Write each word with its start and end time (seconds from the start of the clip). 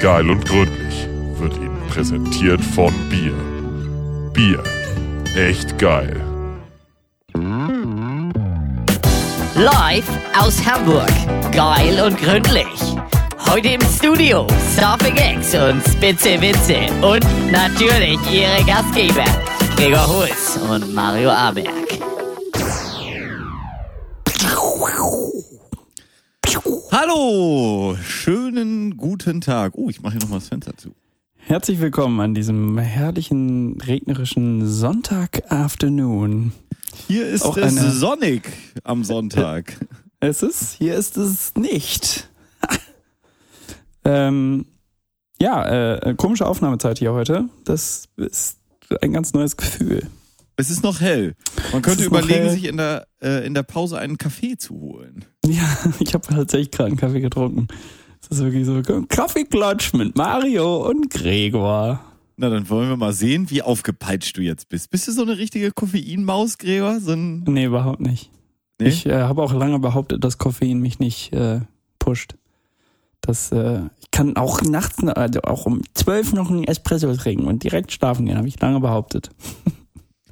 Geil 0.00 0.30
und 0.30 0.46
gründlich 0.46 1.06
wird 1.38 1.56
Ihnen 1.56 1.78
präsentiert 1.90 2.62
von 2.74 2.90
Bier. 3.10 3.34
Bier. 4.32 4.64
Echt 5.36 5.76
geil. 5.76 6.18
Live 9.54 10.08
aus 10.38 10.64
Hamburg. 10.64 11.12
Geil 11.52 12.00
und 12.02 12.16
gründlich. 12.18 12.64
Heute 13.46 13.68
im 13.68 13.80
Studio 13.82 14.46
Surfing 14.74 15.16
X 15.16 15.54
und 15.54 15.82
Spitze 15.86 16.40
Witze. 16.40 16.78
Und 17.02 17.26
natürlich 17.52 18.18
Ihre 18.32 18.64
Gastgeber 18.66 19.26
Gregor 19.76 20.08
Holz 20.08 20.58
und 20.66 20.94
Mario 20.94 21.28
Aberg. 21.28 21.79
Hallo, 26.90 27.96
schönen 28.02 28.96
guten 28.96 29.40
Tag. 29.40 29.74
Oh, 29.76 29.88
ich 29.90 30.02
mache 30.02 30.12
hier 30.14 30.20
nochmal 30.22 30.40
das 30.40 30.48
Fenster 30.48 30.76
zu. 30.76 30.90
Herzlich 31.36 31.80
willkommen 31.80 32.20
an 32.20 32.34
diesem 32.34 32.78
herrlichen, 32.78 33.80
regnerischen 33.80 34.66
Sonntag-Afternoon. 34.66 36.52
Hier 37.06 37.26
ist 37.28 37.42
Auch 37.42 37.56
es 37.56 37.78
eine- 37.78 37.90
sonnig 37.90 38.42
am 38.84 39.04
Sonntag. 39.04 39.76
Es 40.22 40.42
ist, 40.42 40.74
hier 40.74 40.96
ist 40.96 41.16
es 41.16 41.54
nicht. 41.54 42.28
ähm, 44.04 44.66
ja, 45.40 45.94
äh, 45.94 46.14
komische 46.14 46.44
Aufnahmezeit 46.44 46.98
hier 46.98 47.14
heute. 47.14 47.48
Das 47.64 48.04
ist 48.16 48.58
ein 49.00 49.14
ganz 49.14 49.32
neues 49.32 49.56
Gefühl. 49.56 50.06
Es 50.60 50.68
ist 50.68 50.82
noch 50.82 51.00
hell. 51.00 51.34
Man 51.72 51.80
könnte 51.80 52.04
überlegen, 52.04 52.50
sich 52.50 52.66
in 52.66 52.76
der, 52.76 53.06
äh, 53.22 53.46
in 53.46 53.54
der 53.54 53.62
Pause 53.62 53.98
einen 53.98 54.18
Kaffee 54.18 54.58
zu 54.58 54.74
holen. 54.74 55.24
Ja, 55.46 55.64
ich 56.00 56.12
habe 56.12 56.26
tatsächlich 56.26 56.70
gerade 56.70 56.88
einen 56.88 56.98
Kaffee 56.98 57.20
getrunken. 57.20 57.66
Es 58.20 58.28
ist 58.28 58.44
wirklich 58.44 58.66
so 58.66 58.82
Kaffeeklatsch 59.08 59.94
mit 59.94 60.16
Mario 60.16 60.86
und 60.86 61.08
Gregor. 61.08 62.04
Na, 62.36 62.50
dann 62.50 62.68
wollen 62.68 62.90
wir 62.90 62.98
mal 62.98 63.14
sehen, 63.14 63.48
wie 63.48 63.62
aufgepeitscht 63.62 64.36
du 64.36 64.42
jetzt 64.42 64.68
bist. 64.68 64.90
Bist 64.90 65.08
du 65.08 65.12
so 65.12 65.22
eine 65.22 65.38
richtige 65.38 65.72
Koffeinmaus, 65.72 66.58
Gregor? 66.58 67.00
So 67.00 67.12
ein, 67.12 67.42
Nee, 67.44 67.64
überhaupt 67.64 68.00
nicht. 68.00 68.30
nee? 68.78 68.88
Ich 68.88 69.06
äh, 69.06 69.22
habe 69.22 69.42
auch 69.42 69.54
lange 69.54 69.78
behauptet, 69.78 70.22
dass 70.22 70.36
Koffein 70.36 70.78
mich 70.80 70.98
nicht 70.98 71.32
äh, 71.32 71.60
pusht. 71.98 72.34
Das, 73.22 73.50
äh, 73.52 73.80
ich 73.98 74.10
kann 74.10 74.36
auch 74.36 74.60
nachts, 74.60 75.02
also 75.04 75.40
auch 75.42 75.64
um 75.64 75.80
zwölf 75.94 76.34
noch 76.34 76.50
einen 76.50 76.64
Espresso 76.64 77.14
trinken 77.14 77.46
und 77.46 77.64
direkt 77.64 77.92
schlafen 77.92 78.26
gehen, 78.26 78.36
habe 78.36 78.48
ich 78.48 78.60
lange 78.60 78.80
behauptet. 78.80 79.30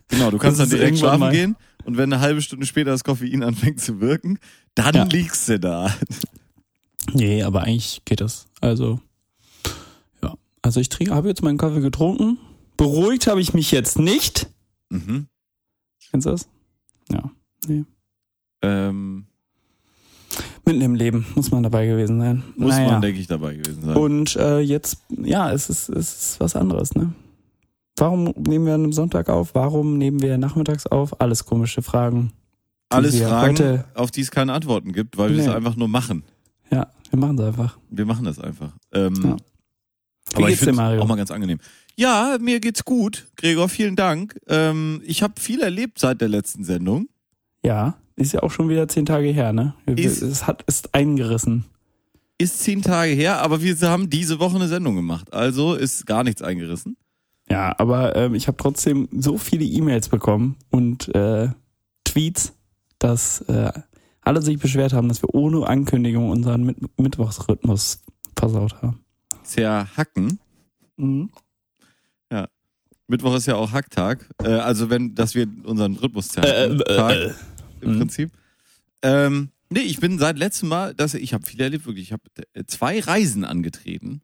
genau, 0.09 0.31
du 0.31 0.39
kannst 0.39 0.61
dann 0.61 0.69
direkt 0.71 0.99
schlafen 0.99 1.21
mal- 1.21 1.33
gehen 1.33 1.57
und 1.85 1.97
wenn 1.97 2.13
eine 2.13 2.21
halbe 2.23 2.43
Stunde 2.43 2.67
später 2.67 2.91
das 2.91 3.05
Koffein 3.05 3.43
anfängt 3.43 3.81
zu 3.81 4.01
wirken, 4.01 4.39
dann 4.75 4.95
Ja. 4.95 5.05
liegst 5.05 5.49
du 5.49 5.59
da. 5.61 5.95
Nee, 7.13 7.43
aber 7.43 7.63
eigentlich 7.63 8.03
geht 8.05 8.21
das. 8.21 8.47
Also, 8.61 9.01
ja. 10.23 10.35
Also 10.63 10.81
ich 10.81 10.89
trinke, 10.89 11.15
habe 11.15 11.29
jetzt 11.29 11.43
meinen 11.43 11.59
Kaffee 11.59 11.81
getrunken. 11.81 12.39
Beruhigt 12.77 13.27
habe 13.27 13.41
ich 13.41 13.55
mich 13.55 13.71
jetzt 13.71 13.99
nicht. 13.99 14.49
Mhm. 14.91 15.27
Kennst 16.11 16.27
du 16.27 16.31
das? 16.31 16.49
Ja. 17.11 17.31
Nee. 17.67 17.85
Ähm, 18.63 19.27
Mitten 20.65 20.81
im 20.83 20.95
Leben 20.95 21.27
muss 21.35 21.51
man 21.51 21.63
dabei 21.63 21.87
gewesen 21.87 22.21
sein. 22.21 22.43
muss 22.57 22.75
Naja. 22.77 22.93
man, 22.93 23.01
denke 23.03 23.21
ich, 23.21 23.27
dabei 23.27 23.55
gewesen 23.55 23.83
sein. 23.83 23.97
Und 23.97 24.37
äh, 24.37 24.59
jetzt, 24.61 24.99
ja, 25.09 25.51
es 25.53 25.71
ist, 25.71 25.89
es 25.89 26.15
ist 26.33 26.41
was 26.41 26.55
anderes, 26.57 26.95
ne? 26.95 27.13
Warum 27.99 28.33
nehmen 28.37 28.67
wir 28.67 28.75
an 28.75 28.83
einem 28.85 28.93
Sonntag 28.93 29.29
auf? 29.29 29.55
Warum 29.55 29.99
nehmen 29.99 30.21
wir 30.23 30.39
nachmittags 30.39 30.87
auf? 30.87 31.21
Alles 31.21 31.45
komische 31.45 31.83
Fragen. 31.83 32.33
Alles 32.91 33.21
Fragen, 33.21 33.85
auf 33.95 34.11
die 34.11 34.23
es 34.23 34.31
keine 34.31 34.53
Antworten 34.55 34.93
gibt, 34.93 35.19
weil 35.19 35.31
wir 35.31 35.39
es 35.41 35.47
Nee. 35.47 35.53
einfach 35.53 35.77
nur 35.77 35.89
machen. 35.89 36.23
ja, 36.71 36.87
wir 37.11 37.19
machen 37.19 37.39
es 37.39 37.45
einfach. 37.45 37.79
Wir 37.91 38.07
machen 38.07 38.25
das 38.25 38.39
einfach. 38.39 38.73
Ähm, 38.93 39.15
Ja. 39.23 39.37
Wie 40.31 40.37
aber 40.37 40.49
ich 40.51 40.59
geht's 40.59 40.65
dir, 40.71 40.73
Mario? 40.75 41.03
auch 41.03 41.07
mal 41.07 41.17
ganz 41.17 41.31
angenehm. 41.31 41.59
Ja, 41.97 42.37
mir 42.41 42.61
geht's 42.61 42.85
gut. 42.85 43.27
Gregor, 43.37 43.69
vielen 43.69 43.97
Dank. 43.97 44.39
Ähm, 44.47 45.01
ich 45.05 45.23
habe 45.23 45.35
viel 45.41 45.61
erlebt 45.63 45.99
seit 45.99 46.21
der 46.21 46.29
letzten 46.29 46.65
Sendung. 46.65 47.09
Ja, 47.65 47.97
ist 48.17 48.33
ja 48.33 48.43
auch 48.43 48.51
schon 48.51 48.69
wieder 48.69 48.87
zehn 48.89 49.05
Tage 49.07 49.29
her, 49.29 49.53
ne? 49.53 49.75
Ist- 49.87 50.23
es 50.23 50.47
hat, 50.47 50.63
ist 50.67 50.95
eingerissen. 50.95 51.65
Ist 52.39 52.61
zehn 52.61 52.83
Tage 52.83 53.13
her, 53.13 53.41
aber 53.41 53.63
wir 53.63 53.77
haben 53.83 54.09
diese 54.11 54.39
Woche 54.39 54.57
eine 54.57 54.69
Sendung 54.69 54.95
gemacht. 54.97 55.33
Also 55.33 55.75
ist 55.75 56.07
gar 56.07 56.23
nichts 56.25 56.41
eingerissen. 56.43 56.97
Ja, 57.51 57.75
aber 57.79 58.15
ähm, 58.17 58.35
ich 58.35 58.47
habe 58.47 58.57
trotzdem 58.59 59.09
so 59.13 59.39
viele 59.39 59.65
E-Mails 59.65 60.09
bekommen 60.09 60.57
und 60.71 61.15
äh, 61.15 61.49
Tweets, 62.05 62.53
dass 62.99 63.41
äh, 63.43 63.73
alle 64.21 64.43
sich 64.43 64.59
beschwert 64.59 64.93
haben, 64.93 65.09
dass 65.09 65.23
wir 65.23 65.35
ohne 65.35 65.67
Ankündigung 65.67 66.31
unseren 66.31 66.65
Mit 66.65 66.77
Mittwochsrhythmus 66.99 68.03
versaut 68.37 68.83
haben. 68.83 69.01
Ist 69.43 69.57
ja 69.59 69.87
Hacken. 69.97 70.39
Mhm. 70.97 71.31
Mittwoch 73.11 73.37
ist 73.37 73.47
ja 73.47 73.55
auch 73.57 73.73
Hacktag. 73.73 74.29
Äh, 74.43 74.49
also 74.51 74.91
wenn, 74.91 75.15
dass 75.15 75.35
wir 75.35 75.47
unseren 75.65 75.97
Rhythmus 75.97 76.29
Äh, 76.37 76.43
zerhacken. 76.43 76.81
äh, 76.83 76.85
Tag 76.97 77.13
äh. 77.17 77.33
im 77.81 77.95
Mhm. 77.95 77.99
Prinzip. 78.01 78.31
Ähm, 79.01 79.49
nee, 79.71 79.81
ich 79.81 79.99
bin 79.99 80.19
seit 80.19 80.37
letztem 80.37 80.69
Mal, 80.69 80.93
dass 80.95 81.15
ich 81.15 81.33
habe 81.33 81.47
viel 81.47 81.59
erlebt, 81.63 81.87
wirklich. 81.87 82.05
Ich 82.09 82.13
habe 82.13 82.23
äh, 82.53 82.65
zwei 82.67 83.01
Reisen 83.01 83.47
angetreten. 83.47 84.21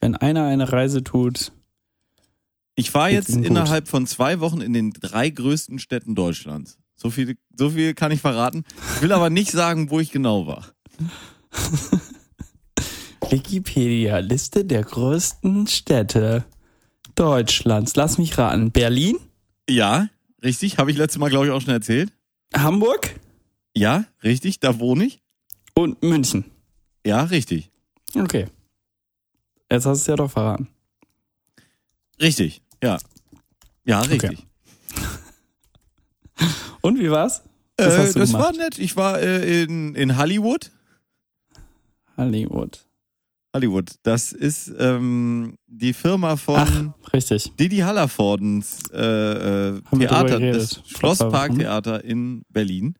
Wenn 0.00 0.16
einer 0.16 0.44
eine 0.46 0.72
Reise 0.72 1.04
tut, 1.04 1.52
Ich 2.76 2.92
war 2.94 3.10
jetzt 3.10 3.30
Ihnen 3.30 3.38
gut? 3.42 3.46
innerhalb 3.50 3.88
von 3.88 4.06
zwei 4.06 4.38
Wochen 4.40 4.60
in 4.60 4.72
den 4.72 4.92
drei 4.92 5.30
größten 5.30 5.78
Städten 5.78 6.14
Deutschlands. 6.14 6.78
So 6.94 7.10
viel, 7.10 7.36
so 7.56 7.70
viel 7.70 7.94
kann 7.94 8.12
ich 8.12 8.20
verraten. 8.20 8.64
Ich 8.96 9.02
will 9.02 9.12
aber 9.12 9.30
nicht 9.30 9.50
sagen, 9.50 9.90
wo 9.90 9.98
ich 9.98 10.12
genau 10.12 10.46
war. 10.46 10.66
Wikipedia, 13.30 14.18
Liste 14.18 14.64
der 14.64 14.82
größten 14.84 15.66
Städte 15.66 16.44
Deutschlands. 17.14 17.96
Lass 17.96 18.18
mich 18.18 18.36
raten. 18.38 18.70
Berlin, 18.70 19.16
Ja, 19.68 20.08
richtig. 20.44 20.78
Habe 20.78 20.90
ich 20.90 20.96
letztes 20.96 21.18
Mal, 21.18 21.30
glaube 21.30 21.46
ich, 21.46 21.52
auch 21.52 21.60
schon 21.60 21.72
erzählt. 21.72 22.12
Hamburg 22.54 23.18
Ja, 23.76 24.04
richtig. 24.22 24.60
Da 24.60 24.78
wohne 24.78 25.04
ich. 25.06 25.22
und 25.74 26.02
München. 26.02 26.44
Ja, 27.04 27.24
richtig. 27.24 27.70
Okay. 28.14 28.46
Jetzt 29.70 29.86
hast 29.86 30.00
du 30.00 30.02
es 30.02 30.06
ja 30.06 30.16
doch 30.16 30.30
verraten. 30.30 30.68
Richtig. 32.20 32.62
Ja. 32.82 32.98
Ja, 33.84 34.00
Okay. 34.00 34.12
richtig. 34.12 34.46
Und 36.80 36.98
wie 36.98 37.10
war's? 37.10 37.42
Äh, 37.76 38.12
das 38.12 38.32
war 38.32 38.52
nett. 38.52 38.78
Ich 38.78 38.96
war 38.96 39.20
äh, 39.20 39.64
in, 39.64 39.94
in 39.94 40.16
Hollywood. 40.16 40.70
Hollywood. 42.16 42.86
Hollywood. 43.54 43.92
Das 44.02 44.32
ist 44.32 44.72
ähm, 44.78 45.56
die 45.66 45.92
Firma 45.92 46.36
von 46.36 46.56
Ach, 46.56 47.12
richtig. 47.12 47.52
Didi 47.58 47.78
Hallervordens 47.78 48.90
äh, 48.92 48.98
äh, 49.76 49.80
Theater, 49.98 50.40
das 50.40 50.82
Schlossparktheater 50.86 52.04
in 52.04 52.42
Berlin. 52.50 52.94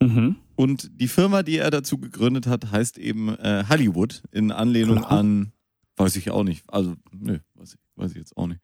Mhm. 0.00 0.36
Und 0.54 0.90
die 1.00 1.08
Firma, 1.08 1.42
die 1.42 1.58
er 1.58 1.70
dazu 1.70 1.98
gegründet 1.98 2.46
hat, 2.46 2.70
heißt 2.70 2.98
eben 2.98 3.30
äh, 3.38 3.64
Hollywood 3.68 4.22
in 4.32 4.52
Anlehnung 4.52 4.98
Klar. 4.98 5.12
an, 5.12 5.52
weiß 5.96 6.16
ich 6.16 6.30
auch 6.30 6.44
nicht. 6.44 6.64
Also, 6.68 6.94
nö, 7.12 7.38
weiß 7.54 7.74
ich, 7.74 7.80
weiß 7.96 8.10
ich 8.12 8.16
jetzt 8.18 8.36
auch 8.36 8.46
nicht. 8.46 8.60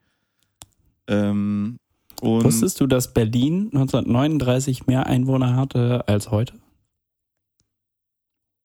Ähm, 1.09 1.79
und 2.21 2.45
Wusstest 2.45 2.81
du, 2.81 2.87
dass 2.87 3.13
Berlin 3.13 3.67
1939 3.73 4.87
mehr 4.87 5.07
Einwohner 5.07 5.57
hatte 5.57 6.07
als 6.09 6.31
heute? 6.31 6.55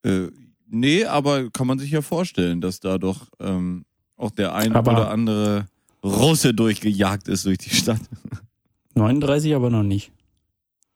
äh, 0.04 0.28
nee, 0.68 1.06
aber 1.06 1.50
kann 1.50 1.68
man 1.68 1.80
sich 1.80 1.92
ja 1.92 2.02
vorstellen, 2.02 2.62
dass 2.62 2.80
da 2.80 2.98
doch 2.98 3.28
ähm, 3.40 3.86
auch 4.16 4.32
der 4.32 4.54
ein 4.56 4.74
Aber- 4.76 4.92
oder 4.92 5.10
andere 5.12 5.68
Russe 6.04 6.54
durchgejagt 6.54 7.28
ist 7.28 7.46
durch 7.46 7.58
die 7.58 7.72
Stadt. 7.72 8.02
39 8.96 9.54
aber 9.56 9.70
noch 9.70 9.84
nicht. 9.84 10.12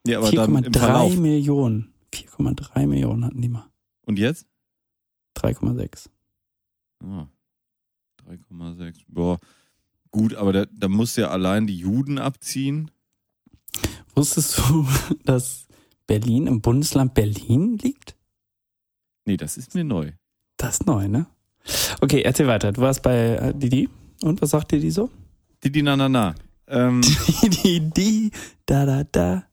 Ja, 0.07 0.19
aber 0.19 0.31
dann 0.31 0.55
im 0.55 0.71
4,3 0.71 0.79
Verlauf. 0.79 1.17
Millionen. 1.17 1.93
4,3 2.13 2.87
Millionen 2.87 3.25
hatten 3.25 3.41
die 3.41 3.49
mal. 3.49 3.67
Und 4.05 4.17
jetzt? 4.17 4.45
3,6. 5.37 6.09
Ah, 7.03 7.27
3,6. 8.27 8.95
Boah. 9.07 9.39
Gut, 10.11 10.35
aber 10.35 10.53
da, 10.53 10.65
da 10.71 10.87
muss 10.89 11.15
ja 11.15 11.29
allein 11.29 11.67
die 11.67 11.77
Juden 11.77 12.19
abziehen. 12.19 12.91
Wusstest 14.13 14.57
du, 14.57 14.87
dass 15.23 15.67
Berlin 16.05 16.47
im 16.47 16.61
Bundesland 16.61 17.13
Berlin 17.13 17.77
liegt? 17.77 18.15
Nee, 19.25 19.37
das 19.37 19.57
ist 19.57 19.73
mir 19.73 19.83
neu. 19.83 20.11
Das 20.57 20.75
ist 20.75 20.85
neu, 20.85 21.07
ne? 21.07 21.27
Okay, 22.01 22.21
erzähl 22.21 22.47
weiter. 22.47 22.71
Du 22.71 22.81
warst 22.81 23.03
bei 23.03 23.35
äh, 23.35 23.53
Didi. 23.53 23.89
Und 24.21 24.41
was 24.41 24.49
sagt 24.49 24.71
Didi 24.71 24.91
so? 24.91 25.09
Didi 25.63 25.81
na 25.81 25.95
na 25.95 26.09
na. 26.09 26.35
Ähm, 26.67 27.01
Didi, 27.63 28.31
da, 28.65 28.85
da, 28.85 29.03
da. 29.03 29.43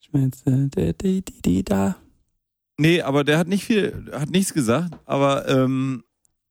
Schmelze, 0.00 0.68
da, 0.68 0.92
di, 0.92 1.22
di, 1.22 1.42
di, 1.42 1.62
da. 1.64 1.96
nee, 2.78 3.00
aber 3.00 3.24
der 3.24 3.38
hat 3.38 3.48
nicht 3.48 3.64
viel, 3.64 4.10
hat 4.12 4.30
nichts 4.30 4.52
gesagt. 4.52 4.94
Aber 5.06 5.48
ähm, 5.48 6.04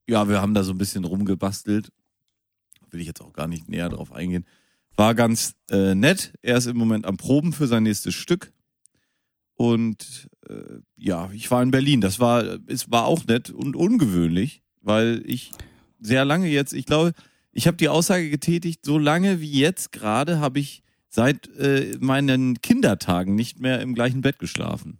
ja, 0.08 0.28
wir 0.28 0.42
haben 0.42 0.54
da 0.54 0.64
so 0.64 0.72
ein 0.72 0.78
bisschen 0.78 1.06
rumgebastelt. 1.06 1.92
Will 2.94 3.02
ich 3.02 3.08
jetzt 3.08 3.22
auch 3.22 3.34
gar 3.34 3.48
nicht 3.48 3.68
näher 3.68 3.90
drauf 3.90 4.12
eingehen. 4.12 4.46
War 4.96 5.16
ganz 5.16 5.56
äh, 5.72 5.96
nett. 5.96 6.34
Er 6.42 6.58
ist 6.58 6.68
im 6.68 6.78
Moment 6.78 7.06
am 7.06 7.18
Proben 7.18 7.52
für 7.52 7.68
sein 7.68 7.84
nächstes 7.84 8.14
Stück. 8.14 8.54
Und 9.56 10.30
äh, 10.48 10.80
ja, 10.96 11.32
ich 11.34 11.50
war 11.52 11.64
in 11.64 11.72
Berlin. 11.72 12.02
Das 12.02 12.20
war, 12.20 12.60
es 12.68 12.92
war 12.92 13.06
auch 13.06 13.26
nett 13.26 13.50
und 13.50 13.76
ungewöhnlich, 13.76 14.62
weil 14.82 15.24
ich 15.26 15.52
sehr 16.00 16.26
lange 16.26 16.48
jetzt, 16.48 16.74
ich 16.74 16.86
glaube, 16.86 17.14
ich 17.52 17.68
habe 17.68 17.78
die 17.78 17.90
Aussage 17.90 18.30
getätigt, 18.30 18.86
so 18.86 18.98
lange 18.98 19.42
wie 19.42 19.60
jetzt 19.60 19.92
gerade 19.92 20.40
habe 20.40 20.60
ich 20.60 20.84
seit 21.10 21.48
äh, 21.58 21.98
meinen 22.00 22.62
Kindertagen 22.62 23.36
nicht 23.36 23.60
mehr 23.60 23.82
im 23.82 23.94
gleichen 23.94 24.22
Bett 24.22 24.40
geschlafen. 24.40 25.00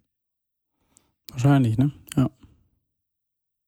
Wahrscheinlich, 1.30 1.76
ne? 1.76 1.92
Ja. 2.16 2.30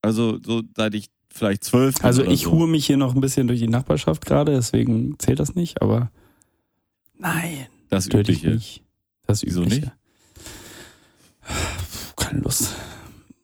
Also 0.03 0.39
so 0.43 0.63
seit 0.77 0.95
ich 0.95 1.11
vielleicht 1.37 1.65
zwölf 1.65 2.03
Also 2.05 2.25
ich 2.25 2.43
so. 2.45 2.53
hue 2.53 2.67
mich 2.69 2.87
hier 2.87 2.97
noch 2.97 3.15
ein 3.15 3.21
bisschen 3.21 3.47
durch 3.49 3.61
die 3.61 3.69
Nachbarschaft 3.69 4.25
gerade, 4.27 4.53
deswegen 4.53 5.19
zählt 5.19 5.39
das 5.41 5.55
nicht, 5.55 5.83
aber 5.83 6.11
nein, 7.19 7.67
das 7.89 8.07
Übliche. 8.09 8.51
nicht. 8.51 8.83
Das 9.27 9.43
Wieso 9.43 9.63
Übliche. 9.63 9.81
nicht? 9.81 9.93
Puh, 11.43 12.13
Keine 12.25 12.41
Lust. 12.41 12.75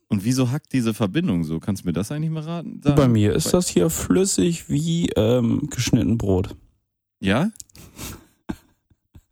Und 0.09 0.25
wieso 0.25 0.51
hackt 0.51 0.73
diese 0.73 0.93
Verbindung 0.93 1.43
so? 1.45 1.59
Kannst 1.59 1.83
du 1.85 1.87
mir 1.89 1.93
das 1.95 2.13
eigentlich 2.13 2.31
mal 2.31 2.43
raten? 2.43 2.81
sagen? 2.83 2.97
Bei 2.97 3.09
mir 3.09 3.33
ist 3.33 3.55
das 3.55 3.69
hier 3.69 3.89
flüssig 3.89 4.69
wie 4.69 5.09
ähm, 5.17 5.69
geschnitten 5.71 6.19
Brot. 6.19 6.55
Ja? 7.21 7.51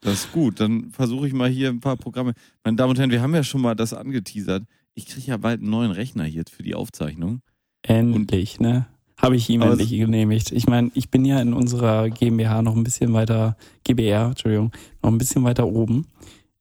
Das 0.01 0.15
ist 0.15 0.33
gut. 0.33 0.59
Dann 0.61 0.91
versuche 0.93 1.27
ich 1.27 1.35
mal 1.35 1.51
hier 1.51 1.69
ein 1.69 1.81
paar 1.81 1.97
Programme. 1.99 2.33
Meine 2.65 2.77
Damen 2.79 2.91
und 2.91 2.99
Herren, 2.99 3.11
wir 3.11 3.21
haben 3.21 3.35
ja 3.35 3.45
schon 3.45 3.61
mal 3.61 3.75
das 3.75 3.93
angeteasert. 3.93 4.65
Ich 4.95 5.05
kriege 5.07 5.27
ja 5.27 5.37
bald 5.37 5.61
einen 5.61 5.69
neuen 5.71 5.91
Rechner 5.91 6.25
hier 6.25 6.45
für 6.51 6.63
die 6.63 6.75
Aufzeichnung. 6.75 7.43
Endlich, 7.83 8.61
ne? 8.61 8.87
Habe 9.17 9.37
ich 9.37 9.51
ihm 9.51 9.63
endlich 9.63 9.91
genehmigt. 9.91 10.51
Ich 10.53 10.67
meine, 10.67 10.91
ich 10.95 11.11
bin 11.11 11.25
ja 11.25 11.41
in 11.41 11.53
unserer 11.53 12.09
GmbH 12.09 12.63
noch 12.63 12.75
ein 12.75 12.85
bisschen 12.85 13.13
weiter, 13.13 13.57
GBR, 13.85 14.29
Entschuldigung, 14.29 14.73
noch 15.03 15.11
ein 15.11 15.19
bisschen 15.19 15.45
weiter 15.45 15.67
oben. 15.67 16.07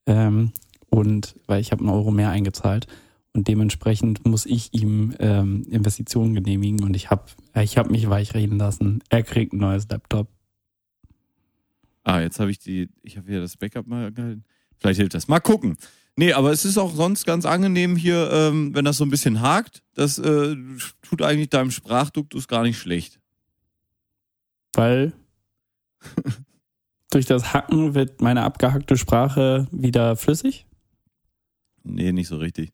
Ähm, 0.05 0.51
und 0.89 1.35
weil 1.47 1.61
ich 1.61 1.71
habe 1.71 1.81
einen 1.81 1.89
Euro 1.89 2.11
mehr 2.11 2.29
eingezahlt. 2.29 2.87
Und 3.33 3.47
dementsprechend 3.47 4.25
muss 4.25 4.45
ich 4.45 4.73
ihm 4.73 5.13
ähm, 5.19 5.63
Investitionen 5.69 6.33
genehmigen. 6.33 6.83
Und 6.83 6.95
ich 6.95 7.09
habe 7.09 7.23
ich 7.55 7.77
hab 7.77 7.89
mich 7.89 8.09
weichreden 8.09 8.57
lassen. 8.57 9.01
Er 9.09 9.23
kriegt 9.23 9.53
ein 9.53 9.59
neues 9.59 9.87
Laptop. 9.87 10.27
Ah, 12.03 12.19
jetzt 12.19 12.39
habe 12.39 12.51
ich 12.51 12.59
die, 12.59 12.89
ich 13.03 13.17
habe 13.17 13.29
hier 13.29 13.39
das 13.39 13.55
Backup 13.55 13.87
mal 13.87 14.11
gehalten. 14.11 14.43
Vielleicht 14.79 14.97
hilft 14.97 15.13
das. 15.13 15.27
Mal 15.27 15.39
gucken. 15.39 15.77
Nee, 16.19 16.33
aber 16.33 16.51
es 16.51 16.65
ist 16.65 16.77
auch 16.77 16.93
sonst 16.93 17.25
ganz 17.25 17.45
angenehm 17.45 17.95
hier, 17.95 18.29
ähm, 18.33 18.75
wenn 18.75 18.83
das 18.83 18.97
so 18.97 19.05
ein 19.05 19.09
bisschen 19.09 19.39
hakt. 19.39 19.83
Das 19.93 20.19
äh, 20.19 20.55
tut 21.01 21.21
eigentlich 21.21 21.49
deinem 21.49 21.71
Sprachduktus 21.71 22.49
gar 22.49 22.63
nicht 22.63 22.77
schlecht. 22.77 23.19
Weil 24.73 25.13
durch 27.11 27.25
das 27.25 27.53
Hacken 27.53 27.95
wird 27.95 28.19
meine 28.21 28.43
abgehackte 28.43 28.97
Sprache 28.97 29.67
wieder 29.71 30.15
flüssig. 30.17 30.65
Nee, 31.83 32.11
nicht 32.11 32.27
so 32.27 32.37
richtig. 32.37 32.71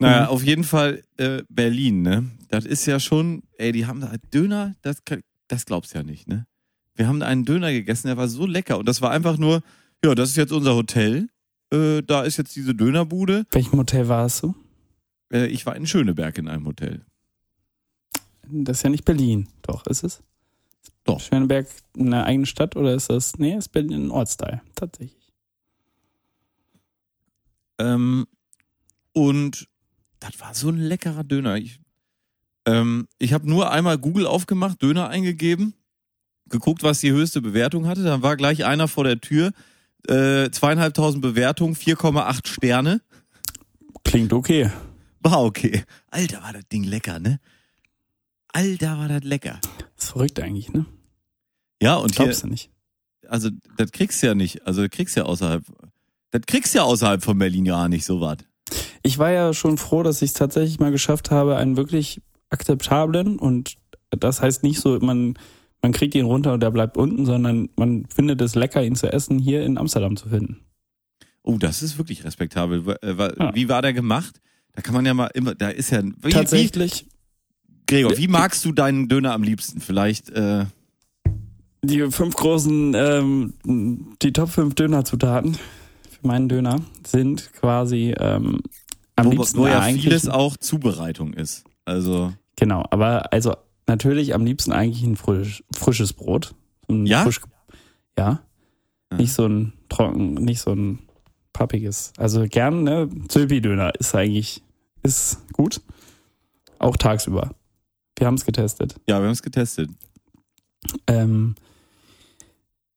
Naja, 0.00 0.22
Mhm. 0.22 0.28
auf 0.30 0.42
jeden 0.44 0.64
Fall 0.64 1.02
äh, 1.18 1.42
Berlin, 1.48 2.02
ne? 2.02 2.30
Das 2.48 2.64
ist 2.64 2.84
ja 2.86 2.98
schon, 2.98 3.44
ey, 3.58 3.70
die 3.70 3.86
haben 3.86 4.00
da 4.00 4.12
Döner, 4.34 4.74
das, 4.82 5.04
kann- 5.04 5.22
das 5.46 5.64
glaubst 5.66 5.94
du 5.94 5.98
ja 5.98 6.02
nicht, 6.04 6.26
ne? 6.28 6.46
Wir 6.96 7.06
haben 7.06 7.20
da 7.20 7.26
einen 7.26 7.44
Döner 7.44 7.70
gegessen, 7.72 8.08
der 8.08 8.16
war 8.16 8.28
so 8.28 8.44
lecker. 8.44 8.76
Und 8.78 8.86
das 8.88 9.00
war 9.00 9.12
einfach 9.12 9.38
nur, 9.38 9.62
ja, 10.04 10.14
das 10.16 10.30
ist 10.30 10.36
jetzt 10.36 10.52
unser 10.52 10.74
Hotel. 10.74 11.28
Äh, 11.72 12.02
da 12.02 12.22
ist 12.22 12.36
jetzt 12.36 12.54
diese 12.54 12.74
Dönerbude. 12.74 13.46
Welchem 13.52 13.78
Hotel 13.78 14.08
warst 14.08 14.42
du? 14.42 14.54
Äh, 15.32 15.46
ich 15.46 15.64
war 15.64 15.74
in 15.74 15.86
Schöneberg 15.86 16.36
in 16.36 16.46
einem 16.48 16.66
Hotel. 16.66 17.06
Das 18.48 18.78
ist 18.78 18.82
ja 18.82 18.90
nicht 18.90 19.06
Berlin. 19.06 19.48
Doch, 19.62 19.86
ist 19.86 20.04
es? 20.04 20.22
Doch. 21.04 21.20
Schöneberg 21.20 21.66
eine 21.98 22.24
eigene 22.24 22.46
Stadt 22.46 22.76
oder 22.76 22.94
ist 22.94 23.08
das? 23.08 23.38
Nee, 23.38 23.56
ist 23.56 23.70
Berlin 23.70 24.06
ein 24.06 24.10
Ortsteil. 24.10 24.60
Tatsächlich. 24.74 25.32
Ähm, 27.78 28.26
und 29.14 29.66
das 30.20 30.38
war 30.40 30.54
so 30.54 30.68
ein 30.68 30.76
leckerer 30.76 31.24
Döner. 31.24 31.56
Ich, 31.56 31.80
ähm, 32.66 33.08
ich 33.18 33.32
habe 33.32 33.48
nur 33.48 33.70
einmal 33.70 33.96
Google 33.96 34.26
aufgemacht, 34.26 34.82
Döner 34.82 35.08
eingegeben, 35.08 35.72
geguckt, 36.48 36.82
was 36.82 37.00
die 37.00 37.12
höchste 37.12 37.40
Bewertung 37.40 37.86
hatte. 37.86 38.04
Dann 38.04 38.22
war 38.22 38.36
gleich 38.36 38.66
einer 38.66 38.88
vor 38.88 39.04
der 39.04 39.20
Tür. 39.20 39.52
Äh, 40.08 40.50
zweieinhalbtausend 40.50 41.22
Bewertungen, 41.22 41.74
4,8 41.74 42.46
Sterne. 42.48 43.00
Klingt 44.04 44.32
okay. 44.32 44.70
War 45.20 45.42
okay. 45.42 45.84
Alter, 46.10 46.42
war 46.42 46.52
das 46.52 46.66
Ding 46.72 46.84
lecker, 46.84 47.18
ne? 47.20 47.38
Alter, 48.52 48.98
war 48.98 49.08
das 49.08 49.22
lecker. 49.22 49.60
ist 49.96 50.10
verrückt 50.10 50.40
eigentlich, 50.40 50.72
ne? 50.72 50.86
Ja, 51.80 51.96
und 51.96 52.16
hier, 52.16 52.24
Glaubst 52.26 52.42
du 52.42 52.48
nicht? 52.48 52.70
also 53.28 53.48
das 53.76 53.92
kriegst 53.92 54.22
du 54.22 54.26
ja 54.26 54.34
nicht. 54.34 54.66
Also 54.66 54.82
das 54.82 54.90
kriegst 54.90 55.16
du 55.16 55.20
ja 55.20 55.26
außerhalb. 55.26 55.64
Das 56.30 56.42
kriegst 56.46 56.74
du 56.74 56.78
ja 56.78 56.84
außerhalb 56.84 57.22
von 57.22 57.38
Berlin 57.38 57.66
ja 57.66 57.88
nicht 57.88 58.04
so 58.04 58.20
was. 58.20 58.38
Ich 59.02 59.18
war 59.18 59.30
ja 59.30 59.54
schon 59.54 59.78
froh, 59.78 60.02
dass 60.02 60.22
ich 60.22 60.30
es 60.30 60.34
tatsächlich 60.34 60.80
mal 60.80 60.90
geschafft 60.90 61.30
habe, 61.30 61.56
einen 61.56 61.76
wirklich 61.76 62.20
akzeptablen 62.50 63.38
und 63.38 63.76
das 64.10 64.42
heißt 64.42 64.62
nicht 64.62 64.80
so, 64.80 64.98
man, 65.00 65.34
man 65.82 65.92
kriegt 65.92 66.14
ihn 66.14 66.24
runter 66.24 66.52
und 66.52 66.62
der 66.62 66.70
bleibt 66.70 66.96
unten, 66.96 67.26
sondern 67.26 67.68
man 67.76 68.06
findet 68.06 68.40
es 68.40 68.54
lecker, 68.54 68.82
ihn 68.82 68.94
zu 68.94 69.12
essen, 69.12 69.38
hier 69.38 69.64
in 69.64 69.76
Amsterdam 69.76 70.16
zu 70.16 70.28
finden. 70.28 70.60
Oh, 71.42 71.58
das 71.58 71.82
ist 71.82 71.98
wirklich 71.98 72.24
respektabel. 72.24 72.96
Äh. 73.02 73.54
Wie 73.54 73.68
war 73.68 73.82
der 73.82 73.92
gemacht? 73.92 74.40
Da 74.74 74.80
kann 74.80 74.94
man 74.94 75.04
ja 75.04 75.12
mal 75.12 75.26
immer, 75.34 75.54
da 75.54 75.68
ist 75.68 75.90
ja, 75.90 76.02
wie, 76.22 76.30
Tatsächlich, 76.30 77.06
wie, 77.08 77.84
Gregor, 77.86 78.16
wie 78.16 78.28
magst 78.28 78.64
du 78.64 78.72
deinen 78.72 79.08
Döner 79.08 79.32
am 79.32 79.42
liebsten? 79.42 79.80
Vielleicht, 79.80 80.30
äh, 80.30 80.66
die 81.82 82.10
fünf 82.12 82.36
großen, 82.36 82.94
ähm, 82.94 83.54
die 84.22 84.32
Top 84.32 84.50
5 84.50 84.74
Dönerzutaten 84.74 85.54
für 85.54 86.26
meinen 86.26 86.48
Döner 86.48 86.80
sind 87.04 87.52
quasi 87.54 88.14
ähm, 88.16 88.60
am 89.16 89.26
wo, 89.26 89.30
liebsten 89.32 89.58
wo 89.58 89.66
ja 89.66 89.80
eigentlich 89.80 90.04
vieles 90.04 90.28
auch 90.28 90.56
Zubereitung 90.56 91.34
ist. 91.34 91.64
Also, 91.84 92.32
Genau, 92.56 92.84
aber 92.90 93.32
also 93.32 93.56
natürlich 93.86 94.34
am 94.34 94.44
liebsten 94.44 94.72
eigentlich 94.72 95.02
ein 95.02 95.16
frisch, 95.16 95.64
frisches 95.74 96.12
Brot. 96.12 96.54
Ein 96.88 97.06
Ja? 97.06 97.22
Frisch, 97.22 97.40
ja. 98.18 98.40
Ja. 99.10 99.18
Nicht 99.18 99.32
so 99.32 99.46
ein 99.46 99.72
trocken, 99.88 100.34
nicht 100.34 100.60
so 100.60 100.72
ein 100.72 101.00
pappiges. 101.52 102.12
Also 102.16 102.46
gern, 102.48 102.84
ne? 102.84 103.08
Zülpi-Döner 103.28 103.94
ist 103.98 104.14
eigentlich, 104.14 104.62
ist 105.02 105.38
gut. 105.52 105.80
Auch 106.78 106.96
tagsüber. 106.96 107.54
Wir 108.16 108.26
haben 108.26 108.34
es 108.34 108.44
getestet. 108.44 108.96
ja, 109.06 109.18
wir 109.18 109.26
haben 109.26 109.32
es 109.32 109.42
getestet. 109.42 109.90
Ähm, 111.06 111.54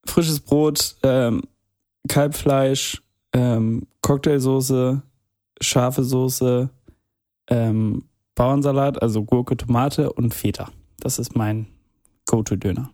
frisches 0.05 0.39
Brot, 0.39 0.95
ähm, 1.03 1.43
Kalbfleisch, 2.07 3.01
ähm, 3.33 3.87
Cocktailsoße, 4.01 5.01
scharfe 5.61 6.03
Soße, 6.03 6.69
ähm, 7.47 8.05
Bauernsalat, 8.35 9.01
also 9.01 9.23
Gurke, 9.23 9.57
Tomate 9.57 10.11
und 10.13 10.33
Feta. 10.33 10.69
Das 10.99 11.19
ist 11.19 11.35
mein 11.35 11.67
Go-To-Döner. 12.27 12.91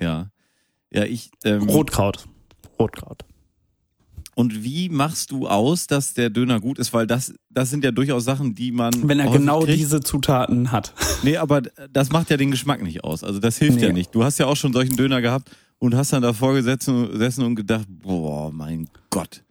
Ja. 0.00 0.30
Ja, 0.92 1.04
ich, 1.04 1.30
ähm, 1.44 1.68
Rotkraut. 1.68 2.26
Rotkraut. 2.78 3.24
Und 4.34 4.62
wie 4.62 4.88
machst 4.88 5.32
du 5.32 5.48
aus, 5.48 5.88
dass 5.88 6.14
der 6.14 6.30
Döner 6.30 6.60
gut 6.60 6.78
ist? 6.78 6.92
Weil 6.92 7.08
das, 7.08 7.34
das 7.50 7.70
sind 7.70 7.82
ja 7.82 7.90
durchaus 7.90 8.24
Sachen, 8.24 8.54
die 8.54 8.70
man. 8.70 8.92
Wenn 9.08 9.18
er 9.18 9.30
genau 9.32 9.60
kriegt. 9.62 9.78
diese 9.78 10.00
Zutaten 10.00 10.70
hat. 10.70 10.94
Nee, 11.24 11.36
aber 11.36 11.62
das 11.90 12.10
macht 12.12 12.30
ja 12.30 12.36
den 12.36 12.52
Geschmack 12.52 12.80
nicht 12.80 13.02
aus. 13.02 13.24
Also 13.24 13.40
das 13.40 13.58
hilft 13.58 13.80
ja 13.80 13.88
Nee. 13.88 13.94
nicht. 13.94 14.14
Du 14.14 14.22
hast 14.22 14.38
ja 14.38 14.46
auch 14.46 14.54
schon 14.54 14.72
solchen 14.72 14.96
Döner 14.96 15.20
gehabt 15.20 15.50
und 15.80 15.96
hast 15.96 16.12
dann 16.12 16.22
davor 16.22 16.54
gesessen 16.54 17.44
und 17.44 17.56
gedacht, 17.56 17.86
boah, 17.88 18.52
mein 18.52 18.88
Gott. 19.10 19.42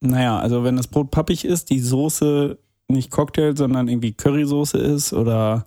Naja, 0.00 0.36
also 0.40 0.64
wenn 0.64 0.76
das 0.76 0.88
Brot 0.88 1.12
pappig 1.12 1.44
ist, 1.44 1.70
die 1.70 1.78
Soße 1.78 2.58
nicht 2.88 3.10
Cocktail, 3.10 3.56
sondern 3.56 3.88
irgendwie 3.88 4.12
Currysoße 4.12 4.78
ist 4.78 5.12
oder 5.12 5.66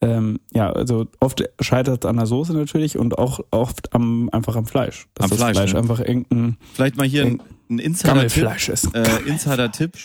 ähm, 0.00 0.40
ja, 0.52 0.70
also 0.70 1.06
oft 1.20 1.42
scheitert 1.60 2.04
es 2.04 2.08
an 2.08 2.16
der 2.16 2.26
Soße 2.26 2.52
natürlich 2.52 2.98
und 2.98 3.16
auch 3.16 3.40
oft 3.50 3.94
am 3.94 4.28
einfach 4.30 4.56
am 4.56 4.66
Fleisch. 4.66 5.06
Dass 5.14 5.24
Am 5.24 5.30
das 5.30 5.38
Fleisch, 5.38 5.56
Fleisch 5.56 5.72
ne? 5.72 5.78
einfach 5.78 6.00
irgendein 6.00 6.58
Vielleicht 6.74 6.96
mal 6.96 7.06
hier 7.06 7.24
ein, 7.24 7.42
ein 7.70 7.78
Insider-Tipp. 7.78 8.94
Äh, 8.94 9.22
Insider-Tipp. 9.26 9.96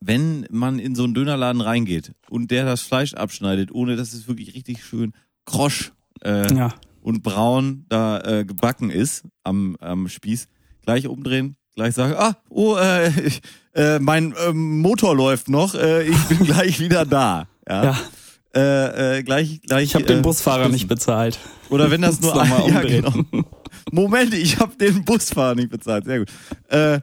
Wenn 0.00 0.46
man 0.50 0.78
in 0.78 0.94
so 0.94 1.04
einen 1.04 1.14
Dönerladen 1.14 1.60
reingeht 1.60 2.12
und 2.30 2.50
der 2.50 2.64
das 2.64 2.80
Fleisch 2.80 3.14
abschneidet, 3.14 3.72
ohne 3.72 3.96
dass 3.96 4.14
es 4.14 4.26
wirklich 4.26 4.54
richtig 4.54 4.84
schön 4.84 5.12
krosch 5.44 5.92
äh, 6.22 6.52
Ja, 6.54 6.74
und 7.02 7.22
braun 7.22 7.84
da 7.88 8.20
äh, 8.20 8.44
gebacken 8.44 8.90
ist 8.90 9.24
am, 9.44 9.76
am 9.80 10.08
Spieß, 10.08 10.48
gleich 10.82 11.06
umdrehen, 11.08 11.56
gleich 11.74 11.94
sagen, 11.94 12.14
ah, 12.16 12.36
oh, 12.48 12.76
äh, 12.76 13.08
ich, 13.20 13.40
äh, 13.74 13.98
mein 13.98 14.34
ähm, 14.46 14.80
Motor 14.80 15.16
läuft 15.16 15.48
noch, 15.48 15.74
äh, 15.74 16.04
ich 16.04 16.18
bin 16.24 16.38
gleich 16.46 16.80
wieder 16.80 17.04
da. 17.04 17.46
Ja. 17.68 17.84
ja. 17.84 17.98
Äh, 18.54 19.18
äh, 19.18 19.22
gleich, 19.22 19.62
gleich. 19.62 19.84
Ich 19.84 19.94
habe 19.94 20.04
den 20.04 20.18
äh, 20.18 20.22
Busfahrer 20.22 20.64
stoßen. 20.64 20.72
nicht 20.72 20.88
bezahlt. 20.88 21.38
Oder 21.70 21.90
wenn 21.90 22.02
das 22.02 22.20
nur 22.20 22.34
Muss 22.34 22.48
noch 22.48 22.58
mal 22.58 22.68
ja, 22.68 22.82
genau. 22.82 23.12
Moment, 23.90 24.34
ich 24.34 24.58
habe 24.58 24.76
den 24.76 25.04
Busfahrer 25.04 25.54
nicht 25.54 25.70
bezahlt. 25.70 26.04
Sehr 26.04 26.18
gut. 26.18 26.28
Äh, 26.68 27.00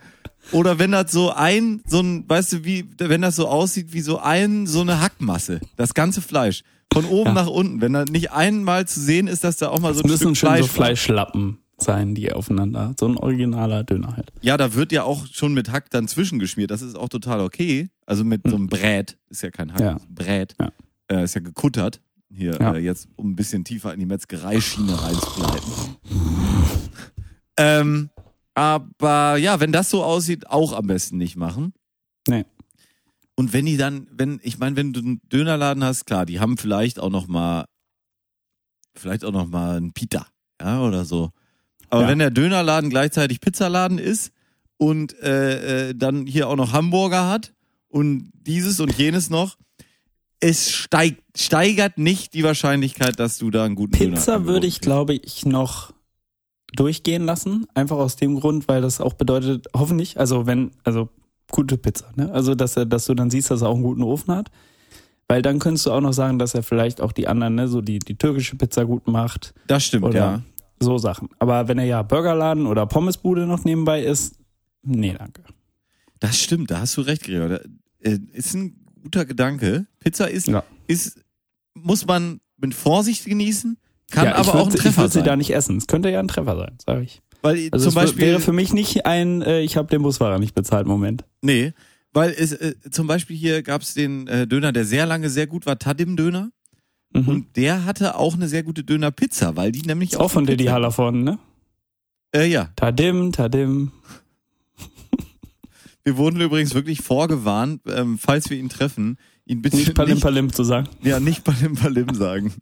oder 0.51 0.77
wenn 0.77 0.91
das 0.91 1.11
so 1.11 1.31
ein, 1.31 1.81
so 1.87 2.01
ein, 2.01 2.27
weißt 2.27 2.53
du, 2.53 2.65
wie, 2.65 2.85
wenn 2.99 3.21
das 3.21 3.35
so 3.35 3.47
aussieht 3.47 3.93
wie 3.93 4.01
so 4.01 4.19
ein, 4.19 4.67
so 4.67 4.81
eine 4.81 5.01
Hackmasse, 5.01 5.59
das 5.75 5.93
ganze 5.93 6.21
Fleisch. 6.21 6.63
Von 6.93 7.05
oben 7.05 7.29
Ja. 7.29 7.33
nach 7.33 7.47
unten. 7.47 7.81
Wenn 7.81 7.93
da 7.93 8.05
nicht 8.05 8.31
einmal 8.31 8.87
zu 8.87 8.99
sehen 8.99 9.27
ist, 9.27 9.43
dass 9.43 9.57
da 9.57 9.69
auch 9.69 9.79
mal 9.79 9.93
so 9.93 9.99
Es 9.99 10.05
ein 10.05 10.09
müssen 10.09 10.35
Stück 10.35 10.37
schon 10.37 10.49
Fleisch 10.49 10.65
so. 10.65 10.73
Fleischlappen 10.73 11.59
sein, 11.83 12.15
die 12.15 12.31
aufeinander. 12.31 12.93
So 12.99 13.07
ein 13.07 13.17
originaler 13.17 13.83
Döner 13.83 14.15
halt. 14.17 14.31
Ja, 14.41 14.57
da 14.57 14.73
wird 14.73 14.91
ja 14.91 15.03
auch 15.03 15.25
schon 15.27 15.53
mit 15.53 15.71
Hack 15.71 15.89
dann 15.89 16.07
zwischengeschmiert. 16.07 16.71
Das 16.71 16.81
ist 16.81 16.95
auch 16.95 17.09
total 17.09 17.41
okay. 17.41 17.89
Also 18.05 18.23
mit 18.23 18.41
so 18.47 18.55
einem 18.55 18.67
Brät. 18.67 19.17
Ist 19.29 19.41
ja 19.43 19.51
kein 19.51 19.71
Hack, 19.73 19.79
Ja. 19.79 19.97
Brät. 20.09 20.55
Ja. 20.59 20.71
Äh, 21.11 21.23
ist 21.23 21.35
ja 21.35 21.41
gekuttert. 21.41 22.01
Hier, 22.31 22.57
Ja. 22.59 22.73
äh, 22.75 22.79
jetzt 22.79 23.07
um 23.15 23.31
ein 23.31 23.35
bisschen 23.35 23.63
tiefer 23.63 23.93
in 23.93 23.99
die 23.99 24.05
Metzgereischiene 24.05 25.01
reinzubleiben. 25.01 25.71
ähm, 27.57 28.09
aber 28.53 29.37
ja, 29.37 29.59
wenn 29.59 29.71
das 29.71 29.89
so 29.89 30.03
aussieht, 30.03 30.47
auch 30.49 30.73
am 30.73 30.87
besten 30.87 31.17
nicht 31.17 31.35
machen. 31.35 31.73
Nee. 32.27 32.45
Und 33.35 33.53
wenn 33.53 33.65
die 33.65 33.77
dann, 33.77 34.07
wenn, 34.11 34.39
ich 34.43 34.59
meine, 34.59 34.75
wenn 34.75 34.91
du 34.93 34.99
einen 34.99 35.21
Dönerladen 35.31 35.83
hast, 35.83 36.05
klar, 36.05 36.25
die 36.25 36.39
haben 36.39 36.57
vielleicht 36.57 36.99
auch 36.99 37.09
noch 37.09 37.27
mal, 37.27 37.65
vielleicht 38.95 39.23
auch 39.23 39.31
noch 39.31 39.47
mal 39.47 39.77
einen 39.77 39.93
Pita, 39.93 40.27
ja, 40.61 40.81
oder 40.81 41.05
so. 41.05 41.31
Aber 41.89 42.03
Ja. 42.03 42.07
wenn 42.09 42.19
der 42.19 42.29
Dönerladen 42.31 42.89
gleichzeitig 42.89 43.41
Pizzaladen 43.41 43.97
ist 43.97 44.31
und 44.77 45.17
äh, 45.21 45.89
äh, 45.89 45.95
dann 45.95 46.25
hier 46.25 46.47
auch 46.47 46.55
noch 46.55 46.73
Hamburger 46.73 47.27
hat 47.29 47.53
und 47.89 48.31
dieses 48.33 48.79
und 48.79 48.93
jenes 48.97 49.29
noch, 49.29 49.57
es 50.39 50.71
steigt, 50.71 51.21
steigert 51.37 51.97
nicht 51.97 52.33
die 52.33 52.43
Wahrscheinlichkeit, 52.43 53.19
dass 53.19 53.37
du 53.37 53.49
da 53.51 53.65
einen 53.65 53.75
guten 53.75 53.97
Döner 53.97 54.15
Pizza 54.15 54.45
würde 54.45 54.67
ich, 54.67 54.79
glaube 54.81 55.13
ich, 55.15 55.45
noch 55.45 55.91
durchgehen 56.75 57.25
lassen. 57.25 57.65
Einfach 57.73 57.97
aus 57.97 58.15
dem 58.15 58.39
Grund, 58.39 58.67
weil 58.67 58.81
das 58.81 59.01
auch 59.01 59.13
bedeutet, 59.13 59.67
hoffentlich, 59.75 60.19
also 60.19 60.45
wenn, 60.45 60.71
also 60.83 61.09
gute 61.51 61.77
Pizza, 61.77 62.05
ne? 62.15 62.31
Also 62.31 62.53
dass 62.55 62.77
er, 62.77 62.85
dass 62.85 63.05
du 63.05 63.15
dann 63.15 63.29
siehst, 63.31 63.49
dass 63.51 63.63
er 63.63 63.69
auch 63.69 63.73
einen 63.75 63.83
guten 63.83 64.03
Ofen 64.03 64.33
hat. 64.35 64.49
Weil 65.27 65.41
dann 65.41 65.59
könntest 65.59 65.85
du 65.85 65.91
auch 65.91 66.01
noch 66.01 66.13
sagen, 66.13 66.39
dass 66.39 66.53
er 66.55 66.63
vielleicht 66.63 67.01
auch 67.01 67.11
die 67.11 67.27
anderen, 67.27 67.55
ne, 67.55 67.67
so 67.67 67.81
die, 67.81 67.99
die 67.99 68.15
türkische 68.15 68.55
Pizza 68.55 68.85
gut 68.85 69.07
macht. 69.07 69.53
Das 69.67 69.83
stimmt, 69.83 70.05
Oder- 70.05 70.17
ja. 70.19 70.41
So 70.79 70.97
Sachen. 70.97 71.29
Aber 71.39 71.67
wenn 71.67 71.77
er 71.77 71.85
ja 71.85 72.01
Burgerladen 72.03 72.65
oder 72.67 72.85
Pommesbude 72.85 73.45
noch 73.45 73.63
nebenbei 73.65 74.03
ist, 74.03 74.35
nee, 74.83 75.13
danke. 75.17 75.43
Das 76.19 76.39
stimmt, 76.39 76.71
da 76.71 76.81
hast 76.81 76.97
du 76.97 77.01
recht, 77.01 77.23
Gregor. 77.23 77.59
Äh, 78.01 78.19
ist 78.33 78.53
ein 78.53 78.75
guter 79.03 79.25
Gedanke. 79.25 79.85
Pizza 79.99 80.29
ist, 80.29 80.47
Ja. 80.47 80.63
ist, 80.87 81.19
muss 81.73 82.05
man 82.05 82.39
mit 82.57 82.73
Vorsicht 82.73 83.25
genießen, 83.25 83.77
kann 84.11 84.25
ja, 84.25 84.31
ich 84.31 84.37
aber 84.37 84.47
würd, 84.53 84.55
auch 84.63 84.67
ein 84.67 84.73
Ich 84.75 84.81
Treffer 84.81 85.01
würde 85.03 85.13
sie 85.13 85.19
sein. 85.19 85.25
da 85.25 85.35
nicht 85.35 85.51
essen. 85.53 85.77
Es 85.77 85.87
könnte 85.87 86.09
ja 86.09 86.19
ein 86.19 86.27
Treffer 86.27 86.55
sein, 86.57 86.77
sage 86.85 87.03
ich. 87.03 87.21
weil 87.41 87.69
Also 87.71 87.85
zum 87.89 87.95
Beispiel, 87.95 88.21
wäre 88.27 88.39
für 88.39 88.51
mich 88.53 88.73
nicht 88.73 89.05
ein, 89.05 89.41
äh, 89.41 89.61
ich 89.61 89.77
habe 89.77 89.87
den 89.87 90.01
Busfahrer 90.01 90.39
nicht 90.39 90.55
bezahlt 90.55 90.87
Moment. 90.87 91.23
nee, 91.41 91.73
weil 92.11 92.31
es, 92.31 92.53
äh, 92.53 92.73
zum 92.89 93.05
Beispiel 93.05 93.37
hier 93.37 93.61
gab 93.61 93.83
es 93.83 93.93
den 93.93 94.25
äh, 94.27 94.47
Döner, 94.47 94.71
der 94.71 94.83
sehr 94.83 95.05
lange 95.05 95.29
sehr 95.29 95.45
gut 95.47 95.65
war, 95.67 95.77
Tadim-Döner. 95.77 96.51
Mhm. 97.13 97.27
Und 97.27 97.55
der 97.57 97.85
hatte 97.85 98.15
auch 98.15 98.35
eine 98.35 98.47
sehr 98.47 98.63
gute 98.63 98.83
Döner-Pizza, 98.83 99.55
weil 99.55 99.71
die 99.71 99.81
nämlich 99.81 100.11
ist 100.13 100.17
auch 100.19 100.29
von 100.31 100.45
Pizza- 100.45 100.71
Hallervorden, 100.71 101.23
ne? 101.23 101.39
Äh, 102.35 102.45
ja, 102.47 102.69
Tadim, 102.75 103.31
Tadim. 103.31 103.91
wir 106.03 106.17
wurden 106.17 106.39
übrigens 106.39 106.73
wirklich 106.75 107.01
vorgewarnt, 107.01 107.81
ähm, 107.87 108.17
falls 108.19 108.49
wir 108.51 108.57
ihn 108.57 108.69
treffen, 108.69 109.17
ihn 109.45 109.61
bitte 109.63 109.77
Nicht 109.77 109.95
Palim 109.95 110.19
Palim 110.19 110.53
zu 110.53 110.63
sagen. 110.63 110.87
Ja, 111.01 111.19
nicht 111.19 111.43
Palim 111.43 111.75
Palim 111.75 112.13
sagen. 112.13 112.53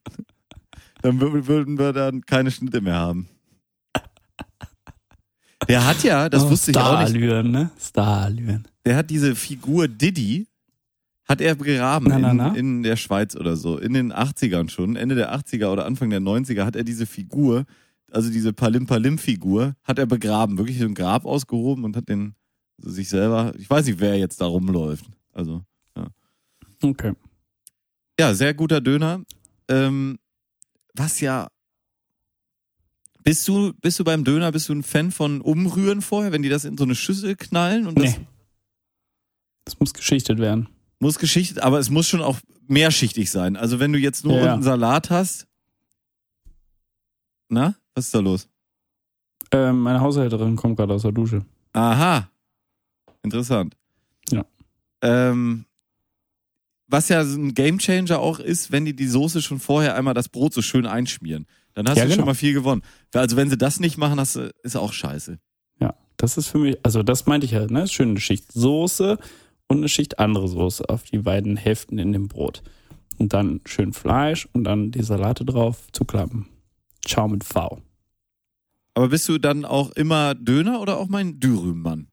Dann 1.02 1.20
wür- 1.22 1.46
würden 1.48 1.78
wir 1.78 1.94
dann 1.94 2.22
keine 2.26 2.50
Schnitte 2.50 2.82
mehr 2.82 2.96
haben. 2.96 3.30
Der 5.68 5.86
hat 5.86 6.04
ja, 6.04 6.28
das 6.30 6.44
Oh, 6.44 6.50
wusste 6.52 6.72
ich 6.72 6.78
auch 6.78 7.00
nicht, 7.00 7.10
Starallüren, 7.10 7.52
ne? 7.52 7.70
Starallüren. 7.80 8.68
der 8.86 8.96
hat 8.96 9.10
diese 9.10 9.36
Figur 9.36 9.88
Diddy, 9.88 10.48
hat 11.28 11.42
er 11.42 11.56
begraben 11.56 12.08
Na, 12.10 12.20
na, 12.20 12.34
na. 12.34 12.48
In, 12.50 12.56
in 12.56 12.84
der 12.84 12.96
Schweiz 12.96 13.36
oder 13.36 13.56
so. 13.56 13.78
In 13.78 13.94
den 13.94 14.14
80ern 14.14 14.70
schon, 14.70 14.96
Ende 14.96 15.16
der 15.16 15.36
80er 15.36 15.68
oder 15.68 15.86
Anfang 15.86 16.10
der 16.10 16.22
90er 16.22 16.64
hat 16.66 16.76
er 16.76 16.84
diese 16.84 17.06
Figur, 17.06 17.66
also 18.12 18.30
diese 18.30 18.54
Palim 18.54 18.86
Palim 18.86 19.18
Figur, 19.18 19.76
hat 19.84 20.00
er 20.00 20.06
begraben. 20.06 20.58
Wirklich 20.58 20.80
so 20.80 20.86
ein 20.86 20.94
Grab 20.94 21.26
ausgehoben 21.26 21.84
und 21.84 21.98
hat 21.98 22.08
den 22.10 22.36
also 22.78 22.92
sich 22.92 23.10
selber, 23.10 23.54
ich 23.58 23.70
weiß 23.70 23.86
nicht, 23.88 24.00
wer 24.00 24.18
jetzt 24.18 24.40
da 24.40 24.46
rumläuft. 24.46 25.06
Also, 25.34 25.64
Okay. 26.82 27.14
Ja, 28.20 28.34
sehr 28.34 28.54
guter 28.54 28.82
Döner. 28.82 29.24
Ähm, 29.68 30.20
was 30.94 31.20
ja. 31.20 31.48
Bist 33.24 33.48
du, 33.48 33.74
bist 33.82 34.00
du 34.00 34.04
beim 34.04 34.24
Döner, 34.24 34.52
bist 34.52 34.70
du 34.70 34.74
ein 34.74 34.84
Fan 34.84 35.12
von 35.12 35.42
Umrühren 35.42 36.02
vorher, 36.02 36.32
wenn 36.32 36.44
die 36.44 36.50
das 36.50 36.66
in 36.66 36.78
so 36.78 36.86
eine 36.86 36.96
Schüssel 36.96 37.36
knallen? 37.36 37.88
Und 37.88 37.98
das 38.00 38.18
Nee. 38.18 38.28
Das 39.66 39.80
muss 39.80 39.94
geschichtet 39.94 40.40
werden. 40.40 40.70
Muss 41.00 41.20
geschichtet, 41.20 41.60
aber 41.60 41.80
es 41.80 41.90
muss 41.90 42.08
schon 42.08 42.22
auch 42.22 42.40
mehrschichtig 42.68 43.30
sein. 43.32 43.56
Also 43.56 43.80
wenn 43.80 43.94
du 43.94 44.00
jetzt 44.00 44.26
nur 44.26 44.40
Ja. 44.40 44.54
unten 44.54 44.64
Salat 44.64 45.10
hast. 45.10 45.48
Na, 47.50 47.76
was 47.96 48.06
ist 48.06 48.14
da 48.16 48.20
los? 48.20 48.50
Ähm, 49.52 49.80
meine 49.80 50.02
Haushälterin 50.02 50.56
kommt 50.56 50.76
gerade 50.78 50.94
aus 50.94 51.04
der 51.04 51.12
Dusche. 51.14 51.46
Aha. 51.74 52.30
Interessant. 53.24 53.76
Ja. 54.32 54.46
Ähm, 55.02 55.66
was 56.88 57.08
ja 57.10 57.24
so 57.24 57.38
ein 57.40 57.54
Gamechanger 57.54 58.20
auch 58.20 58.40
ist, 58.40 58.72
wenn 58.72 58.86
die 58.86 58.96
die 58.96 59.08
Soße 59.08 59.42
schon 59.42 59.60
vorher 59.60 59.96
einmal 59.96 60.14
das 60.14 60.30
Brot 60.30 60.54
so 60.54 60.62
schön 60.62 60.86
einschmieren. 60.86 61.46
Dann 61.74 61.88
hast 61.88 61.98
Ja, 61.98 62.04
du 62.04 62.10
genau. 62.10 62.22
schon 62.22 62.26
mal 62.26 62.34
viel 62.36 62.54
gewonnen. 62.54 62.82
Also 63.14 63.38
wenn 63.38 63.50
sie 63.50 63.58
das 63.58 63.80
nicht 63.80 63.98
machen, 63.98 64.20
hast 64.20 64.36
du, 64.36 64.52
ist 64.64 64.76
auch 64.76 64.92
scheiße. 64.94 65.40
Ja, 65.80 65.94
das 66.18 66.38
ist 66.38 66.48
für 66.48 66.58
mich, 66.58 66.78
also 66.84 67.04
das 67.04 67.26
meinte 67.26 67.46
ich 67.46 67.52
ja, 67.52 67.66
ne? 67.68 67.84
Ist 67.84 67.94
Schön 67.94 68.10
eine 68.10 68.20
Schicht 68.20 68.52
Soße 68.52 69.18
und 69.68 69.78
eine 69.78 69.90
Schicht 69.90 70.20
andere 70.20 70.48
Soße 70.48 70.90
auf 70.90 71.04
die 71.04 71.20
beiden 71.20 71.58
Hälften 71.58 72.00
in 72.00 72.14
dem 72.14 72.28
Brot. 72.28 72.64
Und 73.18 73.34
dann 73.34 73.62
schön 73.66 73.94
Fleisch 73.94 74.48
und 74.54 74.64
dann 74.64 74.92
die 74.92 75.04
Salate 75.04 75.44
drauf 75.44 75.88
zuklappen. 75.92 76.48
Ciao 77.06 77.28
mit 77.28 77.44
V. 77.44 77.80
Aber 78.94 79.10
bist 79.10 79.28
du 79.30 79.38
dann 79.38 79.66
auch 79.66 79.92
immer 79.92 80.36
Döner 80.36 80.82
oder 80.82 80.98
auch 80.98 81.08
mein 81.08 81.40
Dürüm-Mann? 81.40 82.08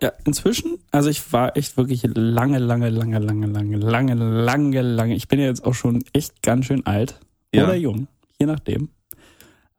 Ja, 0.00 0.12
inzwischen, 0.24 0.78
also 0.90 1.08
ich 1.08 1.32
war 1.32 1.56
echt 1.56 1.76
wirklich 1.76 2.02
lange, 2.14 2.58
lange, 2.58 2.90
lange, 2.90 3.18
lange, 3.18 3.46
lange, 3.46 3.76
lange, 3.76 4.14
lange, 4.14 4.82
lange. 4.82 5.14
Ich 5.14 5.28
bin 5.28 5.38
ja 5.38 5.46
jetzt 5.46 5.64
auch 5.64 5.74
schon 5.74 6.04
echt 6.12 6.42
ganz 6.42 6.66
schön 6.66 6.86
alt. 6.86 7.20
Ja. 7.54 7.64
Oder 7.64 7.74
jung, 7.74 8.08
je 8.38 8.46
nachdem. 8.46 8.90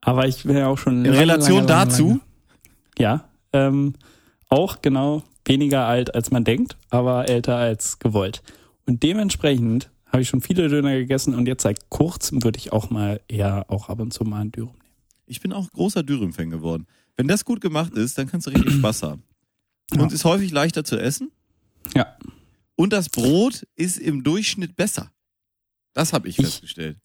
Aber 0.01 0.27
ich 0.27 0.43
bin 0.43 0.57
ja 0.57 0.67
auch 0.67 0.77
schon. 0.77 1.05
In 1.05 1.05
lange, 1.05 1.19
Relation 1.19 1.65
lange, 1.65 1.67
lange, 1.67 1.85
dazu? 1.85 2.19
Ja, 2.97 3.29
ähm, 3.53 3.93
auch 4.49 4.81
genau 4.81 5.23
weniger 5.45 5.85
alt 5.85 6.13
als 6.15 6.31
man 6.31 6.43
denkt, 6.43 6.77
aber 6.89 7.27
älter 7.29 7.55
als 7.57 7.99
gewollt. 7.99 8.41
Und 8.85 9.03
dementsprechend 9.03 9.89
habe 10.07 10.21
ich 10.21 10.29
schon 10.29 10.41
viele 10.41 10.67
Döner 10.67 10.93
gegessen 10.97 11.33
und 11.35 11.47
jetzt 11.47 11.63
seit 11.63 11.89
kurzem 11.89 12.43
würde 12.43 12.57
ich 12.59 12.73
auch 12.73 12.89
mal 12.89 13.21
eher 13.27 13.65
auch 13.69 13.89
ab 13.89 13.99
und 13.99 14.13
zu 14.13 14.23
mal 14.23 14.41
einen 14.41 14.51
Dürüm 14.51 14.73
nehmen. 14.73 14.81
Ich 15.25 15.39
bin 15.39 15.53
auch 15.53 15.69
großer 15.71 16.03
Dürüm-Fan 16.03 16.49
geworden. 16.49 16.85
Wenn 17.15 17.27
das 17.27 17.45
gut 17.45 17.61
gemacht 17.61 17.93
ist, 17.93 18.17
dann 18.17 18.27
kannst 18.27 18.47
du 18.47 18.51
richtig 18.51 18.73
Spaß 18.79 19.03
haben. 19.03 19.23
Ja. 19.93 20.01
Und 20.01 20.11
ist 20.11 20.25
häufig 20.25 20.51
leichter 20.51 20.83
zu 20.83 20.97
essen. 20.99 21.31
Ja. 21.95 22.17
Und 22.75 22.91
das 22.93 23.09
Brot 23.09 23.65
ist 23.75 23.97
im 23.99 24.23
Durchschnitt 24.23 24.75
besser. 24.75 25.11
Das 25.93 26.13
habe 26.13 26.27
ich, 26.27 26.39
Ich- 26.39 26.45
festgestellt. 26.45 26.97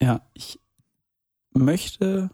Ja, 0.00 0.20
ich 0.34 0.58
möchte, 1.54 2.30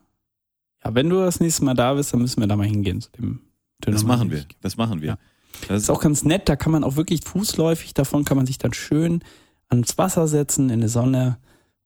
ja, 0.84 0.94
wenn 0.94 1.08
du 1.10 1.16
das 1.16 1.40
nächste 1.40 1.64
Mal 1.64 1.74
da 1.74 1.94
bist, 1.94 2.12
dann 2.12 2.20
müssen 2.22 2.40
wir 2.40 2.46
da 2.46 2.56
mal 2.56 2.66
hingehen 2.66 3.00
zu 3.00 3.10
dem 3.12 3.40
Döner. 3.84 3.94
Das 3.94 4.04
machen 4.04 4.30
wir. 4.30 4.44
Das 4.60 4.76
machen 4.76 5.00
wir. 5.02 5.08
Ja. 5.08 5.18
Das 5.66 5.82
ist 5.82 5.90
auch 5.90 6.00
ganz 6.00 6.24
nett, 6.24 6.48
da 6.48 6.56
kann 6.56 6.72
man 6.72 6.84
auch 6.84 6.96
wirklich 6.96 7.24
fußläufig 7.24 7.94
davon 7.94 8.24
kann 8.24 8.36
man 8.36 8.46
sich 8.46 8.58
dann 8.58 8.72
schön 8.72 9.22
ans 9.68 9.98
Wasser 9.98 10.28
setzen, 10.28 10.70
in 10.70 10.80
die 10.80 10.88
Sonne 10.88 11.38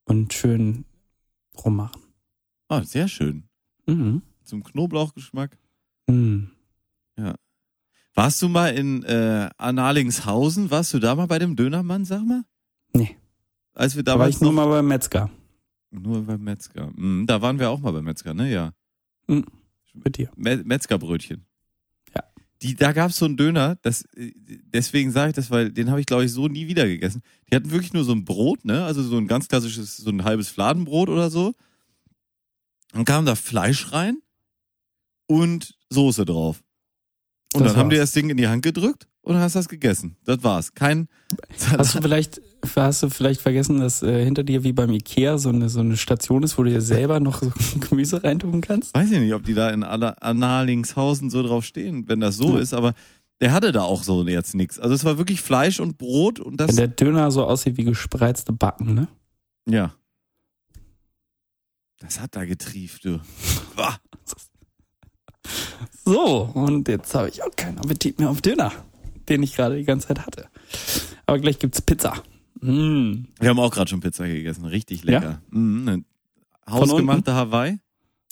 und 0.04 0.32
schön 0.32 0.84
rummachen. 1.64 2.02
ah, 2.68 2.82
sehr 2.82 3.08
schön. 3.08 3.44
Mhm. 3.86 4.22
Zum 4.44 4.62
Knoblauchgeschmack. 4.62 5.56
Mhm. 6.06 6.50
Warst 8.14 8.42
du 8.42 8.48
mal 8.50 8.74
in 8.74 9.04
äh, 9.04 9.48
Annalingshausen? 9.56 10.70
Warst 10.70 10.92
du 10.92 10.98
da 10.98 11.14
mal 11.14 11.26
bei 11.26 11.38
dem 11.38 11.56
Dönermann, 11.56 12.04
sag 12.04 12.22
mal? 12.26 12.44
Nee. 12.92 13.16
Als 13.72 13.96
wir 13.96 14.02
Da 14.02 14.18
war 14.18 14.28
ich 14.28 14.38
nur 14.40 14.52
mal 14.52 14.66
beim 14.66 14.86
Metzger 14.86 15.30
nur 15.92 16.24
beim 16.24 16.42
Metzger. 16.42 16.90
Mhm, 16.94 17.26
da 17.26 17.42
waren 17.42 17.58
wir 17.58 17.70
auch 17.70 17.80
mal 17.80 17.92
beim 17.92 18.04
Metzger, 18.04 18.34
ne? 18.34 18.50
Ja. 18.50 18.72
mit 19.26 20.16
dir. 20.16 20.30
Me 20.36 20.62
Metzgerbrötchen. 20.64 21.46
Die, 22.62 22.74
da 22.76 22.92
gab's 22.92 23.16
so 23.16 23.24
einen 23.24 23.36
Döner, 23.36 23.76
das, 23.82 24.04
äh, 24.16 24.32
deswegen 24.72 25.10
sage 25.10 25.30
ich 25.30 25.34
das, 25.34 25.50
weil 25.50 25.70
den 25.72 25.90
habe 25.90 26.00
ich, 26.00 26.06
glaube 26.06 26.24
ich, 26.24 26.32
so 26.32 26.46
nie 26.48 26.68
wieder 26.68 26.86
gegessen. 26.86 27.22
Die 27.50 27.56
hatten 27.56 27.70
wirklich 27.70 27.92
nur 27.92 28.04
so 28.04 28.12
ein 28.12 28.24
Brot, 28.24 28.64
ne? 28.64 28.84
Also 28.84 29.02
so 29.02 29.16
ein 29.18 29.26
ganz 29.26 29.48
klassisches, 29.48 29.96
so 29.96 30.10
ein 30.10 30.24
halbes 30.24 30.48
Fladenbrot 30.48 31.08
oder 31.08 31.30
so. 31.30 31.54
Dann 32.92 33.04
kam 33.04 33.24
da 33.24 33.34
Fleisch 33.34 33.92
rein 33.92 34.18
und 35.26 35.74
Soße 35.90 36.24
drauf. 36.24 36.62
Und 37.54 37.64
Das 37.64 37.72
dann 37.72 37.80
haben 37.80 37.90
die 37.90 37.96
war's. 37.96 38.10
das 38.10 38.12
Ding 38.12 38.30
in 38.30 38.36
die 38.36 38.48
Hand 38.48 38.62
gedrückt 38.62 39.08
und 39.22 39.36
hast 39.36 39.54
das 39.56 39.68
gegessen. 39.68 40.16
Das 40.24 40.42
war's. 40.44 40.74
Kein 40.74 41.08
Hast 41.78 41.94
du 41.94 42.02
vielleicht, 42.02 42.41
hast 42.76 43.02
du 43.02 43.10
vielleicht 43.10 43.40
vergessen, 43.40 43.80
dass 43.80 44.02
äh, 44.02 44.24
hinter 44.24 44.44
dir 44.44 44.62
wie 44.64 44.72
beim 44.72 44.90
Ikea 44.92 45.38
so 45.38 45.48
eine, 45.48 45.68
so 45.68 45.80
eine 45.80 45.96
Station 45.96 46.42
ist, 46.42 46.56
wo 46.58 46.62
du 46.62 46.70
dir 46.70 46.80
selber 46.80 47.20
noch 47.20 47.42
so 47.42 47.52
Gemüse 47.88 48.22
reintun 48.22 48.60
kannst? 48.60 48.94
weiß 48.94 49.10
ich 49.10 49.18
nicht, 49.20 49.34
ob 49.34 49.44
die 49.44 49.54
da 49.54 49.70
in 49.70 49.82
Anna- 49.82 50.16
Annalingshausen 50.20 51.30
so 51.30 51.42
drauf 51.42 51.64
stehen, 51.64 52.08
wenn 52.08 52.20
das 52.20 52.36
so 52.36 52.54
Ja. 52.56 52.60
ist, 52.60 52.72
aber 52.74 52.94
der 53.40 53.52
hatte 53.52 53.72
da 53.72 53.82
auch 53.82 54.04
so 54.04 54.24
jetzt 54.26 54.54
nichts. 54.54 54.78
Also 54.78 54.94
es 54.94 55.04
war 55.04 55.18
wirklich 55.18 55.40
Fleisch 55.40 55.80
und 55.80 55.98
Brot 55.98 56.38
und 56.38 56.58
das 56.58 56.68
Wenn 56.68 56.76
der 56.76 56.88
Döner 56.88 57.30
so 57.32 57.44
aussieht 57.44 57.76
wie 57.76 57.84
gespreizte 57.84 58.52
Backen, 58.52 58.94
ne? 58.94 59.08
Ja. 59.68 59.94
Das 61.98 62.20
hat 62.20 62.34
da 62.36 62.44
getrieft, 62.44 63.04
du. 63.04 63.20
So, 66.04 66.50
und 66.54 66.88
jetzt 66.88 67.14
habe 67.14 67.28
ich 67.28 67.42
auch 67.42 67.54
keinen 67.56 67.78
Appetit 67.78 68.18
mehr 68.18 68.30
auf 68.30 68.40
Döner, 68.42 68.72
den 69.28 69.42
ich 69.42 69.54
gerade 69.56 69.76
die 69.76 69.84
ganze 69.84 70.08
Zeit 70.08 70.24
hatte. 70.26 70.48
Aber 71.26 71.38
gleich 71.38 71.58
gibt's 71.58 71.80
Pizza. 71.82 72.14
Mm. 72.62 73.24
Wir 73.40 73.48
haben 73.48 73.58
auch 73.58 73.70
gerade 73.70 73.90
schon 73.90 74.00
Pizza 74.00 74.26
gegessen. 74.26 74.64
Richtig 74.64 75.04
lecker. 75.04 75.42
Mhm, 75.50 75.88
eine 75.88 76.04
hausgemachte 76.70 77.34
Hawaii. 77.34 77.78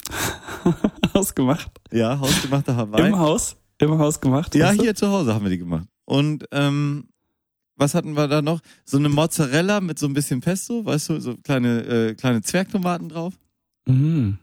Ausgemacht. 1.12 1.70
Ja, 1.92 2.18
hausgemachte 2.18 2.74
Hawaii. 2.74 3.08
Im 3.08 3.18
Haus? 3.18 3.56
Im 3.78 3.98
Haus 3.98 4.20
gemacht? 4.20 4.54
Ja, 4.54 4.68
hast 4.68 4.78
du? 4.78 4.82
hier 4.84 4.94
zu 4.94 5.08
Hause 5.08 5.34
haben 5.34 5.44
wir 5.44 5.50
die 5.50 5.58
gemacht. 5.58 5.86
Und 6.04 6.46
ähm, 6.52 7.08
was 7.76 7.94
hatten 7.94 8.14
wir 8.14 8.28
da 8.28 8.42
noch? 8.42 8.60
So 8.84 8.98
eine 8.98 9.08
Mozzarella 9.08 9.80
mit 9.80 9.98
so 9.98 10.06
ein 10.06 10.12
bisschen 10.12 10.40
Pesto, 10.40 10.84
weißt 10.84 11.08
du, 11.08 11.20
so 11.20 11.36
kleine, 11.36 11.80
äh, 11.86 12.14
kleine 12.14 12.42
Zwergtomaten 12.42 13.08
drauf. 13.08 13.34
Mhm. 13.86 14.38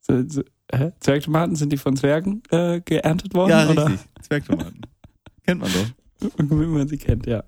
So, 0.00 0.26
so, 0.26 0.42
hä? 0.72 0.92
Zwergtomaten, 1.00 1.54
sind 1.54 1.72
die 1.72 1.76
von 1.76 1.96
Zwergen 1.96 2.42
äh, 2.50 2.80
geerntet 2.80 3.34
worden? 3.34 3.50
Ja, 3.50 3.68
oder? 3.68 3.86
richtig. 3.86 4.08
Zwergtomaten. 4.22 4.80
Kennt 5.46 5.60
man 5.60 5.70
doch. 5.70 6.38
Wie 6.38 6.66
man 6.66 6.88
sie 6.88 6.98
kennt, 6.98 7.26
ja. 7.26 7.44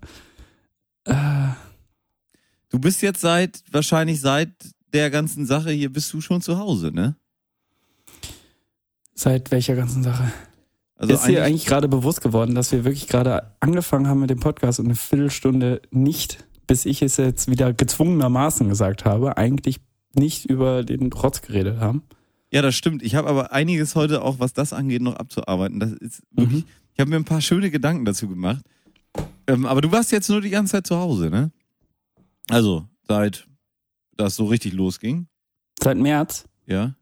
Äh, 1.05 1.53
Du 2.73 2.79
bist 2.79 3.03
jetzt 3.03 3.21
seit, 3.21 3.63
wahrscheinlich 3.71 4.23
seit 4.23 4.49
der 4.95 5.11
ganzen 5.11 5.45
Sache 5.45 5.71
hier, 5.73 5.93
bist 5.93 6.11
du 6.15 6.23
schon 6.23 6.41
zu 6.41 6.59
Hause, 6.59 6.91
ne? 6.91 7.17
seit 9.15 9.51
welcher 9.51 9.77
ganzen 9.77 10.03
Sache? 10.03 10.33
Also 10.97 11.15
ist 11.15 11.27
dir 11.27 11.45
eigentlich 11.45 11.67
gerade 11.67 11.89
bewusst 11.89 12.23
geworden, 12.23 12.55
dass 12.55 12.73
wir 12.73 12.85
wirklich 12.85 13.09
gerade 13.09 13.55
angefangen 13.61 14.09
haben 14.09 14.21
mit 14.21 14.31
dem 14.31 14.41
Podcast 14.41 14.79
und 14.81 14.87
eine 14.87 14.95
Viertelstunde 14.95 15.83
nicht, 15.91 16.45
bis 16.67 16.87
ich 16.87 17.03
es 17.03 17.19
jetzt 17.19 17.51
wieder 17.51 17.73
gezwungenermaßen 17.73 18.69
gesagt 18.69 19.05
habe, 19.05 19.37
eigentlich 19.37 19.81
nicht 20.15 20.47
über 20.47 20.83
den 20.83 21.13
Rotz 21.13 21.43
geredet 21.43 21.79
haben? 21.79 22.03
Ja, 22.51 22.63
das 22.63 22.75
stimmt. 22.75 23.03
Ich 23.03 23.17
habe 23.17 23.29
aber 23.29 23.53
einiges 23.53 23.97
heute 23.97 24.23
auch, 24.23 24.39
was 24.39 24.55
das 24.55 24.73
angeht, 24.73 25.03
noch 25.03 25.17
abzuarbeiten. 25.17 25.79
Das 25.79 25.93
ist 25.93 26.23
wirklich, 26.31 26.65
ich 26.95 27.01
habe 27.01 27.11
mir 27.11 27.17
ein 27.17 27.25
paar 27.25 27.41
schöne 27.41 27.71
Gedanken 27.71 28.05
dazu 28.05 28.29
gemacht. 28.29 28.65
Ähm, 29.47 29.67
aber 29.67 29.81
du 29.81 29.91
warst 29.93 30.13
jetzt 30.13 30.29
nur 30.31 30.41
die 30.41 30.51
ganze 30.51 30.73
Zeit 30.73 30.87
zu 30.87 30.97
Hause, 30.97 31.31
ne? 31.31 31.51
Also, 32.49 32.87
seit 33.09 33.47
das 34.17 34.37
so 34.37 34.47
richtig 34.47 34.73
losging, 34.73 35.27
Seit 35.83 35.97
März. 35.99 36.45
ja? 36.67 36.95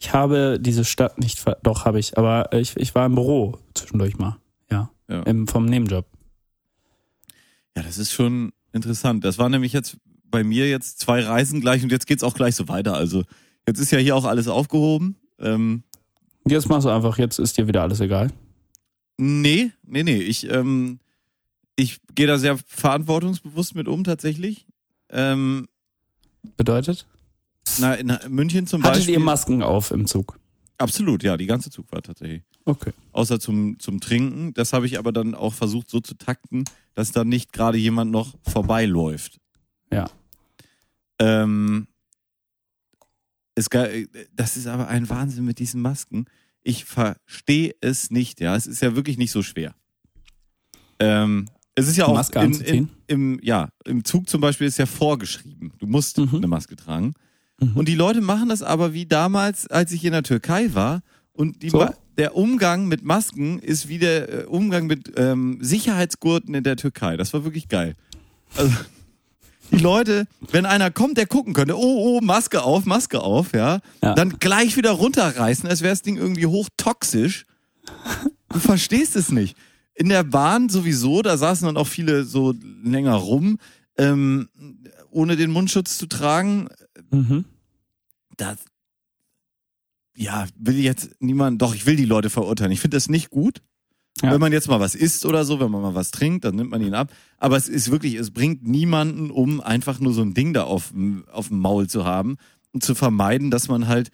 Ich 0.00 0.12
habe 0.12 0.58
diese 0.60 0.84
Stadt 0.84 1.18
nicht, 1.18 1.38
ver 1.38 1.58
doch 1.62 1.84
habe 1.84 1.98
ich, 1.98 2.16
aber 2.18 2.52
ich, 2.52 2.76
ich 2.76 2.94
war 2.94 3.06
im 3.06 3.14
Büro 3.14 3.58
zwischendurch 3.74 4.16
mal, 4.18 4.38
ja, 4.70 4.90
Ja. 5.08 5.22
Im, 5.22 5.46
vom 5.48 5.64
Nebenjob. 5.64 6.06
Ja, 7.76 7.82
das 7.82 7.98
ist 7.98 8.12
schon 8.12 8.52
interessant. 8.72 9.24
Das 9.24 9.38
war 9.38 9.48
nämlich 9.48 9.72
jetzt 9.72 9.96
bei 10.24 10.44
mir 10.44 10.68
jetzt 10.68 10.98
zwei 11.00 11.20
Reisen 11.24 11.60
gleich 11.60 11.82
und 11.82 11.90
jetzt 11.90 12.06
geht's 12.06 12.22
auch 12.22 12.34
gleich 12.34 12.54
so 12.54 12.68
weiter. 12.68 12.94
Also, 12.94 13.24
jetzt 13.66 13.78
ist 13.80 13.90
ja 13.90 13.98
hier 13.98 14.14
auch 14.16 14.24
alles 14.24 14.48
aufgehoben. 14.48 15.16
Ähm, 15.38 15.82
Jetzt 16.46 16.68
machst 16.68 16.86
du 16.86 16.90
einfach, 16.90 17.18
jetzt 17.18 17.38
ist 17.38 17.58
dir 17.58 17.68
wieder 17.68 17.82
alles 17.82 18.00
egal. 18.00 18.30
Nee, 19.18 19.72
nee, 19.82 20.02
nee. 20.04 20.18
Ich, 20.22 20.48
ähm, 20.50 21.00
ich 21.76 22.00
gehe 22.14 22.26
da 22.26 22.38
sehr 22.38 22.56
verantwortungsbewusst 22.56 23.74
mit 23.74 23.88
um 23.88 24.04
tatsächlich. 24.04 24.66
Ähm, 25.10 25.68
Bedeutet? 26.56 27.06
na, 27.80 27.94
in 27.94 28.16
München 28.28 28.66
zum 28.66 28.82
Hattet 28.82 28.98
Beispiel. 28.98 29.14
ihr 29.14 29.20
Masken 29.20 29.62
auf 29.62 29.90
im 29.90 30.06
Zug? 30.06 30.38
Absolut, 30.78 31.22
ja, 31.24 31.36
die 31.36 31.46
ganze 31.46 31.70
Zugfahrt 31.70 32.06
tatsächlich. 32.06 32.42
Okay. 32.64 32.92
Außer 33.12 33.40
zum, 33.40 33.78
zum 33.80 34.00
Trinken. 34.00 34.54
Das 34.54 34.72
habe 34.72 34.86
ich 34.86 34.98
aber 34.98 35.10
dann 35.12 35.34
auch 35.34 35.52
versucht 35.54 35.90
so 35.90 36.00
zu 36.00 36.14
takten, 36.14 36.64
dass 36.94 37.10
da 37.12 37.24
nicht 37.24 37.52
gerade 37.52 37.78
jemand 37.78 38.10
noch 38.12 38.34
vorbeiläuft. 38.42 39.38
Ja. 39.92 40.08
Ähm, 41.18 41.88
es, 43.56 43.68
ge- 43.70 44.06
das 44.32 44.56
ist 44.56 44.68
aber 44.68 44.86
ein 44.88 45.08
Wahnsinn 45.08 45.44
mit 45.44 45.58
diesen 45.58 45.82
Masken. 45.82 46.26
Ich 46.62 46.84
verstehe 46.84 47.74
es 47.80 48.10
nicht, 48.10 48.40
ja. 48.40 48.56
Es 48.56 48.66
ist 48.66 48.82
ja 48.82 48.94
wirklich 48.96 49.18
nicht 49.18 49.30
so 49.30 49.42
schwer. 49.42 49.74
Ähm, 50.98 51.48
es 51.74 51.86
ist 51.86 51.96
ja 51.96 52.06
auch 52.06 52.28
in, 52.34 52.60
in, 52.60 52.88
im, 53.06 53.40
ja, 53.42 53.70
im 53.84 54.04
Zug 54.04 54.28
zum 54.28 54.40
Beispiel 54.40 54.66
ist 54.66 54.78
ja 54.78 54.86
vorgeschrieben. 54.86 55.72
Du 55.78 55.86
musst 55.86 56.18
Mhm. 56.18 56.34
eine 56.34 56.48
Maske 56.48 56.74
tragen. 56.74 57.14
Mhm. 57.60 57.76
Und 57.76 57.88
die 57.88 57.94
Leute 57.94 58.20
machen 58.20 58.48
das 58.48 58.62
aber 58.62 58.92
wie 58.94 59.06
damals, 59.06 59.66
als 59.68 59.92
ich 59.92 60.04
in 60.04 60.12
der 60.12 60.24
Türkei 60.24 60.74
war. 60.74 61.02
Und 61.32 61.62
die 61.62 61.70
So? 61.70 61.88
Der 62.16 62.34
Umgang 62.34 62.88
mit 62.88 63.04
Masken 63.04 63.60
ist 63.60 63.88
wie 63.88 63.98
der 63.98 64.28
äh, 64.28 64.44
Umgang 64.46 64.88
mit 64.88 65.12
ähm, 65.16 65.58
Sicherheitsgurten 65.60 66.52
in 66.52 66.64
der 66.64 66.74
Türkei. 66.74 67.16
Das 67.16 67.32
war 67.32 67.44
wirklich 67.44 67.68
geil. 67.68 67.94
Also, 68.56 68.74
die 69.70 69.78
Leute, 69.78 70.26
wenn 70.50 70.66
einer 70.66 70.90
kommt, 70.90 71.16
der 71.18 71.26
gucken 71.26 71.52
könnte, 71.54 71.76
oh, 71.76 71.80
oh, 72.18 72.20
Maske 72.20 72.62
auf, 72.62 72.84
Maske 72.84 73.20
auf, 73.20 73.52
ja, 73.52 73.80
Ja. 74.02 74.14
dann 74.14 74.38
gleich 74.38 74.76
wieder 74.76 74.90
runterreißen, 74.92 75.68
als 75.68 75.80
wäre 75.82 75.92
das 75.92 76.02
Ding 76.02 76.16
irgendwie 76.16 76.46
hochtoxisch. 76.46 77.44
Du 78.50 78.58
verstehst 78.58 79.16
es 79.16 79.30
nicht. 79.30 79.56
In 79.94 80.08
der 80.08 80.22
Bahn 80.24 80.68
sowieso, 80.68 81.22
da 81.22 81.36
saßen 81.36 81.66
dann 81.66 81.76
auch 81.76 81.86
viele 81.88 82.24
so 82.24 82.54
länger 82.84 83.14
rum, 83.14 83.58
ähm, 83.96 84.48
ohne 85.10 85.36
den 85.36 85.50
Mundschutz 85.50 85.98
zu 85.98 86.06
tragen. 86.06 86.68
Mhm. 87.10 87.44
Das, 88.36 88.58
ja, 90.16 90.46
will 90.56 90.76
jetzt 90.78 91.10
niemand, 91.20 91.60
doch, 91.62 91.74
ich 91.74 91.86
will 91.86 91.96
die 91.96 92.04
Leute 92.04 92.30
verurteilen. 92.30 92.72
Ich 92.72 92.80
finde 92.80 92.96
das 92.96 93.08
nicht 93.08 93.30
gut. 93.30 93.60
Ja. 94.22 94.32
Wenn 94.32 94.40
man 94.40 94.52
jetzt 94.52 94.66
mal 94.68 94.80
was 94.80 94.94
isst 94.96 95.24
oder 95.26 95.44
so, 95.44 95.60
wenn 95.60 95.70
man 95.70 95.80
mal 95.80 95.94
was 95.94 96.10
trinkt, 96.10 96.44
dann 96.44 96.56
nimmt 96.56 96.70
man 96.70 96.82
ihn 96.82 96.94
ab. 96.94 97.12
Aber 97.38 97.56
es 97.56 97.68
ist 97.68 97.90
wirklich, 97.92 98.14
es 98.14 98.32
bringt 98.32 98.66
niemanden 98.66 99.30
um, 99.30 99.60
einfach 99.60 100.00
nur 100.00 100.12
so 100.12 100.22
ein 100.22 100.34
Ding 100.34 100.52
da 100.54 100.64
auf, 100.64 100.88
dem- 100.90 101.24
auf 101.30 101.48
dem 101.48 101.60
Maul 101.60 101.88
zu 101.88 102.04
haben 102.04 102.36
und 102.72 102.82
zu 102.82 102.96
vermeiden, 102.96 103.50
dass 103.52 103.68
man 103.68 103.86
halt, 103.86 104.10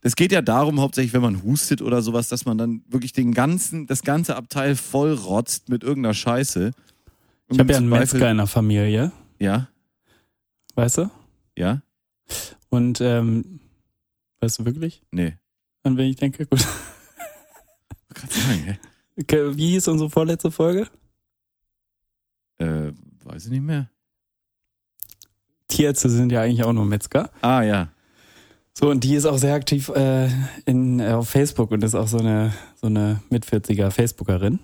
es 0.00 0.16
geht 0.16 0.32
ja 0.32 0.40
darum, 0.40 0.80
hauptsächlich, 0.80 1.12
wenn 1.12 1.20
man 1.22 1.42
hustet 1.42 1.82
oder 1.82 2.00
sowas, 2.00 2.28
dass 2.28 2.46
man 2.46 2.56
dann 2.56 2.82
wirklich 2.88 3.12
den 3.12 3.34
ganzen, 3.34 3.86
das 3.86 4.02
ganze 4.02 4.36
Abteil 4.36 4.74
voll 4.74 5.12
rotzt 5.12 5.68
mit 5.68 5.82
irgendeiner 5.84 6.14
Scheiße. 6.14 6.70
Ich 7.50 7.58
habe 7.58 7.72
ja 7.72 7.78
einen 7.78 7.88
Zweifel- 7.90 8.14
Metzger 8.18 8.30
in 8.30 8.36
der 8.38 8.46
Familie, 8.46 9.12
Ja, 9.38 9.68
weißt 10.76 10.96
du? 10.98 11.10
ja, 11.58 11.82
Und 12.70 13.02
ähm, 13.02 13.60
weißt 14.40 14.60
du 14.60 14.64
wirklich, 14.64 15.02
nee. 15.10 15.34
an 15.82 15.98
wen 15.98 16.08
ich 16.08 16.16
denke? 16.16 16.46
Gut. 16.46 16.66
Ich 18.30 18.42
sagen, 18.42 18.62
hä? 18.64 18.78
Wie 19.16 19.70
hieß 19.70 19.88
unsere 19.88 20.10
vorletzte 20.10 20.50
Folge? 20.50 20.88
Äh, 22.58 22.92
weiß 23.24 23.44
ich 23.46 23.50
nicht 23.50 23.62
mehr. 23.62 23.88
Tierärzte 25.68 26.08
sind 26.10 26.32
ja 26.32 26.42
eigentlich 26.42 26.64
auch 26.64 26.72
nur 26.72 26.84
Metzger. 26.84 27.30
Ah, 27.40 27.62
ja. 27.62 27.88
So, 28.74 28.90
und 28.90 29.04
die 29.04 29.14
ist 29.14 29.26
auch 29.26 29.36
sehr 29.38 29.54
aktiv 29.54 29.88
äh, 29.90 30.28
in, 30.64 31.00
äh, 31.00 31.10
auf 31.12 31.28
Facebook 31.28 31.70
und 31.72 31.84
ist 31.84 31.94
auch 31.94 32.08
so 32.08 32.18
eine, 32.18 32.52
so 32.74 32.86
eine 32.86 33.22
mit 33.28 33.44
40er 33.44 33.90
Facebookerin. 33.90 34.60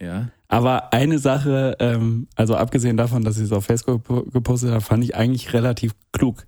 Ja. 0.00 0.30
Aber 0.48 0.92
eine 0.92 1.18
Sache, 1.18 1.76
ähm, 1.78 2.26
also 2.34 2.56
abgesehen 2.56 2.96
davon, 2.96 3.22
dass 3.22 3.36
sie 3.36 3.44
es 3.44 3.52
auf 3.52 3.64
Facebook 3.64 4.02
po- 4.02 4.22
gepostet 4.24 4.72
hat, 4.72 4.82
fand 4.82 5.04
ich 5.04 5.14
eigentlich 5.14 5.52
relativ 5.52 5.92
klug. 6.12 6.46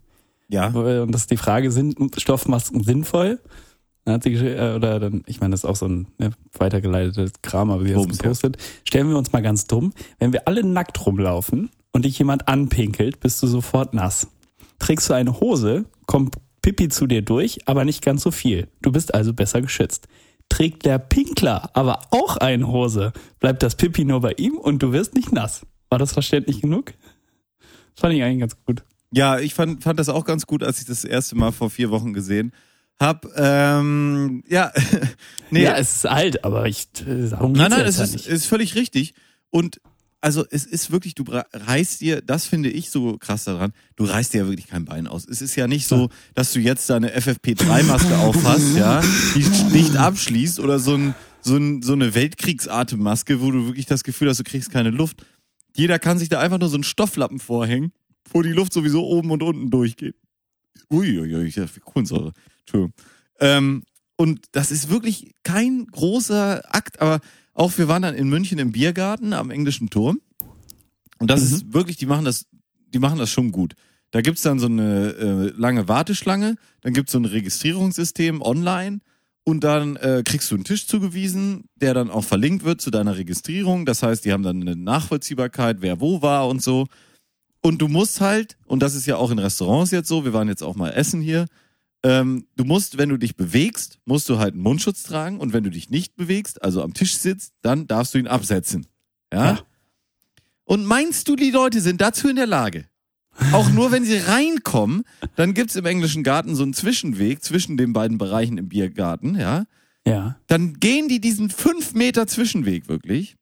Ja. 0.49 0.69
Und 0.69 1.13
das 1.13 1.23
ist 1.23 1.31
die 1.31 1.37
Frage, 1.37 1.71
sind 1.71 1.97
Stoffmasken 2.21 2.83
sinnvoll? 2.83 3.39
Dann 4.05 4.15
hat 4.15 4.25
sie 4.25 4.31
gesch- 4.31 4.57
äh, 4.57 4.75
oder 4.75 4.99
dann, 4.99 5.23
ich 5.27 5.41
meine, 5.41 5.53
das 5.53 5.61
ist 5.61 5.71
auch 5.71 5.77
so 5.77 5.87
ein 5.87 6.09
ne, 6.19 6.33
weitergeleitetes 6.59 7.35
Kram, 7.43 7.71
aber 7.71 7.85
sie 7.85 7.95
hat 7.95 8.01
es 8.01 8.07
Bums, 8.07 8.19
ja. 8.19 8.23
gepostet. 8.23 8.57
Stellen 8.85 9.09
wir 9.09 9.17
uns 9.17 9.33
mal 9.33 9.43
ganz 9.43 9.67
dumm, 9.67 9.93
wenn 10.19 10.33
wir 10.33 10.49
alle 10.49 10.65
nackt 10.65 11.05
rumlaufen 11.07 11.71
und 11.93 12.05
dich 12.05 12.19
jemand 12.19 12.49
anpinkelt, 12.49 13.21
bist 13.21 13.43
du 13.43 13.47
sofort 13.47 13.95
nass. 13.95 14.27
Trägst 14.79 15.09
du 15.09 15.15
eine 15.15 15.39
Hose, 15.41 15.85
kommt 16.07 16.37
Pipi 16.63 16.89
zu 16.89 17.07
dir 17.07 17.23
durch, 17.23 17.61
aber 17.67 17.85
nicht 17.85 18.03
ganz 18.03 18.23
so 18.23 18.31
viel. 18.31 18.69
Du 18.83 18.91
bist 18.91 19.15
also 19.15 19.33
besser 19.33 19.63
geschützt. 19.63 20.09
Trägt 20.49 20.85
der 20.85 20.99
Pinkler 20.99 21.71
aber 21.75 22.01
auch 22.11 22.37
eine 22.37 22.67
Hose, 22.67 23.13
bleibt 23.39 23.63
das 23.63 23.77
Pipi 23.77 24.05
nur 24.05 24.21
bei 24.21 24.33
ihm 24.33 24.59
und 24.59 24.83
du 24.83 24.93
wirst 24.93 25.15
nicht 25.15 25.33
nass. 25.33 25.65
War 25.89 25.99
das 25.99 26.13
verständlich 26.13 26.61
genug? 26.61 26.95
Das 27.95 28.01
fand 28.01 28.15
ich 28.15 28.23
eigentlich 28.23 28.41
ganz 28.41 28.57
gut. 28.65 28.83
Ja, 29.13 29.39
ich 29.39 29.55
fand, 29.55 29.85
fand 29.85 30.01
das 30.01 30.09
auch 30.09 30.25
ganz 30.25 30.47
gut, 30.47 30.63
als 30.63 30.81
ich 30.81 30.87
das 30.87 31.05
erste 31.05 31.37
Mal 31.37 31.53
vor 31.53 31.71
vier 31.71 31.91
Wochen 31.91 32.13
gesehen 32.15 32.53
hab. 33.03 33.27
Ähm, 33.37 34.43
ja, 34.49 34.73
nee, 35.51 35.65
Ja, 35.65 35.77
es 35.77 35.97
ist 35.97 36.07
alt, 36.07 36.45
aber 36.45 36.67
ich 36.67 36.89
äh, 37.07 37.29
darum 37.29 37.53
nein, 37.53 37.71
geht's 37.71 37.77
nein, 37.77 37.87
jetzt 37.87 37.89
es 37.89 37.99
ja 37.99 38.05
ist, 38.05 38.13
nicht. 38.15 38.27
ist 38.29 38.47
völlig 38.47 38.75
richtig. 38.75 39.15
Und 39.51 39.81
also 40.23 40.45
es 40.51 40.65
ist 40.65 40.93
wirklich, 40.93 41.17
du 41.17 41.25
reißt 41.27 42.01
dir, 42.01 42.23
das 42.23 42.47
finde 42.47 42.71
ich 42.71 42.91
so 42.91 43.19
krass 43.19 43.43
daran, 43.45 43.73
du 43.97 44.05
reißt 44.05 44.33
dir 44.33 44.43
ja 44.43 44.47
wirklich 44.47 44.69
kein 44.69 44.85
Bein 44.85 45.09
aus. 45.09 45.27
Es 45.29 45.43
ist 45.43 45.57
ja 45.57 45.67
nicht 45.67 45.89
so, 45.89 46.11
dass 46.35 46.53
du 46.53 46.61
jetzt 46.61 46.89
deine 46.89 47.11
FFP3-Maske 47.19 48.17
aufhast, 48.19 48.77
ja, 48.77 49.03
die 49.35 49.45
nicht 49.73 49.97
abschließt 49.97 50.61
oder 50.61 50.79
so, 50.79 50.95
ein, 50.95 51.15
so, 51.41 51.57
ein, 51.57 51.83
so 51.83 51.93
eine 51.93 52.15
Weltkriegsatemmaske, 52.15 53.41
wo 53.41 53.51
du 53.51 53.67
wirklich 53.67 53.87
das 53.87 54.05
Gefühl 54.05 54.29
hast, 54.29 54.39
du 54.39 54.45
kriegst 54.45 54.71
keine 54.71 54.91
Luft. 54.91 55.27
Jeder 55.75 55.99
kann 55.99 56.19
sich 56.19 56.29
da 56.29 56.39
einfach 56.39 56.59
nur 56.61 56.69
so 56.69 56.77
einen 56.77 56.85
Stofflappen 56.85 57.41
vorhängen, 57.41 57.93
wo 58.31 58.43
die 58.43 58.53
Luft 58.53 58.73
sowieso 58.73 59.05
oben 59.05 59.33
und 59.33 59.43
unten 59.43 59.71
durchgeht. 59.71 60.15
Uiuiui, 60.91 61.47
ich 61.47 61.55
dachte, 61.55 61.81
Kohlensäure. 61.81 62.33
Entschuldigung. 62.61 62.95
Ähm, 63.41 63.83
und 64.17 64.47
das 64.53 64.71
ist 64.71 64.91
wirklich 64.91 65.35
kein 65.43 65.87
großer 65.87 66.63
Akt, 66.75 67.01
aber 67.01 67.21
auch 67.55 67.77
wir 67.77 67.89
waren 67.89 68.03
dann 68.03 68.15
in 68.15 68.29
München 68.29 68.59
im 68.59 68.73
Biergarten 68.73 69.33
am 69.33 69.51
englischen 69.51 69.91
Turm. 69.91 70.21
Und 71.19 71.31
das 71.31 71.43
ist 71.43 71.73
wirklich, 71.73 71.97
die 71.97 72.07
machen 72.07 72.25
das, 72.25 72.47
die 72.89 72.99
machen 72.99 73.19
das 73.19 73.31
schon 73.31 73.53
gut. 73.53 73.75
Da 74.11 74.21
gibt's 74.21 74.43
dann 74.43 74.59
so 74.59 74.67
eine 74.67 75.13
äh, 75.13 75.61
lange 75.61 75.89
Warteschlange, 75.89 76.57
dann 76.83 76.93
gibt's 76.93 77.13
so 77.13 77.19
ein 77.19 77.25
Registrierungssystem 77.25 78.43
online 78.43 79.01
Und 79.45 79.65
dann 79.65 79.97
äh, 79.97 80.23
kriegst 80.25 80.51
du 80.51 80.55
einen 80.55 80.65
Tisch 80.65 80.87
zugewiesen, 80.87 81.65
der 81.75 81.95
dann 81.95 82.11
auch 82.11 82.25
verlinkt 82.25 82.65
wird 82.65 82.81
zu 82.81 82.91
deiner 82.91 83.17
Registrierung. 83.17 83.87
Das 83.87 84.03
heißt, 84.03 84.25
die 84.25 84.33
haben 84.33 84.45
dann 84.45 84.61
eine 84.61 84.77
Nachvollziehbarkeit, 84.77 85.79
wer 85.81 86.01
wo 86.01 86.23
war 86.23 86.49
und 86.49 86.63
so. 86.63 86.87
Und 87.63 87.81
du 87.81 87.89
musst 87.89 88.21
halt, 88.21 88.57
und 88.67 88.83
das 88.83 88.95
ist 88.95 89.07
ja 89.07 89.17
auch 89.17 89.31
in 89.31 89.39
Restaurants 89.39 89.93
jetzt 89.93 90.09
so, 90.09 90.25
wir 90.25 90.33
waren 90.33 90.49
jetzt 90.49 90.63
auch 90.63 90.75
mal 90.75 90.91
essen 90.91 91.21
hier, 91.21 91.47
ähm, 92.03 92.47
du 92.57 92.65
musst, 92.65 92.99
wenn 92.99 93.09
du 93.09 93.17
dich 93.17 93.37
bewegst, 93.37 94.01
musst 94.05 94.29
du 94.29 94.39
halt 94.39 94.55
einen 94.55 94.63
Mundschutz 94.63 95.05
tragen 95.05 95.39
und 95.39 95.53
wenn 95.53 95.63
du 95.63 95.71
dich 95.71 95.89
nicht 95.89 96.17
bewegst, 96.17 96.63
also 96.63 96.83
am 96.83 96.95
Tisch 96.95 97.17
sitzt, 97.17 97.55
dann 97.63 97.87
darfst 97.87 98.15
du 98.15 98.19
ihn 98.19 98.27
absetzen. 98.27 98.87
Ja? 99.33 99.53
Ja. 99.53 99.61
Und 100.65 100.85
meinst 100.85 101.29
du, 101.29 101.37
die 101.37 101.51
Leute 101.51 101.81
sind 101.81 102.01
dazu 102.01 102.29
in 102.29 102.37
der 102.37 102.47
Lage? 102.47 102.87
Auch 103.53 103.71
nur 103.71 103.93
wenn 103.93 104.05
sie 104.05 104.19
reinkommen, 104.19 105.05
dann 105.37 105.55
gibt's 105.55 105.77
im 105.77 105.87
englischen 105.87 106.23
Garten 106.23 106.55
so 106.55 106.65
einen 106.65 106.75
Zwischenweg 106.75 107.43
zwischen 107.43 107.77
den 107.77 107.93
beiden 107.93 108.19
Bereichen 108.19 108.59
im 108.59 108.69
Biergarten, 108.69 109.37
ja. 109.37 109.65
Ja. 110.07 110.37
Dann 110.49 110.75
gehen 110.75 111.09
die 111.09 111.21
diesen 111.21 111.49
fünf 111.49 111.95
Meter 111.95 112.27
Zwischenweg 112.27 112.89
wirklich, 112.89 113.37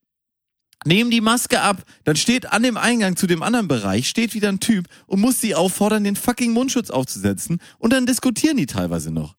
nehmen 0.85 1.11
die 1.11 1.21
Maske 1.21 1.61
ab, 1.61 1.85
dann 2.05 2.17
steht 2.17 2.53
an 2.53 2.63
dem 2.63 2.77
Eingang 2.77 3.17
zu 3.17 3.27
dem 3.27 3.43
anderen 3.43 3.69
Bereich, 3.69 4.09
steht 4.09 4.35
wieder 4.35 4.49
ein 4.49 4.61
Typ 4.61 4.87
und 5.07 5.21
muss 5.21 5.41
sie 5.41 5.55
auffordern, 5.55 6.05
den 6.05 6.17
fucking 6.17 6.53
Mundschutz 6.53 6.91
aufzusetzen 6.91 7.61
und 7.79 7.93
dann 7.93 8.07
diskutieren 8.07 8.57
die 8.57 8.67
teilweise 8.67 9.11
noch. 9.11 9.35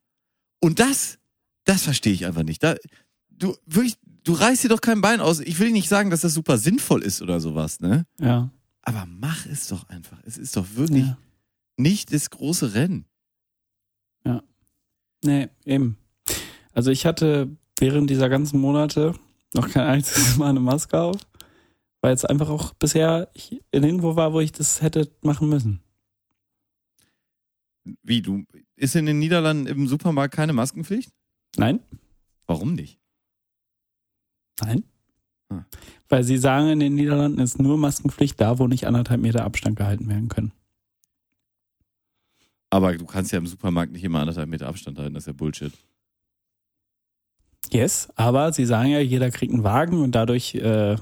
Und 0.60 0.80
das, 0.80 1.18
das 1.66 1.84
verstehe 1.84 2.14
ich 2.14 2.26
einfach 2.26 2.44
nicht. 2.44 2.62
Da, 2.64 2.76
du, 3.30 3.56
wirklich, 3.66 3.96
du 4.24 4.34
reißt 4.34 4.64
dir 4.64 4.70
doch 4.70 4.82
kein 4.82 5.02
Bein 5.02 5.20
aus. 5.20 5.40
Ich 5.40 5.60
will 5.60 5.72
nicht 5.72 5.90
sagen, 5.90 6.10
dass 6.12 6.22
das 6.22 6.34
super 6.34 6.58
sinnvoll 6.58 7.02
ist 7.02 7.22
oder 7.22 7.40
sowas, 7.40 7.80
ne? 7.80 8.06
Ja. 8.20 8.52
Aber 8.84 9.08
mach 9.08 9.46
es 9.46 9.68
doch 9.68 9.90
einfach. 9.90 10.18
Es 10.26 10.38
ist 10.38 10.58
doch 10.58 10.66
wirklich 10.76 11.06
ja. 11.06 11.18
nicht 11.78 12.14
das 12.14 12.30
große 12.30 12.74
Rennen. 12.74 13.06
Nee, 15.24 15.50
eben. 15.66 15.98
Also 16.74 16.92
ich 16.92 17.06
hatte 17.06 17.56
während 17.80 18.10
dieser 18.10 18.30
ganzen 18.30 18.60
Monate 18.60 19.14
noch 19.54 19.70
kein 19.70 19.86
einziges 19.86 20.38
Mal 20.38 20.50
eine 20.50 20.60
Maske 20.60 21.00
auf, 21.00 21.18
weil 22.02 22.14
es 22.14 22.26
einfach 22.26 22.50
auch 22.50 22.74
bisher 22.74 23.30
ich 23.34 23.62
nirgendwo 23.74 24.16
war, 24.16 24.34
wo 24.34 24.40
ich 24.40 24.52
das 24.52 24.82
hätte 24.82 25.12
machen 25.22 25.50
müssen. 25.50 25.82
Wie, 28.04 28.22
du, 28.22 28.44
ist 28.76 28.96
in 28.96 29.06
den 29.06 29.20
Niederlanden 29.20 29.68
im 29.68 29.88
Supermarkt 29.88 30.36
keine 30.36 30.54
Maskenpflicht? 30.54 31.12
Nein? 31.58 31.80
Warum 32.46 32.74
nicht? 32.74 33.00
Nein. 34.60 34.84
Hm. 35.50 35.66
Weil 36.10 36.24
sie 36.24 36.38
sagen, 36.38 36.70
in 36.70 36.80
den 36.80 36.96
Niederlanden 36.96 37.40
ist 37.40 37.60
nur 37.60 37.78
Maskenpflicht 37.78 38.40
da, 38.40 38.60
wo 38.60 38.68
nicht 38.68 38.86
anderthalb 38.86 39.22
Meter 39.22 39.46
Abstand 39.46 39.78
gehalten 39.78 40.08
werden 40.10 40.30
können. 40.30 40.52
Aber 42.70 42.96
du 42.98 43.06
kannst 43.06 43.32
ja 43.32 43.38
im 43.38 43.48
Supermarkt 43.48 43.92
nicht 43.92 44.04
immer 44.04 44.20
anderthalb 44.20 44.50
Meter 44.50 44.68
Abstand 44.68 44.98
halten, 44.98 45.14
das 45.14 45.24
ist 45.24 45.28
ja 45.28 45.34
Bullshit. 45.34 45.74
Yes, 47.70 48.10
aber 48.16 48.52
sie 48.54 48.66
sagen 48.66 48.90
ja, 48.90 49.00
jeder 49.00 49.32
kriegt 49.32 49.54
einen 49.54 49.64
Wagen 49.64 50.02
und 50.02 50.14
dadurch 50.14 50.56
äh, 50.56 50.98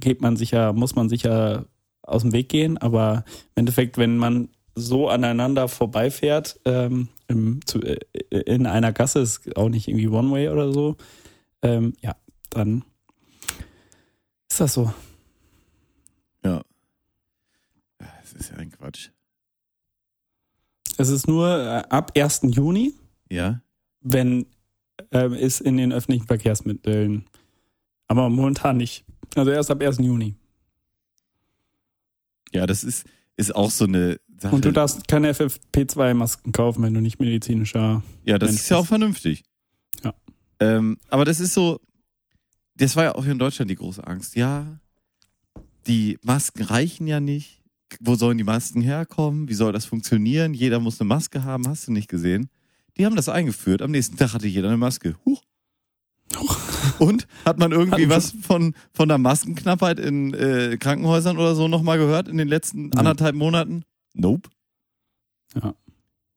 geht 0.00 0.20
man 0.20 0.36
sicher, 0.36 0.72
muss 0.72 0.94
man 0.94 1.08
sicher 1.08 1.66
aus 2.02 2.22
dem 2.22 2.32
Weg 2.32 2.48
gehen. 2.48 2.78
Aber 2.78 3.24
im 3.54 3.60
Endeffekt, 3.60 3.98
wenn 3.98 4.16
man 4.18 4.48
so 4.74 5.08
aneinander 5.08 5.68
vorbeifährt, 5.68 6.58
ähm, 6.64 7.08
im, 7.28 7.64
zu, 7.66 7.80
äh, 7.80 7.98
in 8.46 8.66
einer 8.66 8.92
Gasse, 8.92 9.20
ist 9.20 9.56
auch 9.56 9.68
nicht 9.68 9.88
irgendwie 9.88 10.08
One-Way 10.08 10.48
oder 10.48 10.72
so, 10.72 10.96
ähm, 11.62 11.94
ja, 12.00 12.16
dann 12.50 12.84
ist 14.50 14.60
das 14.60 14.74
so. 14.74 14.92
Ja. 16.44 16.62
Das 17.98 18.32
ist 18.32 18.50
ja 18.50 18.56
ein 18.56 18.70
Quatsch. 18.70 19.10
Es 20.98 21.08
ist 21.08 21.26
nur 21.26 21.48
äh, 21.48 21.82
ab 21.88 22.12
1. 22.16 22.40
Juni, 22.44 22.94
Ja? 23.30 23.62
wenn 24.00 24.46
ähm, 25.10 25.32
es 25.32 25.60
in 25.60 25.76
den 25.76 25.92
öffentlichen 25.92 26.26
Verkehrsmitteln, 26.26 27.24
aber 28.08 28.28
momentan 28.28 28.76
nicht. 28.76 29.04
Also 29.34 29.50
erst 29.50 29.70
ab 29.70 29.82
1. 29.82 29.98
Juni. 29.98 30.34
Ja, 32.52 32.66
das 32.66 32.84
ist, 32.84 33.06
ist 33.36 33.54
auch 33.54 33.70
so 33.70 33.84
eine 33.84 34.20
Sache. 34.38 34.54
Und 34.54 34.64
du 34.64 34.72
darfst 34.72 35.08
keine 35.08 35.32
FFP2-Masken 35.32 36.52
kaufen, 36.52 36.82
wenn 36.82 36.94
du 36.94 37.00
nicht 37.00 37.18
medizinischer. 37.18 38.02
ja, 38.24 38.38
das 38.38 38.50
Mensch 38.50 38.62
ist 38.62 38.68
ja 38.68 38.76
auch 38.76 38.86
vernünftig. 38.86 39.44
Ja. 40.04 40.14
Ähm, 40.60 40.98
aber 41.08 41.24
das 41.24 41.40
ist 41.40 41.54
so, 41.54 41.80
das 42.74 42.96
war 42.96 43.04
ja 43.04 43.14
auch 43.14 43.22
hier 43.22 43.32
in 43.32 43.38
Deutschland 43.38 43.70
die 43.70 43.76
große 43.76 44.06
Angst. 44.06 44.36
Ja, 44.36 44.80
die 45.86 46.18
Masken 46.22 46.62
reichen 46.62 47.06
ja 47.06 47.20
nicht. 47.20 47.62
Wo 48.00 48.14
sollen 48.14 48.38
die 48.38 48.44
Masken 48.44 48.80
herkommen? 48.80 49.48
Wie 49.48 49.54
soll 49.54 49.72
das 49.72 49.84
funktionieren? 49.84 50.54
Jeder 50.54 50.80
muss 50.80 51.00
eine 51.00 51.08
Maske 51.08 51.44
haben, 51.44 51.68
hast 51.68 51.88
du 51.88 51.92
nicht 51.92 52.08
gesehen? 52.08 52.48
Die 52.96 53.04
haben 53.06 53.16
das 53.16 53.28
eingeführt. 53.28 53.82
Am 53.82 53.90
nächsten 53.90 54.16
Tag 54.16 54.34
hatte 54.34 54.46
jeder 54.46 54.68
eine 54.68 54.76
Maske. 54.76 55.16
Huch. 55.24 55.42
Und 56.98 57.26
hat 57.44 57.58
man 57.58 57.72
irgendwie 57.72 58.08
was 58.08 58.32
von, 58.42 58.74
von 58.92 59.08
der 59.08 59.18
Maskenknappheit 59.18 59.98
in 59.98 60.34
äh, 60.34 60.76
Krankenhäusern 60.78 61.38
oder 61.38 61.54
so 61.54 61.68
nochmal 61.68 61.98
gehört 61.98 62.28
in 62.28 62.36
den 62.38 62.48
letzten 62.48 62.92
anderthalb 62.96 63.34
Monaten? 63.34 63.84
Nope. 64.14 64.50
Ja. 65.54 65.74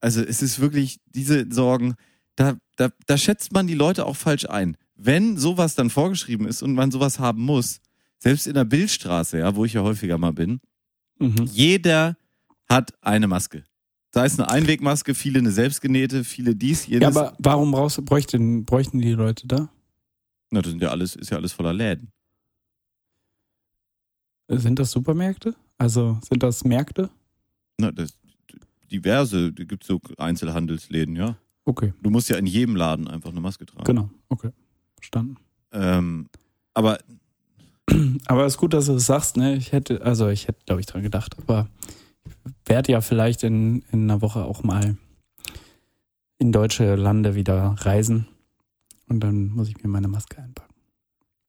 Also 0.01 0.21
es 0.21 0.41
ist 0.41 0.60
wirklich 0.60 0.99
diese 1.05 1.45
Sorgen, 1.51 1.95
da, 2.36 2.58
da, 2.77 2.89
da 3.08 3.17
schätzt 3.17 3.53
man 3.53 3.67
die 3.67 3.73
Leute 3.75 4.05
auch 4.05 4.15
falsch 4.15 4.45
ein. 4.45 4.77
Wenn 4.95 5.38
sowas 5.38 5.75
dann 5.75 5.89
vorgeschrieben 5.89 6.47
ist 6.47 6.62
und 6.62 6.73
man 6.73 6.91
sowas 6.91 7.19
haben 7.19 7.41
muss, 7.41 7.79
selbst 8.19 8.47
in 8.47 8.53
der 8.53 8.65
Bildstraße, 8.65 9.39
ja, 9.39 9.55
wo 9.55 9.65
ich 9.65 9.73
ja 9.73 9.81
häufiger 9.81 10.17
mal 10.17 10.34
bin, 10.34 10.60
Mhm. 11.19 11.45
jeder 11.51 12.17
hat 12.67 12.93
eine 13.01 13.27
Maske. 13.27 13.63
Sei 14.13 14.25
es 14.25 14.39
eine 14.39 14.49
Einwegmaske, 14.49 15.13
viele 15.13 15.39
eine 15.39 15.51
selbstgenähte, 15.51 16.23
viele 16.23 16.55
dies, 16.55 16.88
jenes. 16.88 17.01
Ja, 17.01 17.21
aber 17.21 17.36
warum 17.39 17.71
brauchst, 17.71 18.03
bräuchten, 18.05 18.65
bräuchten 18.65 18.99
die 18.99 19.12
Leute 19.12 19.47
da? 19.47 19.69
Na, 20.51 20.62
das 20.62 20.71
sind 20.71 20.81
ja 20.81 20.89
alles, 20.89 21.15
ist 21.15 21.29
ja 21.31 21.38
alles 21.38 21.53
voller 21.53 21.73
Läden. 21.73 22.12
Sind 24.47 24.77
das 24.79 24.91
Supermärkte? 24.91 25.55
Also 25.77 26.19
sind 26.27 26.43
das 26.43 26.63
Märkte? 26.63 27.10
Na, 27.79 27.91
das, 27.91 28.17
diverse, 28.91 29.51
da 29.51 29.63
gibt 29.63 29.84
so 29.84 29.99
Einzelhandelsläden, 30.17 31.15
ja. 31.15 31.36
Okay, 31.65 31.93
Du 32.03 32.12
musst 32.12 32.29
ja 32.29 32.38
in 32.38 32.45
jedem 32.45 32.75
Laden 32.75 33.08
einfach 33.08 33.31
eine 33.31 33.41
Maske 33.41 33.65
tragen. 33.65 33.86
genau. 33.86 34.10
Okay, 34.29 34.51
verstanden. 34.97 35.38
Ähm, 35.71 36.29
aber 36.73 36.99
Aber 38.27 38.45
es 38.45 38.53
ist 38.53 38.58
gut, 38.60 38.73
dass 38.73 38.86
du 38.88 38.93
es 38.95 39.05
sagst, 39.05 39.38
ne? 39.38 39.55
Ich 39.55 39.71
hätte, 39.71 40.01
also 40.01 40.29
ich 40.29 40.47
hätte, 40.47 40.60
glaube 40.65 40.79
ich, 40.81 40.88
dran 40.88 41.03
gedacht, 41.03 41.36
aber 41.38 41.69
ich 42.25 42.34
werde 42.65 42.91
ja 42.91 43.01
vielleicht 43.01 43.43
in, 43.43 43.84
in 43.91 44.03
einer 44.10 44.21
Woche 44.21 44.43
auch 44.43 44.63
mal 44.63 44.97
in 46.39 46.51
deutsche 46.51 46.95
Lande 46.95 47.36
wieder 47.36 47.75
reisen. 47.79 48.27
Und 49.07 49.19
dann 49.19 49.47
muss 49.49 49.69
ich 49.69 49.81
mir 49.81 49.89
meine 49.89 50.07
Maske 50.07 50.41
einpacken. 50.41 50.73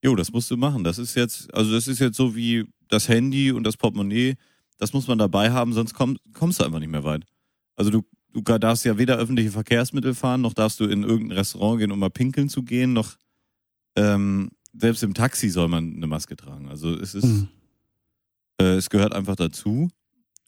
Jo, 0.02 0.14
das 0.14 0.30
musst 0.32 0.50
du 0.50 0.56
machen. 0.56 0.84
Das 0.84 0.98
ist 0.98 1.14
jetzt, 1.14 1.52
also 1.54 1.72
das 1.72 1.88
ist 1.88 1.98
jetzt 1.98 2.16
so 2.16 2.36
wie 2.36 2.66
das 2.88 3.08
Handy 3.08 3.50
und 3.50 3.64
das 3.64 3.76
Portemonnaie. 3.76 4.34
Das 4.78 4.92
muss 4.92 5.08
man 5.08 5.18
dabei 5.18 5.50
haben, 5.52 5.72
sonst 5.72 5.94
komm, 5.94 6.18
kommst 6.34 6.60
du 6.60 6.64
einfach 6.64 6.78
nicht 6.78 6.90
mehr 6.90 7.04
weit. 7.04 7.24
Also 7.76 7.90
du, 7.90 8.02
du 8.32 8.42
darfst 8.42 8.84
ja 8.84 8.98
weder 8.98 9.16
öffentliche 9.16 9.50
Verkehrsmittel 9.50 10.14
fahren, 10.14 10.42
noch 10.42 10.52
darfst 10.52 10.80
du 10.80 10.84
in 10.84 11.02
irgendein 11.02 11.38
Restaurant 11.38 11.80
gehen, 11.80 11.92
um 11.92 11.98
mal 11.98 12.10
pinkeln 12.10 12.48
zu 12.48 12.62
gehen, 12.62 12.92
noch 12.92 13.16
ähm, 13.96 14.50
selbst 14.74 15.02
im 15.02 15.14
Taxi 15.14 15.48
soll 15.48 15.68
man 15.68 15.94
eine 15.96 16.06
Maske 16.06 16.36
tragen. 16.36 16.68
Also 16.68 16.94
es 16.94 17.14
ist, 17.14 17.24
Hm. 17.24 17.48
äh, 18.60 18.74
es 18.74 18.90
gehört 18.90 19.14
einfach 19.14 19.36
dazu. 19.36 19.88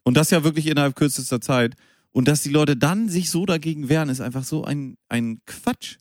Und 0.05 0.17
das 0.17 0.31
ja 0.31 0.45
wirklich 0.45 0.67
innerhalb 0.67 0.95
kürzester 0.95 1.41
Zeit. 1.41 1.75
Und 2.11 2.29
dass 2.29 2.43
die 2.43 2.51
Leute 2.51 2.77
dann 2.77 3.09
sich 3.09 3.31
so 3.31 3.47
dagegen 3.47 3.89
wehren, 3.89 4.09
ist 4.09 4.21
einfach 4.21 4.45
so 4.45 4.65
ein, 4.65 4.97
ein 5.09 5.41
Quatsch. 5.47 5.97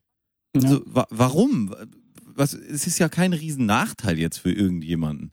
Ja. 0.63 0.69
Also, 0.69 0.81
wa 0.85 1.07
warum? 1.09 1.73
Was, 2.35 2.53
es 2.53 2.85
ist 2.87 2.99
ja 2.99 3.09
kein 3.09 3.33
riesen 3.33 3.65
Nachteil 3.65 4.17
jetzt 4.19 4.37
für 4.37 4.51
irgendjemanden. 4.51 5.31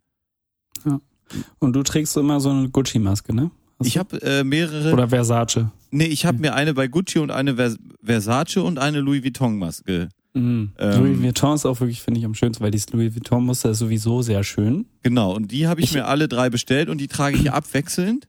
Und 1.58 1.72
du 1.74 1.82
trägst 1.82 2.16
immer 2.16 2.38
so 2.40 2.50
eine 2.50 2.68
Gucci-Maske, 2.68 3.34
ne? 3.34 3.50
Hast 3.78 3.86
Ich 3.88 3.98
habe 3.98 4.20
äh, 4.22 4.44
mehrere. 4.44 4.92
Oder 4.92 5.08
Versace. 5.08 5.70
nee, 5.90 6.04
ich 6.06 6.26
habe 6.26 6.38
mir 6.38 6.54
eine 6.54 6.74
bei 6.74 6.86
Gucci 6.86 7.18
und 7.18 7.30
eine 7.30 7.56
Vers 7.56 7.76
Versace 8.02 8.58
und 8.58 8.78
eine 8.78 9.00
Louis 9.00 9.24
Vuitton 9.24 9.58
Maske. 9.58 10.10
Mhm. 10.34 10.72
Ähm, 10.78 11.02
Louis 11.04 11.22
Vuitton 11.22 11.54
ist 11.54 11.64
auch 11.66 11.80
wirklich, 11.80 12.02
finde 12.02 12.20
ich, 12.20 12.26
am 12.26 12.34
schönsten, 12.34 12.62
weil 12.62 12.70
dieses 12.70 12.90
Louis 12.92 13.14
Vuitton-Muster 13.14 13.70
ist 13.70 13.78
sowieso 13.78 14.20
sehr 14.22 14.44
schön. 14.44 14.86
Genau. 15.02 15.34
Und 15.34 15.50
die 15.50 15.66
habe 15.66 15.80
ich, 15.80 15.86
Ich- 15.88 15.94
mir 15.94 16.06
alle 16.06 16.28
drei 16.28 16.50
bestellt 16.50 16.88
und 16.88 16.98
die 16.98 17.08
trage 17.08 17.36
ich 17.36 17.50
abwechselnd. 17.52 18.26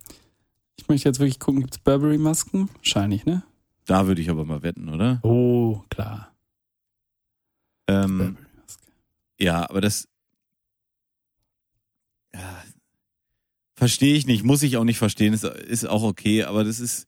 Ich 0.77 0.87
möchte 0.87 1.07
jetzt 1.09 1.19
wirklich 1.19 1.39
gucken, 1.39 1.61
gibt's 1.61 1.77
Burberry-Masken? 1.79 2.69
Wahrscheinlich, 2.75 3.25
ne? 3.25 3.43
Da 3.85 4.07
würde 4.07 4.21
ich 4.21 4.29
aber 4.29 4.45
mal 4.45 4.63
wetten, 4.63 4.89
oder? 4.89 5.19
Oh, 5.23 5.81
klar. 5.89 6.31
Ähm, 7.87 8.37
ja, 9.39 9.69
aber 9.69 9.81
das. 9.81 10.07
Ja. 12.33 12.63
Verstehe 13.75 14.15
ich 14.15 14.25
nicht, 14.25 14.43
muss 14.43 14.63
ich 14.63 14.77
auch 14.77 14.83
nicht 14.85 14.97
verstehen, 14.97 15.33
ist, 15.33 15.43
ist 15.43 15.85
auch 15.85 16.03
okay, 16.03 16.43
aber 16.43 16.63
das 16.63 16.79
ist. 16.79 17.07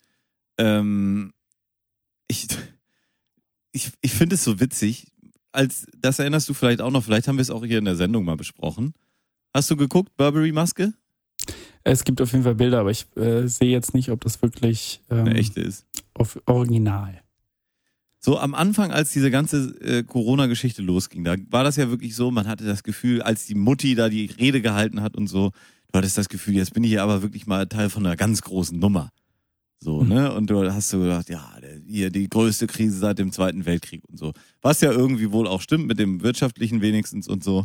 Ähm, 0.58 1.34
ich 2.28 2.48
ich, 3.78 3.92
ich 4.02 4.12
finde 4.12 4.36
es 4.36 4.44
so 4.44 4.60
witzig. 4.60 5.08
Als, 5.52 5.88
das 5.98 6.20
erinnerst 6.20 6.50
du 6.50 6.54
vielleicht 6.54 6.82
auch 6.82 6.92
noch, 6.92 7.04
vielleicht 7.04 7.28
haben 7.28 7.38
wir 7.38 7.42
es 7.42 7.50
auch 7.50 7.64
hier 7.64 7.78
in 7.78 7.86
der 7.86 7.96
Sendung 7.96 8.26
mal 8.26 8.36
besprochen. 8.36 8.94
Hast 9.54 9.72
du 9.72 9.78
geguckt, 9.78 10.16
Burberry-Maske? 10.18 10.94
Es 11.84 12.04
gibt 12.04 12.20
auf 12.22 12.32
jeden 12.32 12.44
Fall 12.44 12.56
Bilder, 12.56 12.80
aber 12.80 12.92
ich 12.92 13.06
äh, 13.16 13.48
sehe 13.48 13.70
jetzt 13.70 13.94
nicht, 13.94 14.10
ob 14.10 14.22
das 14.22 14.42
wirklich 14.42 15.02
ähm, 15.10 15.20
Eine 15.20 15.36
echte 15.36 15.62
ist. 15.62 15.86
auf 16.14 16.40
Original. 16.46 17.22
So 18.28 18.38
am 18.38 18.54
Anfang, 18.56 18.92
als 18.92 19.14
diese 19.14 19.32
ganze 19.32 19.74
äh, 19.80 20.04
Corona-Geschichte 20.04 20.82
losging, 20.82 21.24
da 21.24 21.38
war 21.50 21.64
das 21.64 21.78
ja 21.78 21.90
wirklich 21.90 22.14
so, 22.14 22.30
man 22.30 22.46
hatte 22.46 22.66
das 22.66 22.84
Gefühl, 22.84 23.22
als 23.22 23.46
die 23.46 23.56
Mutti 23.56 23.96
da 23.96 24.10
die 24.10 24.26
Rede 24.26 24.60
gehalten 24.62 25.02
hat 25.02 25.16
und 25.16 25.28
so, 25.28 25.52
du 25.94 25.98
hattest 25.98 26.18
das 26.18 26.28
Gefühl, 26.28 26.56
jetzt 26.56 26.74
bin 26.74 26.84
ich 26.84 26.90
hier 26.90 27.04
aber 27.04 27.22
wirklich 27.22 27.48
mal 27.48 27.68
Teil 27.68 27.90
von 27.90 28.06
einer 28.06 28.18
ganz 28.18 28.42
großen 28.42 28.78
Nummer. 28.78 29.12
So, 29.80 30.02
Mhm. 30.02 30.10
ne? 30.10 30.34
Und 30.34 30.50
du 30.50 30.70
hast 30.74 30.90
so 30.90 31.00
gedacht, 31.00 31.30
ja, 31.30 31.56
hier 31.88 32.10
die 32.10 32.28
größte 32.28 32.68
Krise 32.68 33.00
seit 33.00 33.18
dem 33.18 33.32
Zweiten 33.32 33.66
Weltkrieg 33.66 34.04
und 34.10 34.20
so. 34.20 34.34
Was 34.62 34.82
ja 34.82 34.92
irgendwie 34.92 35.32
wohl 35.32 35.48
auch 35.48 35.62
stimmt, 35.62 35.88
mit 35.88 35.98
dem 35.98 36.22
wirtschaftlichen 36.22 36.82
wenigstens 36.82 37.30
und 37.30 37.46
so. 37.46 37.64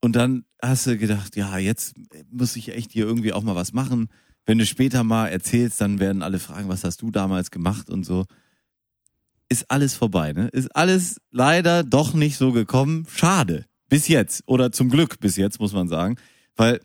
Und 0.00 0.16
dann 0.16 0.46
hast 0.60 0.88
du 0.88 0.98
gedacht, 0.98 1.36
ja, 1.36 1.58
jetzt 1.58 1.94
muss 2.28 2.56
ich 2.56 2.70
echt 2.74 2.90
hier 2.90 3.06
irgendwie 3.06 3.32
auch 3.32 3.44
mal 3.44 3.54
was 3.54 3.72
machen. 3.72 4.08
Wenn 4.46 4.58
du 4.58 4.66
später 4.66 5.04
mal 5.04 5.28
erzählst, 5.28 5.80
dann 5.80 6.00
werden 6.00 6.22
alle 6.24 6.40
fragen, 6.40 6.68
was 6.68 6.82
hast 6.82 7.02
du 7.02 7.12
damals 7.12 7.52
gemacht 7.52 7.88
und 7.88 8.04
so. 8.04 8.24
Ist 9.48 9.70
alles 9.70 9.94
vorbei, 9.94 10.32
ne? 10.32 10.48
Ist 10.48 10.74
alles 10.74 11.20
leider 11.30 11.84
doch 11.84 12.14
nicht 12.14 12.36
so 12.36 12.52
gekommen. 12.52 13.06
Schade. 13.14 13.66
Bis 13.88 14.08
jetzt. 14.08 14.42
Oder 14.46 14.72
zum 14.72 14.88
Glück 14.88 15.20
bis 15.20 15.36
jetzt, 15.36 15.60
muss 15.60 15.72
man 15.72 15.88
sagen. 15.88 16.16
Weil, 16.56 16.80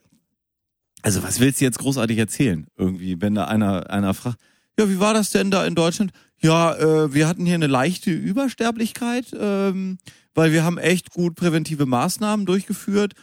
also 1.01 1.23
was 1.23 1.39
willst 1.39 1.61
du 1.61 1.65
jetzt 1.65 1.79
großartig 1.79 2.17
erzählen? 2.17 2.67
Irgendwie, 2.75 3.21
wenn 3.21 3.35
da 3.35 3.45
einer, 3.45 3.89
einer 3.89 4.13
fragt, 4.13 4.39
ja, 4.77 4.89
wie 4.89 4.99
war 4.99 5.13
das 5.13 5.31
denn 5.31 5.51
da 5.51 5.65
in 5.65 5.75
Deutschland? 5.75 6.11
Ja, 6.41 6.75
äh, 6.75 7.13
wir 7.13 7.27
hatten 7.27 7.45
hier 7.45 7.55
eine 7.55 7.67
leichte 7.67 8.11
Übersterblichkeit, 8.11 9.25
ähm, 9.37 9.97
weil 10.33 10.53
wir 10.53 10.63
haben 10.63 10.77
echt 10.77 11.11
gut 11.11 11.35
präventive 11.35 11.85
Maßnahmen 11.85 12.45
durchgeführt. 12.45 13.13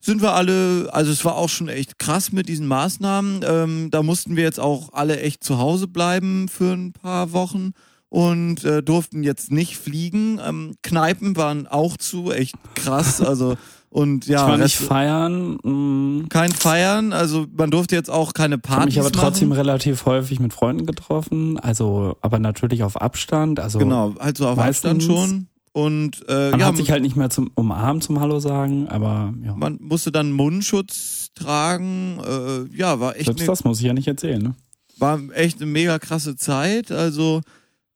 Sind 0.00 0.22
wir 0.22 0.32
alle, 0.32 0.88
also 0.92 1.10
es 1.10 1.24
war 1.24 1.36
auch 1.36 1.48
schon 1.48 1.68
echt 1.68 1.98
krass 1.98 2.32
mit 2.32 2.48
diesen 2.48 2.66
Maßnahmen. 2.66 3.40
Ähm, 3.44 3.88
da 3.90 4.02
mussten 4.02 4.36
wir 4.36 4.44
jetzt 4.44 4.60
auch 4.60 4.92
alle 4.92 5.20
echt 5.20 5.44
zu 5.44 5.58
Hause 5.58 5.88
bleiben 5.88 6.48
für 6.48 6.72
ein 6.72 6.92
paar 6.92 7.32
Wochen 7.32 7.72
und 8.10 8.64
äh, 8.64 8.82
durften 8.82 9.22
jetzt 9.22 9.50
nicht 9.50 9.78
fliegen. 9.78 10.38
Ähm, 10.44 10.74
Kneipen 10.82 11.36
waren 11.36 11.66
auch 11.66 11.96
zu, 11.96 12.30
echt 12.30 12.56
krass. 12.74 13.22
Also 13.30 13.56
und 13.88 14.26
ja, 14.26 14.44
ich 14.44 14.50
war 14.50 14.58
nicht 14.58 14.76
feiern, 14.76 15.58
mh, 15.62 16.26
kein 16.28 16.52
Feiern. 16.52 17.12
Also 17.12 17.46
man 17.56 17.70
durfte 17.70 17.96
jetzt 17.96 18.10
auch 18.10 18.34
keine 18.34 18.54
habe 18.54 18.62
Partys 18.62 18.86
mich 18.86 19.00
aber 19.00 19.10
trotzdem 19.10 19.48
machen. 19.48 19.58
relativ 19.58 20.06
häufig 20.06 20.38
mit 20.38 20.52
Freunden 20.52 20.86
getroffen, 20.86 21.58
also 21.58 22.16
aber 22.20 22.38
natürlich 22.38 22.82
auf 22.82 23.00
Abstand. 23.00 23.58
Also 23.58 23.78
Genau, 23.78 24.14
halt 24.18 24.36
so 24.36 24.46
auf 24.46 24.58
Abstand 24.58 25.02
schon. 25.02 25.46
Und 25.72 26.24
äh, 26.28 26.50
man 26.50 26.60
ja, 26.60 26.66
hat 26.66 26.76
sich 26.76 26.90
halt 26.90 27.02
nicht 27.02 27.16
mehr 27.16 27.30
zum 27.30 27.50
Umarmen 27.54 28.00
zum 28.00 28.20
Hallo 28.20 28.40
sagen, 28.40 28.88
aber 28.88 29.32
ja. 29.44 29.54
man 29.54 29.78
musste 29.80 30.10
dann 30.10 30.32
Mundschutz 30.32 31.30
tragen. 31.34 32.18
Äh, 32.24 32.76
ja, 32.76 32.98
war 32.98 33.14
echt 33.14 33.26
Selbst 33.26 33.40
eine 33.40 33.46
das 33.48 33.64
muss 33.64 33.78
ich 33.78 33.86
ja 33.86 33.92
nicht 33.92 34.08
erzählen, 34.08 34.42
ne? 34.42 34.54
war 35.00 35.20
echt 35.34 35.56
eine 35.60 35.70
mega 35.70 35.98
krasse 35.98 36.36
Zeit. 36.36 36.92
Also 36.92 37.40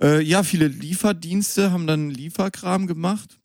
äh, 0.05 0.21
ja, 0.23 0.43
viele 0.43 0.69
Lieferdienste 0.69 1.73
haben 1.73 1.87
dann 1.87 2.11
Lieferkram 2.11 2.87
gemacht. 2.87 3.41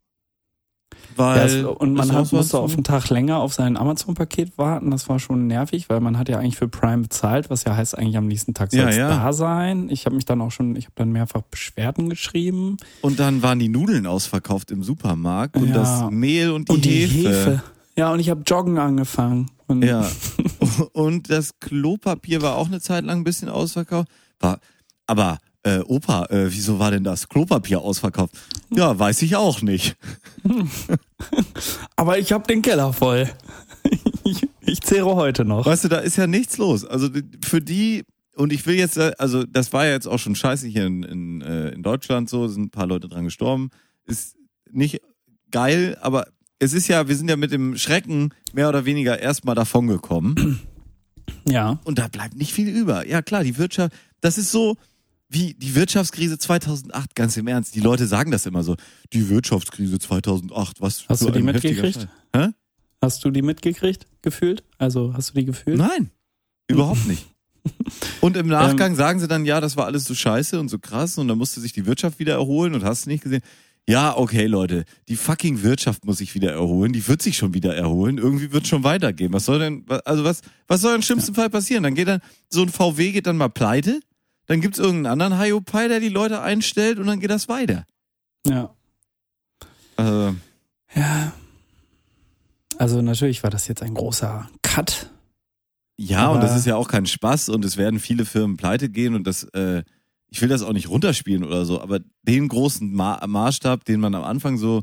Weil 1.16 1.62
Ja, 1.62 1.68
und 1.68 1.94
man 1.94 2.12
hat, 2.14 2.32
musste 2.32 2.60
auf 2.60 2.74
einen 2.74 2.84
Tag 2.84 3.10
länger 3.10 3.38
auf 3.38 3.54
sein 3.54 3.78
Amazon-Paket 3.78 4.58
warten. 4.58 4.92
Das 4.92 5.10
war 5.10 5.20
schon 5.20 5.48
nervig, 5.48 5.90
weil 5.90 6.00
man 6.00 6.18
hat 6.18 6.30
ja 6.30 6.38
eigentlich 6.40 6.58
für 6.58 6.68
Prime 6.68 7.04
bezahlt, 7.04 7.50
was 7.50 7.64
ja 7.64 7.76
heißt 7.76 7.98
eigentlich 7.98 8.18
am 8.18 8.28
nächsten 8.28 8.54
Tag 8.54 8.72
soll 8.72 8.82
Ja, 8.82 8.90
es 8.90 8.96
ja. 8.98 9.10
da 9.10 9.34
sein. 9.34 9.90
Ich 9.90 10.06
habe 10.06 10.16
mich 10.16 10.26
dann 10.26 10.42
auch 10.42 10.52
schon, 10.52 10.76
ich 10.76 10.86
habe 10.86 10.94
dann 10.96 11.12
mehrfach 11.12 11.42
Beschwerden 11.42 12.10
geschrieben. 12.10 12.78
und 13.02 13.20
dann 13.20 13.42
waren 13.44 13.60
die 13.60 13.70
Nudeln 13.70 14.06
ausverkauft 14.06 14.72
im 14.72 14.84
Supermarkt 14.84 15.56
und 15.58 15.70
Ja. 15.70 15.74
das 15.74 16.12
Mehl 16.12 16.52
und 16.52 16.70
die, 16.70 16.74
und 16.74 16.86
die 16.86 16.90
Hefe. 17.06 17.30
Hefe. 17.30 17.64
Ja, 17.98 18.12
und 18.14 18.20
ich 18.20 18.30
habe 18.30 18.42
Joggen 18.46 18.78
angefangen. 18.78 19.52
Und 19.68 19.84
Ja. 19.84 20.10
und 20.94 21.30
das 21.30 21.60
Klopapier 21.60 22.42
war 22.42 22.56
auch 22.56 22.68
eine 22.68 22.80
Zeit 22.82 23.04
lang 23.04 23.20
ein 23.20 23.24
bisschen 23.24 23.50
ausverkauft. 23.50 24.08
War, 24.40 24.60
aber 25.06 25.38
äh, 25.64 25.80
Opa, 25.80 26.26
äh, 26.26 26.52
wieso 26.52 26.80
war 26.80 26.92
denn 26.92 27.04
das 27.04 27.28
Klopapier 27.28 27.82
ausverkauft? 27.82 28.36
Ja, 28.70 28.98
weiß 28.98 29.22
ich 29.24 29.36
auch 29.36 29.62
nicht. 29.62 29.98
Aber 31.96 32.18
ich 32.18 32.32
habe 32.32 32.48
den 32.48 32.62
Keller 32.62 32.94
voll. 32.94 33.30
ich, 34.24 34.48
ich 34.62 34.82
zehre 34.82 35.16
heute 35.16 35.46
noch. 35.46 35.66
Weißt 35.66 35.84
du, 35.84 35.90
da 35.90 35.98
ist 35.98 36.16
ja 36.16 36.28
nichts 36.28 36.58
los. 36.58 36.86
Also 36.86 37.10
für 37.44 37.62
die, 37.62 38.06
und 38.36 38.54
ich 38.54 38.66
will 38.66 38.76
jetzt, 38.76 38.98
äh, 38.98 39.12
also 39.18 39.44
das 39.44 39.74
war 39.74 39.86
ja 39.86 39.92
jetzt 39.92 40.08
auch 40.08 40.20
schon 40.20 40.36
scheiße 40.36 40.68
hier 40.68 40.86
in, 40.86 41.04
in, 41.04 41.42
äh, 41.42 41.70
in 41.70 41.84
Deutschland 41.84 42.30
so, 42.30 42.48
sind 42.48 42.64
ein 42.64 42.72
paar 42.72 42.88
Leute 42.88 43.10
dran 43.10 43.26
gestorben. 43.26 43.70
Ist 44.06 44.38
nicht 44.72 45.02
geil, 45.52 45.98
aber 46.02 46.28
es 46.60 46.74
ist 46.74 46.88
ja, 46.88 47.08
wir 47.08 47.16
sind 47.16 47.30
ja 47.30 47.36
mit 47.36 47.52
dem 47.52 47.78
Schrecken 47.78 48.34
mehr 48.54 48.70
oder 48.70 48.86
weniger 48.86 49.20
erstmal 49.20 49.56
davongekommen. 49.56 50.62
Ja. 51.48 51.80
Und 51.84 52.00
da 52.00 52.08
bleibt 52.08 52.36
nicht 52.36 52.54
viel 52.54 52.68
über. 52.68 53.08
Ja 53.08 53.22
klar, 53.22 53.44
die 53.44 53.58
Wirtschaft, 53.58 53.94
das 54.20 54.38
ist 54.38 54.52
so 54.52 54.76
wie 55.30 55.54
die 55.54 55.76
Wirtschaftskrise 55.76 56.38
2008, 56.38 57.16
ganz 57.16 57.38
im 57.38 57.48
Ernst. 57.48 57.76
Die 57.76 57.80
Leute 57.80 58.08
sagen 58.08 58.32
das 58.32 58.46
immer 58.46 58.64
so. 58.64 58.76
Die 59.14 59.30
Wirtschaftskrise 59.30 60.00
2008, 60.00 60.82
was 60.82 61.08
Hast 61.08 61.22
du 61.22 61.30
die 61.30 61.44
mitgekriegt? 61.44 62.08
Hä? 62.36 62.48
Hast 63.02 63.24
du 63.24 63.32
die 63.32 63.44
mitgekriegt, 63.44 64.08
gefühlt? 64.22 64.64
Also 64.78 65.14
hast 65.14 65.30
du 65.30 65.36
die 65.36 65.46
gefühlt? 65.46 65.78
Nein, 65.78 66.10
überhaupt 66.68 67.08
nicht. 67.08 67.28
Und 68.22 68.36
im 68.36 68.48
Ähm. 68.48 68.52
Nachgang 68.52 68.96
sagen 68.96 69.20
sie 69.20 69.28
dann, 69.28 69.46
ja, 69.46 69.62
das 69.62 69.78
war 69.78 69.86
alles 69.86 70.06
so 70.06 70.16
scheiße 70.16 70.60
und 70.60 70.70
so 70.70 70.80
krass 70.80 71.18
und 71.18 71.28
dann 71.28 71.38
musste 71.38 71.60
sich 71.60 71.74
die 71.74 71.86
Wirtschaft 71.86 72.18
wieder 72.18 72.34
erholen 72.34 72.74
und 72.74 72.84
hast 72.84 73.06
du 73.06 73.10
nicht 73.10 73.24
gesehen. 73.24 73.42
Ja, 73.88 74.16
okay, 74.16 74.46
Leute, 74.46 74.86
die 75.08 75.16
fucking 75.16 75.62
Wirtschaft 75.64 76.06
muss 76.06 76.20
sich 76.20 76.36
wieder 76.36 76.52
erholen, 76.52 76.94
die 76.94 77.08
wird 77.08 77.22
sich 77.22 77.38
schon 77.38 77.54
wieder 77.54 77.76
erholen, 77.76 78.18
irgendwie 78.18 78.52
wird 78.52 78.68
schon 78.68 78.84
weitergehen. 78.84 79.34
Was 79.34 79.46
soll 79.46 79.60
denn, 79.60 79.86
also 80.06 80.24
was, 80.24 80.42
was 80.68 80.82
soll 80.82 80.96
im 80.96 81.02
schlimmsten 81.02 81.34
Fall 81.34 81.50
passieren? 81.50 81.84
Dann 81.84 81.96
geht 81.96 82.08
dann, 82.08 82.22
so 82.50 82.62
ein 82.62 82.70
VW 82.70 83.12
geht 83.12 83.28
dann 83.28 83.38
mal 83.38 83.50
pleite, 83.50 84.00
dann 84.50 84.62
gibt's 84.62 84.80
irgendeinen 84.80 85.22
anderen 85.22 85.40
Hiopai, 85.40 85.88
der 85.88 86.00
die 86.00 86.10
Leute 86.10 86.42
einstellt 86.42 86.98
und 86.98 87.06
dann 87.06 87.20
geht 87.20 87.30
das 87.30 87.48
weiter. 87.48 87.86
Ja. 88.48 88.74
Also, 89.96 90.36
Ja. 90.96 91.34
Also 92.80 93.02
natürlich 93.04 93.44
war 93.44 93.52
das 93.52 93.68
jetzt 93.68 93.84
ein 93.84 93.94
großer 93.94 94.50
Cut. 94.64 95.12
Ja, 95.98 96.30
und 96.30 96.42
das 96.42 96.56
ist 96.56 96.66
ja 96.66 96.78
auch 96.78 96.88
kein 96.88 97.06
Spaß 97.06 97.50
und 97.50 97.64
es 97.64 97.78
werden 97.78 98.00
viele 98.00 98.26
Firmen 98.26 98.58
pleite 98.58 98.90
gehen 98.90 99.14
und 99.14 99.28
das, 99.28 99.44
äh, 99.54 99.84
ich 100.30 100.42
will 100.42 100.50
das 100.50 100.64
auch 100.64 100.74
nicht 100.74 100.90
runterspielen 100.90 101.44
oder 101.44 101.66
so, 101.66 101.80
aber 101.80 102.00
den 102.24 102.48
großen 102.48 102.92
Ma 102.92 103.24
Maßstab, 103.28 103.86
den 103.86 104.00
man 104.00 104.16
am 104.16 104.24
Anfang 104.24 104.58
so 104.58 104.82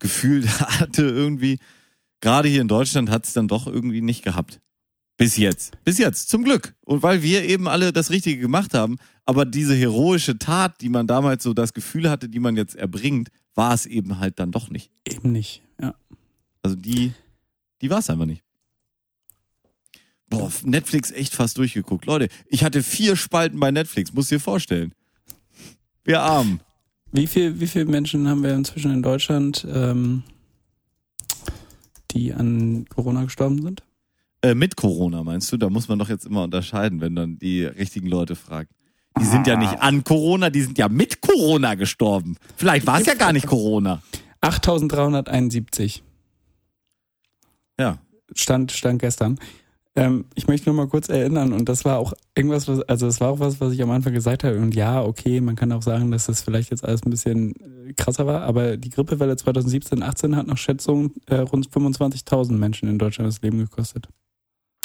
gefühlt 0.00 0.48
hatte 0.80 1.02
irgendwie, 1.02 1.60
gerade 2.20 2.48
hier 2.48 2.60
in 2.60 2.68
Deutschland 2.68 3.08
hat 3.08 3.24
es 3.24 3.32
dann 3.32 3.48
doch 3.48 3.66
irgendwie 3.66 4.02
nicht 4.02 4.22
gehabt. 4.22 4.60
Bis 5.18 5.36
jetzt. 5.36 5.76
Bis 5.84 5.98
jetzt, 5.98 6.28
zum 6.28 6.44
Glück. 6.44 6.74
Und 6.82 7.02
weil 7.02 7.22
wir 7.22 7.42
eben 7.42 7.66
alle 7.66 7.92
das 7.92 8.10
Richtige 8.10 8.40
gemacht 8.40 8.72
haben, 8.72 8.98
aber 9.26 9.44
diese 9.44 9.74
heroische 9.74 10.38
Tat, 10.38 10.80
die 10.80 10.88
man 10.88 11.08
damals 11.08 11.42
so 11.42 11.52
das 11.52 11.74
Gefühl 11.74 12.08
hatte, 12.08 12.28
die 12.28 12.38
man 12.38 12.56
jetzt 12.56 12.76
erbringt, 12.76 13.28
war 13.56 13.74
es 13.74 13.84
eben 13.84 14.20
halt 14.20 14.38
dann 14.38 14.52
doch 14.52 14.70
nicht. 14.70 14.92
Eben 15.04 15.32
nicht. 15.32 15.60
Ja. 15.82 15.96
Also 16.62 16.76
die, 16.76 17.12
die 17.82 17.90
war 17.90 17.98
es 17.98 18.08
einfach 18.08 18.26
nicht. 18.26 18.44
Boah, 20.30 20.52
Netflix 20.62 21.10
echt 21.10 21.34
fast 21.34 21.58
durchgeguckt. 21.58 22.06
Leute, 22.06 22.28
ich 22.46 22.62
hatte 22.62 22.84
vier 22.84 23.16
Spalten 23.16 23.58
bei 23.58 23.72
Netflix, 23.72 24.12
muss 24.12 24.28
dir 24.28 24.38
vorstellen. 24.38 24.92
Wir 26.04 26.20
armen. 26.20 26.60
Wie 27.10 27.26
viel, 27.26 27.58
wie 27.58 27.66
viele 27.66 27.86
Menschen 27.86 28.28
haben 28.28 28.44
wir 28.44 28.54
inzwischen 28.54 28.92
in 28.92 29.02
Deutschland, 29.02 29.66
ähm, 29.68 30.22
die 32.12 32.32
an 32.32 32.84
Corona 32.88 33.24
gestorben 33.24 33.60
sind? 33.62 33.82
Äh, 34.42 34.54
mit 34.54 34.76
Corona 34.76 35.22
meinst 35.24 35.50
du? 35.52 35.56
Da 35.56 35.68
muss 35.68 35.88
man 35.88 35.98
doch 35.98 36.08
jetzt 36.08 36.26
immer 36.26 36.44
unterscheiden, 36.44 37.00
wenn 37.00 37.14
dann 37.16 37.38
die 37.38 37.64
richtigen 37.64 38.06
Leute 38.08 38.36
fragt. 38.36 38.70
Die 39.20 39.24
sind 39.24 39.46
ja 39.48 39.56
nicht 39.56 39.80
an 39.80 40.04
Corona, 40.04 40.48
die 40.48 40.62
sind 40.62 40.78
ja 40.78 40.88
mit 40.88 41.20
Corona 41.20 41.74
gestorben. 41.74 42.36
Vielleicht 42.56 42.86
war 42.86 43.00
es 43.00 43.06
ja 43.06 43.14
gar 43.14 43.32
nicht 43.32 43.46
Corona. 43.46 44.00
8371 44.40 46.04
Ja. 47.80 47.98
stand, 48.34 48.70
stand 48.70 49.00
gestern. 49.00 49.38
Ähm, 49.96 50.26
ich 50.36 50.46
möchte 50.46 50.68
nur 50.68 50.76
mal 50.76 50.86
kurz 50.88 51.08
erinnern, 51.08 51.52
und 51.52 51.68
das 51.68 51.84
war 51.84 51.98
auch 51.98 52.12
irgendwas, 52.36 52.68
was, 52.68 52.82
also 52.82 53.06
das 53.06 53.20
war 53.20 53.30
auch 53.30 53.40
was, 53.40 53.60
was 53.60 53.72
ich 53.72 53.82
am 53.82 53.90
Anfang 53.90 54.12
gesagt 54.14 54.44
habe. 54.44 54.58
Und 54.58 54.76
ja, 54.76 55.02
okay, 55.02 55.40
man 55.40 55.56
kann 55.56 55.72
auch 55.72 55.82
sagen, 55.82 56.12
dass 56.12 56.26
das 56.26 56.42
vielleicht 56.42 56.70
jetzt 56.70 56.84
alles 56.84 57.02
ein 57.04 57.10
bisschen 57.10 57.56
äh, 57.88 57.92
krasser 57.94 58.24
war, 58.24 58.42
aber 58.42 58.76
die 58.76 58.90
Grippewelle 58.90 59.34
2017, 59.36 60.04
18 60.04 60.36
hat 60.36 60.46
nach 60.46 60.58
Schätzung 60.58 61.14
äh, 61.26 61.36
rund 61.36 61.68
25.000 61.68 62.52
Menschen 62.52 62.88
in 62.88 62.98
Deutschland 62.98 63.26
das 63.26 63.42
Leben 63.42 63.58
gekostet. 63.58 64.08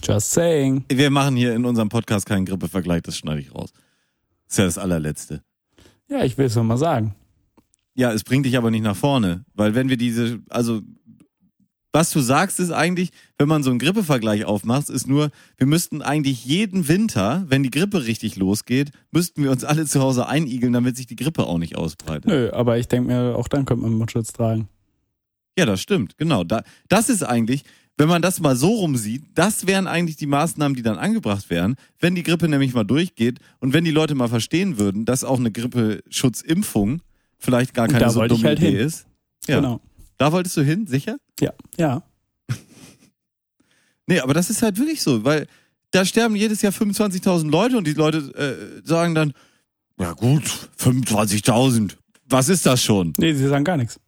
Just 0.03 0.31
saying. 0.31 0.83
Wir 0.89 1.09
machen 1.09 1.37
hier 1.37 1.55
in 1.55 1.65
unserem 1.65 1.87
Podcast 1.87 2.25
keinen 2.25 2.45
Grippevergleich, 2.45 3.03
das 3.03 3.17
schneide 3.17 3.39
ich 3.39 3.55
raus. 3.55 3.71
Das 4.45 4.53
ist 4.53 4.57
ja 4.57 4.65
das 4.65 4.77
allerletzte. 4.77 5.43
Ja, 6.09 6.23
ich 6.23 6.37
will 6.37 6.47
es 6.47 6.55
nur 6.55 6.65
mal 6.65 6.77
sagen. 6.77 7.15
Ja, 7.95 8.11
es 8.11 8.23
bringt 8.23 8.45
dich 8.45 8.57
aber 8.57 8.69
nicht 8.69 8.83
nach 8.83 8.97
vorne, 8.97 9.45
weil 9.53 9.75
wenn 9.75 9.87
wir 9.87 9.97
diese, 9.97 10.39
also 10.49 10.81
was 11.93 12.09
du 12.09 12.19
sagst 12.21 12.59
ist 12.59 12.71
eigentlich, 12.71 13.11
wenn 13.37 13.47
man 13.47 13.63
so 13.63 13.69
einen 13.69 13.79
Grippevergleich 13.79 14.45
aufmacht, 14.45 14.89
ist 14.89 15.07
nur, 15.07 15.29
wir 15.57 15.67
müssten 15.67 16.01
eigentlich 16.01 16.43
jeden 16.43 16.87
Winter, 16.87 17.45
wenn 17.47 17.61
die 17.61 17.69
Grippe 17.69 18.05
richtig 18.05 18.35
losgeht, 18.35 18.91
müssten 19.11 19.43
wir 19.43 19.51
uns 19.51 19.63
alle 19.63 19.85
zu 19.85 20.01
Hause 20.01 20.27
einigeln, 20.27 20.73
damit 20.73 20.97
sich 20.97 21.05
die 21.05 21.15
Grippe 21.15 21.45
auch 21.45 21.59
nicht 21.59 21.77
ausbreitet. 21.77 22.25
Nö, 22.25 22.51
aber 22.51 22.79
ich 22.79 22.87
denke 22.87 23.07
mir, 23.07 23.37
auch 23.37 23.47
dann 23.47 23.65
könnte 23.65 23.83
man 23.83 23.93
Mundschutz 23.93 24.33
tragen. 24.33 24.67
Ja, 25.57 25.67
das 25.67 25.81
stimmt, 25.81 26.17
genau. 26.17 26.43
Da, 26.43 26.63
das 26.89 27.09
ist 27.09 27.21
eigentlich, 27.21 27.63
wenn 27.97 28.07
man 28.09 28.21
das 28.21 28.39
mal 28.39 28.55
so 28.55 28.69
rumsieht, 28.69 29.23
das 29.35 29.67
wären 29.67 29.87
eigentlich 29.87 30.15
die 30.15 30.25
Maßnahmen, 30.25 30.75
die 30.75 30.81
dann 30.81 30.97
angebracht 30.97 31.49
wären, 31.49 31.75
wenn 31.99 32.15
die 32.15 32.23
Grippe 32.23 32.47
nämlich 32.47 32.73
mal 32.73 32.83
durchgeht 32.83 33.39
und 33.59 33.73
wenn 33.73 33.83
die 33.83 33.91
Leute 33.91 34.15
mal 34.15 34.27
verstehen 34.27 34.77
würden, 34.77 35.05
dass 35.05 35.23
auch 35.23 35.39
eine 35.39 35.51
Grippeschutzimpfung 35.51 37.01
vielleicht 37.37 37.73
gar 37.73 37.87
keine 37.87 38.09
so 38.09 38.25
dumme 38.25 38.43
halt 38.43 38.59
Idee 38.59 38.71
hin. 38.71 38.79
ist. 38.79 39.05
Ja. 39.47 39.57
Genau. 39.57 39.81
Da 40.17 40.31
wolltest 40.31 40.57
du 40.57 40.61
hin, 40.61 40.87
sicher? 40.87 41.17
Ja, 41.39 41.53
ja. 41.77 42.03
Nee, 44.05 44.19
aber 44.19 44.33
das 44.33 44.49
ist 44.49 44.61
halt 44.61 44.77
wirklich 44.77 45.01
so, 45.01 45.23
weil 45.23 45.47
da 45.91 46.03
sterben 46.03 46.35
jedes 46.35 46.61
Jahr 46.61 46.73
25.000 46.73 47.49
Leute 47.49 47.77
und 47.77 47.87
die 47.87 47.93
Leute 47.93 48.17
äh, 48.35 48.85
sagen 48.85 49.15
dann, 49.15 49.33
ja 49.97 50.11
gut, 50.11 50.43
25.000, 50.77 51.95
was 52.27 52.49
ist 52.49 52.65
das 52.65 52.83
schon? 52.83 53.13
Nee, 53.17 53.33
sie 53.33 53.47
sagen 53.47 53.63
gar 53.63 53.77
nichts. 53.77 53.99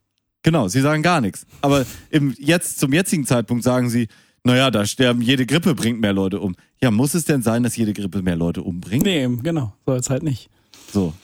Genau, 0.46 0.68
sie 0.68 0.82
sagen 0.82 1.02
gar 1.02 1.22
nichts. 1.22 1.48
Aber 1.62 1.88
im, 2.12 2.36
jetzt, 2.38 2.78
zum 2.78 2.94
jetzigen 2.94 3.26
Zeitpunkt 3.26 3.64
sagen 3.64 3.90
sie, 3.90 4.10
naja, 4.44 4.70
da 4.70 4.86
sterben, 4.86 5.24
jede 5.24 5.48
Grippe 5.48 5.74
bringt 5.74 6.00
mehr 6.00 6.14
Leute 6.14 6.40
um. 6.40 6.56
Ja, 6.80 6.92
muss 6.92 7.16
es 7.16 7.26
denn 7.26 7.42
sein, 7.42 7.64
dass 7.64 7.76
jede 7.76 7.94
Grippe 7.94 8.22
mehr 8.22 8.36
Leute 8.36 8.62
umbringt? 8.62 9.06
Nee, 9.06 9.24
eben, 9.24 9.42
genau. 9.42 9.74
Soll 9.88 9.98
es 9.98 10.12
halt 10.12 10.22
nicht. 10.22 10.52
So. 10.94 11.16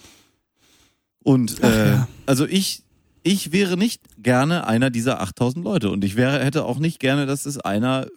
Und 1.21 1.57
Ach 1.61 1.69
äh, 1.69 1.89
ja. 1.89 2.07
also 2.25 2.47
ich, 2.47 2.81
ich 3.21 3.51
wäre 3.51 3.77
nicht 3.77 4.01
gerne 4.17 4.65
einer 4.65 4.89
dieser 4.89 5.21
8000 5.21 5.63
Leute 5.63 5.91
und 5.91 6.03
ich 6.03 6.15
wäre, 6.15 6.43
hätte 6.43 6.65
auch 6.65 6.79
nicht 6.79 6.99
gerne, 6.99 7.27
dass 7.27 7.45
es 7.45 7.59
einer, 7.59 8.07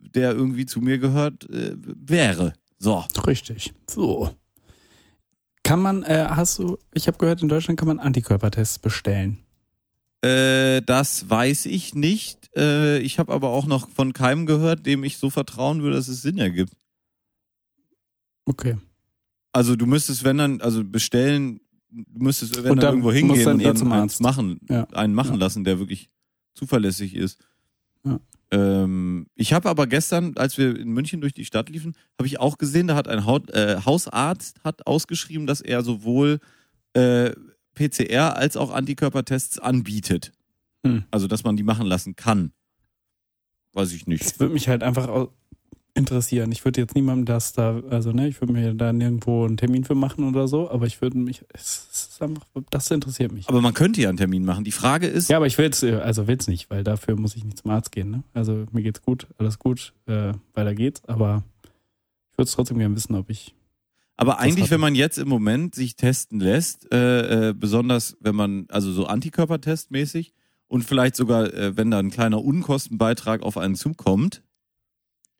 der 0.00 0.32
irgendwie 0.32 0.66
zu 0.66 0.80
mir 0.80 0.98
gehört, 0.98 1.48
äh, 1.50 1.76
wäre. 1.76 2.52
So. 2.80 3.04
Richtig. 3.28 3.72
So. 3.88 4.34
Kann 5.62 5.78
man, 5.78 6.02
äh, 6.02 6.26
hast 6.30 6.58
du, 6.58 6.78
ich 6.94 7.06
habe 7.06 7.18
gehört, 7.18 7.42
in 7.42 7.48
Deutschland 7.48 7.78
kann 7.78 7.86
man 7.86 8.00
Antikörpertests 8.00 8.80
bestellen. 8.80 9.38
Äh, 10.22 10.82
das 10.82 11.28
weiß 11.30 11.66
ich 11.66 11.94
nicht. 11.94 12.50
Äh, 12.56 12.98
ich 13.00 13.18
habe 13.18 13.32
aber 13.32 13.50
auch 13.50 13.66
noch 13.66 13.88
von 13.88 14.12
keinem 14.12 14.46
gehört, 14.46 14.84
dem 14.86 15.04
ich 15.04 15.18
so 15.18 15.30
vertrauen 15.30 15.82
würde, 15.82 15.96
dass 15.96 16.08
es 16.08 16.22
Sinn 16.22 16.38
ergibt. 16.38 16.72
Okay. 18.44 18.76
Also 19.52 19.76
du 19.76 19.86
müsstest, 19.86 20.24
wenn 20.24 20.38
dann, 20.38 20.60
also 20.60 20.84
bestellen, 20.84 21.60
du 21.90 22.22
müsstest, 22.22 22.56
wenn 22.56 22.62
Und 22.72 22.76
dann 22.76 22.76
dann 22.78 22.88
irgendwo 22.94 23.12
hingehen 23.12 23.44
dann 23.44 23.54
und 23.60 23.90
dann 23.90 23.92
eins 23.92 24.20
machen, 24.20 24.60
Ja. 24.68 24.84
einen 24.90 25.14
machen 25.14 25.34
Ja. 25.34 25.40
lassen, 25.40 25.64
der 25.64 25.78
wirklich 25.78 26.10
zuverlässig 26.54 27.14
ist. 27.14 27.38
Ja. 28.04 28.20
Ähm, 28.50 29.26
ich 29.34 29.52
habe 29.52 29.68
aber 29.68 29.86
gestern, 29.86 30.36
als 30.36 30.56
wir 30.58 30.78
in 30.78 30.88
München 30.88 31.20
durch 31.20 31.34
die 31.34 31.44
Stadt 31.44 31.68
liefen, 31.68 31.94
habe 32.18 32.26
ich 32.26 32.40
auch 32.40 32.56
gesehen, 32.58 32.88
da 32.88 32.94
hat 32.96 33.06
ein 33.08 33.26
Haut, 33.26 33.50
äh, 33.50 33.80
Hausarzt 33.84 34.62
hat 34.64 34.86
ausgeschrieben, 34.86 35.46
dass 35.46 35.60
er 35.60 35.82
sowohl 35.82 36.40
äh, 36.94 37.32
PCR 37.78 38.36
als 38.36 38.56
auch 38.56 38.70
Antikörpertests 38.70 39.58
anbietet. 39.58 40.32
Hm. 40.84 41.04
Also 41.10 41.26
dass 41.26 41.44
man 41.44 41.56
die 41.56 41.62
machen 41.62 41.86
lassen 41.86 42.16
kann. 42.16 42.52
Weiß 43.72 43.92
ich 43.92 44.06
nicht. 44.06 44.24
Das 44.24 44.40
würde 44.40 44.54
mich 44.54 44.68
halt 44.68 44.82
einfach 44.82 45.28
interessieren. 45.94 46.50
Ich 46.52 46.64
würde 46.64 46.80
jetzt 46.80 46.94
niemandem 46.94 47.26
das 47.26 47.52
da, 47.52 47.80
also 47.90 48.12
ne, 48.12 48.28
ich 48.28 48.40
würde 48.40 48.52
mir 48.52 48.72
da 48.72 48.92
nirgendwo 48.92 49.44
einen 49.44 49.56
Termin 49.56 49.84
für 49.84 49.94
machen 49.94 50.24
oder 50.28 50.48
so, 50.48 50.70
aber 50.70 50.86
ich 50.86 51.02
würde 51.02 51.18
mich, 51.18 51.44
es 51.52 52.18
einfach, 52.20 52.46
das 52.70 52.90
interessiert 52.90 53.32
mich. 53.32 53.48
Aber 53.48 53.60
man 53.60 53.74
könnte 53.74 54.00
ja 54.00 54.08
einen 54.08 54.16
Termin 54.16 54.44
machen. 54.44 54.64
Die 54.64 54.72
Frage 54.72 55.06
ist, 55.06 55.28
Ja, 55.28 55.36
aber 55.36 55.46
ich 55.46 55.58
will's, 55.58 55.82
äh, 55.82 55.96
also 55.96 56.26
will's 56.26 56.46
nicht, 56.46 56.70
weil 56.70 56.84
dafür 56.84 57.16
muss 57.16 57.36
ich 57.36 57.44
nicht 57.44 57.58
zum 57.58 57.70
Arzt 57.70 57.92
gehen, 57.92 58.10
ne? 58.10 58.22
Also 58.32 58.66
mir 58.72 58.82
geht's 58.82 59.02
gut, 59.02 59.26
alles 59.38 59.58
gut, 59.58 59.92
äh, 60.06 60.32
weiter 60.54 60.74
geht's, 60.74 61.04
aber 61.06 61.42
ich 62.32 62.38
würde 62.38 62.48
es 62.48 62.52
trotzdem 62.52 62.78
gerne 62.78 62.94
wissen, 62.94 63.14
ob 63.14 63.28
ich. 63.28 63.54
Aber 64.20 64.40
eigentlich, 64.40 64.68
wenn 64.72 64.80
man 64.80 64.96
jetzt 64.96 65.16
im 65.16 65.28
Moment 65.28 65.76
sich 65.76 65.94
testen 65.94 66.40
lässt, 66.40 66.92
äh, 66.92 67.50
äh, 67.50 67.54
besonders 67.54 68.16
wenn 68.20 68.34
man, 68.34 68.66
also 68.68 68.90
so 68.90 69.06
Antikörpertestmäßig 69.06 70.34
und 70.66 70.82
vielleicht 70.82 71.14
sogar, 71.14 71.54
äh, 71.54 71.76
wenn 71.76 71.92
da 71.92 72.00
ein 72.00 72.10
kleiner 72.10 72.42
Unkostenbeitrag 72.42 73.42
auf 73.44 73.56
einen 73.56 73.76
zukommt, 73.76 74.42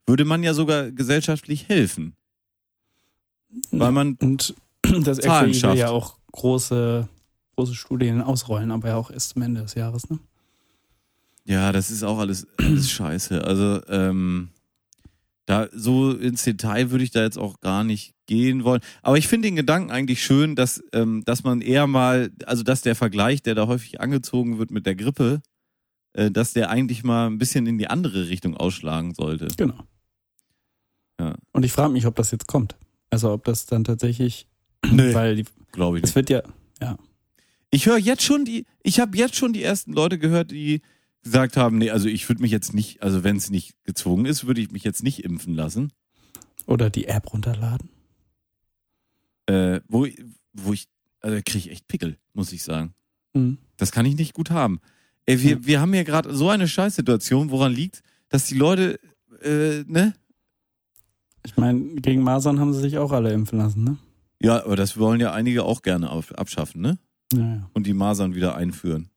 würde 0.07 0.25
man 0.25 0.45
ja 0.45 0.55
sogar 0.55 0.93
gesellschaftlich 0.93 1.69
helfen. 1.69 2.15
Weil 3.73 3.91
man, 3.91 4.15
Und 4.15 4.55
das 4.83 5.19
Zahlen 5.19 5.47
RKI 5.51 5.55
will 5.55 5.61
schafft. 5.61 5.79
ja 5.79 5.91
auch 5.91 6.17
große, 6.31 7.09
große 7.57 7.75
Studien 7.75 8.23
ausrollen, 8.23 8.71
aber 8.71 8.89
ja 8.89 8.97
auch 8.97 9.11
erst 9.11 9.31
zum 9.31 9.43
Ende 9.43 9.63
des 9.63 9.75
Jahres, 9.75 10.09
ne? 10.09 10.21
ja, 11.47 11.73
das 11.73 11.91
ist 11.91 12.05
auch 12.05 12.19
alles, 12.19 12.47
alles 12.59 12.91
scheiße. 12.93 13.43
Also, 13.43 13.83
ähm, 13.89 14.51
da 15.47 15.67
so 15.73 16.13
ins 16.13 16.45
Detail 16.45 16.93
würde 16.93 17.03
ich 17.03 17.11
da 17.11 17.23
jetzt 17.23 17.39
auch 17.39 17.59
gar 17.61 17.83
nicht 17.83 18.15
gehen 18.29 18.63
wollen. 18.63 18.81
Aber 19.03 19.19
ich 19.19 19.27
finde 19.27 19.49
den 19.49 19.57
Gedanken 19.57 19.91
eigentlich 19.91 20.23
schön, 20.23 20.55
dass, 20.55 20.81
ähm, 20.93 21.25
dass 21.25 21.43
man 21.43 21.61
eher 21.61 21.89
mal, 21.89 22.31
also 22.47 22.63
dass 22.63 22.83
der 22.83 22.95
Vergleich, 22.95 23.43
der 23.43 23.57
da 23.57 23.67
häufig 23.67 24.01
angezogen 24.01 24.59
wird 24.59 24.71
mit 24.71 24.87
der 24.87 24.95
Grippe, 24.95 25.41
äh, 26.13 26.31
dass 26.31 26.53
der 26.53 26.71
eigentlich 26.71 27.03
mal 27.03 27.27
ein 27.27 27.39
bisschen 27.39 27.67
in 27.67 27.79
die 27.79 27.89
andere 27.89 28.29
Richtung 28.29 28.57
ausschlagen 28.57 29.15
sollte. 29.15 29.49
Genau. 29.57 29.83
Ja. 31.19 31.35
Und 31.53 31.65
ich 31.65 31.73
frage 31.73 31.93
mich, 31.93 32.07
ob 32.07 32.15
das 32.15 32.31
jetzt 32.31 32.47
kommt. 32.47 32.77
Also 33.11 33.33
ob 33.33 33.45
das 33.45 33.67
dann 33.67 33.83
tatsächlich, 33.83 34.47
Nee, 34.89 35.13
weil 35.15 35.35
die, 35.35 35.45
glaube 35.73 35.99
ich 35.99 36.05
es 36.05 36.15
wird 36.15 36.31
ja, 36.31 36.43
Ich 37.71 37.87
höre 37.87 37.99
jetzt 37.99 38.23
schon 38.23 38.45
die, 38.45 38.65
ich 38.83 39.01
habe 39.01 39.17
jetzt 39.17 39.35
schon 39.35 39.53
die 39.53 39.63
ersten 39.63 39.93
Leute 39.93 40.19
gehört, 40.19 40.53
die 40.53 40.83
gesagt 41.25 41.57
haben, 41.57 41.79
nee, 41.79 41.91
also 41.91 42.09
ich 42.09 42.29
würde 42.29 42.43
mich 42.43 42.53
jetzt 42.53 42.75
nicht, 42.75 43.03
also 43.03 43.25
wenn 43.25 43.37
es 43.37 43.51
nicht 43.51 43.75
gezwungen 43.85 44.27
ist, 44.27 44.47
würde 44.47 44.61
ich 44.61 44.71
mich 44.71 44.85
jetzt 44.85 45.03
nicht 45.03 45.25
impfen 45.25 45.55
lassen. 45.55 45.93
oder 46.67 46.91
die 46.91 47.07
App 47.07 47.33
runterladen. 47.33 47.91
Äh, 49.49 49.81
wo, 49.89 50.07
wo 50.53 50.73
ich, 50.73 50.87
also 51.21 51.37
kriege 51.45 51.59
ich 51.59 51.71
echt 51.71 51.89
Pickel, 51.89 52.17
muss 52.35 52.53
ich 52.53 52.63
sagen. 52.63 52.95
Mhm. 53.35 53.59
Das 53.77 53.93
kann 53.93 54.07
ich 54.07 54.17
nicht 54.17 54.35
gut 54.35 54.51
haben. 54.51 54.81
Ey, 55.27 55.41
wir, 55.43 55.51
Ja. 55.53 55.59
wir 55.67 55.81
haben 55.81 55.93
hier 55.93 56.05
gerade 56.05 56.35
so 56.35 56.49
eine 56.51 56.69
Scheißsituation, 56.69 57.51
woran 57.51 57.73
liegt, 57.73 58.03
dass 58.29 58.47
die 58.47 58.55
Leute, 58.57 58.99
äh, 59.43 59.85
ne? 59.87 60.15
Ich 61.47 61.57
meine, 61.57 61.81
gegen 62.01 62.23
Masern 62.23 62.61
haben 62.61 62.73
sie 62.75 62.81
sich 62.81 62.99
auch 62.99 63.13
alle 63.13 63.33
impfen 63.33 63.59
lassen, 63.59 63.85
ne? 63.85 63.97
Ja, 64.41 64.65
aber 64.65 64.77
das 64.77 64.99
wollen 64.99 65.21
ja 65.21 65.33
einige 65.33 65.65
auch 65.65 65.83
gerne 65.83 66.11
auf, 66.11 66.33
abschaffen, 66.33 66.81
ne? 66.83 66.99
Ja, 67.33 67.39
ja. 67.41 67.71
Und 67.73 67.87
die 67.87 67.95
Masern 67.95 68.35
wieder 68.35 68.55
einführen. 68.55 69.11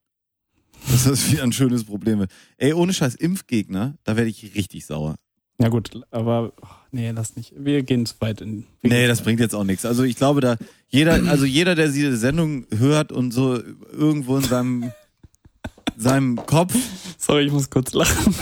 Das 0.90 1.06
ist 1.06 1.32
wieder 1.32 1.44
ein 1.44 1.52
schönes 1.54 1.84
Problem. 1.84 2.26
Ey, 2.58 2.74
ohne 2.74 2.94
Scheiß, 2.94 3.16
Impfgegner, 3.16 3.96
da 4.04 4.16
werde 4.16 4.30
ich 4.30 4.56
richtig 4.56 4.86
sauer. 4.86 5.16
Ja 5.62 5.70
gut, 5.70 5.92
aber 6.10 6.54
oh, 6.62 6.68
nee, 6.92 7.12
lass 7.12 7.36
nicht. 7.36 7.54
Wir 7.56 7.84
gehen 7.84 8.08
zu 8.08 8.16
weit 8.20 8.42
in. 8.42 8.66
Nee, 8.82 9.06
das 9.08 9.20
weit. 9.20 9.26
bringt 9.26 9.40
jetzt 9.42 9.54
auch 9.54 9.64
nichts. 9.64 9.86
Also 9.86 10.02
ich 10.04 10.16
glaube, 10.16 10.42
da 10.42 10.58
jeder, 10.90 11.14
also 11.30 11.46
jeder, 11.46 11.76
der 11.76 11.90
diese 11.90 12.18
Sendung 12.18 12.66
hört 12.76 13.12
und 13.12 13.32
so 13.32 13.62
irgendwo 13.92 14.38
in 14.38 14.44
seinem, 14.44 14.92
seinem 15.96 16.36
Kopf 16.48 16.76
Sorry, 17.20 17.46
ich 17.46 17.52
muss 17.52 17.70
kurz 17.70 17.94
lachen. 17.94 18.34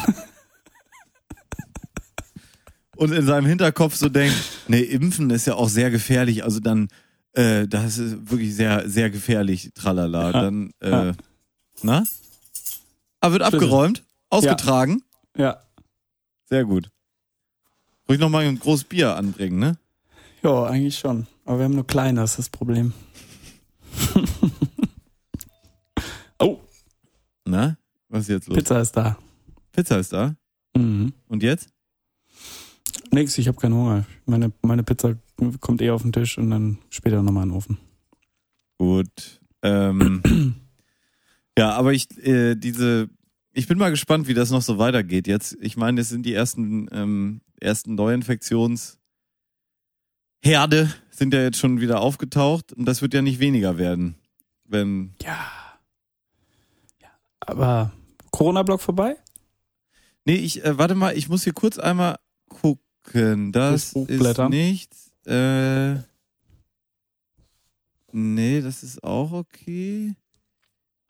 und 2.95 3.11
in 3.11 3.25
seinem 3.25 3.45
Hinterkopf 3.47 3.95
so 3.95 4.07
denkt, 4.09 4.35
nee, 4.67 4.79
impfen 4.81 5.29
ist 5.29 5.45
ja 5.45 5.55
auch 5.55 5.69
sehr 5.69 5.89
gefährlich, 5.91 6.43
also 6.43 6.59
dann, 6.59 6.87
äh, 7.33 7.67
das 7.67 7.97
ist 7.97 8.31
wirklich 8.31 8.55
sehr, 8.55 8.89
sehr 8.89 9.09
gefährlich, 9.09 9.71
tralala, 9.73 10.31
Ja. 10.31 10.41
dann, 10.41 10.71
äh, 10.81 10.89
Ja. 10.89 11.11
na? 11.81 12.03
Aber 13.19 13.33
wird 13.33 13.43
abgeräumt, 13.43 14.03
ausgetragen, 14.29 15.01
Ja. 15.37 15.61
sehr 16.49 16.63
gut. 16.65 16.89
Ruhig 18.09 18.19
noch 18.19 18.29
mal 18.29 18.43
ein 18.43 18.57
großes 18.57 18.85
Bier 18.85 19.15
anbringen, 19.15 19.59
ne? 19.59 19.77
Ja, 20.41 20.63
eigentlich 20.63 20.97
schon. 20.97 21.27
Aber 21.45 21.59
wir 21.59 21.65
haben 21.65 21.75
nur 21.75 21.85
kleine, 21.85 22.21
das 22.21 22.31
ist 22.31 22.39
das 22.39 22.49
Problem. 22.49 22.91
oh, 26.39 26.59
Na? 27.45 27.77
Was 28.07 28.21
ist 28.21 28.29
jetzt 28.29 28.47
los? 28.47 28.57
Pizza 28.57 28.81
ist 28.81 28.97
da. 28.97 29.15
Pizza 29.71 29.99
ist 29.99 30.11
da. 30.11 30.35
Mhm. 30.75 31.13
Und 31.27 31.43
jetzt? 31.43 31.69
Nix, 33.11 33.37
ich 33.37 33.47
habe 33.47 33.59
keinen 33.59 33.75
Hunger. 33.75 34.05
Meine, 34.25 34.51
meine 34.63 34.83
Pizza 34.83 35.15
kommt 35.59 35.83
eh 35.83 35.91
auf 35.91 36.01
den 36.01 36.11
Tisch 36.11 36.39
und 36.39 36.49
dann 36.49 36.79
später 36.89 37.21
nochmal 37.21 37.43
in 37.43 37.49
den 37.49 37.57
Ofen. 37.57 37.77
Gut. 38.79 39.39
Ähm, 39.61 40.23
ja, 41.59 41.73
aber 41.73 41.93
ich, 41.93 42.07
äh, 42.25 42.55
diese, 42.55 43.07
ich 43.59 43.67
bin 43.67 43.77
mal 43.77 43.89
gespannt, 43.89 44.27
wie 44.29 44.33
das 44.33 44.51
noch 44.51 44.61
so 44.61 44.77
weitergeht 44.77 45.27
jetzt. 45.27 45.57
Ich 45.59 45.75
meine, 45.75 45.99
es 45.99 46.07
sind 46.09 46.25
die 46.25 46.33
ersten, 46.33 46.87
ähm, 46.93 47.41
ersten 47.59 47.93
Neuinfektionsherde 47.95 48.97
sind 51.11 51.33
ja 51.33 51.41
jetzt 51.41 51.57
schon 51.57 51.81
wieder 51.81 51.99
aufgetaucht 51.99 52.71
und 52.71 52.85
das 52.85 53.01
wird 53.01 53.13
ja 53.13 53.21
nicht 53.21 53.39
weniger 53.39 53.77
werden, 53.77 54.15
wenn, 54.63 55.13
Ja. 55.21 55.45
ja. 57.01 57.09
Aber 57.41 57.91
Corona-Block 58.31 58.79
vorbei? 58.79 59.17
nee, 60.23 60.35
ich, 60.35 60.63
äh, 60.63 60.77
warte 60.77 60.95
mal, 60.95 61.17
ich 61.17 61.27
muss 61.27 61.43
hier 61.43 61.53
kurz 61.53 61.77
einmal 61.77 62.15
gucken. 62.47 63.51
Das 63.51 63.93
ist 63.93 64.49
nichts, 64.49 65.11
äh, 65.25 65.95
nee, 68.13 68.61
das 68.61 68.83
ist 68.83 69.03
auch 69.03 69.33
okay. 69.33 70.15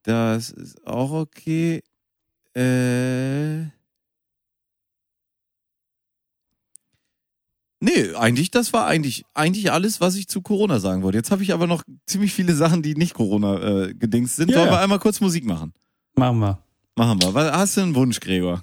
Das 0.03 0.49
ist 0.49 0.87
auch 0.87 1.11
okay. 1.11 1.83
Äh. 2.55 3.69
Nee, 7.81 8.13
eigentlich, 8.15 8.51
das 8.51 8.73
war 8.73 8.87
eigentlich, 8.87 9.23
eigentlich 9.33 9.71
alles, 9.71 10.01
was 10.01 10.15
ich 10.15 10.27
zu 10.27 10.41
Corona 10.41 10.79
sagen 10.79 11.01
wollte. 11.01 11.17
Jetzt 11.17 11.31
habe 11.31 11.43
ich 11.43 11.53
aber 11.53 11.65
noch 11.65 11.83
ziemlich 12.05 12.33
viele 12.33 12.53
Sachen, 12.53 12.81
die 12.81 12.95
nicht 12.95 13.13
Corona 13.13 13.85
äh, 13.87 13.93
sind. 14.25 14.51
Ja, 14.51 14.57
Sollen 14.57 14.71
wir 14.71 14.79
einmal 14.79 14.99
kurz 14.99 15.21
Musik 15.21 15.45
machen? 15.45 15.73
Machen 16.15 16.39
wir. 16.39 16.59
Machen 16.95 17.21
wir. 17.21 17.33
Was, 17.33 17.51
hast 17.53 17.77
du 17.77 17.81
einen 17.81 17.95
Wunsch, 17.95 18.19
Gregor? 18.19 18.61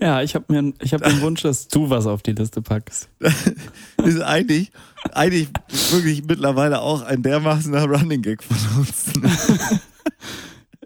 Ja, 0.04 0.20
ich 0.20 0.34
habe 0.34 0.52
mir, 0.52 0.74
ich 0.82 0.92
habe 0.92 1.08
den 1.08 1.22
Wunsch, 1.22 1.40
dass 1.40 1.68
du 1.68 1.88
was 1.88 2.06
auf 2.06 2.22
die 2.22 2.32
Liste 2.32 2.60
packst. 2.60 3.08
ist 4.04 4.20
eigentlich, 4.20 4.70
eigentlich 5.12 5.48
wirklich 5.92 6.24
mittlerweile 6.24 6.80
auch 6.80 7.00
ein 7.00 7.22
dermaßener 7.22 7.84
Running 7.84 8.20
Gag 8.20 8.42
von 8.42 8.56
uns. 8.80 9.12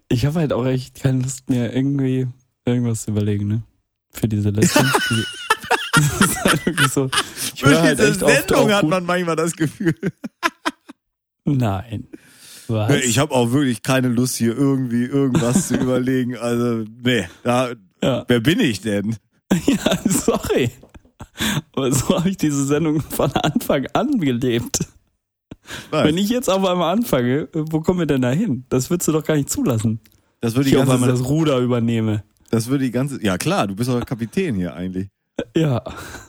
Ich 0.09 0.25
habe 0.27 0.41
halt 0.41 0.53
auch 0.53 0.65
echt 0.67 1.01
keine 1.03 1.23
Lust 1.23 1.49
mehr, 1.51 1.75
irgendwie 1.75 2.27
irgendwas 2.65 3.05
zu 3.05 3.11
überlegen, 3.11 3.47
ne? 3.49 3.63
Für 4.11 4.29
diese. 4.29 4.53
Die- 4.53 4.61
das 5.95 6.21
ist 6.21 6.45
halt 6.45 6.67
wirklich 6.67 6.89
so. 6.93 7.11
Ich 7.55 7.65
höre 7.65 7.83
halt 7.83 8.01
echt 8.01 8.21
Sendung 8.21 8.71
hat 8.73 8.85
man 8.87 9.05
manchmal 9.05 9.37
das 9.37 9.55
Gefühl. 9.57 9.95
Nein. 11.45 12.07
Was? 12.69 12.95
Ich 13.05 13.19
habe 13.19 13.35
auch 13.35 13.53
wirklich 13.53 13.83
keine 13.83 14.09
Lust, 14.09 14.37
hier 14.37 14.57
irgendwie 14.57 15.05
irgendwas 15.05 15.69
zu 15.69 15.77
überlegen. 15.81 16.37
Also, 16.37 16.85
nee, 17.03 17.27
da, 17.43 17.71
ja. 18.03 18.25
wer 18.29 18.41
bin 18.41 18.61
ich 18.61 18.81
denn? 18.83 19.17
ja, 19.67 19.99
sorry. 20.07 20.71
Aber 21.73 21.93
so 21.93 22.19
habe 22.19 22.29
ich 22.29 22.37
diese 22.37 22.65
Sendung 22.67 23.01
von 23.01 23.33
Anfang 23.33 23.87
an 23.95 24.19
gelebt. 24.21 24.81
Nein, 25.93 26.05
Wenn 26.07 26.19
ich 26.19 26.29
jetzt 26.29 26.49
auf 26.49 26.65
einmal 26.65 26.93
anfange, 26.97 27.49
wo 27.53 27.81
kommen 27.81 27.99
wir 28.01 28.07
denn 28.07 28.23
da 28.23 28.31
hin? 28.31 28.65
Das 28.69 28.91
würdest 28.91 29.09
du 29.09 29.13
doch 29.13 29.25
gar 29.25 29.35
nicht 29.37 29.51
zulassen. 29.51 30.01
das 30.41 30.55
würde 30.55 30.69
Ich 30.69 30.77
auf 30.77 30.89
einmal 30.89 31.09
das 31.11 31.25
Ruder 31.29 31.59
übernehme. 31.59 32.23
das 32.51 32.69
würde 32.69 32.85
die 32.85 32.91
ganze, 32.91 33.23
ja 33.25 33.37
klar, 33.39 33.67
du 33.67 33.75
bist 33.77 33.89
doch 33.91 34.05
Kapitän 34.05 34.55
hier 34.55 34.75
eigentlich. 34.75 35.09
Ja, 35.55 35.83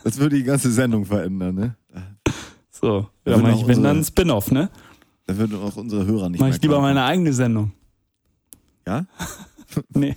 Das 0.04 0.18
würde 0.20 0.36
die 0.36 0.44
ganze 0.44 0.72
Sendung 0.72 1.06
verändern, 1.06 1.56
ne? 1.56 1.76
so. 2.72 3.08
Ja, 3.26 3.38
mach 3.38 3.56
ich, 3.56 3.68
wenn 3.68 3.82
dann 3.84 3.98
ein 4.00 4.04
Spin-off, 4.04 4.52
ne? 4.52 4.70
Da 5.26 5.38
würden 5.38 5.58
auch 5.60 5.76
unsere 5.76 6.06
Hörer 6.06 6.30
nicht 6.30 6.40
Mach 6.42 6.48
ich 6.50 6.62
lieber 6.62 6.80
meine 6.82 7.04
eigene 7.04 7.34
Sendung. 7.34 7.72
Ja? 8.88 9.06
Nee. 9.94 10.16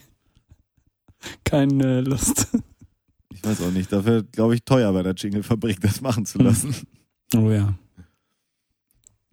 Keine 1.44 2.00
Lust. 2.00 2.48
Ich 3.32 3.44
weiß 3.44 3.60
auch 3.62 3.70
nicht. 3.70 3.92
Dafür, 3.92 4.22
glaube 4.22 4.54
ich, 4.54 4.64
teuer 4.64 4.92
bei 4.92 5.02
der 5.02 5.14
Jingle-Fabrik, 5.14 5.80
das 5.80 6.00
machen 6.00 6.24
zu 6.26 6.38
Hm. 6.38 6.46
lassen. 6.46 6.74
Oh 7.36 7.50
ja. 7.50 7.74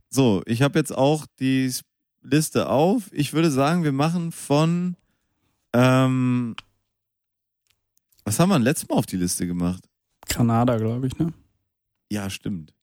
So, 0.09 0.41
ich 0.45 0.61
habe 0.61 0.79
jetzt 0.79 0.95
auch 0.95 1.25
die 1.39 1.71
Liste 2.21 2.69
auf. 2.69 3.09
Ich 3.11 3.33
würde 3.33 3.51
sagen, 3.51 3.83
wir 3.83 3.91
machen 3.91 4.31
von 4.31 4.95
ähm, 5.73 6.55
was 8.23 8.39
haben 8.39 8.49
wir 8.49 8.55
denn 8.55 8.63
letztes 8.63 8.87
Mal 8.89 8.95
auf 8.95 9.05
die 9.05 9.17
Liste 9.17 9.47
gemacht? 9.47 9.89
Granada, 10.27 10.77
glaube 10.77 11.07
ich, 11.07 11.17
ne? 11.17 11.33
Ja, 12.11 12.29
stimmt. 12.29 12.73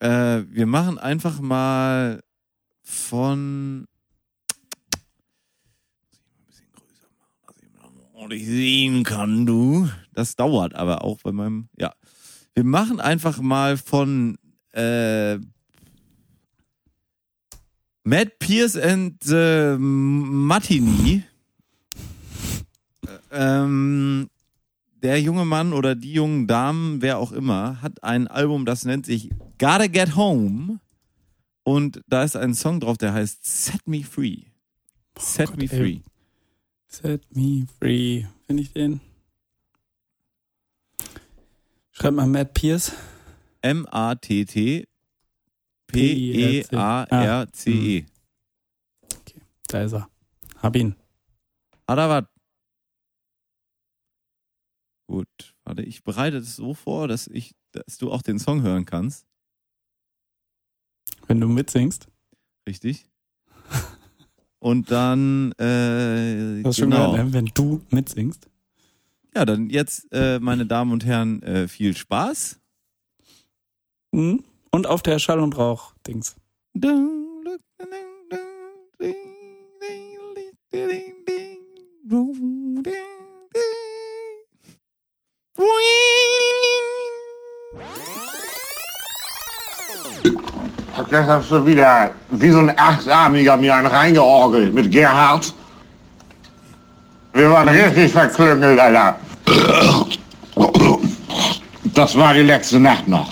Äh, 0.00 0.44
wir 0.48 0.66
machen 0.66 0.98
einfach 0.98 1.40
mal 1.40 2.22
von 2.82 3.80
Muss 3.80 3.86
ich 5.00 6.22
mal 6.22 6.38
ein 6.38 6.46
bisschen 6.46 6.72
größer 6.72 7.08
machen, 7.18 7.44
dass 7.46 7.56
ich 7.62 7.70
mal 7.70 7.90
ordentlich 8.14 8.46
sehen 8.46 9.04
kann, 9.04 9.44
du. 9.44 9.88
Das 10.12 10.36
dauert 10.36 10.74
aber 10.74 11.04
auch 11.04 11.18
bei 11.22 11.32
meinem. 11.32 11.68
Ja. 11.76 11.92
Wir 12.54 12.64
machen 12.64 13.00
einfach 13.00 13.40
mal 13.40 13.76
von 13.76 14.38
äh, 14.72 15.38
Matt 18.08 18.38
Pierce 18.38 18.74
and 18.74 19.22
the 19.22 19.76
Martini. 19.78 21.24
Ähm, 23.30 24.30
der 25.02 25.20
junge 25.20 25.44
Mann 25.44 25.74
oder 25.74 25.94
die 25.94 26.14
jungen 26.14 26.46
Damen, 26.46 27.02
wer 27.02 27.18
auch 27.18 27.32
immer, 27.32 27.82
hat 27.82 28.02
ein 28.02 28.26
Album, 28.26 28.64
das 28.64 28.86
nennt 28.86 29.04
sich 29.04 29.28
Gotta 29.58 29.88
Get 29.88 30.16
Home. 30.16 30.80
Und 31.64 32.00
da 32.06 32.24
ist 32.24 32.34
ein 32.34 32.54
Song 32.54 32.80
drauf, 32.80 32.96
der 32.96 33.12
heißt 33.12 33.44
Set 33.44 33.86
Me 33.86 34.02
Free. 34.02 34.44
Set 35.18 35.48
Gott, 35.48 35.58
Me 35.58 35.64
ey. 35.64 35.68
Free. 35.68 36.00
Set 36.86 37.36
me 37.36 37.66
free. 37.78 38.24
Finde 38.46 38.62
ich 38.62 38.72
den? 38.72 39.02
Schreib 41.90 42.14
mal 42.14 42.26
Matt 42.26 42.54
Pierce. 42.54 42.92
M-A-T-T 43.60 44.86
P-E-A-R-C-E. 45.88 46.86
Da 49.66 49.82
ist 49.82 49.92
er. 49.92 50.08
Hab 50.62 50.76
ihn. 50.76 50.94
Hat 51.86 51.98
er 51.98 52.08
was? 52.08 52.24
Gut, 55.06 55.54
warte, 55.64 55.82
ich 55.82 56.04
bereite 56.04 56.36
es 56.38 56.56
so 56.56 56.74
vor, 56.74 57.08
dass 57.08 57.26
ich, 57.26 57.54
dass 57.72 57.96
du 57.98 58.12
auch 58.12 58.22
den 58.22 58.38
Song 58.38 58.62
hören 58.62 58.84
kannst. 58.84 59.26
Wenn 61.26 61.40
du 61.40 61.48
mitsingst. 61.48 62.08
Richtig? 62.68 63.08
Und 64.58 64.90
dann, 64.90 65.52
äh, 65.52 66.62
schon 66.72 66.90
genau. 66.90 67.12
gehört, 67.12 67.26
ne? 67.28 67.32
wenn 67.32 67.46
du 67.46 67.80
mitsingst. 67.90 68.50
Ja, 69.34 69.44
dann 69.44 69.70
jetzt, 69.70 70.08
äh, 70.12 70.38
meine 70.40 70.66
Damen 70.66 70.92
und 70.92 71.04
Herren, 71.06 71.42
äh, 71.42 71.68
viel 71.68 71.96
Spaß. 71.96 72.60
Mhm. 74.12 74.42
Und 74.78 74.86
auf 74.86 75.02
der 75.02 75.18
Schall- 75.18 75.40
und 75.40 75.58
Rauch-Dings. 75.58 76.36
Das 91.10 91.26
hast 91.26 91.50
du 91.50 91.66
wieder 91.66 92.12
wie 92.30 92.50
so 92.50 92.60
ein 92.60 92.78
Achtarmiger 92.78 93.56
mir 93.56 93.74
einen 93.74 93.88
reingeorgelt 93.88 94.72
mit 94.72 94.92
Gerhard. 94.92 95.52
Wir 97.32 97.50
waren 97.50 97.68
richtig 97.68 98.12
verklüngelt, 98.12 98.78
Alter. 98.78 99.18
Das 101.94 102.16
war 102.16 102.32
die 102.32 102.42
letzte 102.42 102.78
Nacht 102.78 103.08
noch. 103.08 103.28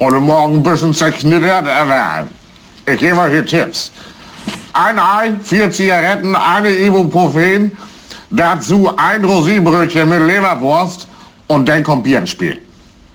Heute 0.00 0.18
Morgen 0.18 0.56
ein 0.56 0.62
bisschen 0.62 0.92
zerknittert, 0.92 1.68
aber 1.68 2.26
ich 2.86 2.98
gebe 2.98 3.16
euch 3.16 3.30
hier 3.30 3.46
Tipps. 3.46 3.92
Ein 4.72 4.98
Ei, 4.98 5.34
vier 5.42 5.70
Zigaretten, 5.70 6.34
eine 6.34 6.70
Ibuprofen, 6.70 7.70
dazu 8.30 8.90
ein 8.96 9.24
Rosinenbrötchen 9.24 10.08
mit 10.08 10.26
Leberwurst 10.26 11.06
und 11.46 11.68
dann 11.68 11.84
kommt 11.84 12.02
Bier 12.04 12.18
ins 12.18 12.30
Spiel. 12.30 12.60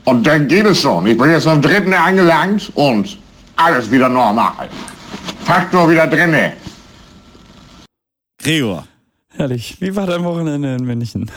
Und 0.06 0.26
dann 0.26 0.48
geht 0.48 0.66
es 0.66 0.82
schon. 0.82 1.06
Ich 1.06 1.18
bin 1.18 1.30
jetzt 1.30 1.48
am 1.48 1.62
dritten 1.62 1.94
angelangt 1.94 2.72
und 2.76 3.18
alles 3.58 3.92
wieder 3.92 4.08
normal. 4.08 4.70
Faktor 5.44 5.90
wieder 5.90 6.08
drinne. 6.08 6.54
Gregor. 8.42 8.88
Herrlich. 9.36 9.76
Wie 9.82 9.94
war 9.96 10.08
dein 10.08 10.24
Wochenende 10.24 10.76
in 10.76 10.86
München? 10.86 11.30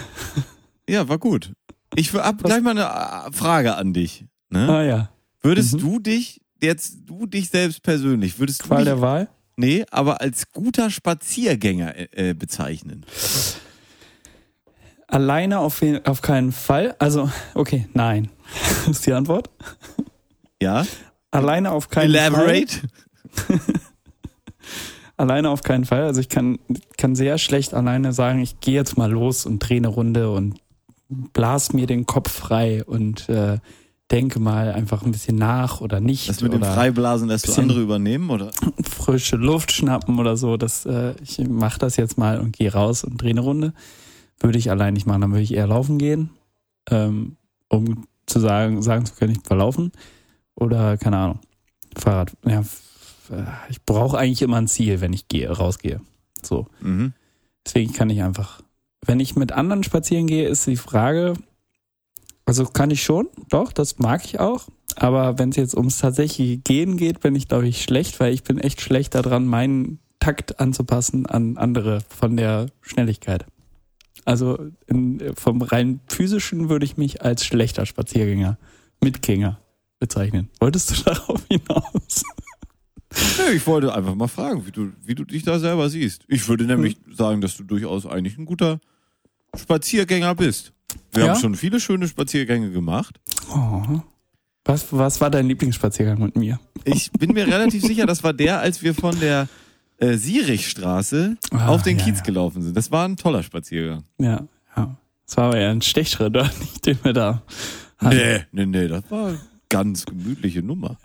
Ja, 0.88 1.08
war 1.08 1.18
gut. 1.18 1.52
Ich 1.94 2.12
hab 2.14 2.42
gleich 2.42 2.62
mal 2.62 2.70
eine 2.70 2.84
äh, 2.84 3.32
Frage 3.32 3.76
an 3.76 3.92
dich. 3.92 4.24
Ne? 4.50 4.68
Ah 4.68 4.82
ja. 4.82 5.08
Würdest 5.42 5.74
Mhm. 5.74 5.78
du 5.78 5.98
dich, 5.98 6.40
jetzt 6.60 6.98
du 7.06 7.26
dich 7.26 7.48
selbst 7.50 7.82
persönlich, 7.82 8.38
würdest 8.38 8.62
du 8.62 8.68
Qual 8.68 8.84
der 8.84 9.00
Wahl? 9.00 9.28
nee, 9.56 9.84
aber 9.90 10.20
als 10.20 10.50
guter 10.52 10.90
Spaziergänger 10.90 11.96
äh, 11.96 12.30
äh, 12.30 12.34
bezeichnen? 12.34 13.04
Alleine 15.08 15.58
auf, 15.58 15.82
auf 16.04 16.22
keinen 16.22 16.52
Fall. 16.52 16.94
Also, 16.98 17.30
okay, 17.54 17.86
nein. 17.92 18.30
ist 18.90 19.06
die 19.06 19.12
Antwort. 19.12 19.50
Ja? 20.60 20.86
Alleine 21.30 21.72
auf 21.72 21.88
keinen 21.90 22.12
Fall. 22.14 22.20
Elaborate? 22.20 22.80
Alleine 25.16 25.50
auf 25.50 25.62
keinen 25.62 25.84
Fall. 25.84 26.04
Also 26.04 26.20
ich 26.20 26.28
kann, 26.28 26.58
kann 26.96 27.14
sehr 27.14 27.38
schlecht 27.38 27.74
alleine 27.74 28.12
sagen, 28.12 28.40
ich 28.40 28.60
gehe 28.60 28.74
jetzt 28.74 28.96
mal 28.96 29.10
los 29.10 29.46
und 29.46 29.58
drehe 29.60 29.76
eine 29.76 29.88
Runde 29.88 30.30
und 30.32 30.58
blas 31.08 31.72
mir 31.72 31.86
den 31.86 32.06
Kopf 32.06 32.30
frei 32.32 32.82
und 32.84 33.28
äh, 33.28 33.58
denke 34.10 34.40
mal 34.40 34.72
einfach 34.72 35.02
ein 35.04 35.12
bisschen 35.12 35.36
nach 35.36 35.80
oder 35.80 36.00
nicht. 36.00 36.28
Das 36.28 36.40
mit 36.42 36.52
dem 36.52 36.62
Freiblasen 36.62 37.28
lässt 37.28 37.46
du 37.46 37.48
bisschen- 37.48 37.62
andere 37.64 37.80
übernehmen, 37.80 38.28
oder? 38.30 38.50
frische 38.82 39.36
Luft 39.36 39.72
schnappen 39.72 40.18
oder 40.18 40.36
so. 40.36 40.56
Das, 40.56 40.84
äh, 40.86 41.14
ich 41.22 41.38
mache 41.48 41.78
das 41.78 41.96
jetzt 41.96 42.18
mal 42.18 42.38
und 42.40 42.52
gehe 42.56 42.72
raus 42.72 43.04
und 43.04 43.20
drehe 43.20 43.30
eine 43.30 43.40
Runde. 43.40 43.72
Würde 44.40 44.58
ich 44.58 44.70
allein 44.70 44.94
nicht 44.94 45.06
machen, 45.06 45.20
dann 45.22 45.30
würde 45.30 45.42
ich 45.44 45.54
eher 45.54 45.66
laufen 45.66 45.98
gehen, 45.98 46.30
ähm, 46.90 47.36
um 47.68 48.06
zu 48.26 48.40
sagen, 48.40 48.82
sagen 48.82 49.06
zu 49.06 49.14
können, 49.14 49.32
ich 49.32 49.50
war 49.50 49.56
laufen. 49.56 49.92
Oder, 50.54 50.96
keine 50.98 51.16
Ahnung, 51.16 51.38
Fahrrad. 51.96 52.32
Ja, 52.44 52.60
äh, 53.30 53.44
ich 53.70 53.82
brauche 53.84 54.18
eigentlich 54.18 54.42
immer 54.42 54.56
ein 54.58 54.68
Ziel, 54.68 55.00
wenn 55.00 55.12
ich 55.12 55.28
gehe, 55.28 55.48
rausgehe. 55.50 56.00
So. 56.42 56.66
Mhm. 56.80 57.12
Deswegen 57.64 57.92
kann 57.92 58.10
ich 58.10 58.22
einfach. 58.22 58.60
Wenn 59.04 59.20
ich 59.20 59.36
mit 59.36 59.52
anderen 59.52 59.84
spazieren 59.84 60.26
gehe, 60.26 60.48
ist 60.48 60.66
die 60.66 60.76
Frage, 60.76 61.34
also 62.44 62.64
kann 62.64 62.90
ich 62.90 63.02
schon, 63.02 63.28
doch, 63.50 63.72
das 63.72 63.98
mag 63.98 64.24
ich 64.24 64.40
auch. 64.40 64.68
Aber 64.96 65.38
wenn 65.38 65.50
es 65.50 65.56
jetzt 65.56 65.74
ums 65.76 65.98
tatsächliche 65.98 66.58
Gehen 66.58 66.96
geht, 66.96 67.20
bin 67.20 67.34
ich, 67.34 67.48
glaube 67.48 67.66
ich, 67.68 67.82
schlecht, 67.82 68.20
weil 68.20 68.34
ich 68.34 68.42
bin 68.42 68.58
echt 68.58 68.80
schlecht 68.80 69.14
daran, 69.14 69.46
meinen 69.46 70.00
Takt 70.20 70.60
anzupassen 70.60 71.26
an 71.26 71.56
andere 71.56 72.00
von 72.08 72.36
der 72.36 72.66
Schnelligkeit. 72.82 73.46
Also 74.24 74.58
in, 74.86 75.34
vom 75.34 75.62
rein 75.62 76.00
physischen 76.08 76.68
würde 76.68 76.84
ich 76.84 76.96
mich 76.96 77.22
als 77.22 77.44
schlechter 77.44 77.86
Spaziergänger, 77.86 78.58
Mitgänger 79.00 79.58
bezeichnen. 79.98 80.48
Wolltest 80.60 80.90
du 80.90 81.02
darauf 81.04 81.42
hinaus? 81.48 82.22
Ja, 83.38 83.50
ich 83.52 83.66
wollte 83.66 83.92
einfach 83.94 84.14
mal 84.14 84.28
fragen, 84.28 84.64
wie 84.66 84.70
du, 84.70 84.92
wie 85.04 85.14
du 85.14 85.24
dich 85.24 85.42
da 85.42 85.58
selber 85.58 85.88
siehst. 85.90 86.24
Ich 86.28 86.48
würde 86.48 86.64
nämlich 86.64 86.96
Hm. 87.04 87.14
sagen, 87.14 87.40
dass 87.40 87.56
du 87.56 87.64
durchaus 87.64 88.06
eigentlich 88.06 88.38
ein 88.38 88.44
guter 88.46 88.80
Spaziergänger 89.56 90.34
bist. 90.34 90.72
Wir 91.12 91.24
Ja? 91.26 91.32
haben 91.34 91.40
schon 91.40 91.54
viele 91.54 91.80
schöne 91.80 92.08
Spaziergänge 92.08 92.70
gemacht. 92.70 93.20
Oh, 93.54 93.82
Was, 94.64 94.86
was 94.92 95.20
war 95.20 95.30
dein 95.30 95.46
Lieblingsspaziergang 95.48 96.18
mit 96.20 96.36
mir? 96.36 96.58
Ich 96.84 97.10
bin 97.12 97.32
mir 97.32 97.46
relativ 97.46 97.82
sicher, 97.82 98.06
das 98.06 98.22
war 98.24 98.32
der, 98.32 98.60
als 98.60 98.82
wir 98.82 98.94
von 98.94 99.18
der 99.20 99.48
äh, 99.98 100.16
Sierichstraße 100.16 101.36
Ah, 101.52 101.68
auf 101.68 101.82
den 101.82 101.98
ja, 101.98 102.04
Kiez 102.04 102.18
ja. 102.18 102.22
gelaufen 102.24 102.62
sind. 102.62 102.76
Das 102.76 102.90
war 102.90 103.06
ein 103.06 103.16
toller 103.16 103.42
Spaziergang. 103.42 104.04
Ja, 104.18 104.46
ja. 104.76 104.96
Das 105.26 105.36
war 105.36 105.44
aber 105.44 105.56
eher 105.58 105.70
ein 105.70 105.82
Stechschritt, 105.82 106.28
oder 106.30 106.44
nicht, 106.60 106.84
den 106.86 106.98
wir 107.02 107.12
da 107.12 107.42
hatten. 107.98 108.16
Nee, 108.16 108.44
nee, 108.52 108.66
nee, 108.66 108.88
das 108.88 109.10
war 109.10 109.28
eine 109.28 109.40
ganz 109.68 110.04
gemütliche 110.04 110.62
Nummer. 110.62 110.96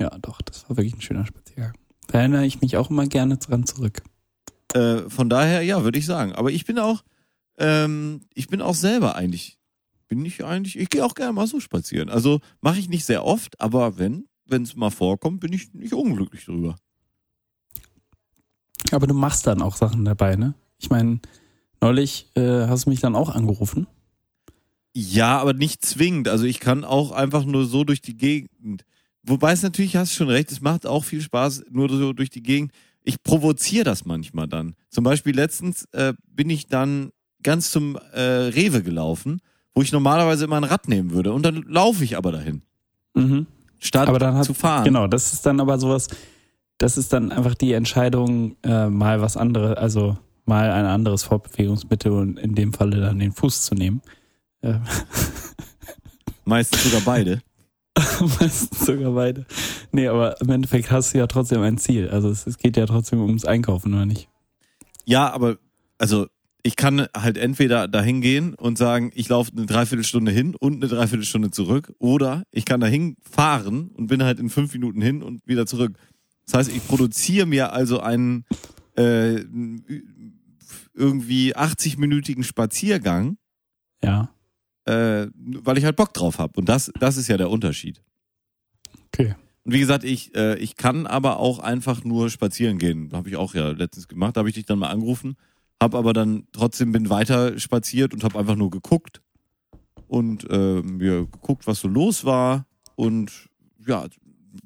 Ja, 0.00 0.10
doch, 0.20 0.40
das 0.42 0.68
war 0.68 0.76
wirklich 0.76 0.94
ein 0.94 1.00
schöner 1.02 1.26
Spaziergang. 1.26 1.72
Da 2.06 2.20
erinnere 2.20 2.46
ich 2.46 2.60
mich 2.60 2.76
auch 2.76 2.88
immer 2.90 3.06
gerne 3.06 3.36
dran 3.36 3.66
zurück. 3.66 4.02
Äh, 4.74 5.08
von 5.08 5.28
daher, 5.28 5.62
ja, 5.62 5.82
würde 5.84 5.98
ich 5.98 6.06
sagen. 6.06 6.32
Aber 6.32 6.50
ich 6.50 6.64
bin 6.64 6.78
auch, 6.78 7.02
ähm, 7.58 8.22
ich 8.34 8.48
bin 8.48 8.62
auch 8.62 8.74
selber 8.74 9.16
eigentlich, 9.16 9.58
bin 10.08 10.24
ich 10.24 10.44
eigentlich, 10.44 10.78
ich 10.78 10.88
gehe 10.88 11.04
auch 11.04 11.14
gerne 11.14 11.32
mal 11.32 11.46
so 11.46 11.60
spazieren. 11.60 12.08
Also 12.08 12.40
mache 12.60 12.78
ich 12.78 12.88
nicht 12.88 13.04
sehr 13.04 13.24
oft, 13.24 13.60
aber 13.60 13.98
wenn, 13.98 14.26
wenn 14.46 14.62
es 14.62 14.76
mal 14.76 14.90
vorkommt, 14.90 15.40
bin 15.40 15.52
ich 15.52 15.74
nicht 15.74 15.92
unglücklich 15.92 16.44
drüber. 16.44 16.76
Aber 18.90 19.06
du 19.06 19.14
machst 19.14 19.46
dann 19.46 19.60
auch 19.60 19.76
Sachen 19.76 20.04
dabei, 20.04 20.36
ne? 20.36 20.54
Ich 20.78 20.88
meine, 20.88 21.20
neulich 21.80 22.30
äh, 22.36 22.66
hast 22.66 22.86
du 22.86 22.90
mich 22.90 23.00
dann 23.00 23.16
auch 23.16 23.30
angerufen. 23.30 23.86
Ja, 24.94 25.38
aber 25.38 25.52
nicht 25.52 25.84
zwingend. 25.84 26.28
Also 26.28 26.44
ich 26.44 26.60
kann 26.60 26.84
auch 26.84 27.12
einfach 27.12 27.44
nur 27.44 27.66
so 27.66 27.84
durch 27.84 28.00
die 28.00 28.16
Gegend. 28.16 28.84
Wobei 29.22 29.52
es 29.52 29.62
natürlich, 29.62 29.96
hast 29.96 30.12
du 30.12 30.16
schon 30.16 30.30
recht, 30.30 30.50
es 30.50 30.60
macht 30.60 30.86
auch 30.86 31.04
viel 31.04 31.20
Spaß, 31.20 31.64
nur 31.70 31.90
so 31.90 32.12
durch 32.12 32.30
die 32.30 32.42
Gegend. 32.42 32.72
Ich 33.02 33.22
provoziere 33.22 33.84
das 33.84 34.04
manchmal 34.04 34.48
dann. 34.48 34.74
Zum 34.90 35.04
Beispiel 35.04 35.34
letztens 35.34 35.84
äh, 35.92 36.14
bin 36.26 36.50
ich 36.50 36.66
dann 36.66 37.10
ganz 37.42 37.70
zum 37.70 37.96
äh, 38.12 38.20
Rewe 38.20 38.82
gelaufen, 38.82 39.40
wo 39.74 39.82
ich 39.82 39.92
normalerweise 39.92 40.44
immer 40.44 40.56
ein 40.56 40.64
Rad 40.64 40.88
nehmen 40.88 41.10
würde. 41.12 41.32
Und 41.32 41.42
dann 41.44 41.62
laufe 41.68 42.04
ich 42.04 42.16
aber 42.16 42.32
dahin, 42.32 42.62
Mhm. 43.14 43.46
statt 43.78 44.08
Aber 44.08 44.18
dann 44.18 44.34
hat, 44.36 44.44
zu 44.44 44.54
fahren. 44.54 44.84
Genau, 44.84 45.06
das 45.06 45.32
ist 45.32 45.44
dann 45.46 45.60
aber 45.60 45.78
sowas, 45.78 46.08
das 46.78 46.96
ist 46.96 47.12
dann 47.12 47.32
einfach 47.32 47.54
die 47.54 47.72
Entscheidung, 47.72 48.56
äh, 48.62 48.88
mal 48.88 49.20
was 49.20 49.36
anderes, 49.36 49.76
also 49.76 50.16
mal 50.44 50.70
ein 50.70 50.86
anderes 50.86 51.24
Fortbewegungsmittel 51.24 52.12
und 52.12 52.38
in 52.38 52.54
dem 52.54 52.72
Falle 52.72 53.00
dann 53.00 53.18
den 53.18 53.32
Fuß 53.32 53.62
zu 53.62 53.74
nehmen. 53.74 54.00
Äh, 54.62 54.74
Meistens 56.44 56.84
sogar 56.84 57.02
beide. 57.02 57.42
meistens 58.40 58.86
sogar 58.86 59.12
beide. 59.12 59.44
Nee, 59.92 60.06
aber 60.08 60.40
im 60.40 60.50
Endeffekt 60.50 60.90
hast 60.90 61.12
du 61.12 61.18
ja 61.18 61.26
trotzdem 61.26 61.60
ein 61.62 61.78
Ziel. 61.78 62.08
Also 62.08 62.30
es, 62.30 62.46
es 62.46 62.56
geht 62.58 62.76
ja 62.76 62.86
trotzdem 62.86 63.20
ums 63.20 63.44
Einkaufen, 63.44 63.92
oder 63.92 64.06
nicht? 64.06 64.28
Ja, 65.04 65.30
aber 65.32 65.58
also 65.98 66.26
ich 66.62 66.76
kann 66.76 67.06
halt 67.16 67.38
entweder 67.38 67.88
dahin 67.88 68.20
gehen 68.20 68.54
und 68.54 68.78
sagen, 68.78 69.10
ich 69.14 69.28
laufe 69.28 69.52
eine 69.56 69.66
Dreiviertelstunde 69.66 70.32
hin 70.32 70.54
und 70.54 70.74
eine 70.76 70.88
Dreiviertelstunde 70.88 71.50
zurück, 71.50 71.92
oder 71.98 72.42
ich 72.50 72.64
kann 72.64 72.80
dahin 72.80 73.16
fahren 73.22 73.88
und 73.94 74.08
bin 74.08 74.22
halt 74.22 74.38
in 74.40 74.50
fünf 74.50 74.72
Minuten 74.72 75.00
hin 75.00 75.22
und 75.22 75.46
wieder 75.46 75.66
zurück. 75.66 75.96
Das 76.46 76.54
heißt, 76.54 76.76
ich 76.76 76.86
produziere 76.86 77.46
mir 77.46 77.72
also 77.72 78.00
einen 78.00 78.44
äh, 78.96 79.44
irgendwie 80.94 81.54
80-minütigen 81.56 82.42
Spaziergang, 82.42 83.38
Ja. 84.02 84.30
äh, 84.84 85.26
weil 85.34 85.78
ich 85.78 85.84
halt 85.84 85.96
Bock 85.96 86.12
drauf 86.14 86.38
habe. 86.38 86.58
Und 86.58 86.68
das, 86.68 86.90
das 86.98 87.16
ist 87.16 87.28
ja 87.28 87.36
der 87.36 87.50
Unterschied. 87.50 88.02
Okay. 89.14 89.34
Und 89.64 89.74
wie 89.74 89.80
gesagt, 89.80 90.04
ich, 90.04 90.34
äh, 90.34 90.56
ich 90.58 90.76
kann 90.76 91.06
aber 91.06 91.38
auch 91.38 91.58
einfach 91.58 92.02
nur 92.04 92.30
spazieren 92.30 92.78
gehen. 92.78 93.10
Habe 93.12 93.28
ich 93.28 93.36
auch 93.36 93.54
ja 93.54 93.68
letztens 93.70 94.08
gemacht. 94.08 94.36
Da 94.36 94.40
habe 94.40 94.48
ich 94.48 94.54
dich 94.54 94.64
dann 94.66 94.78
mal 94.78 94.88
angerufen, 94.88 95.36
habe 95.82 95.96
aber 95.98 96.12
dann 96.12 96.46
trotzdem 96.52 96.92
bin 96.92 97.10
weiter 97.10 97.58
spaziert 97.58 98.12
und 98.14 98.24
habe 98.24 98.38
einfach 98.38 98.56
nur 98.56 98.70
geguckt 98.70 99.20
und 100.08 100.48
äh, 100.50 100.82
mir 100.82 101.26
geguckt, 101.26 101.66
was 101.66 101.80
so 101.80 101.88
los 101.88 102.24
war. 102.24 102.66
Und 102.96 103.30
ja, 103.86 104.06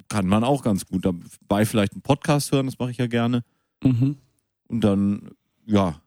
kann 0.09 0.27
man 0.27 0.45
auch 0.45 0.63
ganz 0.63 0.87
gut 0.87 1.05
dabei 1.05 1.67
vielleicht 1.67 1.93
einen 1.93 2.03
Podcast 2.03 2.53
hören, 2.53 2.67
das 2.67 2.79
mache 2.79 2.91
ich 2.91 2.99
ja 2.99 3.07
gerne. 3.07 3.45
Mhm. 3.83 4.17
Und 4.69 4.81
dann, 4.83 5.31
ja. 5.67 6.01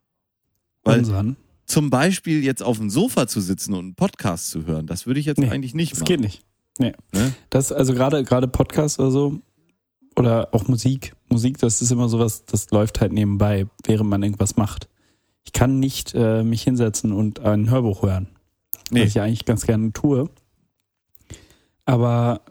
Weil 0.83 0.99
Unseren. 0.99 1.35
zum 1.65 1.89
Beispiel 1.89 2.43
jetzt 2.43 2.63
auf 2.63 2.77
dem 2.77 2.89
Sofa 2.89 3.27
zu 3.27 3.41
sitzen 3.41 3.73
und 3.73 3.79
einen 3.85 3.95
Podcast 3.95 4.49
zu 4.49 4.65
hören, 4.65 4.87
das 4.87 5.05
würde 5.05 5.19
ich 5.19 5.25
jetzt 5.25 5.37
Nee, 5.39 5.49
eigentlich 5.49 5.75
nicht 5.75 5.91
Das 5.93 5.99
machen. 5.99 6.07
geht 6.07 6.19
nicht. 6.21 6.43
Nee. 6.77 6.93
Ne? 7.13 7.33
Das, 7.49 7.71
also 7.71 7.93
gerade, 7.93 8.23
gerade 8.23 8.47
Podcast 8.47 8.99
oder 8.99 9.11
so, 9.11 9.39
oder 10.17 10.53
auch 10.53 10.67
Musik. 10.67 11.15
Musik, 11.29 11.57
das 11.59 11.81
ist 11.81 11.91
immer 11.91 12.09
sowas, 12.09 12.45
das 12.45 12.71
läuft 12.71 13.01
halt 13.01 13.13
nebenbei, 13.13 13.67
während 13.85 14.09
man 14.09 14.23
irgendwas 14.23 14.55
macht. 14.55 14.87
Ich 15.45 15.53
kann 15.53 15.79
nicht 15.79 16.13
äh, 16.15 16.43
mich 16.43 16.63
hinsetzen 16.63 17.11
und 17.11 17.39
ein 17.39 17.69
Hörbuch 17.69 18.01
hören. 18.03 18.27
Nee. 18.91 19.01
Was 19.01 19.07
ich 19.09 19.13
ja 19.15 19.23
eigentlich 19.23 19.45
ganz 19.45 19.65
gerne 19.65 19.93
tue. 19.93 20.29
Aber 21.85 22.41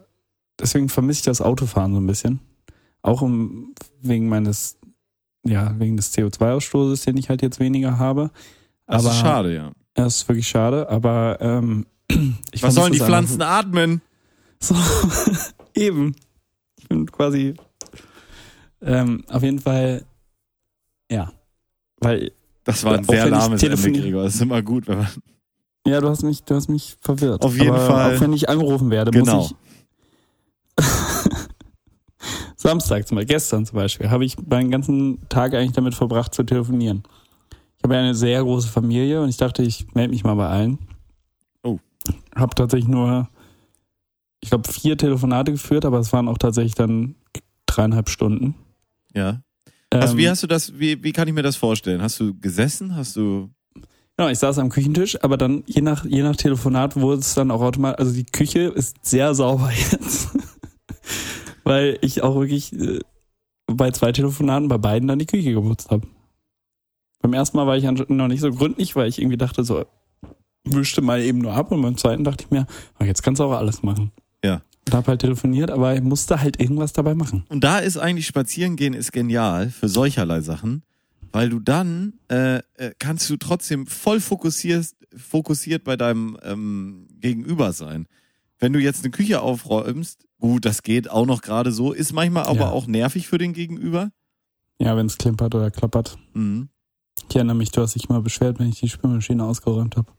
deswegen 0.59 0.89
vermisse 0.89 1.19
ich 1.19 1.25
das 1.25 1.41
Autofahren 1.41 1.93
so 1.93 1.99
ein 1.99 2.07
bisschen. 2.07 2.39
Auch 3.01 3.21
um, 3.21 3.73
wegen 4.01 4.29
meines, 4.29 4.77
ja, 5.45 5.77
wegen 5.79 5.97
des 5.97 6.13
CO2-Ausstoßes, 6.15 7.05
den 7.05 7.17
ich 7.17 7.29
halt 7.29 7.41
jetzt 7.41 7.59
weniger 7.59 7.99
habe. 7.99 8.31
Das 8.87 9.03
aber 9.05 9.13
ist 9.13 9.19
schade, 9.19 9.55
ja. 9.55 9.71
Das 9.93 10.17
ist 10.17 10.27
wirklich 10.27 10.47
schade, 10.47 10.89
aber 10.89 11.37
ähm, 11.41 11.85
ich 12.51 12.63
Was 12.63 12.73
sollen 12.75 12.91
die 12.91 12.97
es 12.97 13.03
einfach- 13.03 13.17
Pflanzen 13.27 13.41
atmen? 13.41 14.01
so, 14.59 14.75
eben. 15.75 16.15
Ich 16.77 16.87
bin 16.87 17.09
quasi. 17.11 17.53
Ähm, 18.81 19.23
auf 19.29 19.41
jeden 19.43 19.59
Fall, 19.59 20.03
ja. 21.11 21.31
Weil, 21.99 22.31
Das 22.65 22.83
war 22.83 22.95
ein 22.97 23.05
Auch 23.07 23.13
sehr 23.13 23.29
lahmes 23.29 23.63
Ende, 23.63 23.75
telefoniere- 23.77 24.01
Gregor. 24.01 24.23
Das 24.23 24.35
ist 24.35 24.41
immer 24.41 24.61
gut, 24.61 24.87
wenn 24.87 24.97
man. 24.97 25.07
ja, 25.87 26.01
du 26.01 26.09
hast 26.09 26.23
mich, 26.23 26.43
du 26.43 26.55
hast 26.55 26.67
mich 26.67 26.97
verwirrt. 26.99 27.45
Auf 27.45 27.53
jeden 27.55 27.69
Aber 27.69 27.79
Fall. 27.85 28.15
Auch 28.17 28.21
wenn 28.21 28.33
ich 28.33 28.49
angerufen 28.49 28.89
werde, 28.91 29.11
Genau. 29.11 29.37
muss 29.37 29.51
ich. 29.51 30.85
Samstag 32.57 33.07
zum 33.07 33.15
Beispiel, 33.15 33.35
gestern 33.35 33.65
zum 33.65 33.75
Beispiel, 33.75 34.09
habe 34.09 34.25
ich 34.25 34.37
meinen 34.47 34.71
ganzen 34.71 35.19
Tag 35.29 35.53
eigentlich 35.53 35.73
damit 35.73 35.93
verbracht 35.93 36.33
zu 36.33 36.43
telefonieren. 36.43 37.03
Ich 37.77 37.83
habe 37.83 37.93
ja 37.93 37.99
eine 37.99 38.15
sehr 38.15 38.41
große 38.41 38.67
Familie 38.67 39.21
und 39.21 39.29
ich 39.29 39.37
dachte, 39.37 39.61
ich 39.61 39.93
melde 39.93 40.09
mich 40.11 40.23
mal 40.23 40.33
bei 40.33 40.47
allen. 40.47 40.79
Oh. 41.63 41.77
Habe 42.35 42.55
tatsächlich 42.55 42.89
nur, 42.89 43.29
ich 44.41 44.49
glaube, 44.49 44.71
vier 44.71 44.97
Telefonate 44.97 45.51
geführt, 45.51 45.85
aber 45.85 45.99
es 45.99 46.11
waren 46.13 46.27
auch 46.27 46.39
tatsächlich 46.39 46.73
dann 46.73 47.13
dreieinhalb 47.67 48.09
Stunden. 48.09 48.55
Ja. 49.13 49.41
Also 50.01 50.13
Ähm, 50.13 50.19
wie 50.19 50.29
hast 50.29 50.43
du 50.43 50.47
das, 50.47 50.77
wie, 50.77 51.03
wie 51.03 51.11
kann 51.11 51.27
ich 51.27 51.33
mir 51.33 51.43
das 51.43 51.55
vorstellen? 51.55 52.01
Hast 52.01 52.19
du 52.19 52.37
gesessen? 52.37 52.95
Hast 52.95 53.15
du. 53.15 53.49
Genau, 54.17 54.29
ich 54.29 54.39
saß 54.39 54.59
am 54.59 54.69
Küchentisch, 54.69 55.21
aber 55.23 55.37
dann 55.37 55.63
je 55.65 55.81
nach, 55.81 56.05
je 56.05 56.23
nach 56.23 56.35
Telefonat 56.35 56.95
wurde 56.95 57.19
es 57.19 57.33
dann 57.33 57.51
auch 57.51 57.61
automatisch, 57.61 57.99
also 57.99 58.13
die 58.13 58.25
Küche 58.25 58.61
ist 58.61 59.05
sehr 59.05 59.35
sauber 59.35 59.71
jetzt. 59.91 60.29
Weil 61.63 61.97
ich 62.01 62.21
auch 62.21 62.35
wirklich 62.35 62.71
äh, 62.73 62.99
bei 63.67 63.91
zwei 63.91 64.11
Telefonaten 64.11 64.67
bei 64.67 64.77
beiden 64.77 65.07
dann 65.07 65.19
die 65.19 65.25
Küche 65.25 65.53
geputzt 65.53 65.89
habe. 65.91 66.07
Beim 67.21 67.33
ersten 67.33 67.57
Mal 67.57 67.67
war 67.67 67.75
ich 67.75 67.83
noch 67.83 68.27
nicht 68.27 68.41
so 68.41 68.51
gründlich, 68.51 68.95
weil 68.95 69.09
ich 69.09 69.19
irgendwie 69.19 69.37
dachte 69.37 69.63
so, 69.63 69.83
wischte 70.63 71.01
mal 71.01 71.21
eben 71.21 71.39
nur 71.39 71.53
ab 71.53 71.71
und 71.71 71.81
beim 71.81 71.97
zweiten 71.97 72.23
dachte 72.23 72.45
ich 72.45 72.51
mir, 72.51 72.67
jetzt 73.03 73.23
kannst 73.23 73.39
du 73.39 73.45
auch 73.45 73.51
alles 73.51 73.83
machen. 73.83 74.11
Und 74.87 74.93
hab 74.93 75.07
halt 75.07 75.21
telefoniert, 75.21 75.71
aber 75.71 75.95
ich 75.95 76.01
musste 76.01 76.39
halt 76.41 76.59
irgendwas 76.59 76.93
dabei 76.93 77.15
machen. 77.15 77.43
Und 77.49 77.63
da 77.63 77.79
ist 77.79 77.97
eigentlich 77.97 78.27
Spazierengehen 78.27 78.93
ist 78.93 79.11
genial 79.11 79.69
für 79.69 79.89
solcherlei 79.89 80.41
Sachen, 80.41 80.83
weil 81.31 81.49
du 81.49 81.59
dann 81.59 82.13
äh, 82.29 82.57
äh, 82.75 82.91
kannst 82.99 83.29
du 83.29 83.37
trotzdem 83.37 83.87
voll 83.87 84.19
fokussiert, 84.19 84.87
fokussiert 85.15 85.83
bei 85.83 85.97
deinem 85.97 86.37
ähm, 86.43 87.07
Gegenüber 87.19 87.73
sein. 87.73 88.05
Wenn 88.59 88.73
du 88.73 88.79
jetzt 88.79 89.03
eine 89.03 89.11
Küche 89.11 89.41
aufräumst, 89.41 90.25
gut, 90.39 90.65
das 90.65 90.83
geht 90.83 91.09
auch 91.09 91.25
noch 91.25 91.41
gerade 91.41 91.71
so, 91.71 91.91
ist 91.91 92.13
manchmal 92.13 92.43
aber 92.45 92.59
Ja. 92.59 92.69
auch 92.69 92.85
nervig 92.87 93.27
für 93.27 93.37
den 93.39 93.53
Gegenüber. 93.53 94.11
Ja, 94.79 94.95
wenn 94.95 95.07
es 95.07 95.17
klimpert 95.17 95.55
oder 95.55 95.71
klappert. 95.71 96.17
Mhm. 96.33 96.69
Ich 97.29 97.35
erinnere 97.35 97.55
mich, 97.55 97.71
du 97.71 97.81
hast 97.81 97.95
dich 97.95 98.07
mal 98.07 98.21
beschwert, 98.21 98.59
wenn 98.59 98.69
ich 98.69 98.79
die 98.79 98.89
Spülmaschine 98.89 99.43
ausgeräumt 99.43 99.97
habe. 99.97 100.11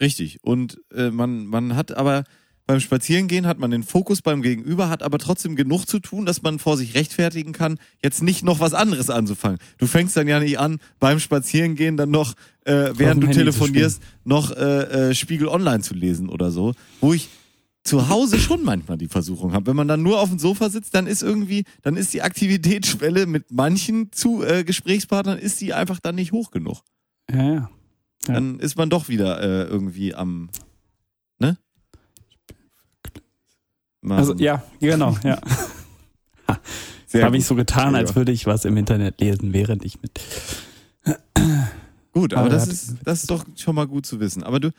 Richtig. 0.00 0.38
Und 0.44 0.78
äh, 0.94 1.10
man, 1.10 1.46
man 1.46 1.74
hat 1.74 1.96
aber 1.96 2.24
beim 2.66 2.80
Spazierengehen 2.80 3.46
hat 3.46 3.58
man 3.58 3.70
den 3.70 3.84
Fokus 3.84 4.22
beim 4.22 4.42
Gegenüber, 4.42 4.88
hat 4.88 5.02
aber 5.02 5.18
trotzdem 5.18 5.54
genug 5.54 5.86
zu 5.86 6.00
tun, 6.00 6.26
dass 6.26 6.42
man 6.42 6.58
vor 6.58 6.76
sich 6.76 6.94
rechtfertigen 6.94 7.52
kann, 7.52 7.78
jetzt 8.02 8.22
nicht 8.22 8.42
noch 8.44 8.58
was 8.58 8.74
anderes 8.74 9.08
anzufangen. 9.08 9.58
Du 9.78 9.86
fängst 9.86 10.16
dann 10.16 10.26
ja 10.26 10.40
nicht 10.40 10.58
an, 10.58 10.80
beim 10.98 11.20
Spazierengehen 11.20 11.96
dann 11.96 12.10
noch, 12.10 12.34
äh, 12.64 12.90
während 12.96 13.22
du 13.22 13.28
Handy 13.28 13.38
telefonierst, 13.38 14.02
noch 14.24 14.50
äh, 14.50 15.10
äh, 15.10 15.14
Spiegel 15.14 15.48
Online 15.48 15.80
zu 15.80 15.94
lesen 15.94 16.28
oder 16.28 16.50
so. 16.50 16.72
Wo 17.00 17.12
ich 17.12 17.28
zu 17.84 18.08
Hause 18.08 18.38
schon 18.40 18.64
manchmal 18.64 18.98
die 18.98 19.06
Versuchung 19.06 19.52
habe. 19.52 19.66
Wenn 19.66 19.76
man 19.76 19.86
dann 19.86 20.02
nur 20.02 20.20
auf 20.20 20.28
dem 20.28 20.40
Sofa 20.40 20.68
sitzt, 20.68 20.94
dann 20.94 21.06
ist 21.06 21.22
irgendwie, 21.22 21.64
dann 21.82 21.96
ist 21.96 22.12
die 22.12 22.22
Aktivitätsschwelle 22.22 23.26
mit 23.26 23.52
manchen 23.52 24.10
zu 24.10 24.42
äh, 24.42 24.64
Gesprächspartnern, 24.64 25.38
ist 25.38 25.60
die 25.60 25.72
einfach 25.72 26.00
dann 26.00 26.16
nicht 26.16 26.32
hoch 26.32 26.50
genug. 26.50 26.82
Ja, 27.30 27.42
ja. 27.42 27.70
Ja. 28.26 28.34
Dann 28.34 28.58
ist 28.58 28.76
man 28.76 28.90
doch 28.90 29.08
wieder 29.08 29.40
äh, 29.40 29.68
irgendwie 29.68 30.12
am, 30.14 30.48
ne? 31.38 31.56
Man- 34.06 34.18
Also 34.18 34.34
ja, 34.36 34.62
genau, 34.80 35.16
ja. 35.24 35.40
Habe 37.14 37.36
ich 37.38 37.46
so 37.46 37.54
getan, 37.54 37.94
als 37.94 38.14
würde 38.14 38.30
ich 38.32 38.46
was 38.46 38.64
im 38.64 38.76
Internet 38.76 39.20
lesen, 39.20 39.52
während 39.52 39.84
ich 39.84 40.00
mit. 40.02 40.20
Gut, 42.12 42.32
aber 42.34 42.42
Aber 42.42 42.50
das 42.50 42.68
ist, 42.68 42.96
das 43.04 43.20
ist 43.20 43.30
doch 43.30 43.44
schon 43.56 43.74
mal 43.74 43.86
gut 43.86 44.06
zu 44.06 44.20
wissen. 44.20 44.42
Aber 44.42 44.60
du, 44.60 44.70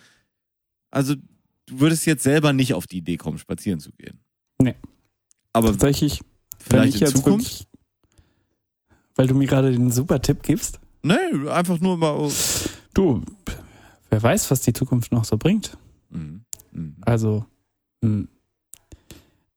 also 0.92 1.16
du 1.16 1.80
würdest 1.80 2.06
jetzt 2.06 2.24
selber 2.24 2.54
nicht 2.54 2.74
auf 2.74 2.88
die 2.88 2.98
Idee 2.98 3.18
kommen, 3.18 3.38
spazieren 3.38 3.80
zu 3.80 3.92
gehen. 3.92 4.20
Nee. 4.60 4.76
Aber 5.54 5.70
Tatsächlich, 5.72 6.22
vielleicht 6.60 6.96
ich 6.96 7.02
in 7.02 7.08
jetzt 7.08 7.18
Zukunft? 7.18 7.46
wirklich, 7.46 7.68
weil 9.16 9.28
du 9.28 9.36
mir 9.36 9.48
gerade 9.48 9.72
den 9.72 9.92
super 9.92 10.22
Tipp 10.22 10.44
gibst. 10.44 10.80
Nee, 11.04 11.16
einfach 11.50 11.80
nur 11.80 11.98
mal. 11.98 12.30
Du, 12.94 13.22
wer 14.10 14.24
weiß, 14.24 14.50
was 14.52 14.62
die 14.62 14.74
Zukunft 14.74 15.12
noch 15.12 15.26
so 15.26 15.38
bringt. 15.38 15.78
Mhm. 16.12 16.44
Mhm. 16.72 16.96
Also, 17.02 17.46
hm. 18.04 18.28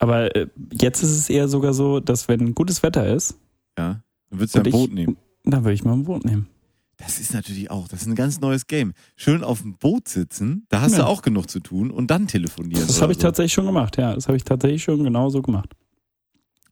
Aber 0.01 0.35
äh, 0.35 0.49
jetzt 0.73 1.03
ist 1.05 1.11
es 1.11 1.31
eher 1.31 1.47
sogar 1.47 1.73
so, 1.75 2.01
dass 2.01 2.27
wenn 2.27 2.55
gutes 2.57 2.83
Wetter 2.83 3.07
ist, 3.15 3.39
Ja. 3.79 4.03
Dann 4.31 4.39
würdest 4.41 4.55
du 4.57 4.59
ein 4.61 4.67
ich- 4.67 4.73
Boot 4.73 4.93
nehmen. 4.93 5.17
dann 5.45 5.63
würde 5.65 5.75
ich 5.75 5.85
mal 5.85 5.93
ein 5.93 6.03
Boot 6.05 6.25
nehmen. 6.25 6.49
Das 6.97 7.19
ist 7.19 7.33
natürlich 7.33 7.71
auch, 7.71 7.89
das 7.89 8.03
ist 8.03 8.09
ein 8.09 8.15
ganz 8.15 8.41
neues 8.41 8.67
Game. 8.67 8.93
Schön 9.17 9.43
auf 9.43 9.63
dem 9.63 9.77
Boot 9.79 10.07
sitzen, 10.09 10.67
da 10.69 10.83
hast 10.83 10.93
Ja. 10.93 10.99
du 10.99 11.07
auch 11.07 11.23
genug 11.23 11.49
zu 11.49 11.61
tun 11.61 11.91
und 11.91 12.11
dann 12.11 12.27
telefonieren. 12.27 12.87
Das 12.87 13.01
habe 13.01 13.13
ich 13.13 13.19
so. 13.19 13.23
tatsächlich 13.23 13.55
schon 13.55 13.65
gemacht, 13.67 13.97
ja. 13.97 14.15
Das 14.15 14.27
habe 14.29 14.37
ich 14.37 14.45
tatsächlich 14.45 14.83
schon 14.83 15.03
genauso 15.03 15.41
gemacht. 15.41 15.75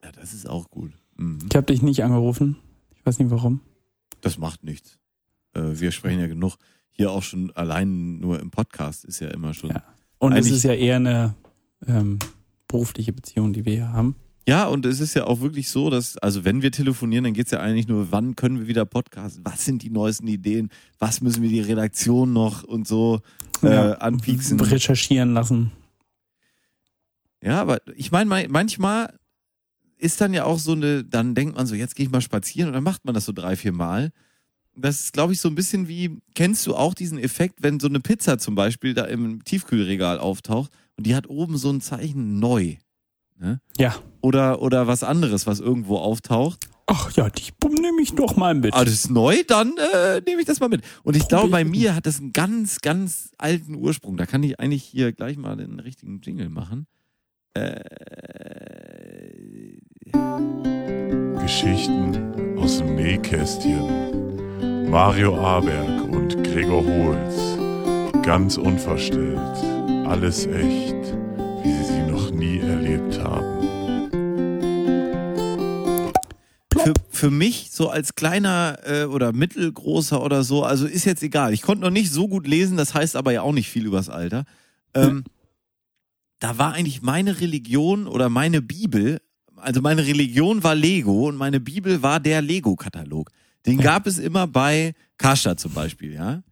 Ja, 0.04 0.12
das 0.12 0.34
ist 0.34 0.46
auch 0.48 0.70
gut. 0.70 0.92
Mhm. 1.16 1.38
Ich 1.48 1.56
habe 1.56 1.66
dich 1.66 1.80
nicht 1.82 2.04
angerufen. 2.04 2.56
Ich 2.94 3.04
weiß 3.06 3.18
nicht 3.20 3.30
warum. 3.30 3.60
Das 4.20 4.36
macht 4.38 4.64
nichts. 4.64 4.98
Äh, 5.54 5.62
wir 5.80 5.92
sprechen 5.92 6.20
ja 6.20 6.26
genug. 6.26 6.56
Hier 6.90 7.10
auch 7.10 7.22
schon 7.22 7.50
allein 7.56 8.18
nur 8.18 8.38
im 8.40 8.50
Podcast 8.50 9.04
ist 9.06 9.20
ja 9.20 9.28
immer 9.28 9.54
schon. 9.54 9.70
Ja. 9.70 9.82
Und 10.18 10.32
es 10.34 10.50
ist 10.50 10.64
ja 10.64 10.74
eher 10.74 10.96
eine 10.96 11.34
ähm, 11.86 12.18
berufliche 12.68 13.12
Beziehung, 13.12 13.52
die 13.52 13.64
wir 13.64 13.72
hier 13.74 13.92
haben. 13.92 14.14
Ja, 14.46 14.66
und 14.66 14.86
es 14.86 15.00
ist 15.00 15.12
ja 15.14 15.26
auch 15.26 15.40
wirklich 15.40 15.68
so, 15.68 15.90
dass, 15.90 16.16
also 16.18 16.42
wenn 16.44 16.62
wir 16.62 16.72
telefonieren, 16.72 17.24
dann 17.24 17.34
geht's 17.34 17.50
ja 17.50 17.60
eigentlich 17.60 17.86
nur, 17.86 18.12
wann 18.12 18.34
können 18.34 18.60
wir 18.60 18.66
wieder 18.66 18.86
podcasten? 18.86 19.44
Was 19.44 19.64
sind 19.66 19.82
die 19.82 19.90
neuesten 19.90 20.26
Ideen? 20.26 20.70
Was 20.98 21.20
müssen 21.20 21.42
wir 21.42 21.50
die 21.50 21.60
Redaktion 21.60 22.32
noch 22.32 22.62
und 22.64 22.88
so 22.88 23.20
äh, 23.62 23.74
Ja. 23.74 23.92
anpieksen? 23.94 24.58
Recherchieren 24.58 25.34
lassen. 25.34 25.72
Ja, 27.42 27.60
aber 27.60 27.80
ich 27.94 28.10
meine, 28.10 28.48
manchmal 28.48 29.12
ist 29.98 30.20
dann 30.20 30.32
ja 30.32 30.44
auch 30.44 30.58
so 30.58 30.72
eine, 30.72 31.04
dann 31.04 31.34
denkt 31.34 31.56
man 31.56 31.66
so, 31.66 31.74
jetzt 31.74 31.94
gehe 31.94 32.06
ich 32.06 32.12
mal 32.12 32.20
spazieren 32.20 32.68
und 32.68 32.74
dann 32.74 32.84
macht 32.84 33.04
man 33.04 33.14
das 33.14 33.24
so 33.26 33.32
drei, 33.32 33.54
vier 33.56 33.72
Mal. 33.72 34.12
Das 34.74 35.00
ist, 35.00 35.12
glaube 35.12 35.32
ich, 35.32 35.40
so 35.40 35.48
ein 35.48 35.56
bisschen 35.56 35.88
wie, 35.88 36.18
kennst 36.34 36.66
du 36.66 36.74
auch 36.74 36.94
diesen 36.94 37.18
Effekt, 37.18 37.56
wenn 37.62 37.80
so 37.80 37.88
eine 37.88 38.00
Pizza 38.00 38.38
zum 38.38 38.54
Beispiel 38.54 38.94
da 38.94 39.04
im 39.04 39.44
Tiefkühlregal 39.44 40.18
auftaucht 40.18 40.70
und 40.98 41.06
die 41.06 41.14
hat 41.14 41.28
oben 41.30 41.56
so 41.56 41.70
ein 41.70 41.80
Zeichen 41.80 42.40
neu. 42.40 42.76
Ne? 43.38 43.60
Ja. 43.78 43.94
Oder, 44.20 44.60
oder 44.60 44.88
was 44.88 45.04
anderes, 45.04 45.46
was 45.46 45.60
irgendwo 45.60 45.96
auftaucht. 45.96 46.68
Ach 46.86 47.12
ja, 47.12 47.30
die 47.30 47.52
nehme 47.80 48.02
ich 48.02 48.14
doch 48.14 48.36
mal 48.36 48.54
mit. 48.54 48.74
Ah, 48.74 48.84
das 48.84 48.94
ist 48.94 49.10
neu, 49.10 49.44
dann 49.46 49.74
äh, 49.94 50.20
nehme 50.26 50.40
ich 50.40 50.46
das 50.46 50.58
mal 50.58 50.68
mit. 50.68 50.82
Und 51.04 51.16
ich 51.16 51.28
glaube, 51.28 51.50
bei 51.50 51.64
mir 51.64 51.94
hat 51.94 52.06
das 52.06 52.18
einen 52.18 52.32
ganz, 52.32 52.80
ganz 52.80 53.30
alten 53.38 53.76
Ursprung. 53.76 54.16
Da 54.16 54.26
kann 54.26 54.42
ich 54.42 54.58
eigentlich 54.58 54.82
hier 54.82 55.12
gleich 55.12 55.36
mal 55.36 55.56
den 55.56 55.78
richtigen 55.78 56.20
Jingle 56.20 56.48
machen. 56.48 56.86
Äh, 57.54 57.80
Geschichten 61.40 62.58
aus 62.58 62.78
dem 62.78 62.96
Nähkästchen. 62.96 64.90
Mario 64.90 65.36
Aberg 65.38 66.10
und 66.10 66.42
Gregor 66.42 66.84
Holz. 66.84 67.58
Ganz 68.24 68.56
unverstellt. 68.56 69.77
Alles 70.08 70.46
echt, 70.46 71.14
wie 71.62 71.72
sie 71.72 71.84
sie 71.84 72.02
noch 72.10 72.30
nie 72.30 72.58
erlebt 72.58 73.20
haben. 73.20 73.58
für, 76.88 76.94
für 77.10 77.30
mich 77.30 77.70
so 77.70 77.88
als 77.90 78.14
kleiner 78.14 78.78
äh, 78.84 79.04
oder 79.04 79.32
mittelgroßer 79.32 80.22
oder 80.22 80.44
so, 80.44 80.64
also 80.64 80.86
ist 80.86 81.04
jetzt 81.04 81.22
egal. 81.22 81.52
Ich 81.52 81.62
konnte 81.62 81.84
noch 81.84 81.90
nicht 81.90 82.10
so 82.10 82.28
gut 82.28 82.46
lesen, 82.46 82.76
das 82.76 82.94
heißt 82.94 83.16
aber 83.16 83.32
ja 83.32 83.42
auch 83.42 83.52
nicht 83.52 83.68
viel 83.68 83.86
übers 83.86 84.08
Alter. 84.08 84.44
Ähm, 84.94 85.24
da 86.38 86.58
war 86.58 86.72
eigentlich 86.72 87.02
meine 87.02 87.40
Religion 87.40 88.06
oder 88.06 88.28
meine 88.28 88.62
Bibel, 88.62 89.20
also 89.56 89.82
meine 89.82 90.06
Religion 90.06 90.62
war 90.62 90.74
Lego 90.74 91.28
und 91.28 91.36
meine 91.36 91.60
Bibel 91.60 92.02
war 92.02 92.20
der 92.20 92.42
Lego-Katalog. 92.42 93.30
Den 93.66 93.78
gab 93.78 94.06
es 94.06 94.18
immer 94.18 94.46
bei 94.46 94.94
Karstadt 95.18 95.60
zum 95.60 95.72
Beispiel, 95.72 96.14
ja. 96.14 96.42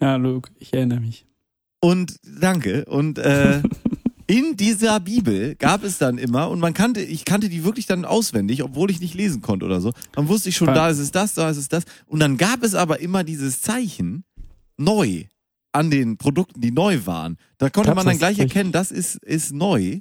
Ja, 0.00 0.16
Luke, 0.16 0.50
ich 0.58 0.72
erinnere 0.74 1.00
mich. 1.00 1.24
Und 1.80 2.16
danke. 2.22 2.84
Und 2.84 3.18
äh, 3.18 3.62
in 4.26 4.56
dieser 4.56 5.00
Bibel 5.00 5.54
gab 5.56 5.82
es 5.82 5.98
dann 5.98 6.18
immer, 6.18 6.50
und 6.50 6.60
man 6.60 6.74
kannte, 6.74 7.00
ich 7.00 7.24
kannte 7.24 7.48
die 7.48 7.64
wirklich 7.64 7.86
dann 7.86 8.04
auswendig, 8.04 8.62
obwohl 8.62 8.90
ich 8.90 9.00
nicht 9.00 9.14
lesen 9.14 9.42
konnte 9.42 9.66
oder 9.66 9.80
so. 9.80 9.92
Dann 10.12 10.28
wusste 10.28 10.50
ich 10.50 10.56
schon, 10.56 10.68
da 10.68 10.88
ist 10.88 10.98
es 10.98 11.10
das, 11.10 11.34
da 11.34 11.50
ist 11.50 11.56
es 11.56 11.68
das. 11.68 11.84
Und 12.06 12.20
dann 12.20 12.36
gab 12.36 12.62
es 12.62 12.74
aber 12.74 13.00
immer 13.00 13.24
dieses 13.24 13.60
Zeichen 13.60 14.24
neu 14.76 15.24
an 15.72 15.90
den 15.90 16.16
Produkten, 16.16 16.60
die 16.60 16.70
neu 16.70 17.00
waren. 17.06 17.36
Da 17.58 17.70
konnte 17.70 17.94
man 17.94 18.06
dann 18.06 18.18
gleich 18.18 18.38
erkennen, 18.38 18.72
das 18.72 18.90
ist, 18.90 19.16
ist 19.16 19.52
neu. 19.52 20.00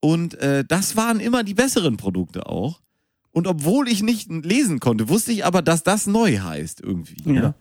Und 0.00 0.34
äh, 0.34 0.64
das 0.64 0.96
waren 0.96 1.20
immer 1.20 1.42
die 1.42 1.54
besseren 1.54 1.96
Produkte 1.96 2.46
auch. 2.46 2.80
Und 3.32 3.46
obwohl 3.46 3.88
ich 3.88 4.02
nicht 4.02 4.30
lesen 4.30 4.80
konnte, 4.80 5.08
wusste 5.08 5.32
ich 5.32 5.44
aber, 5.44 5.62
dass 5.62 5.82
das 5.82 6.06
neu 6.06 6.38
heißt 6.38 6.80
irgendwie. 6.80 7.16
Ja. 7.24 7.54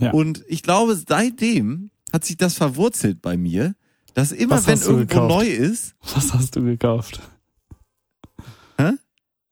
Ja. 0.00 0.12
Und 0.12 0.44
ich 0.48 0.62
glaube, 0.62 0.96
seitdem 0.96 1.90
hat 2.12 2.24
sich 2.24 2.36
das 2.36 2.54
verwurzelt 2.54 3.20
bei 3.22 3.36
mir, 3.36 3.74
dass 4.14 4.32
immer 4.32 4.56
Was 4.56 4.66
wenn 4.66 4.78
irgendwo 4.80 4.98
gekauft? 5.06 5.28
neu 5.28 5.46
ist, 5.46 5.94
Was 6.14 6.32
hast 6.34 6.56
du 6.56 6.62
gekauft? 6.64 7.20
Hä? 8.78 8.92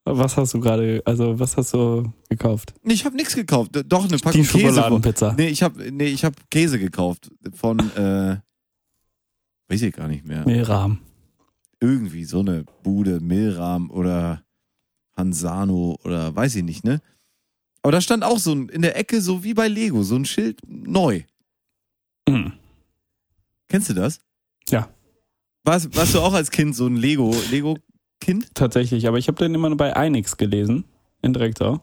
Was 0.04 0.36
hast 0.38 0.54
du 0.54 0.60
gerade, 0.60 1.02
also 1.04 1.38
was 1.38 1.56
hast 1.56 1.74
du 1.74 2.12
gekauft? 2.30 2.72
ich 2.84 3.04
habe 3.04 3.14
nichts 3.16 3.34
gekauft, 3.34 3.72
doch 3.86 4.04
eine 4.08 4.16
Packung 4.18 4.42
Die 4.42 4.48
Käse. 4.48 4.66
Schokoladenpizza. 4.74 5.34
nee, 5.36 5.48
ich 5.48 5.62
habe 5.62 5.90
nee, 5.92 6.06
ich 6.06 6.24
habe 6.24 6.34
Käse 6.50 6.78
gekauft 6.78 7.30
von 7.54 7.78
äh, 7.94 8.36
weiß 9.68 9.82
ich 9.82 9.94
gar 9.94 10.08
nicht 10.08 10.24
mehr. 10.26 10.44
Mehlrahm. 10.46 10.98
Irgendwie 11.80 12.24
so 12.24 12.40
eine 12.40 12.64
Bude, 12.82 13.20
Milram 13.20 13.90
oder 13.90 14.42
Hansano 15.16 15.98
oder 16.04 16.34
weiß 16.34 16.56
ich 16.56 16.64
nicht, 16.64 16.84
ne? 16.84 17.00
Aber 17.82 17.92
da 17.92 18.00
stand 18.00 18.24
auch 18.24 18.38
so 18.38 18.52
in 18.52 18.82
der 18.82 18.96
Ecke 18.96 19.20
so 19.20 19.44
wie 19.44 19.54
bei 19.54 19.68
Lego 19.68 20.02
so 20.02 20.16
ein 20.16 20.24
Schild 20.24 20.60
neu. 20.66 21.22
Mhm. 22.28 22.52
Kennst 23.68 23.90
du 23.90 23.94
das? 23.94 24.20
Ja. 24.68 24.88
Warst, 25.64 25.94
warst 25.96 26.14
du 26.14 26.20
auch 26.20 26.32
als 26.34 26.50
Kind 26.50 26.74
so 26.74 26.86
ein 26.86 26.96
Lego 26.96 27.34
Lego 27.50 27.76
Kind? 28.20 28.54
Tatsächlich, 28.54 29.06
aber 29.06 29.18
ich 29.18 29.28
habe 29.28 29.38
den 29.38 29.54
immer 29.54 29.74
bei 29.76 29.94
Einix 29.94 30.36
gelesen, 30.36 30.84
in 31.22 31.32
Direktor. 31.32 31.82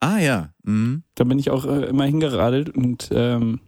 Ah 0.00 0.18
ja. 0.18 0.52
Mhm. 0.64 1.02
Da 1.14 1.24
bin 1.24 1.38
ich 1.38 1.50
auch 1.50 1.64
äh, 1.66 1.84
immer 1.86 2.04
hingeradelt 2.04 2.70
und 2.70 3.08
ähm, 3.12 3.60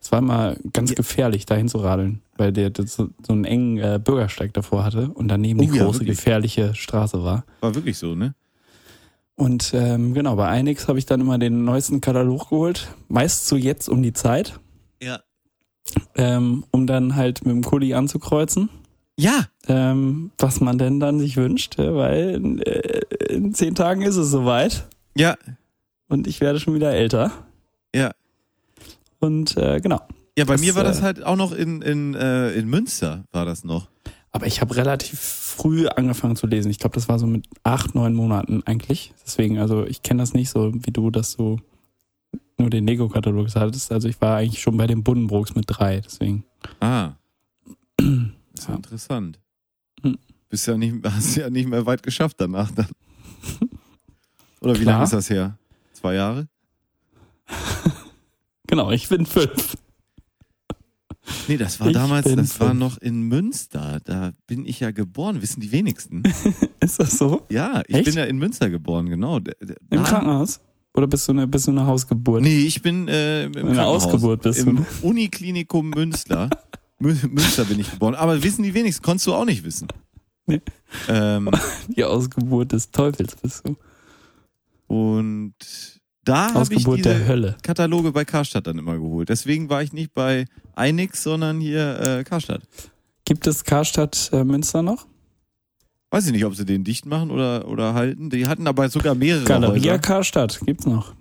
es 0.00 0.12
war 0.12 0.18
immer 0.20 0.56
ganz 0.72 0.94
gefährlich, 0.94 1.46
da 1.46 1.54
hinzuradeln, 1.56 2.22
weil 2.36 2.52
der 2.52 2.70
das 2.70 2.94
so, 2.94 3.08
so 3.26 3.32
einen 3.32 3.44
engen 3.44 3.78
äh, 3.78 3.98
Bürgersteig 4.02 4.52
davor 4.54 4.84
hatte 4.84 5.10
und 5.10 5.28
daneben 5.28 5.60
die 5.60 5.70
Oh 5.70 5.74
ja, 5.74 5.84
große, 5.84 6.00
wirklich. 6.00 6.18
gefährliche 6.18 6.74
Straße 6.74 7.22
war. 7.24 7.44
War 7.60 7.74
wirklich 7.74 7.96
so, 7.98 8.14
ne? 8.14 8.34
Und 9.36 9.72
ähm, 9.72 10.14
genau, 10.14 10.34
bei 10.36 10.48
Einix 10.48 10.88
habe 10.88 10.98
ich 10.98 11.06
dann 11.06 11.20
immer 11.20 11.38
den 11.38 11.64
neuesten 11.64 12.00
Katalog 12.00 12.50
geholt, 12.50 12.88
meist 13.08 13.46
so 13.46 13.56
jetzt 13.56 13.88
um 13.88 14.02
die 14.02 14.12
Zeit, 14.12 14.58
Ja. 15.02 15.20
Ähm, 16.16 16.64
um 16.70 16.86
dann 16.86 17.16
halt 17.16 17.44
mit 17.44 17.54
dem 17.54 17.62
Kuli 17.64 17.94
anzukreuzen, 17.94 18.68
Ja. 19.18 19.46
ähm, 19.66 20.30
was 20.38 20.60
man 20.60 20.78
denn 20.78 21.00
dann 21.00 21.18
sich 21.20 21.36
wünscht, 21.36 21.78
äh, 21.78 21.94
weil 21.94 22.60
äh, 22.62 23.00
in 23.34 23.54
zehn 23.54 23.74
Tagen 23.74 24.02
ist 24.02 24.16
es 24.16 24.30
soweit 24.30 24.88
Ja. 25.16 25.36
und 26.08 26.26
ich 26.26 26.40
werde 26.40 26.60
schon 26.60 26.74
wieder 26.74 26.92
älter. 26.92 27.32
Ja. 27.94 28.12
Und 29.20 29.56
äh, 29.56 29.80
genau. 29.80 30.00
Ja, 30.36 30.44
bei 30.44 30.54
Das, 30.54 30.60
mir 30.60 30.74
war 30.76 30.84
das 30.84 31.00
äh, 31.00 31.02
halt 31.02 31.24
auch 31.24 31.36
noch 31.36 31.52
in, 31.52 31.82
in, 31.82 32.14
äh, 32.14 32.50
in 32.52 32.68
Münster, 32.68 33.24
war 33.32 33.44
das 33.44 33.64
noch. 33.64 33.88
Aber 34.30 34.46
ich 34.46 34.60
habe 34.60 34.76
relativ 34.76 35.18
früh 35.18 35.88
angefangen 35.88 36.36
zu 36.36 36.46
lesen. 36.46 36.70
Ich 36.70 36.78
glaube, 36.78 36.94
das 36.94 37.08
war 37.08 37.18
so 37.18 37.26
mit 37.26 37.46
acht, 37.64 37.94
neun 37.94 38.14
Monaten 38.14 38.62
eigentlich. 38.66 39.14
Deswegen, 39.24 39.58
also 39.58 39.84
ich 39.86 40.02
kenne 40.02 40.22
das 40.22 40.34
nicht 40.34 40.50
so 40.50 40.70
wie 40.74 40.92
du, 40.92 41.10
dass 41.10 41.36
du 41.36 41.58
nur 42.58 42.70
den 42.70 42.86
Lego-Katalog 42.86 43.48
hattest. 43.54 43.90
Also 43.92 44.08
ich 44.08 44.20
war 44.20 44.36
eigentlich 44.36 44.60
schon 44.60 44.76
bei 44.76 44.86
den 44.86 45.02
Buddenbrooks 45.04 45.54
mit 45.54 45.64
drei. 45.68 46.00
Deswegen. 46.00 46.44
Ah. 46.80 47.12
Das 47.96 48.06
ist 48.54 48.68
ja 48.68 48.74
interessant. 48.74 49.38
Hm. 50.02 50.18
Bist 50.48 50.66
ja 50.66 50.76
nicht, 50.76 50.94
hast 51.04 51.36
ja 51.36 51.50
nicht 51.50 51.68
mehr 51.68 51.84
weit 51.86 52.02
geschafft 52.02 52.36
danach 52.40 52.70
dann. 52.70 52.88
Oder 54.60 54.74
wie 54.74 54.82
Klar. 54.82 54.94
lange 54.94 55.04
ist 55.04 55.12
das 55.12 55.30
her? 55.30 55.58
Zwei 55.92 56.14
Jahre? 56.14 56.48
Genau, 58.70 58.90
ich 58.90 59.08
bin 59.08 59.24
fünf. 59.24 59.78
Nee, 61.48 61.56
das 61.56 61.80
war 61.80 61.86
Ich 61.86 61.94
damals, 61.94 62.26
das 62.34 62.60
war 62.60 62.68
fünf. 62.68 62.80
noch 62.80 62.98
in 62.98 63.22
Münster. 63.22 63.98
Da 64.04 64.32
bin 64.46 64.66
ich 64.66 64.80
ja 64.80 64.90
geboren, 64.90 65.40
wissen 65.40 65.60
die 65.60 65.72
wenigsten. 65.72 66.22
Ist 66.80 67.00
das 67.00 67.16
so? 67.16 67.46
Ja, 67.48 67.82
ich 67.86 67.94
Echt? 67.94 68.04
bin 68.04 68.14
ja 68.14 68.24
in 68.24 68.36
Münster 68.36 68.68
geboren, 68.68 69.08
genau. 69.08 69.40
Der- 69.40 69.56
Im 69.62 69.74
da- 69.88 70.02
Krankenhaus? 70.02 70.60
Oder 70.94 71.06
bist 71.06 71.28
du 71.28 71.32
eine, 71.32 71.46
bist 71.46 71.66
du 71.66 71.70
eine 71.70 71.86
Hausgeburt? 71.86 72.42
Nee, 72.42 72.60
ich 72.66 72.82
bin 72.82 73.06
äh, 73.08 73.44
im 73.44 73.56
Eine. 73.68 73.84
Ausgeburt 73.86 74.42
bist 74.42 74.60
Im 74.60 74.76
du. 74.76 75.06
Uniklinikum 75.06 75.90
Münster. 75.90 76.48
Mü- 77.00 77.28
Münster 77.28 77.64
bin 77.64 77.78
ich 77.78 77.90
geboren. 77.90 78.14
Aber 78.16 78.42
wissen 78.42 78.62
die 78.64 78.74
wenigsten, 78.74 79.02
konntest 79.04 79.26
du 79.28 79.34
auch 79.34 79.44
nicht 79.44 79.62
wissen. 79.64 79.86
Nee. 80.46 80.60
Ähm, 81.08 81.50
Die 81.96 82.02
Ausgeburt 82.04 82.72
des 82.72 82.90
Teufels 82.90 83.36
bist 83.36 83.68
du. 83.68 83.76
und 84.86 85.54
da 86.24 86.52
habe 86.52 86.74
ich 86.74 86.84
diese. 86.84 87.56
Kataloge 87.62 88.12
bei 88.12 88.24
Karstadt 88.24 88.66
dann 88.66 88.78
immer 88.78 88.94
geholt. 88.98 89.28
Deswegen 89.30 89.70
war 89.70 89.82
ich 89.82 89.92
nicht 89.92 90.12
bei 90.14 90.44
Einix, 90.74 91.22
sondern 91.22 91.60
hier 91.60 92.00
äh, 92.00 92.24
Karstadt. 92.24 92.62
Gibt 93.24 93.46
es 93.46 93.64
Karstadt 93.64 94.30
äh, 94.32 94.44
Münster 94.44 94.82
noch? 94.82 95.06
Weiß 96.10 96.26
ich 96.26 96.32
nicht, 96.32 96.44
ob 96.44 96.54
sie 96.54 96.64
den 96.64 96.84
dicht 96.84 97.04
machen 97.04 97.30
oder, 97.30 97.68
oder 97.68 97.94
halten. 97.94 98.30
Die 98.30 98.46
hatten 98.46 98.66
aber 98.66 98.88
sogar 98.88 99.14
mehrere 99.14 99.44
Galeria 99.44 99.92
Häuser. 99.92 99.98
Karstadt 99.98 100.60
gibt's 100.64 100.86
noch. 100.86 101.14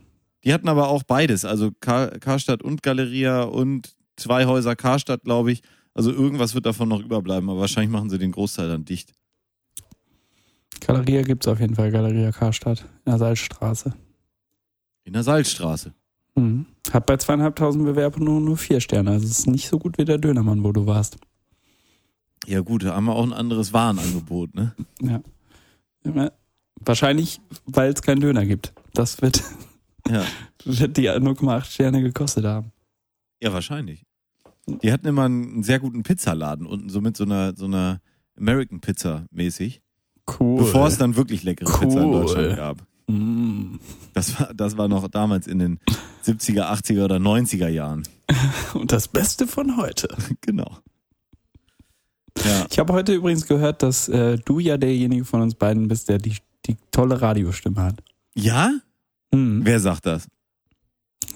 Die 0.44 0.54
hatten 0.54 0.70
aber 0.70 0.88
auch 0.88 1.04
beides. 1.04 1.44
Also 1.44 1.72
Kar 1.82 2.08
Karstadt 2.20 2.64
und 2.64 2.84
Galeria 2.84 3.44
und 3.44 3.94
zwei 4.16 4.46
Häuser 4.46 4.76
Karstadt, 4.76 5.24
glaube 5.24 5.52
ich. 5.52 5.62
Also 5.94 6.12
irgendwas 6.12 6.56
wird 6.56 6.66
davon 6.66 6.88
noch 6.88 7.02
überbleiben, 7.02 7.50
aber 7.50 7.60
wahrscheinlich 7.60 7.92
machen 7.92 8.10
sie 8.10 8.18
den 8.18 8.32
Großteil 8.32 8.70
dann 8.70 8.86
dicht. 8.86 9.14
Galeria 10.80 11.24
gibt's 11.24 11.48
auf 11.48 11.60
jeden 11.60 11.76
Fall, 11.76 11.92
Galeria 11.92 12.32
Karstadt 12.32 12.82
in 13.06 13.12
der 13.12 13.18
Salzstraße. 13.18 13.94
In 15.04 15.14
der 15.14 15.24
Salzstraße. 15.24 15.94
Mhm. 16.36 16.66
Hat 16.92 17.06
bei 17.08 17.18
zweieinhalbtausend 17.18 17.84
Bewerbungen 17.84 18.26
nur, 18.26 18.40
nur 18.40 18.58
vier 18.58 18.80
Sterne. 18.80 19.12
Also 19.12 19.26
es 19.26 19.40
ist 19.40 19.48
nicht 19.48 19.68
so 19.68 19.80
gut 19.80 19.98
wie 19.98 20.06
der 20.06 20.18
Dönermann, 20.18 20.64
wo 20.64 20.72
du 20.72 20.86
warst. 20.86 21.18
Ja 22.48 22.62
gut, 22.62 22.84
da 22.84 22.95
haben 22.95 23.06
wir 23.06 23.14
auch 23.16 23.24
ein 23.26 23.34
anderes 23.34 23.74
Warenangebot, 23.74 24.56
ne? 24.56 24.74
Ja. 25.02 25.22
Wahrscheinlich, 26.80 27.41
weil 27.66 27.91
es 27.91 28.02
keinen 28.02 28.22
Döner 28.22 28.45
gibt. 28.45 28.74
Das 28.93 29.22
wird, 29.22 29.43
Ja. 30.08 30.24
wird 30.64 30.95
die 30.98 31.10
0,8 31.10 31.66
Sterne 31.66 32.02
gekostet 32.02 32.45
haben. 32.45 32.72
Ja, 33.41 33.52
wahrscheinlich. 33.52 34.06
Die 34.82 34.91
hatten 34.91 35.08
immer 35.08 35.26
einen 35.26 35.64
sehr 35.64 35.80
guten 35.80 36.04
Pizzaladen 36.04 36.66
unten, 36.66 36.89
so 36.89 37.02
mit 37.02 37.18
so 37.18 37.24
einer, 37.26 37.56
so 37.56 37.66
einer 37.66 38.00
American 38.38 38.80
Pizza 38.80 39.26
mäßig. 39.32 39.82
Cool. 40.39 40.58
Bevor 40.60 40.88
es 40.88 40.98
dann 40.98 41.16
wirklich 41.16 41.43
leckere 41.43 41.72
Pizza 41.80 42.02
in 42.02 42.10
Cool. 42.10 42.22
Deutschland 42.22 42.56
gab. 42.58 42.78
Mm. 43.08 43.76
Das 44.14 44.38
war, 44.39 44.54
das 44.54 44.78
war 44.78 44.88
noch 44.89 45.08
damals 45.08 45.48
in 45.48 45.60
den 45.60 45.80
70er, 46.26 46.64
80er 46.72 47.06
oder 47.06 47.16
90er 47.18 47.70
Jahren. 47.70 48.04
Und 48.74 48.91
das 48.91 49.08
Beste 49.10 49.48
von 49.48 49.78
heute. 49.78 50.08
Genau. 50.41 50.78
Ja. 52.46 52.66
Ich 52.70 52.80
habe 52.80 52.94
heute 52.94 53.14
übrigens 53.14 53.46
gehört, 53.48 53.84
dass 53.84 54.08
äh, 54.10 54.38
du 54.46 54.60
ja 54.60 54.78
derjenige 54.78 55.26
von 55.26 55.42
uns 55.42 55.56
beiden 55.56 55.88
bist, 55.88 56.10
der 56.10 56.18
die, 56.18 56.36
die 56.66 56.78
tolle 56.92 57.22
Radiostimme 57.22 57.82
hat. 57.82 58.04
Ja? 58.36 58.72
Mhm. 59.34 59.62
Wer 59.66 59.80
sagt 59.80 60.06
das? 60.06 60.28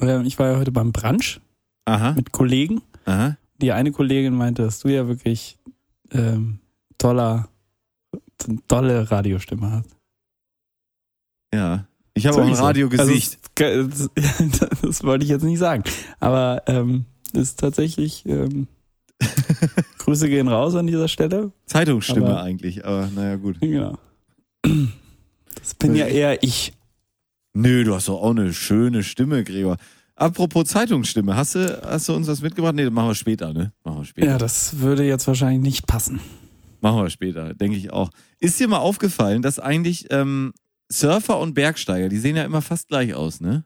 Äh, 0.02 0.22
Ich 0.26 0.38
war 0.40 0.52
ja 0.52 0.58
heute 0.58 0.72
beim 0.72 0.92
Brunch 0.92 1.42
Aha. 1.86 2.14
mit 2.14 2.32
Kollegen. 2.32 2.82
Aha. 3.06 3.38
Die 3.62 3.72
eine 3.72 3.92
Kollegin 3.92 4.34
meinte, 4.36 4.64
dass 4.64 4.80
du 4.80 4.88
ja 4.90 5.08
wirklich 5.08 5.58
ähm, 6.12 6.60
toller, 6.98 7.48
tolle 8.68 9.10
Radiostimme 9.12 9.72
hast. 9.72 9.90
Ja. 11.54 11.86
Ich 12.14 12.26
habe 12.28 12.42
auch 12.42 12.48
ein. 12.48 12.54
Radiogesicht. 12.54 13.40
Also, 13.60 14.10
es- 14.16 14.50
das, 14.60 14.70
das 14.82 15.04
wollte 15.04 15.24
ich 15.26 15.30
jetzt 15.30 15.44
nicht 15.44 15.60
sagen. 15.60 15.84
Aber 16.20 16.64
ähm, 16.68 17.06
ist 17.34 17.60
tatsächlich. 17.60 18.26
Ähm, 18.26 18.68
Grüße 20.06 20.30
gehen 20.30 20.48
raus 20.48 20.76
an 20.76 20.88
dieser 20.88 21.08
Stelle. 21.08 21.52
Zeitungsstimme 21.66 22.28
aber- 22.28 22.44
eigentlich, 22.44 22.86
aber 22.86 23.08
naja, 23.16 23.36
gut. 23.36 23.60
Genau. 23.62 23.98
Das 24.64 25.74
bin 25.80 25.96
ja 25.96 26.08
eher 26.08 26.42
ich. 26.44 26.74
Nö, 27.54 27.84
du 27.84 27.94
hast 27.96 28.08
doch 28.08 28.22
auch 28.22 28.32
eine 28.32 28.54
schöne 28.54 29.04
Stimme, 29.04 29.44
Gregor. 29.44 29.78
Apropos 30.16 30.66
Zeitungsstimme, 30.66 31.36
hast 31.36 31.56
du, 31.56 31.82
hast 31.84 32.08
du 32.10 32.14
uns 32.14 32.28
das 32.28 32.42
mitgebracht? 32.42 32.76
Nee, 32.76 32.84
das 32.86 32.94
machen 32.94 33.10
wir 33.10 33.16
später, 33.16 33.54
ne? 33.54 33.74
Machen 33.84 33.98
wir 34.00 34.06
später. 34.06 34.28
Ja, 34.28 34.38
das 34.38 34.80
würde 34.80 35.04
jetzt 35.04 35.28
wahrscheinlich 35.28 35.62
nicht 35.62 35.88
passen. 35.88 36.20
Machen 36.80 37.02
wir 37.04 37.10
später, 37.10 37.54
denke 37.54 37.78
ich 37.78 37.92
auch. 37.92 38.10
Ist 38.40 38.60
dir 38.60 38.68
mal 38.68 38.78
aufgefallen, 38.80 39.42
dass 39.42 39.60
eigentlich 39.60 40.08
ähm, 40.12 40.54
Surfer 40.92 41.40
und 41.40 41.54
Bergsteiger, 41.54 42.10
die 42.10 42.18
sehen 42.20 42.36
ja 42.36 42.44
immer 42.44 42.62
fast 42.62 42.88
gleich 42.88 43.14
aus, 43.14 43.42
ne? 43.42 43.66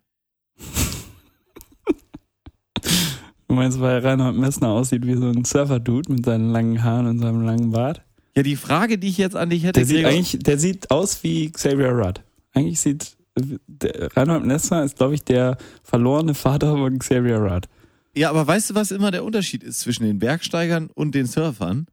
Meinst, 3.55 3.79
weil 3.79 3.99
Reinhold 3.99 4.35
Messner 4.37 4.69
aussieht 4.69 5.05
wie 5.05 5.15
so 5.15 5.27
ein 5.29 5.45
Surfer-Dude 5.45 6.11
mit 6.11 6.25
seinen 6.25 6.49
langen 6.51 6.83
Haaren 6.83 7.07
und 7.07 7.19
seinem 7.19 7.41
langen 7.43 7.71
Bart? 7.71 8.01
Ja, 8.35 8.43
die 8.43 8.55
Frage, 8.55 8.97
die 8.97 9.07
ich 9.07 9.17
jetzt 9.17 9.35
an 9.35 9.49
dich 9.49 9.63
hätte, 9.63 9.79
Der 9.79 9.85
sieht 9.85 10.05
eigentlich, 10.05 10.39
der 10.43 10.59
sieht 10.59 10.91
aus 10.91 11.23
wie 11.23 11.49
Xavier 11.51 11.89
Rudd. 11.91 12.21
Eigentlich 12.53 12.79
sieht 12.81 13.15
der 13.37 14.15
Reinhold 14.15 14.45
Messner 14.45 14.83
ist, 14.83 14.97
glaube 14.97 15.15
ich, 15.15 15.23
der 15.23 15.57
verlorene 15.83 16.33
Vater 16.33 16.71
von 16.73 16.99
Xavier 16.99 17.37
Rudd. 17.39 17.67
ja, 18.15 18.29
aber 18.29 18.45
weißt 18.47 18.69
du, 18.69 18.75
was 18.75 18.91
immer 18.91 19.11
der 19.11 19.23
Unterschied 19.25 19.63
ist 19.63 19.81
zwischen 19.81 20.03
den 20.03 20.19
Bergsteigern 20.19 20.89
und 20.93 21.15
den 21.15 21.25
Surfern? 21.25 21.87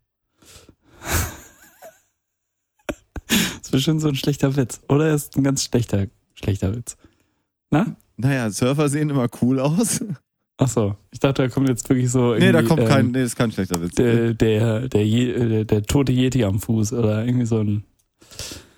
Das 3.29 3.69
ist 3.69 3.71
bestimmt 3.71 4.01
so 4.03 4.09
ein 4.09 4.15
schlechter 4.15 4.57
Witz. 4.57 4.81
Oder 4.89 5.15
ist 5.15 5.37
ein 5.37 5.43
ganz 5.45 5.65
schlechter, 5.65 6.07
schlechter 6.35 6.75
Witz. 6.77 6.97
Na? 7.71 7.97
Naja, 8.19 8.51
Surfer 8.51 8.89
sehen 8.91 9.09
immer 9.09 9.29
cool 9.41 9.59
aus. 9.59 10.05
Ach 10.59 10.69
so. 10.69 10.97
Ich 11.11 11.19
dachte, 11.19 11.43
da 11.43 11.49
kommt 11.49 11.69
jetzt 11.69 11.89
wirklich 11.89 12.11
so. 12.11 12.35
Nee, 12.35 12.53
da 12.53 12.63
kommt 12.63 12.87
kein, 12.87 13.07
ähm, 13.07 13.13
nee, 13.13 13.21
das 13.21 13.29
ist 13.29 13.37
kein 13.37 13.53
schlechter 13.53 13.81
Witz. 13.81 13.95
der, 13.95 14.35
der, 14.35 14.89
der, 14.89 15.05
der, 15.05 15.65
der 15.65 15.83
tote 15.85 16.13
Yeti 16.13 16.45
am 16.45 16.61
Fuß 16.61 16.93
oder 16.93 17.25
irgendwie 17.25 17.47
so 17.47 17.59
ein. 17.59 17.85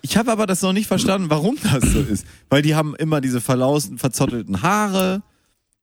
Ich 0.01 0.17
habe 0.17 0.31
aber 0.31 0.45
das 0.45 0.61
noch 0.61 0.73
nicht 0.73 0.87
verstanden, 0.87 1.29
warum 1.29 1.57
das 1.63 1.83
so 1.83 1.99
ist. 1.99 2.25
Weil 2.49 2.61
die 2.61 2.75
haben 2.75 2.95
immer 2.95 3.21
diese 3.21 3.41
verlausten, 3.41 3.97
verzottelten 3.97 4.61
Haare, 4.61 5.23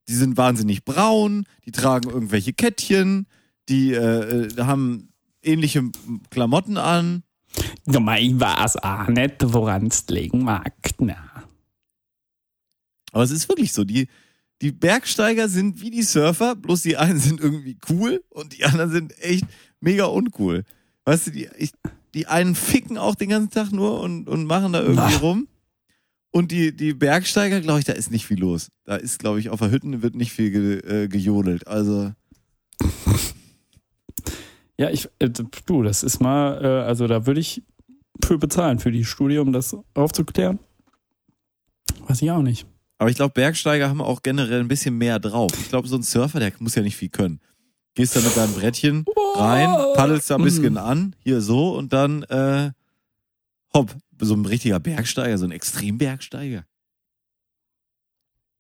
die 0.09 0.15
sind 0.15 0.37
wahnsinnig 0.37 0.85
braun, 0.85 1.45
die 1.67 1.73
tragen 1.73 2.11
irgendwelche 2.11 2.53
Kettchen, 2.53 3.27
die 3.69 3.93
äh, 3.93 4.47
äh, 4.47 4.57
haben 4.59 5.09
ähnliche 5.43 5.91
Klamotten 6.31 6.77
an. 6.77 7.23
Gemein 7.87 8.41
war 8.41 8.65
es 8.65 8.77
auch 8.77 9.09
nicht, 9.09 9.37
woran 9.41 9.87
es 9.87 10.07
liegen 10.09 10.45
mag. 10.45 10.73
Na. 10.99 11.17
Aber 13.13 13.25
es 13.25 13.31
ist 13.31 13.49
wirklich 13.49 13.73
so, 13.73 13.85
die, 13.85 14.09
die 14.63 14.73
Bergsteiger 14.73 15.49
sind 15.49 15.83
wie 15.83 15.91
die 15.91 16.03
Surfer, 16.03 16.57
bloß 16.57 16.83
die 16.83 16.97
einen 16.97 17.19
sind 17.19 17.41
irgendwie 17.41 17.77
cool 17.91 18.23
und 18.31 18.57
die 18.57 18.65
anderen 18.65 18.91
sind 18.91 19.19
echt 19.19 19.45
mega 19.81 20.05
uncool. 20.05 20.65
Weißt 21.05 21.27
du, 21.27 21.31
die, 21.33 21.49
ich, 21.59 21.73
die 22.15 22.27
einen 22.29 22.55
ficken 22.55 22.97
auch 22.97 23.15
den 23.15 23.29
ganzen 23.29 23.51
Tag 23.51 23.73
nur 23.73 24.01
und, 24.01 24.29
und 24.29 24.47
machen 24.47 24.73
da 24.73 24.81
irgendwie 24.81 25.15
Na. 25.15 25.17
rum. 25.19 25.49
Und 26.31 26.51
die, 26.51 26.75
die 26.75 26.95
Bergsteiger, 26.95 27.61
glaube 27.61 27.81
ich, 27.81 27.85
da 27.85 27.93
ist 27.93 28.11
nicht 28.11 28.27
viel 28.27 28.39
los. 28.39 28.69
Da 28.85 28.97
ist, 28.97 29.19
glaube 29.19 29.39
ich, 29.39 29.51
auf 29.51 29.59
der 29.59 29.71
Hütten 29.71 30.01
wird 30.01 30.15
nicht 30.15 30.33
viel 30.33 30.51
ge, 30.51 30.79
äh, 30.79 31.09
gejodelt. 31.09 31.67
Also, 31.67 32.13
Ja, 34.79 34.91
ich, 34.91 35.09
äh, 35.19 35.31
du, 35.31 35.83
das 35.83 36.03
ist 36.03 36.21
mal, 36.21 36.65
äh, 36.65 36.67
also 36.87 37.07
da 37.07 37.27
würde 37.27 37.41
ich 37.41 37.63
für 38.25 38.39
bezahlen, 38.39 38.79
für 38.79 38.91
die 38.91 39.05
Studie, 39.05 39.39
um 39.39 39.53
das 39.53 39.77
aufzuklären. 39.95 40.59
Weiß 42.09 42.23
ich 42.23 42.31
auch 42.31 42.43
nicht. 42.43 42.67
Aber 43.03 43.11
ich 43.11 43.17
glaube, 43.17 43.35
Bergsteiger 43.35 43.89
haben 43.89 44.01
auch 44.01 44.23
generell 44.23 44.61
ein 44.61 44.69
bisschen 44.69 44.97
mehr 44.97 45.19
drauf. 45.19 45.51
Ich 45.59 45.71
glaube, 45.71 45.89
so 45.89 45.97
ein 45.97 46.05
Surfer, 46.05 46.39
der 46.39 46.53
muss 46.61 46.77
ja 46.77 46.83
nicht 46.83 46.97
viel 46.97 47.09
können. 47.09 47.41
Gehst 47.95 48.15
da 48.15 48.21
mit 48.21 48.37
deinem 48.37 48.55
Brettchen 48.55 49.05
rein, 49.35 49.71
paddelst 49.97 50.31
da 50.31 50.37
ein 50.37 50.45
bisschen 50.45 50.79
an, 50.79 51.17
hier 51.19 51.41
so 51.41 51.77
und 51.77 51.93
dann 51.93 52.23
äh, 52.23 52.71
hopp, 53.75 53.93
so 54.21 54.35
ein 54.35 54.47
richtiger 54.47 54.79
Bergsteiger, 54.79 55.37
so 55.37 55.47
ein 55.47 55.51
Extrembergsteiger. 55.51 56.65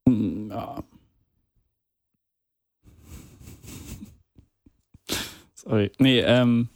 Mm, 0.08 0.50
Ja. 0.50 0.82
Sorry. 5.54 5.92
Nee, 6.00 6.18
ähm, 6.18 6.68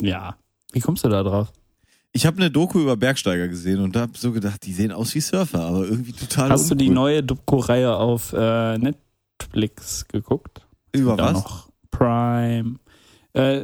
ja. 0.00 0.38
Wie 0.72 0.80
kommst 0.80 1.04
du 1.04 1.10
da 1.10 1.22
drauf? 1.22 1.52
Ich 2.14 2.26
habe 2.26 2.36
eine 2.36 2.50
Doku 2.50 2.80
über 2.80 2.96
Bergsteiger 2.96 3.48
gesehen 3.48 3.80
und 3.80 3.96
habe 3.96 4.12
so 4.18 4.32
gedacht, 4.32 4.64
die 4.66 4.72
sehen 4.74 4.92
aus 4.92 5.14
wie 5.14 5.20
Surfer, 5.20 5.60
aber 5.62 5.84
irgendwie 5.86 6.12
total 6.12 6.50
Hast 6.50 6.70
du 6.70 6.74
die 6.74 6.84
uncool. 6.88 6.94
neue 6.94 7.22
Doku-Reihe 7.22 7.94
auf 7.96 8.32
äh, 8.34 8.76
Netflix 8.78 10.06
geguckt? 10.08 10.66
über 10.94 11.16
was? 11.16 11.32
noch 11.32 11.68
Prime. 11.90 12.76
Äh, 13.32 13.62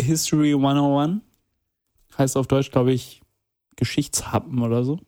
History 0.00 0.54
101. 0.54 1.20
Heißt 2.16 2.36
auf 2.38 2.46
Deutsch, 2.46 2.70
glaube 2.70 2.92
ich, 2.92 3.20
Geschichtshappen 3.76 4.60
oder 4.62 4.84
so. 4.84 4.98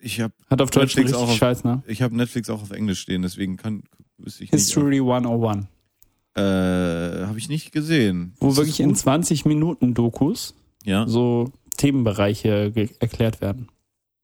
Ich 0.00 0.20
habe 0.20 0.34
Hat 0.48 0.62
auf 0.62 0.70
Deutsch 0.70 0.94
Netflix 0.96 1.14
auch 1.18 1.28
auf- 1.28 1.36
scheiß, 1.36 1.64
ne? 1.64 1.82
ich 1.88 2.00
hab 2.02 2.12
Netflix 2.12 2.48
auch 2.48 2.62
auf 2.62 2.70
Englisch 2.70 3.00
stehen, 3.00 3.22
deswegen 3.22 3.56
kann 3.56 3.82
wüsste 4.18 4.44
ich 4.44 4.52
nicht. 4.52 4.60
History 4.60 4.98
101. 5.00 5.66
Äh, 6.36 6.40
habe 7.26 7.38
ich 7.38 7.48
nicht 7.48 7.72
gesehen. 7.72 8.34
Wo 8.38 8.50
Ist 8.50 8.56
wirklich 8.56 8.76
das 8.76 8.84
in 8.84 8.90
gut? 8.90 8.98
20 8.98 9.44
Minuten 9.46 9.94
Dokus 9.94 10.54
ja. 10.86 11.06
so 11.06 11.52
Themenbereiche 11.76 12.72
erklärt 13.00 13.42
werden. 13.42 13.68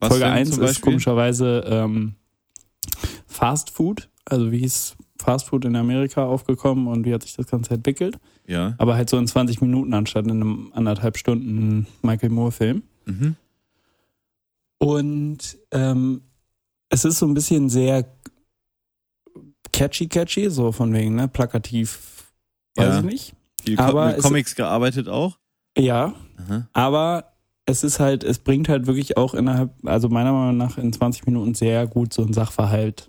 Was 0.01 0.09
Folge 0.09 0.25
denn 0.25 0.33
1 0.35 0.51
zum 0.53 0.63
ist 0.65 0.81
komischerweise 0.81 1.63
ähm, 1.67 2.15
Fast 3.27 3.71
Food. 3.71 4.09
Also 4.25 4.51
wie 4.51 4.63
ist 4.63 4.97
Fast 5.21 5.47
Food 5.49 5.65
in 5.65 5.77
Amerika 5.77 6.25
aufgekommen 6.25 6.87
und 6.89 7.05
wie 7.05 7.15
hat 7.15 7.23
sich 7.23 7.35
das 7.35 7.47
Ganze 7.47 7.75
entwickelt? 7.75 8.19
Ja. 8.47 8.75
Aber 8.79 8.97
halt 8.97 9.09
so 9.11 9.19
in 9.19 9.27
20 9.27 9.61
Minuten 9.61 9.95
anstatt 9.95 10.25
in 10.25 10.31
einem 10.33 10.73
anderthalb 10.75 11.17
Stunden 11.17 11.87
Michael 12.03 12.31
Moore-Film. 12.31 12.83
Mhm. 13.05 13.37
Und 14.79 15.59
ähm, 15.71 16.23
es 16.89 17.05
ist 17.05 17.19
so 17.19 17.27
ein 17.27 17.35
bisschen 17.35 17.69
sehr 17.69 18.05
catchy, 19.73 20.09
catchy, 20.09 20.51
so 20.51 20.73
von 20.73 20.93
wegen, 20.93 21.15
ne, 21.15 21.29
plakativ, 21.29 22.33
weiß 22.77 22.87
Ja. 22.87 22.99
ich 22.99 23.05
nicht. 23.05 23.35
Viel 23.65 23.79
Aber 23.79 24.09
mit 24.09 24.19
Comics 24.19 24.55
gearbeitet 24.57 25.09
auch. 25.09 25.39
Ja, 25.79 26.15
Aha. 26.49 26.69
aber 26.73 27.33
es 27.65 27.85
ist 27.85 28.01
halt, 28.01 28.25
es 28.25 28.39
bringt 28.41 28.69
halt 28.69 28.87
wirklich 28.87 29.17
auch 29.17 29.35
innerhalb, 29.35 29.71
also 29.87 30.09
meiner 30.09 30.33
Meinung 30.33 30.57
nach 30.57 30.79
in 30.79 30.93
20 30.93 31.27
Minuten 31.27 31.55
sehr 31.55 31.87
gut 31.87 32.13
so 32.13 32.23
ein 32.23 32.33
Sachverhalt, 32.33 33.09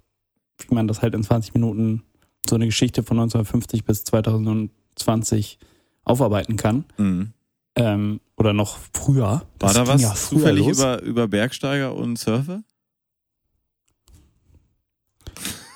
wie 0.59 0.75
man 0.75 0.87
das 0.87 1.01
halt 1.01 1.15
in 1.15 1.23
20 1.23 1.53
Minuten 1.55 2.03
so 2.47 2.55
eine 2.55 2.65
Geschichte 2.65 3.01
von 3.03 3.17
1950 3.17 3.83
bis 3.83 4.03
2020 4.03 5.57
aufarbeiten 6.03 6.55
kann. 6.57 6.85
Mhm. 6.97 7.33
Ähm, 7.75 8.19
oder 8.37 8.53
noch 8.53 8.77
früher. 8.93 9.23
War 9.23 9.43
Das 9.59 9.73
da 9.73 9.83
ging 9.85 9.93
was 9.93 10.01
ja 10.03 10.13
zufällig 10.13 10.67
los. 10.67 10.77
über, 10.77 11.01
über 11.01 11.27
Bergsteiger 11.27 11.95
und 11.95 12.19
Surfer? 12.19 12.61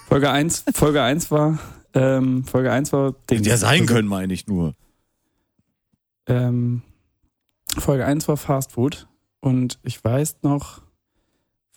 Folge 0.08 0.30
1, 0.32 0.66
Folge 0.74 1.02
1 1.02 1.32
war, 1.32 1.60
ähm, 1.94 2.44
Folge 2.46 2.72
1 2.72 2.94
war 2.94 3.14
Ding. 3.30 3.44
Ja 3.44 3.58
sein 3.58 3.86
können, 3.86 4.08
meine 4.08 4.34
ich 4.34 4.48
nur. 4.48 4.76
Ähm, 6.28 6.82
Folge 7.80 8.06
1 8.06 8.28
war 8.28 8.38
Fast 8.38 8.74
Food 8.74 9.08
und 9.40 9.80
ich 9.84 10.04
weiß 10.04 10.38
noch 10.44 10.82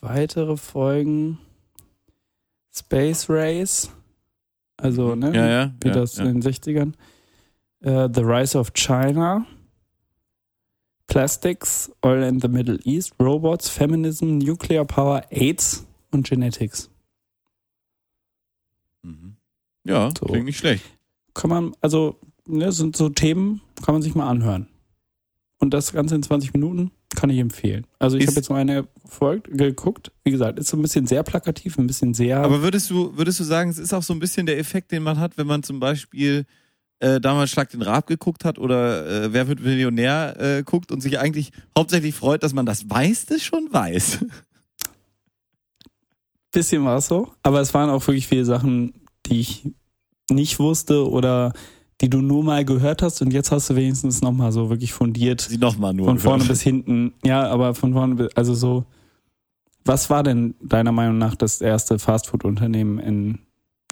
weitere 0.00 0.56
Folgen 0.56 1.38
Space 2.72 3.28
Race, 3.28 3.90
also 4.76 5.14
ne, 5.14 5.34
Ja, 5.34 5.48
ja. 5.48 5.74
wie 5.82 5.88
ja, 5.88 5.94
das 5.94 6.18
in 6.18 6.26
den 6.26 6.42
60ern. 6.42 6.94
Äh, 7.80 8.08
the 8.14 8.20
Rise 8.22 8.58
of 8.58 8.72
China, 8.74 9.46
Plastics, 11.06 11.90
Oil 12.04 12.22
in 12.22 12.40
the 12.40 12.48
Middle 12.48 12.78
East, 12.84 13.12
Robots, 13.20 13.68
Feminism, 13.68 14.38
Nuclear 14.38 14.84
Power, 14.84 15.22
AIDS 15.30 15.86
und 16.12 16.26
Genetics. 16.28 16.90
Mhm. 19.02 19.36
Ja, 19.84 20.10
So. 20.18 20.26
klingt 20.26 20.44
nicht 20.46 20.58
schlecht. 20.58 20.84
Kann 21.34 21.50
man, 21.50 21.72
also, 21.80 22.16
ne, 22.46 22.70
sind 22.72 22.96
so 22.96 23.08
Themen, 23.08 23.60
kann 23.84 23.94
man 23.94 24.02
sich 24.02 24.14
mal 24.14 24.28
anhören. 24.28 24.68
Und 25.60 25.74
das 25.74 25.92
Ganze 25.92 26.14
in 26.14 26.22
20 26.22 26.54
Minuten 26.54 26.90
kann 27.14 27.28
ich 27.28 27.38
empfehlen. 27.38 27.86
Also 27.98 28.16
ich 28.16 28.26
habe 28.26 28.36
jetzt 28.36 28.48
noch 28.48 28.56
eine 28.56 28.88
verfolgt, 29.04 29.46
geguckt. 29.50 30.10
Wie 30.24 30.30
gesagt, 30.30 30.58
ist 30.58 30.68
so 30.68 30.76
ein 30.76 30.82
bisschen 30.82 31.06
sehr 31.06 31.22
plakativ, 31.22 31.76
ein 31.78 31.86
bisschen 31.86 32.14
sehr. 32.14 32.40
Aber 32.40 32.62
würdest 32.62 32.90
du, 32.90 33.16
würdest 33.16 33.40
du 33.40 33.44
sagen, 33.44 33.68
es 33.68 33.78
ist 33.78 33.92
auch 33.92 34.02
so 34.02 34.14
ein 34.14 34.20
bisschen 34.20 34.46
der 34.46 34.58
Effekt, 34.58 34.90
den 34.90 35.02
man 35.02 35.20
hat, 35.20 35.36
wenn 35.36 35.46
man 35.46 35.62
zum 35.62 35.78
Beispiel 35.78 36.46
äh, 37.00 37.20
damals 37.20 37.50
Schlag 37.50 37.68
den 37.70 37.82
Rab 37.82 38.06
geguckt 38.06 38.44
hat 38.44 38.58
oder 38.58 39.24
äh, 39.24 39.32
Wer 39.34 39.48
wird 39.48 39.60
Millionär 39.60 40.36
äh, 40.40 40.62
guckt 40.62 40.92
und 40.92 41.02
sich 41.02 41.18
eigentlich 41.18 41.52
hauptsächlich 41.76 42.14
freut, 42.14 42.42
dass 42.42 42.54
man 42.54 42.64
das 42.64 42.86
das 42.88 43.42
schon 43.42 43.68
weiß. 43.70 44.24
bisschen 46.52 46.84
war 46.84 46.98
es 46.98 47.06
so. 47.06 47.32
Aber 47.42 47.60
es 47.60 47.74
waren 47.74 47.90
auch 47.90 48.06
wirklich 48.06 48.28
viele 48.28 48.44
Sachen, 48.44 48.94
die 49.26 49.40
ich 49.40 49.68
nicht 50.30 50.58
wusste 50.58 51.08
oder 51.08 51.52
die 52.00 52.08
du 52.08 52.20
nur 52.22 52.42
mal 52.42 52.64
gehört 52.64 53.02
hast 53.02 53.20
und 53.22 53.32
jetzt 53.32 53.50
hast 53.52 53.70
du 53.70 53.76
wenigstens 53.76 54.22
nochmal 54.22 54.52
so 54.52 54.70
wirklich 54.70 54.92
fundiert 54.92 55.42
Sie 55.42 55.58
nochmal 55.58 55.92
nur. 55.94 56.06
von 56.06 56.18
vorne 56.18 56.38
gehört. 56.38 56.48
bis 56.50 56.62
hinten. 56.62 57.12
Ja, 57.24 57.48
aber 57.48 57.74
von 57.74 57.92
vorne 57.92 58.14
bis, 58.14 58.36
also 58.36 58.54
so. 58.54 58.84
Was 59.84 60.10
war 60.10 60.22
denn 60.22 60.54
deiner 60.62 60.92
Meinung 60.92 61.18
nach 61.18 61.34
das 61.34 61.60
erste 61.60 61.98
Fastfood-Unternehmen 61.98 62.98
in 62.98 63.38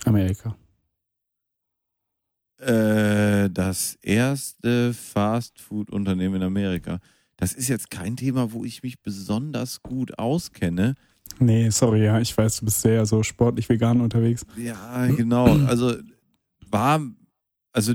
Amerika? 0.04 0.54
Äh, 2.58 3.50
das 3.50 3.96
erste 4.02 4.92
Fast-Food-Unternehmen 4.92 6.36
in 6.36 6.42
Amerika. 6.42 6.98
Das 7.36 7.52
ist 7.52 7.68
jetzt 7.68 7.90
kein 7.90 8.16
Thema, 8.16 8.52
wo 8.52 8.64
ich 8.64 8.82
mich 8.82 9.00
besonders 9.00 9.80
gut 9.82 10.18
auskenne. 10.18 10.94
Nee, 11.38 11.70
sorry, 11.70 12.04
ja, 12.04 12.18
ich 12.20 12.36
weiß, 12.36 12.58
du 12.58 12.64
bist 12.64 12.80
sehr 12.82 13.06
so 13.06 13.22
sportlich 13.22 13.68
vegan 13.68 14.00
unterwegs. 14.00 14.44
Ja, 14.56 15.06
genau. 15.06 15.46
Also 15.66 15.94
war, 16.68 17.00
also 17.78 17.94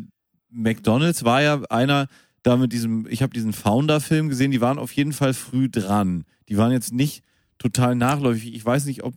McDonald's 0.50 1.26
war 1.26 1.42
ja 1.42 1.62
einer 1.70 2.08
da 2.42 2.56
mit 2.56 2.72
diesem, 2.72 3.06
ich 3.10 3.22
habe 3.22 3.34
diesen 3.34 3.52
Founder-Film 3.52 4.30
gesehen, 4.30 4.52
die 4.52 4.62
waren 4.62 4.80
auf 4.80 4.94
jeden 4.94 5.12
Fall 5.12 5.34
früh 5.34 5.70
dran. 5.70 6.24
Die 6.48 6.58
waren 6.58 6.72
jetzt 6.72 6.94
nicht 6.94 7.24
total 7.58 7.96
nachläufig. 7.96 8.54
Ich 8.56 8.66
weiß 8.66 8.86
nicht, 8.86 9.04
ob 9.04 9.16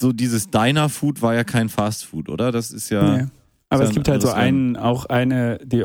so 0.00 0.12
dieses 0.12 0.50
Diner-Food 0.50 1.22
war 1.22 1.34
ja 1.34 1.44
kein 1.44 1.68
Fast-Food, 1.68 2.28
oder? 2.28 2.50
Das 2.50 2.72
ist 2.72 2.90
ja. 2.90 3.16
Nee. 3.16 3.26
Aber 3.68 3.84
Ist 3.84 3.90
es 3.90 3.94
gibt 3.94 4.08
halt 4.08 4.22
so 4.22 4.30
einen, 4.30 4.76
auch 4.76 5.06
eine, 5.06 5.58
die, 5.64 5.84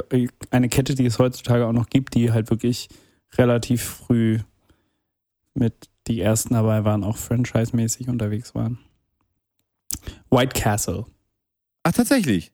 eine 0.51 0.69
Kette, 0.69 0.93
die 0.95 1.05
es 1.05 1.17
heutzutage 1.17 1.65
auch 1.65 1.73
noch 1.73 1.89
gibt, 1.89 2.13
die 2.15 2.31
halt 2.31 2.49
wirklich 2.49 2.89
relativ 3.37 3.83
früh 3.83 4.39
mit 5.53 5.89
die 6.07 6.21
ersten 6.21 6.53
dabei 6.53 6.83
waren, 6.83 7.03
auch 7.03 7.17
franchise-mäßig 7.17 8.07
unterwegs 8.07 8.53
waren. 8.55 8.79
White 10.29 10.59
Castle. 10.59 11.05
Ach, 11.83 11.91
tatsächlich. 11.91 12.51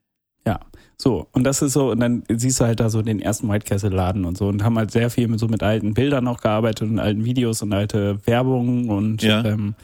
So, 0.99 1.27
und 1.31 1.43
das 1.43 1.61
ist 1.61 1.73
so, 1.73 1.91
und 1.91 1.99
dann 1.99 2.23
siehst 2.27 2.59
du 2.59 2.65
halt 2.65 2.79
da 2.79 2.89
so 2.89 3.03
den 3.03 3.19
ersten 3.19 3.47
White 3.49 3.65
Castle 3.67 3.91
Laden 3.95 4.25
und 4.25 4.35
so 4.37 4.47
und 4.47 4.63
haben 4.63 4.77
halt 4.79 4.89
sehr 4.91 5.09
viel 5.11 5.27
mit 5.27 5.39
so 5.39 5.47
mit 5.47 5.61
alten 5.61 5.93
Bildern 5.93 6.27
auch 6.27 6.41
gearbeitet 6.41 6.89
und 6.89 6.97
alten 6.99 7.23
Videos 7.23 7.61
und 7.61 7.71
alte 7.71 8.19
Werbung 8.25 8.89
und 8.89 9.21
Ja. 9.21 9.43
ähm, 9.45 9.75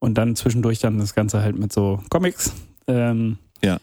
und 0.00 0.14
dann 0.18 0.34
zwischendurch 0.36 0.80
dann 0.80 0.98
das 0.98 1.14
Ganze 1.14 1.40
halt 1.40 1.56
mit 1.56 1.72
so 1.72 2.02
Comics 2.10 2.52
ähm, 2.88 3.38
Ja. 3.62 3.78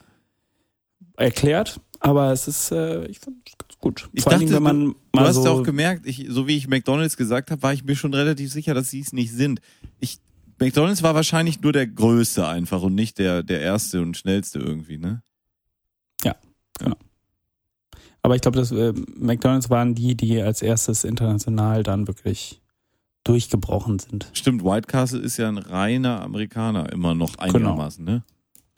erklärt. 1.18 1.80
Aber 2.00 2.34
es 2.34 2.48
ist, 2.50 2.72
äh, 2.72 3.06
ich 3.06 3.20
finde 3.20 3.40
es 3.48 3.54
ganz 3.58 3.80
gut. 3.80 4.10
Ich 4.12 4.24
Vor 4.24 4.34
allen 4.34 4.40
Dingen, 4.42 4.52
dachte, 4.52 4.66
wenn 4.66 4.78
man 4.78 4.88
Du 4.90 4.96
mal 5.14 5.28
hast 5.28 5.36
so, 5.36 5.48
auch 5.50 5.64
gemerkt, 5.64 6.06
ich, 6.06 6.26
so 6.30 6.48
wie 6.48 6.58
ich 6.58 6.68
McDonalds 6.68 7.16
gesagt 7.16 7.50
habe, 7.50 7.62
war 7.64 7.72
ich 7.74 7.86
mir 7.86 7.96
schon 7.96 8.14
relativ 8.14 8.52
sicher, 8.52 8.74
dass 8.74 8.90
sie 8.90 9.00
es 9.00 9.14
nicht 9.14 9.32
sind. 9.32 9.62
Ich, 10.02 10.20
McDonalds 10.60 11.02
war 11.02 11.16
wahrscheinlich 11.16 11.62
nur 11.62 11.72
der 11.72 11.88
Größte 11.88 12.46
einfach 12.46 12.82
und 12.82 12.94
nicht 12.94 13.20
der, 13.20 13.42
der 13.42 13.62
Erste 13.62 14.02
und 14.02 14.18
Schnellste 14.18 14.60
irgendwie, 14.60 14.98
ne? 14.98 15.22
Aber 18.22 18.36
ich 18.36 18.42
glaube, 18.42 18.58
dass 18.58 18.72
äh, 18.72 18.94
McDonalds 19.18 19.70
waren 19.70 19.96
die, 19.96 20.16
die 20.16 20.42
als 20.42 20.62
erstes 20.62 21.04
international 21.04 21.84
dann 21.84 22.08
wirklich 22.08 22.62
durchgebrochen 23.26 24.00
sind. 24.00 24.30
Stimmt, 24.34 24.64
White 24.64 24.88
Castle 24.88 25.20
ist 25.20 25.38
ja 25.38 25.48
ein 25.50 25.58
reiner 25.58 26.22
Amerikaner 26.22 26.92
immer 26.92 27.16
noch 27.16 27.34
Genau. 27.38 27.44
einigermaßen, 27.44 28.04
ne? 28.04 28.24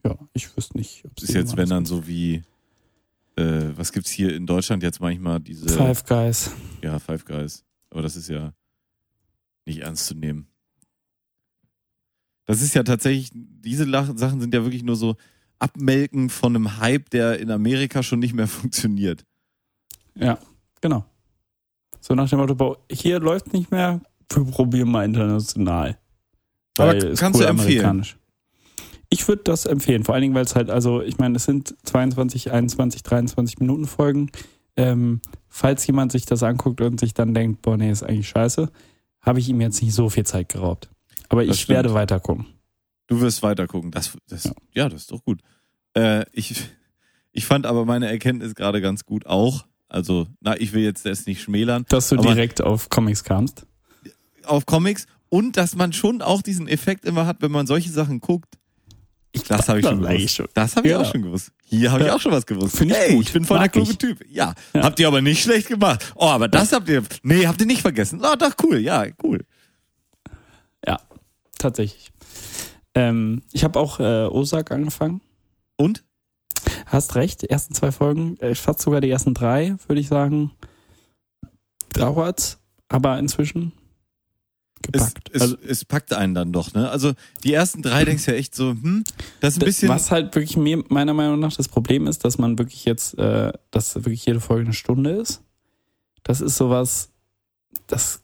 Ja, 0.03 0.17
ich 0.33 0.55
wüsste 0.55 0.77
nicht, 0.77 1.03
ob 1.05 1.21
ist 1.21 1.33
jetzt, 1.33 1.57
wenn 1.57 1.69
dann 1.69 1.85
so 1.85 2.05
wie, 2.07 2.43
äh, 3.37 3.69
was 3.75 3.91
gibt's 3.91 4.11
hier 4.11 4.35
in 4.35 4.45
Deutschland 4.45 4.83
jetzt 4.83 4.99
manchmal 4.99 5.39
diese, 5.39 5.67
Five 5.69 6.05
Guys. 6.05 6.51
ja, 6.83 6.99
Five 6.99 7.25
Guys. 7.25 7.63
Aber 7.89 8.01
das 8.03 8.15
ist 8.15 8.29
ja 8.29 8.53
nicht 9.65 9.79
ernst 9.79 10.05
zu 10.07 10.13
nehmen. 10.15 10.47
Das 12.45 12.61
ist 12.61 12.75
ja 12.75 12.83
tatsächlich, 12.83 13.31
diese 13.33 13.89
Sachen 13.89 14.39
sind 14.41 14.53
ja 14.53 14.63
wirklich 14.63 14.83
nur 14.83 14.95
so 14.95 15.15
Abmelken 15.59 16.29
von 16.29 16.55
einem 16.55 16.79
Hype, 16.79 17.09
der 17.09 17.39
in 17.39 17.51
Amerika 17.51 18.03
schon 18.03 18.19
nicht 18.19 18.33
mehr 18.33 18.47
funktioniert. 18.47 19.23
Ja, 20.15 20.37
genau. 20.81 21.05
So 21.99 22.13
nach 22.13 22.29
dem 22.29 22.39
Motto, 22.39 22.77
hier 22.91 23.19
läuft 23.19 23.53
nicht 23.53 23.71
mehr, 23.71 24.01
wir 24.31 24.45
probieren 24.45 24.89
mal 24.91 25.05
international. 25.05 25.97
Aber 26.77 26.97
kannst 27.15 27.39
du 27.39 27.45
empfehlen? 27.45 28.05
Ich 29.09 29.27
würde 29.27 29.43
das 29.43 29.65
empfehlen, 29.65 30.03
vor 30.03 30.13
allen 30.15 30.23
Dingen, 30.23 30.35
weil 30.35 30.43
es 30.45 30.55
halt, 30.55 30.69
also 30.69 31.01
ich 31.01 31.17
meine, 31.17 31.37
es 31.37 31.45
sind 31.45 31.75
22, 31.83 32.51
21, 32.51 33.03
23 33.03 33.59
Minuten 33.59 33.85
Folgen. 33.85 34.29
Ähm, 34.77 35.21
falls 35.47 35.87
jemand 35.87 36.11
sich 36.11 36.25
das 36.25 36.43
anguckt 36.43 36.81
und 36.81 36.99
sich 36.99 37.13
dann 37.13 37.33
denkt, 37.33 37.61
boah, 37.61 37.77
nee, 37.77 37.89
ist 37.89 38.03
eigentlich 38.03 38.27
scheiße, 38.27 38.69
habe 39.21 39.39
ich 39.39 39.47
ihm 39.47 39.61
jetzt 39.61 39.81
nicht 39.81 39.93
so 39.93 40.09
viel 40.09 40.25
Zeit 40.25 40.49
geraubt. 40.49 40.89
Aber 41.29 41.45
Das 41.45 41.55
ich 41.55 41.61
stimmt. 41.63 41.75
werde 41.77 41.93
weiter 41.93 42.19
gucken. 42.19 42.45
Du 43.07 43.21
wirst 43.21 43.43
weiter 43.43 43.67
gucken. 43.67 43.91
Das, 43.91 44.11
das, 44.27 44.45
ja. 44.45 44.51
Ja. 44.73 44.89
das 44.89 45.01
ist 45.01 45.11
doch 45.11 45.23
gut. 45.23 45.41
Äh, 45.95 46.25
ich, 46.31 46.55
ich 47.31 47.45
fand 47.45 47.65
aber 47.65 47.85
meine 47.85 48.09
Erkenntnis 48.09 48.55
gerade 48.55 48.81
ganz 48.81 49.05
gut 49.05 49.25
auch. 49.25 49.65
Also, 49.87 50.27
na, 50.41 50.59
ich 50.59 50.73
will 50.73 50.83
jetzt 50.83 51.05
das 51.05 51.25
nicht 51.25 51.41
schmälern. 51.41 51.85
Dass 51.89 52.09
du 52.09 52.17
direkt 52.17 52.61
auf 52.61 52.89
Comics 52.89 53.23
kamst. 53.23 53.65
Auf 54.43 54.65
Comics 54.65 55.05
und 55.29 55.57
dass 55.57 55.75
man 55.75 55.93
schon 55.93 56.21
auch 56.21 56.41
diesen 56.41 56.67
Effekt 56.67 57.05
immer 57.05 57.25
hat, 57.25 57.41
wenn 57.41 57.51
man 57.51 57.67
solche 57.67 57.91
Sachen 57.91 58.19
guckt. 58.19 58.55
Das 59.47 59.67
habe 59.67 59.79
ich 59.79 59.85
schon 59.85 60.01
gewusst. 60.01 60.35
schon. 60.35 60.47
Das 60.53 60.75
habe 60.77 60.87
ich 60.87 60.91
Ja. 60.91 61.01
auch 61.01 61.11
schon 61.11 61.21
gewusst. 61.21 61.51
Hier 61.65 61.91
habe 61.91 62.01
ich 62.03 62.07
Ja. 62.07 62.15
auch 62.15 62.21
schon 62.21 62.31
was 62.31 62.45
gewusst. 62.45 62.77
Find 62.77 62.91
ich 62.91 62.97
hey, 62.97 63.13
gut. 63.15 63.25
ich 63.25 63.33
bin 63.33 63.43
voll 63.43 63.57
der 63.57 63.63
Mag 63.65 63.73
kluge 63.73 63.91
ich. 63.91 63.97
Typ. 63.97 64.25
Ja. 64.29 64.53
Ja. 64.73 64.83
Habt 64.83 64.99
ihr 64.99 65.07
aber 65.07 65.21
nicht 65.21 65.43
schlecht 65.43 65.67
gemacht. 65.67 66.13
Oh, 66.15 66.25
aber 66.27 66.47
das 66.47 66.71
habt 66.71 66.87
ihr. 66.87 67.03
Nee, 67.21 67.45
habt 67.45 67.59
ihr 67.59 67.67
nicht 67.67 67.81
vergessen. 67.81 68.21
Oh, 68.23 68.35
doch, 68.37 68.53
cool. 68.63 68.77
Ja, 68.79 69.05
cool. 69.23 69.45
Ja, 70.87 70.99
tatsächlich. 71.57 72.11
Ähm, 72.95 73.43
ich 73.51 73.63
habe 73.63 73.79
auch 73.79 73.99
äh, 73.99 74.25
Osak 74.25 74.71
angefangen. 74.71 75.21
Und? 75.77 76.03
Hast 76.85 77.15
recht, 77.15 77.41
die 77.41 77.49
ersten 77.49 77.73
zwei 77.73 77.91
Folgen, 77.91 78.37
äh, 78.37 78.55
fast 78.55 78.81
sogar 78.81 79.01
die 79.01 79.09
ersten 79.09 79.33
drei, 79.33 79.75
würde 79.87 79.99
ich 79.99 80.07
sagen. 80.07 80.51
Dauert, 81.93 82.57
aber 82.87 83.19
inzwischen 83.19 83.73
Es, 84.91 85.13
gepackt. 85.13 85.29
es, 85.33 85.41
also, 85.41 85.57
es 85.67 85.85
packt 85.85 86.13
einen 86.13 86.33
dann 86.33 86.51
doch, 86.51 86.73
ne? 86.73 86.89
Also 86.89 87.13
die 87.43 87.53
ersten 87.53 87.81
drei 87.81 88.05
denkst 88.05 88.25
du 88.25 88.31
ja 88.31 88.37
echt 88.37 88.55
so, 88.55 88.71
hm, 88.71 89.03
das 89.41 89.55
ist 89.55 89.61
ein 89.61 89.65
bisschen. 89.65 89.89
was 89.89 90.11
halt 90.11 90.33
wirklich 90.35 90.57
mir 90.57 90.83
meiner 90.89 91.13
Meinung 91.13 91.39
nach 91.39 91.53
das 91.53 91.67
Problem 91.67 92.07
ist, 92.07 92.23
dass 92.23 92.37
man 92.37 92.57
wirklich 92.57 92.85
jetzt, 92.85 93.17
äh, 93.17 93.51
dass 93.71 93.95
wirklich 93.95 94.25
jede 94.25 94.39
Folge 94.39 94.65
eine 94.65 94.73
Stunde 94.73 95.11
ist. 95.11 95.41
Das 96.23 96.41
ist 96.41 96.57
sowas, 96.57 97.09
das 97.87 98.21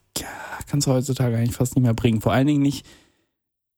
kannst 0.68 0.88
du 0.88 0.92
heutzutage 0.92 1.36
eigentlich 1.38 1.56
fast 1.56 1.76
nicht 1.76 1.84
mehr 1.84 1.94
bringen. 1.94 2.22
Vor 2.22 2.34
allen 2.34 2.48
Dingen 2.48 2.62
nicht. 2.62 2.86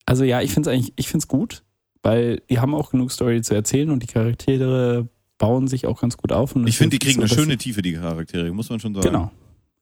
Also 0.06 0.24
ja, 0.24 0.40
ich 0.40 0.52
finde 0.52 0.70
es 0.70 0.74
eigentlich, 0.74 0.92
ich 0.96 1.08
finde 1.08 1.22
es 1.24 1.28
gut, 1.28 1.64
weil 2.02 2.42
die 2.50 2.60
haben 2.60 2.74
auch 2.74 2.90
genug 2.90 3.10
Story 3.10 3.42
zu 3.42 3.54
erzählen 3.54 3.90
und 3.90 4.02
die 4.02 4.06
Charaktere 4.06 5.08
bauen 5.38 5.68
sich 5.68 5.86
auch 5.86 6.00
ganz 6.00 6.16
gut 6.16 6.32
auf. 6.32 6.54
Und 6.54 6.66
ich 6.66 6.76
finde, 6.76 6.98
die 6.98 7.04
kriegen 7.04 7.26
so, 7.26 7.34
eine 7.34 7.42
schöne 7.42 7.56
Tiefe, 7.56 7.82
die 7.82 7.94
Charaktere, 7.94 8.52
muss 8.52 8.70
man 8.70 8.80
schon 8.80 8.94
sagen. 8.94 9.06
Genau, 9.06 9.30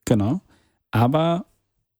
genau. 0.05 0.41
Aber 0.91 1.45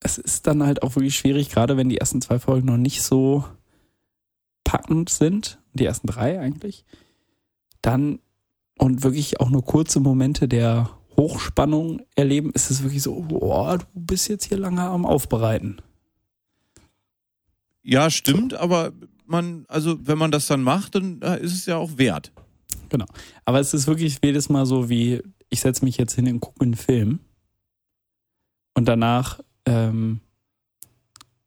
es 0.00 0.18
ist 0.18 0.46
dann 0.46 0.62
halt 0.62 0.82
auch 0.82 0.96
wirklich 0.96 1.16
schwierig, 1.16 1.50
gerade 1.50 1.76
wenn 1.76 1.88
die 1.88 1.98
ersten 1.98 2.20
zwei 2.20 2.38
Folgen 2.38 2.66
noch 2.66 2.76
nicht 2.76 3.02
so 3.02 3.44
packend 4.64 5.10
sind, 5.10 5.58
die 5.72 5.84
ersten 5.84 6.06
drei 6.06 6.40
eigentlich, 6.40 6.84
dann 7.82 8.18
und 8.78 9.02
wirklich 9.02 9.40
auch 9.40 9.50
nur 9.50 9.64
kurze 9.64 10.00
Momente 10.00 10.48
der 10.48 10.90
Hochspannung 11.16 12.02
erleben, 12.16 12.50
ist 12.52 12.70
es 12.70 12.82
wirklich 12.82 13.02
so, 13.02 13.20
boah, 13.20 13.78
du 13.78 13.84
bist 13.94 14.28
jetzt 14.28 14.46
hier 14.46 14.58
lange 14.58 14.82
am 14.82 15.06
Aufbereiten. 15.06 15.80
Ja, 17.84 18.10
stimmt, 18.10 18.54
aber 18.54 18.92
man, 19.26 19.64
also 19.68 19.96
wenn 20.06 20.18
man 20.18 20.30
das 20.30 20.46
dann 20.46 20.62
macht, 20.62 20.94
dann 20.94 21.20
äh, 21.22 21.40
ist 21.40 21.52
es 21.52 21.66
ja 21.66 21.76
auch 21.76 21.96
wert. 21.98 22.32
Genau. 22.88 23.06
Aber 23.44 23.60
es 23.60 23.74
ist 23.74 23.86
wirklich 23.86 24.18
jedes 24.24 24.48
Mal 24.48 24.66
so 24.66 24.88
wie, 24.88 25.22
ich 25.50 25.60
setze 25.60 25.84
mich 25.84 25.96
jetzt 25.96 26.14
hin 26.14 26.26
und 26.28 26.40
gucke 26.40 26.62
einen 26.62 26.74
Film. 26.74 27.20
Und 28.74 28.86
danach 28.86 29.40
ähm, 29.66 30.20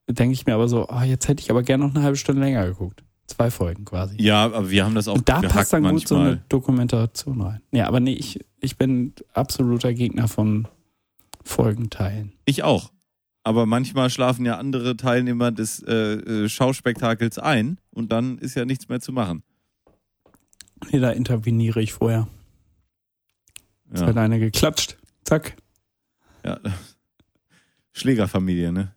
denke 0.10 0.34
ich 0.34 0.46
mir 0.46 0.54
aber 0.54 0.70
so, 0.70 0.88
ah, 0.88 1.04
jetzt 1.04 1.28
hätte 1.28 1.42
ich 1.42 1.50
aber 1.50 1.64
gerne 1.64 1.86
noch 1.86 1.94
eine 1.94 2.04
halbe 2.04 2.18
Stunde 2.18 2.42
länger 2.42 2.66
geguckt. 2.68 3.04
Zwei 3.28 3.52
Folgen 3.52 3.84
quasi. 3.84 4.16
Ja, 4.22 4.46
aber 4.46 4.70
wir 4.70 4.86
haben 4.86 4.96
das 4.96 5.10
auch 5.10 5.16
und 5.16 5.28
da 5.28 5.42
passt 5.42 5.74
dann 5.74 5.84
gut 5.84 5.92
manchmal. 5.92 6.08
so 6.08 6.16
eine 6.16 6.44
Dokumentation 6.48 7.42
rein. 7.42 7.62
Ja, 7.72 7.88
aber 7.88 8.00
nee, 8.00 8.14
ich, 8.14 8.40
ich 8.62 8.78
bin 8.78 9.14
absoluter 9.34 9.94
Gegner 9.94 10.30
von 10.30 10.68
Folgenteilen. 11.44 12.34
Ich 12.46 12.64
auch. 12.64 12.92
Aber 13.48 13.66
manchmal 13.66 14.10
schlafen 14.10 14.46
ja 14.46 14.58
andere 14.58 14.98
Teilnehmer 14.98 15.54
des 15.54 15.82
äh, 15.82 15.94
äh, 15.94 16.50
Schauspektakels 16.50 17.40
ein 17.40 17.80
und 17.92 18.12
dann 18.12 18.38
ist 18.40 18.56
ja 18.56 18.66
nichts 18.66 18.90
mehr 18.90 19.00
zu 19.00 19.14
machen. 19.14 19.42
Nee, 20.92 21.00
da 21.00 21.12
interveniere 21.12 21.82
ich 21.82 21.94
vorher. 21.94 22.28
Es 23.90 24.02
Ja. 24.02 24.08
hat 24.08 24.18
eine 24.18 24.38
geklatscht. 24.42 24.98
Zack. 25.24 25.56
ja. 26.44 26.60
Schlägerfamilie, 27.94 28.74
ne? 28.74 28.94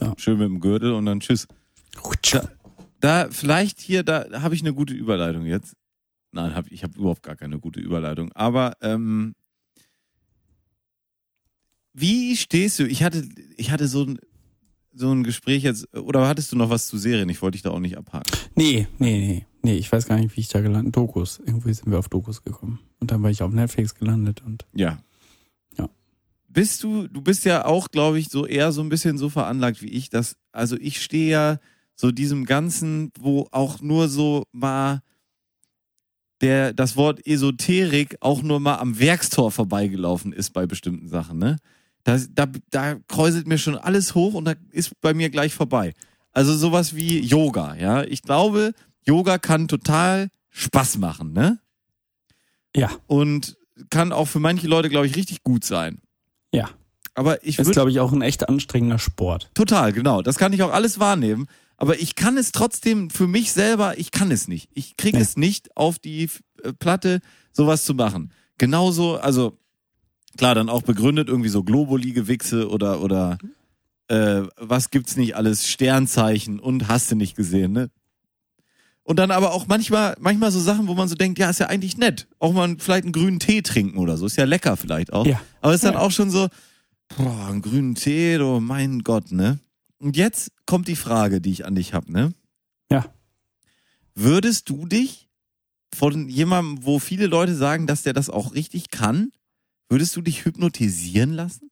Ja. 0.00 0.14
Schön 0.16 0.38
mit 0.38 0.46
dem 0.46 0.60
Gürtel 0.60 0.92
und 0.92 1.06
dann 1.06 1.18
tschüss. 1.18 1.48
Da, 2.30 2.48
da 3.00 3.28
vielleicht 3.32 3.80
hier, 3.80 4.04
da 4.04 4.42
habe 4.42 4.54
ich 4.54 4.60
eine 4.60 4.74
gute 4.74 4.94
Überleitung 4.94 5.44
jetzt. 5.44 5.74
Nein, 6.30 6.54
hab, 6.54 6.70
ich 6.70 6.84
habe 6.84 6.96
überhaupt 6.96 7.24
gar 7.24 7.34
keine 7.34 7.58
gute 7.58 7.80
Überleitung. 7.80 8.30
Aber 8.32 8.76
ähm, 8.80 9.34
wie 12.00 12.36
stehst 12.36 12.78
du? 12.78 12.86
Ich 12.86 13.02
hatte, 13.02 13.28
ich 13.56 13.70
hatte 13.70 13.88
so 13.88 14.04
ein, 14.04 14.18
so 14.94 15.10
ein 15.12 15.24
Gespräch 15.24 15.62
jetzt, 15.62 15.94
oder 15.96 16.26
hattest 16.28 16.52
du 16.52 16.56
noch 16.56 16.70
was 16.70 16.86
zu 16.86 16.98
Serien? 16.98 17.28
Ich 17.28 17.42
wollte 17.42 17.56
dich 17.56 17.62
da 17.62 17.70
auch 17.70 17.80
nicht 17.80 17.96
abhaken. 17.96 18.30
Nee, 18.54 18.86
nee, 18.98 19.18
nee. 19.18 19.46
Nee, 19.62 19.74
ich 19.76 19.90
weiß 19.90 20.06
gar 20.06 20.16
nicht, 20.18 20.36
wie 20.36 20.40
ich 20.40 20.48
da 20.48 20.60
gelandet 20.60 20.96
Dokus. 20.96 21.40
Irgendwie 21.44 21.72
sind 21.74 21.90
wir 21.90 21.98
auf 21.98 22.08
Dokus 22.08 22.42
gekommen. 22.42 22.78
Und 23.00 23.10
dann 23.10 23.22
war 23.22 23.30
ich 23.30 23.42
auf 23.42 23.52
Netflix 23.52 23.94
gelandet 23.94 24.42
und 24.44 24.66
Ja. 24.72 25.02
Ja. 25.76 25.88
Bist 26.48 26.82
du, 26.82 27.08
du 27.08 27.20
bist 27.20 27.44
ja 27.44 27.64
auch, 27.64 27.88
glaube 27.90 28.18
ich, 28.18 28.28
so 28.28 28.46
eher 28.46 28.72
so 28.72 28.80
ein 28.80 28.88
bisschen 28.88 29.18
so 29.18 29.28
veranlagt 29.28 29.82
wie 29.82 29.88
ich, 29.90 30.10
dass, 30.10 30.36
also 30.52 30.76
ich 30.76 31.02
stehe 31.02 31.30
ja 31.30 31.58
so 31.94 32.12
diesem 32.12 32.44
Ganzen, 32.44 33.10
wo 33.18 33.48
auch 33.50 33.80
nur 33.80 34.08
so 34.08 34.44
mal 34.52 35.02
der, 36.40 36.72
das 36.72 36.96
Wort 36.96 37.26
Esoterik 37.26 38.16
auch 38.20 38.42
nur 38.42 38.60
mal 38.60 38.76
am 38.76 38.98
Werkstor 39.00 39.50
vorbeigelaufen 39.50 40.32
ist 40.32 40.50
bei 40.50 40.66
bestimmten 40.66 41.08
Sachen, 41.08 41.38
ne? 41.38 41.56
Da, 42.08 42.18
da, 42.46 42.46
da 42.70 42.94
kräuselt 43.06 43.46
mir 43.46 43.58
schon 43.58 43.76
alles 43.76 44.14
hoch 44.14 44.32
und 44.34 44.46
da 44.46 44.54
ist 44.70 44.98
bei 45.02 45.12
mir 45.12 45.28
gleich 45.28 45.52
vorbei. 45.52 45.92
Also 46.32 46.56
sowas 46.56 46.96
wie 46.96 47.18
Yoga, 47.20 47.74
ja. 47.74 48.02
Ich 48.04 48.22
glaube, 48.22 48.72
Yoga 49.04 49.36
kann 49.38 49.68
total 49.68 50.28
Spaß 50.50 50.96
machen, 50.98 51.32
ne? 51.34 51.58
ja, 52.74 52.90
und 53.06 53.56
kann 53.90 54.12
auch 54.12 54.26
für 54.26 54.40
manche 54.40 54.68
Leute, 54.68 54.88
glaube 54.88 55.06
ich, 55.06 55.16
richtig 55.16 55.42
gut 55.42 55.64
sein. 55.64 56.00
ja. 56.52 56.70
Aber 57.14 57.44
ich 57.44 57.58
Ist, 57.58 57.72
glaube 57.72 57.90
ich, 57.90 57.98
auch 57.98 58.12
ein 58.12 58.22
echt 58.22 58.48
anstrengender 58.48 59.00
Sport. 59.00 59.50
total, 59.52 59.92
genau, 59.92 60.22
das 60.22 60.36
kann 60.38 60.52
ich 60.52 60.62
auch 60.62 60.72
alles 60.72 61.00
wahrnehmen. 61.00 61.46
Aber 61.76 61.98
ich 62.00 62.14
kann 62.14 62.36
es 62.38 62.52
trotzdem 62.52 63.10
für 63.10 63.26
mich 63.26 63.50
selber, 63.52 63.98
ich 63.98 64.12
kann 64.12 64.30
es 64.30 64.46
nicht. 64.46 64.68
Ich 64.72 64.96
kriege 64.96 65.16
Nee. 65.16 65.22
es 65.24 65.36
nicht 65.36 65.76
auf 65.76 65.98
die 65.98 66.30
äh, 66.62 66.72
Platte, 66.72 67.20
sowas 67.52 67.84
zu 67.84 67.94
machen. 67.94 68.32
Genauso, 68.56 69.16
also 69.16 69.58
klar, 70.38 70.54
dann 70.54 70.70
auch 70.70 70.82
begründet 70.82 71.28
irgendwie 71.28 71.50
so 71.50 71.62
Globuli-Gewichse 71.62 72.70
oder 72.70 73.00
oder 73.02 73.36
äh, 74.08 74.42
was 74.56 74.88
gibt's 74.90 75.16
nicht 75.16 75.36
alles, 75.36 75.68
Sternzeichen 75.68 76.58
und 76.60 76.88
hast 76.88 77.10
du 77.10 77.14
nicht 77.16 77.36
gesehen, 77.36 77.72
ne? 77.72 77.90
Und 79.02 79.18
dann 79.18 79.30
aber 79.30 79.52
auch 79.52 79.66
manchmal, 79.66 80.16
manchmal 80.20 80.50
so 80.50 80.60
Sachen, 80.60 80.86
wo 80.86 80.94
man 80.94 81.08
so 81.08 81.14
denkt, 81.14 81.38
ja, 81.38 81.48
ist 81.48 81.60
ja 81.60 81.66
eigentlich 81.68 81.96
nett. 81.96 82.26
Auch 82.38 82.52
mal 82.52 82.76
vielleicht 82.78 83.04
einen 83.04 83.12
grünen 83.12 83.38
Tee 83.40 83.62
trinken 83.62 83.96
oder 83.96 84.18
so. 84.18 84.26
Ist 84.26 84.36
ja 84.36 84.44
lecker 84.44 84.76
vielleicht 84.76 85.14
auch. 85.14 85.24
Ja. 85.26 85.40
Aber 85.62 85.72
ist 85.74 85.82
dann 85.84 85.94
Ja. 85.94 86.00
auch 86.00 86.10
schon 86.10 86.30
so, 86.30 86.48
boah, 87.16 87.46
einen 87.48 87.62
grünen 87.62 87.94
Tee, 87.94 88.38
oh 88.38 88.60
mein 88.60 89.00
Gott, 89.04 89.32
ne? 89.32 89.60
Und 89.98 90.16
jetzt 90.18 90.52
kommt 90.66 90.88
die 90.88 90.96
Frage, 90.96 91.40
die 91.40 91.50
ich 91.52 91.64
an 91.64 91.74
dich 91.74 91.94
hab, 91.94 92.08
ne? 92.10 92.34
Ja. 92.90 93.06
Würdest 94.14 94.68
du 94.68 94.86
dich 94.86 95.28
von 95.94 96.28
jemandem, 96.28 96.84
wo 96.84 96.98
viele 96.98 97.26
Leute 97.28 97.54
sagen, 97.54 97.86
dass 97.86 98.02
der 98.02 98.12
das 98.12 98.28
auch 98.28 98.52
richtig 98.54 98.90
kann, 98.90 99.32
würdest 99.88 100.16
du 100.16 100.20
dich 100.20 100.44
hypnotisieren 100.44 101.32
lassen? 101.32 101.70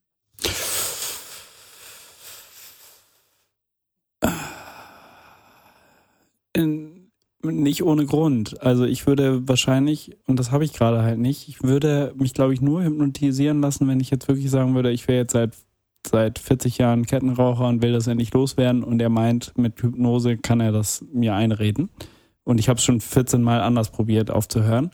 In, 6.52 7.10
nicht 7.42 7.82
ohne 7.82 8.06
Grund. 8.06 8.60
Also 8.62 8.84
ich 8.84 9.06
würde 9.06 9.46
wahrscheinlich, 9.46 10.16
und 10.26 10.38
das 10.38 10.50
habe 10.50 10.64
ich 10.64 10.72
gerade 10.72 11.02
halt 11.02 11.18
nicht, 11.18 11.48
ich 11.48 11.62
würde 11.62 12.14
mich, 12.16 12.34
glaube 12.34 12.54
ich, 12.54 12.60
nur 12.60 12.82
hypnotisieren 12.82 13.60
lassen, 13.60 13.86
wenn 13.88 14.00
ich 14.00 14.10
jetzt 14.10 14.28
wirklich 14.28 14.50
sagen 14.50 14.74
würde, 14.74 14.90
ich 14.90 15.06
wäre 15.06 15.18
jetzt 15.18 15.32
seit, 15.32 15.54
seit 16.06 16.38
40 16.38 16.78
Jahren 16.78 17.06
Kettenraucher 17.06 17.68
und 17.68 17.82
will 17.82 17.92
das 17.92 18.06
endlich 18.06 18.32
loswerden 18.32 18.82
und 18.82 19.00
er 19.00 19.10
meint, 19.10 19.56
mit 19.56 19.80
Hypnose 19.82 20.38
kann 20.38 20.60
er 20.60 20.72
das 20.72 21.04
mir 21.12 21.34
einreden. 21.34 21.90
Und 22.44 22.58
ich 22.58 22.68
habe 22.68 22.78
es 22.78 22.84
schon 22.84 23.00
14 23.00 23.42
Mal 23.42 23.60
anders 23.60 23.90
probiert 23.90 24.30
aufzuhören. 24.30 24.90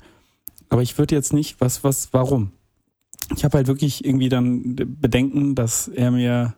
Aber 0.68 0.82
ich 0.82 0.96
würde 0.96 1.14
jetzt 1.14 1.34
nicht, 1.34 1.60
was, 1.60 1.84
was, 1.84 2.12
warum? 2.12 2.52
Ich 3.36 3.44
habe 3.44 3.58
halt 3.58 3.66
wirklich 3.66 4.04
irgendwie 4.04 4.28
dann 4.28 4.76
Bedenken, 4.76 5.54
dass 5.54 5.88
er 5.88 6.10
mir 6.10 6.54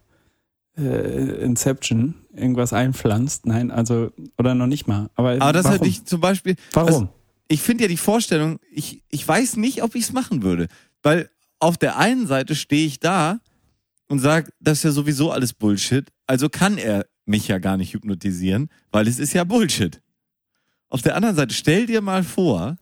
äh, 0.76 1.42
Inception 1.42 2.14
irgendwas 2.34 2.72
einpflanzt. 2.72 3.46
Nein, 3.46 3.70
also, 3.70 4.10
oder 4.38 4.54
noch 4.54 4.66
nicht 4.66 4.86
mal. 4.86 5.10
Aber, 5.14 5.32
Aber 5.32 5.52
das 5.52 5.64
warum? 5.64 5.78
hätte 5.78 5.88
ich 5.88 6.04
zum 6.04 6.20
Beispiel, 6.20 6.56
Warum? 6.72 6.88
Also, 6.88 7.08
ich 7.48 7.62
finde 7.62 7.84
ja 7.84 7.88
die 7.88 7.96
Vorstellung, 7.96 8.58
ich, 8.70 9.02
ich 9.10 9.26
weiß 9.26 9.56
nicht, 9.56 9.82
ob 9.82 9.94
ich 9.94 10.04
es 10.04 10.12
machen 10.12 10.42
würde. 10.42 10.68
Weil 11.02 11.30
auf 11.58 11.76
der 11.76 11.98
einen 11.98 12.26
Seite 12.26 12.54
stehe 12.54 12.86
ich 12.86 13.00
da 13.00 13.40
und 14.08 14.18
sage, 14.18 14.50
das 14.60 14.78
ist 14.78 14.84
ja 14.84 14.90
sowieso 14.90 15.30
alles 15.30 15.52
Bullshit. 15.52 16.10
Also 16.26 16.48
kann 16.48 16.78
er 16.78 17.06
mich 17.26 17.48
ja 17.48 17.58
gar 17.58 17.76
nicht 17.76 17.94
hypnotisieren, 17.94 18.68
weil 18.90 19.08
es 19.08 19.18
ist 19.18 19.32
ja 19.32 19.44
Bullshit. 19.44 20.00
Auf 20.88 21.02
der 21.02 21.16
anderen 21.16 21.36
Seite, 21.36 21.54
stell 21.54 21.86
dir 21.86 22.00
mal 22.00 22.22
vor, 22.22 22.76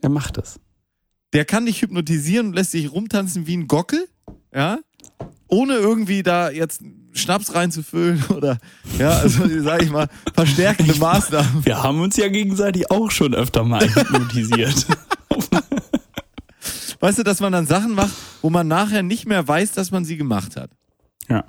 er 0.00 0.08
macht 0.08 0.38
es. 0.38 0.58
Der 1.32 1.44
kann 1.44 1.66
dich 1.66 1.82
hypnotisieren 1.82 2.48
und 2.48 2.52
lässt 2.54 2.74
dich 2.74 2.92
rumtanzen 2.92 3.46
wie 3.46 3.56
ein 3.56 3.68
Gockel, 3.68 4.06
ja, 4.54 4.78
ohne 5.48 5.74
irgendwie 5.74 6.22
da 6.22 6.50
jetzt 6.50 6.82
Schnaps 7.12 7.54
reinzufüllen 7.54 8.24
oder, 8.30 8.58
ja, 8.98 9.10
also 9.10 9.42
sag 9.62 9.82
ich 9.82 9.90
mal, 9.90 10.08
verstärkende 10.34 10.94
Maßnahmen. 10.96 11.64
Wir 11.64 11.82
haben 11.82 12.00
uns 12.00 12.16
ja 12.16 12.28
gegenseitig 12.28 12.90
auch 12.90 13.10
schon 13.10 13.34
öfter 13.34 13.64
mal 13.64 13.86
hypnotisiert. 13.86 14.86
Weißt 17.00 17.18
du, 17.18 17.22
dass 17.24 17.40
man 17.40 17.52
dann 17.52 17.66
Sachen 17.66 17.94
macht, 17.94 18.12
wo 18.42 18.50
man 18.50 18.68
nachher 18.68 19.02
nicht 19.02 19.26
mehr 19.26 19.46
weiß, 19.46 19.72
dass 19.72 19.90
man 19.90 20.04
sie 20.04 20.16
gemacht 20.16 20.56
hat. 20.56 20.70
ja. 21.28 21.44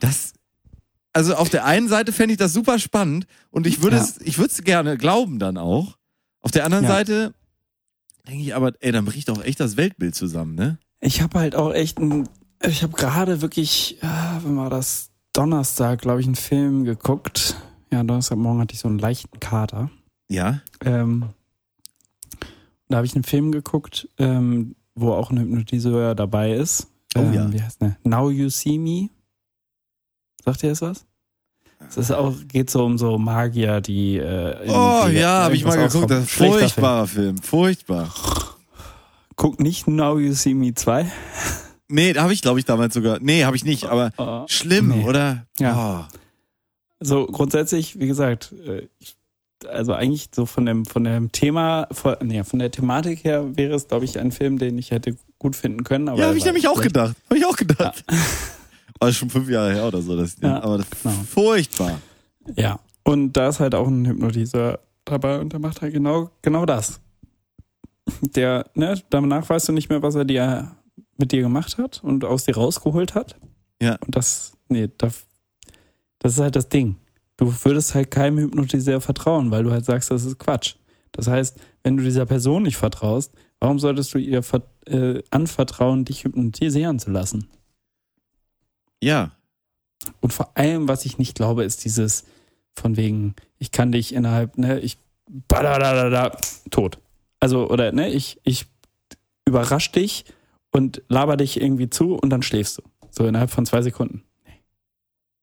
Das, 0.00 0.34
also 1.14 1.34
auf 1.36 1.48
der 1.48 1.64
einen 1.64 1.88
Seite 1.88 2.12
fände 2.12 2.32
ich 2.32 2.38
das 2.38 2.52
super 2.52 2.78
spannend 2.78 3.26
und 3.50 3.66
ich 3.66 3.82
würde 3.82 3.96
Ja. 3.96 4.02
es, 4.02 4.20
ich 4.20 4.36
würde 4.36 4.50
es 4.50 4.62
gerne 4.64 4.98
glauben 4.98 5.38
dann 5.38 5.56
auch. 5.56 5.96
Auf 6.42 6.50
der 6.50 6.66
anderen 6.66 6.84
Ja. 6.84 6.90
Seite 6.90 7.32
denke 8.26 8.42
ich 8.42 8.54
aber, 8.54 8.72
ey, 8.80 8.92
dann 8.92 9.04
bricht 9.04 9.30
auch 9.30 9.42
echt 9.42 9.60
das 9.60 9.76
Weltbild 9.76 10.14
zusammen, 10.14 10.54
ne? 10.54 10.78
Ich 11.00 11.20
habe 11.22 11.38
halt 11.38 11.54
auch 11.54 11.72
echt 11.72 11.98
ein, 11.98 12.28
ich 12.62 12.82
habe 12.82 12.94
gerade 12.94 13.42
wirklich, 13.42 13.98
ja, 14.02 14.40
wann 14.42 14.56
war 14.56 14.70
das? 14.70 15.10
Donnerstag, 15.32 16.00
glaube 16.00 16.20
ich, 16.20 16.26
einen 16.26 16.36
Film 16.36 16.84
geguckt. 16.84 17.56
Ja, 17.92 18.02
Donnerstagmorgen 18.04 18.60
hatte 18.60 18.74
ich 18.74 18.80
so 18.80 18.88
einen 18.88 19.00
leichten 19.00 19.40
Kater. 19.40 19.90
Ja. 20.28 20.60
Ähm, 20.80 21.26
da 22.88 22.96
habe 22.98 23.06
ich 23.06 23.14
einen 23.14 23.24
Film 23.24 23.50
geguckt, 23.50 24.08
ähm, 24.18 24.76
wo 24.94 25.12
auch 25.12 25.30
ein 25.30 25.38
Hypnotiseur 25.38 26.14
dabei 26.14 26.52
ist. 26.54 26.88
Oh 27.16 27.20
ähm, 27.20 27.32
ja. 27.32 27.52
Wie 27.52 27.60
heißt 27.60 27.82
der? 27.82 27.96
Now 28.04 28.30
You 28.30 28.48
See 28.48 28.78
Me. 28.78 29.10
Sagt 30.44 30.62
ihr 30.62 30.70
das 30.70 30.82
was? 30.82 31.06
Es 31.88 31.96
ist 31.96 32.10
auch, 32.10 32.34
geht 32.48 32.70
so 32.70 32.84
um 32.84 32.98
so 32.98 33.18
Magier, 33.18 33.80
die. 33.80 34.16
Äh, 34.16 34.56
Oh 34.68 35.00
irgendwie 35.04 35.20
ja, 35.20 35.44
habe 35.44 35.54
ich 35.54 35.64
mal 35.64 35.76
geguckt. 35.76 36.10
Das 36.10 36.24
ist 36.24 36.30
Schlechter 36.30 36.50
Film. 36.58 36.60
furchtbarer 36.60 37.06
Film. 37.06 37.38
Furchtbar. 37.38 38.14
Guck 39.36 39.60
nicht 39.60 39.86
Now 39.88 40.18
You 40.18 40.32
See 40.32 40.54
Me 40.54 40.74
2. 40.74 41.06
Nee, 41.88 42.14
habe 42.14 42.32
ich, 42.32 42.40
glaube 42.42 42.58
ich, 42.58 42.64
damals 42.64 42.94
sogar. 42.94 43.18
Nee, 43.20 43.44
habe 43.44 43.56
ich 43.56 43.64
nicht, 43.64 43.84
aber 43.84 44.10
Oh. 44.16 44.44
schlimm, 44.48 44.88
Nee. 44.88 45.04
oder? 45.04 45.46
Ja. 45.58 46.08
Oh. 46.10 46.14
So 47.00 47.26
grundsätzlich, 47.26 47.98
wie 48.00 48.06
gesagt, 48.06 48.52
äh, 48.66 48.86
also 49.68 49.92
eigentlich 49.92 50.28
so 50.34 50.46
von 50.46 50.66
dem 50.66 50.84
von 50.86 51.04
dem 51.04 51.32
Thema, 51.32 51.86
von, 51.92 52.16
nee, 52.22 52.42
von 52.44 52.58
der 52.58 52.70
Thematik 52.70 53.24
her 53.24 53.56
wäre 53.56 53.74
es, 53.74 53.88
glaube 53.88 54.04
ich, 54.04 54.18
ein 54.18 54.32
Film, 54.32 54.58
den 54.58 54.78
ich 54.78 54.90
hätte 54.90 55.16
gut 55.38 55.56
finden 55.56 55.84
können. 55.84 56.08
Aber 56.08 56.18
Ja, 56.18 56.26
habe 56.28 56.38
ich 56.38 56.44
nämlich 56.44 56.68
auch 56.68 56.80
gedacht. 56.80 57.14
Habe 57.28 57.38
ich 57.38 57.44
auch 57.46 57.56
gedacht. 57.56 58.04
War 59.00 59.12
schon 59.12 59.30
fünf 59.30 59.48
Jahre 59.48 59.72
her 59.74 59.86
oder 59.86 60.00
so. 60.00 60.16
Das 60.16 60.36
Ja, 60.40 60.62
aber 60.62 60.78
das 60.78 60.86
genau. 61.02 61.14
furchtbar. 61.28 62.00
Ja. 62.56 62.78
Und 63.04 63.34
da 63.34 63.48
ist 63.48 63.60
halt 63.60 63.74
auch 63.74 63.86
ein 63.86 64.06
Hypnotiseur 64.06 64.80
dabei 65.04 65.38
und 65.38 65.52
der 65.52 65.60
macht 65.60 65.82
halt 65.82 65.92
genau, 65.92 66.30
genau 66.42 66.64
das. 66.64 67.00
Der, 68.20 68.66
ne, 68.74 69.00
danach 69.10 69.48
weißt 69.48 69.68
du 69.68 69.72
nicht 69.72 69.88
mehr, 69.88 70.02
was 70.02 70.14
er 70.14 70.24
dir 70.24 70.72
mit 71.16 71.32
dir 71.32 71.42
gemacht 71.42 71.78
hat 71.78 72.02
und 72.02 72.24
aus 72.24 72.44
dir 72.44 72.56
rausgeholt 72.56 73.14
hat. 73.14 73.36
Ja. 73.80 73.96
Und 73.96 74.16
das, 74.16 74.56
nee, 74.68 74.88
das, 74.98 75.26
das 76.18 76.34
ist 76.34 76.40
halt 76.40 76.56
das 76.56 76.68
Ding. 76.68 76.96
Du 77.36 77.52
würdest 77.64 77.94
halt 77.94 78.10
keinem 78.10 78.38
Hypnotiseur 78.38 79.00
vertrauen, 79.00 79.50
weil 79.50 79.64
du 79.64 79.70
halt 79.70 79.84
sagst, 79.84 80.10
das 80.10 80.24
ist 80.24 80.38
Quatsch. 80.38 80.76
Das 81.12 81.28
heißt, 81.28 81.58
wenn 81.82 81.96
du 81.96 82.02
dieser 82.04 82.26
Person 82.26 82.62
nicht 82.62 82.76
vertraust, 82.76 83.32
warum 83.60 83.78
solltest 83.78 84.14
du 84.14 84.18
ihr 84.18 84.42
äh, 84.86 85.22
anvertrauen, 85.30 86.04
dich 86.04 86.24
hypnotisieren 86.24 86.98
zu 86.98 87.10
lassen? 87.10 87.48
Ja. 89.04 89.32
Und 90.20 90.32
vor 90.32 90.56
allem, 90.56 90.88
was 90.88 91.04
ich 91.04 91.18
nicht 91.18 91.34
glaube, 91.34 91.64
ist 91.64 91.84
dieses 91.84 92.24
von 92.72 92.96
wegen, 92.96 93.34
ich 93.58 93.70
kann 93.70 93.92
dich 93.92 94.14
innerhalb, 94.14 94.58
ne, 94.58 94.80
ich 94.80 94.98
badadadada, 95.48 96.36
tot. 96.70 96.98
Also, 97.40 97.68
oder 97.68 97.92
ne, 97.92 98.10
ich, 98.10 98.40
ich 98.44 98.66
überrasch 99.44 99.92
dich 99.92 100.24
und 100.72 101.02
laber 101.08 101.36
dich 101.36 101.60
irgendwie 101.60 101.90
zu 101.90 102.14
und 102.14 102.30
dann 102.30 102.42
schläfst 102.42 102.78
du. 102.78 102.82
So 103.10 103.26
innerhalb 103.26 103.50
von 103.50 103.66
zwei 103.66 103.82
Sekunden. 103.82 104.24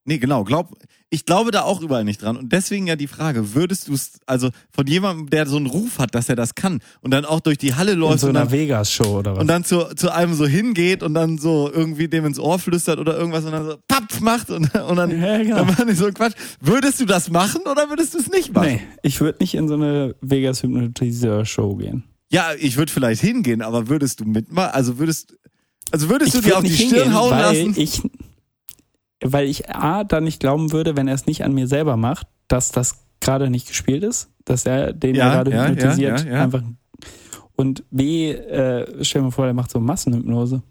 Nee, 0.04 0.18
genau. 0.18 0.44
Glaub, 0.44 0.70
ich 1.12 1.26
glaube 1.26 1.52
da 1.52 1.62
auch 1.62 1.82
überall 1.82 2.04
nicht 2.04 2.24
dran. 2.24 2.36
Und 2.38 2.52
deswegen 2.52 2.88
ja 2.88 2.96
die 2.96 3.06
Frage, 3.08 3.54
würdest 3.54 3.88
du 3.88 3.94
es, 3.94 4.14
also 4.26 4.50
von 4.72 4.88
jemandem, 4.88 5.30
der 5.30 5.46
so 5.46 5.58
einen 5.58 5.68
Ruf 5.68 6.00
hat, 6.00 6.16
dass 6.16 6.28
er 6.28 6.36
das 6.36 6.56
kann 6.56 6.80
und 7.02 7.12
dann 7.12 7.24
auch 7.26 7.40
durch 7.40 7.58
die 7.60 7.76
Halle 7.76 7.92
In 7.94 8.00
läuft 8.00 8.22
so 8.22 8.28
und 8.28 8.36
einer 8.36 8.46
dann, 8.46 8.52
Vegas-Show 8.52 9.20
oder 9.20 9.34
was? 9.34 9.40
und 9.42 9.48
dann 9.48 9.64
zu, 9.64 9.94
zu 9.96 10.12
einem 10.12 10.34
so 10.34 10.48
hingeht 10.48 11.04
und 11.04 11.14
dann 11.14 11.38
so 11.38 11.70
irgendwie 11.72 12.08
dem 12.08 12.26
ins 12.26 12.40
Ohr 12.40 12.58
flüstert 12.58 12.98
oder 12.98 13.16
irgendwas 13.18 13.46
und 13.46 13.52
dann 13.52 13.66
so 13.66 13.76
papp 13.88 14.22
macht 14.22 14.50
und, 14.50 14.74
und 14.74 14.96
dann, 14.96 15.12
Ja, 15.22 15.38
genau. 15.38 15.58
dann 15.58 15.68
machen 15.68 15.96
so 15.96 16.06
einen 16.06 16.14
Quatsch. 16.16 16.34
Würdest 16.62 17.00
du 17.00 17.06
das 17.06 17.30
machen 17.30 17.62
oder 17.70 17.90
würdest 17.90 18.14
du 18.16 18.20
es 18.20 18.30
nicht 18.32 18.54
machen? 18.56 18.68
nee, 18.70 18.82
ich 19.04 19.20
würde 19.22 19.38
nicht 19.42 19.54
in 19.54 19.68
so 19.68 19.76
eine 19.76 20.16
Vegas-Hypnotiseur-Show 20.22 21.76
gehen. 21.76 22.04
Ja, 22.32 22.52
ich 22.58 22.78
würde 22.78 22.92
vielleicht 22.92 23.22
hingehen, 23.22 23.62
aber 23.62 23.90
würdest 23.90 24.20
du 24.22 24.26
mitmachen? 24.26 24.72
Also 24.74 24.98
würdest, 24.98 25.36
also 25.92 26.10
würdest 26.10 26.34
du 26.34 26.42
dir 26.42 26.58
auf 26.58 26.64
die 26.64 26.72
Stirn 26.74 26.90
hingehen, 26.90 27.14
hauen 27.14 27.30
lassen? 27.38 27.74
Ich, 27.76 28.02
weil 29.24 29.48
ich 29.48 29.70
A, 29.70 30.04
dann 30.04 30.24
nicht 30.24 30.40
glauben 30.40 30.72
würde, 30.72 30.96
wenn 30.96 31.08
er 31.08 31.16
es 31.16 31.26
nicht 31.26 31.44
an 31.44 31.54
mir 31.54 31.68
selber 31.68 31.98
macht, 31.98 32.28
dass 32.48 32.72
das 32.72 33.06
gerade 33.20 33.50
nicht 33.50 33.68
gespielt 33.68 34.04
ist, 34.04 34.30
dass 34.46 34.66
er 34.66 34.94
den 34.94 35.16
Ja, 35.16 35.32
gerade 35.34 35.52
ja, 35.52 35.68
hypnotisiert 35.68 36.22
ja, 36.22 36.26
ja, 36.26 36.34
ja. 36.38 36.44
einfach. 36.44 36.64
Und 37.56 37.84
B, 37.92 38.32
äh, 38.32 39.04
stell 39.04 39.22
mal 39.22 39.32
vor, 39.32 39.46
der 39.46 39.54
macht 39.54 39.72
so 39.72 39.80
Massenhypnose. 39.80 40.56
Und 40.56 40.64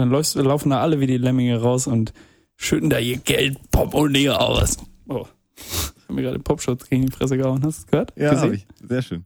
dann 0.00 0.10
läufst, 0.10 0.34
laufen 0.34 0.70
da 0.70 0.80
alle 0.80 1.00
wie 1.00 1.06
die 1.06 1.16
Lemminge 1.16 1.60
raus 1.60 1.86
und 1.86 2.12
schütten 2.56 2.90
da 2.90 2.98
ihr 2.98 3.16
Geld 3.18 3.58
Portemonnaie 3.70 4.30
aus. 4.30 4.76
Oh. 5.08 5.26
Ich 5.56 6.08
hab 6.08 6.16
mir 6.16 6.22
gerade 6.22 6.38
Popschutz 6.38 6.88
gegen 6.88 7.06
die 7.06 7.12
Fresse 7.12 7.36
gehauen. 7.36 7.62
Hast 7.64 7.78
du 7.78 7.82
es 7.82 7.86
gehört? 7.86 8.12
ja, 8.16 8.30
Gesehen? 8.30 8.48
hab 8.48 8.52
ich. 8.52 8.66
Sehr 8.86 9.02
schön. 9.02 9.24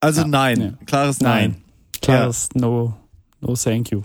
Also 0.00 0.26
nein, 0.26 0.78
klares 0.86 1.20
Nein. 1.20 1.50
Nein. 1.50 1.62
Klares 2.00 2.48
No, 2.54 2.94
no 3.40 3.54
thank 3.54 3.90
you. 3.90 4.02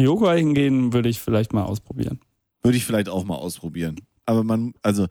Yoga 0.00 0.32
hingehen 0.34 0.92
würde 0.92 1.08
ich 1.08 1.20
vielleicht 1.20 1.52
mal 1.52 1.64
ausprobieren. 1.64 2.20
Würde 2.62 2.76
ich 2.76 2.84
vielleicht 2.84 3.08
auch 3.08 3.24
mal 3.24 3.36
ausprobieren. 3.36 3.96
Aber 4.26 4.44
man, 4.44 4.74
also 4.82 5.06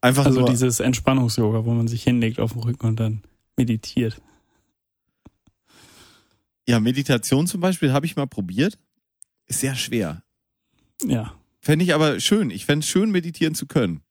einfach 0.00 0.26
Also 0.26 0.40
nur, 0.40 0.50
dieses 0.50 0.80
Entspannungs-Yoga, 0.80 1.64
wo 1.64 1.72
man 1.72 1.88
sich 1.88 2.02
hinlegt 2.02 2.40
auf 2.40 2.52
den 2.52 2.62
Rücken 2.62 2.86
und 2.86 3.00
dann 3.00 3.22
meditiert. 3.56 4.20
ja, 6.68 6.80
Meditation 6.80 7.46
zum 7.46 7.60
Beispiel 7.60 7.92
habe 7.92 8.06
ich 8.06 8.16
mal 8.16 8.26
probiert. 8.26 8.78
Ist 9.46 9.60
sehr 9.60 9.74
schwer. 9.74 10.22
Ja, 11.04 11.34
Fände 11.64 11.84
ich 11.84 11.94
aber 11.94 12.18
schön. 12.18 12.50
Ich 12.50 12.66
fände 12.66 12.82
es 12.84 12.90
schön, 12.90 13.12
meditieren 13.12 13.54
zu 13.54 13.66
können. 13.66 14.02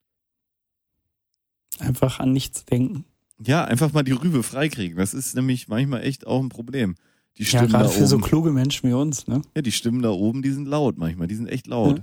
einfach 1.78 2.18
an 2.18 2.32
nichts 2.32 2.64
denken. 2.64 3.04
Ja, 3.44 3.64
einfach 3.64 3.92
mal 3.92 4.04
die 4.04 4.12
Rübe 4.12 4.42
freikriegen. 4.42 4.96
Das 4.96 5.12
ist 5.12 5.34
nämlich 5.34 5.68
manchmal 5.68 6.02
echt 6.02 6.26
auch 6.26 6.40
ein 6.40 6.48
Problem. 6.48 6.94
Die 7.38 7.42
Ja, 7.44 7.48
Stimmen 7.48 7.68
gerade 7.68 7.84
da 7.84 7.90
für 7.90 8.06
so 8.06 8.18
kluge 8.18 8.50
Menschen 8.52 8.88
wie 8.90 8.94
uns, 8.94 9.26
ne? 9.26 9.42
ja, 9.56 9.62
die 9.62 9.72
Stimmen 9.72 10.02
da 10.02 10.10
oben, 10.10 10.42
die 10.42 10.50
sind 10.50 10.66
laut 10.68 10.98
manchmal. 10.98 11.26
Die 11.28 11.34
sind 11.34 11.48
echt 11.48 11.66
laut. 11.66 12.02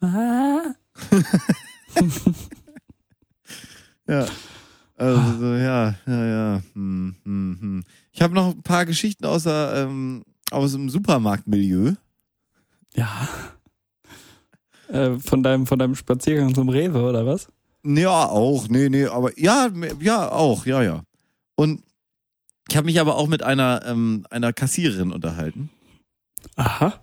Ah. 0.00 0.74
Ja. 4.06 4.26
Also, 4.96 5.38
so, 5.38 5.54
ja, 5.54 5.94
ja, 6.06 6.26
ja. 6.26 6.62
Hm, 6.74 7.16
hm, 7.24 7.56
hm. 7.60 7.84
Ich 8.12 8.22
habe 8.22 8.34
noch 8.34 8.54
ein 8.54 8.62
paar 8.62 8.86
Geschichten 8.86 9.24
außer, 9.24 9.82
ähm, 9.84 10.24
aus 10.50 10.72
dem 10.72 10.88
Supermarktmilieu. 10.88 11.94
Ja. 12.94 13.28
Äh, 14.88 15.18
von 15.18 15.42
deinem, 15.42 15.66
von 15.66 15.78
deinem 15.78 15.94
Spaziergang 15.94 16.54
zum 16.54 16.68
Rewe, 16.68 17.02
oder 17.02 17.26
was? 17.26 17.48
Ja, 17.82 18.26
auch. 18.26 18.68
Nee, 18.68 18.88
nee, 18.88 19.06
aber 19.06 19.36
ja, 19.38 19.68
ja, 20.00 20.30
auch, 20.30 20.64
ja, 20.66 20.82
ja. 20.82 21.02
Und 21.56 21.82
ich 22.68 22.76
habe 22.76 22.86
mich 22.86 23.00
aber 23.00 23.16
auch 23.16 23.28
mit 23.28 23.42
einer, 23.42 23.82
ähm, 23.86 24.26
einer 24.30 24.52
Kassiererin 24.52 25.12
unterhalten. 25.12 25.70
Aha. 26.56 27.00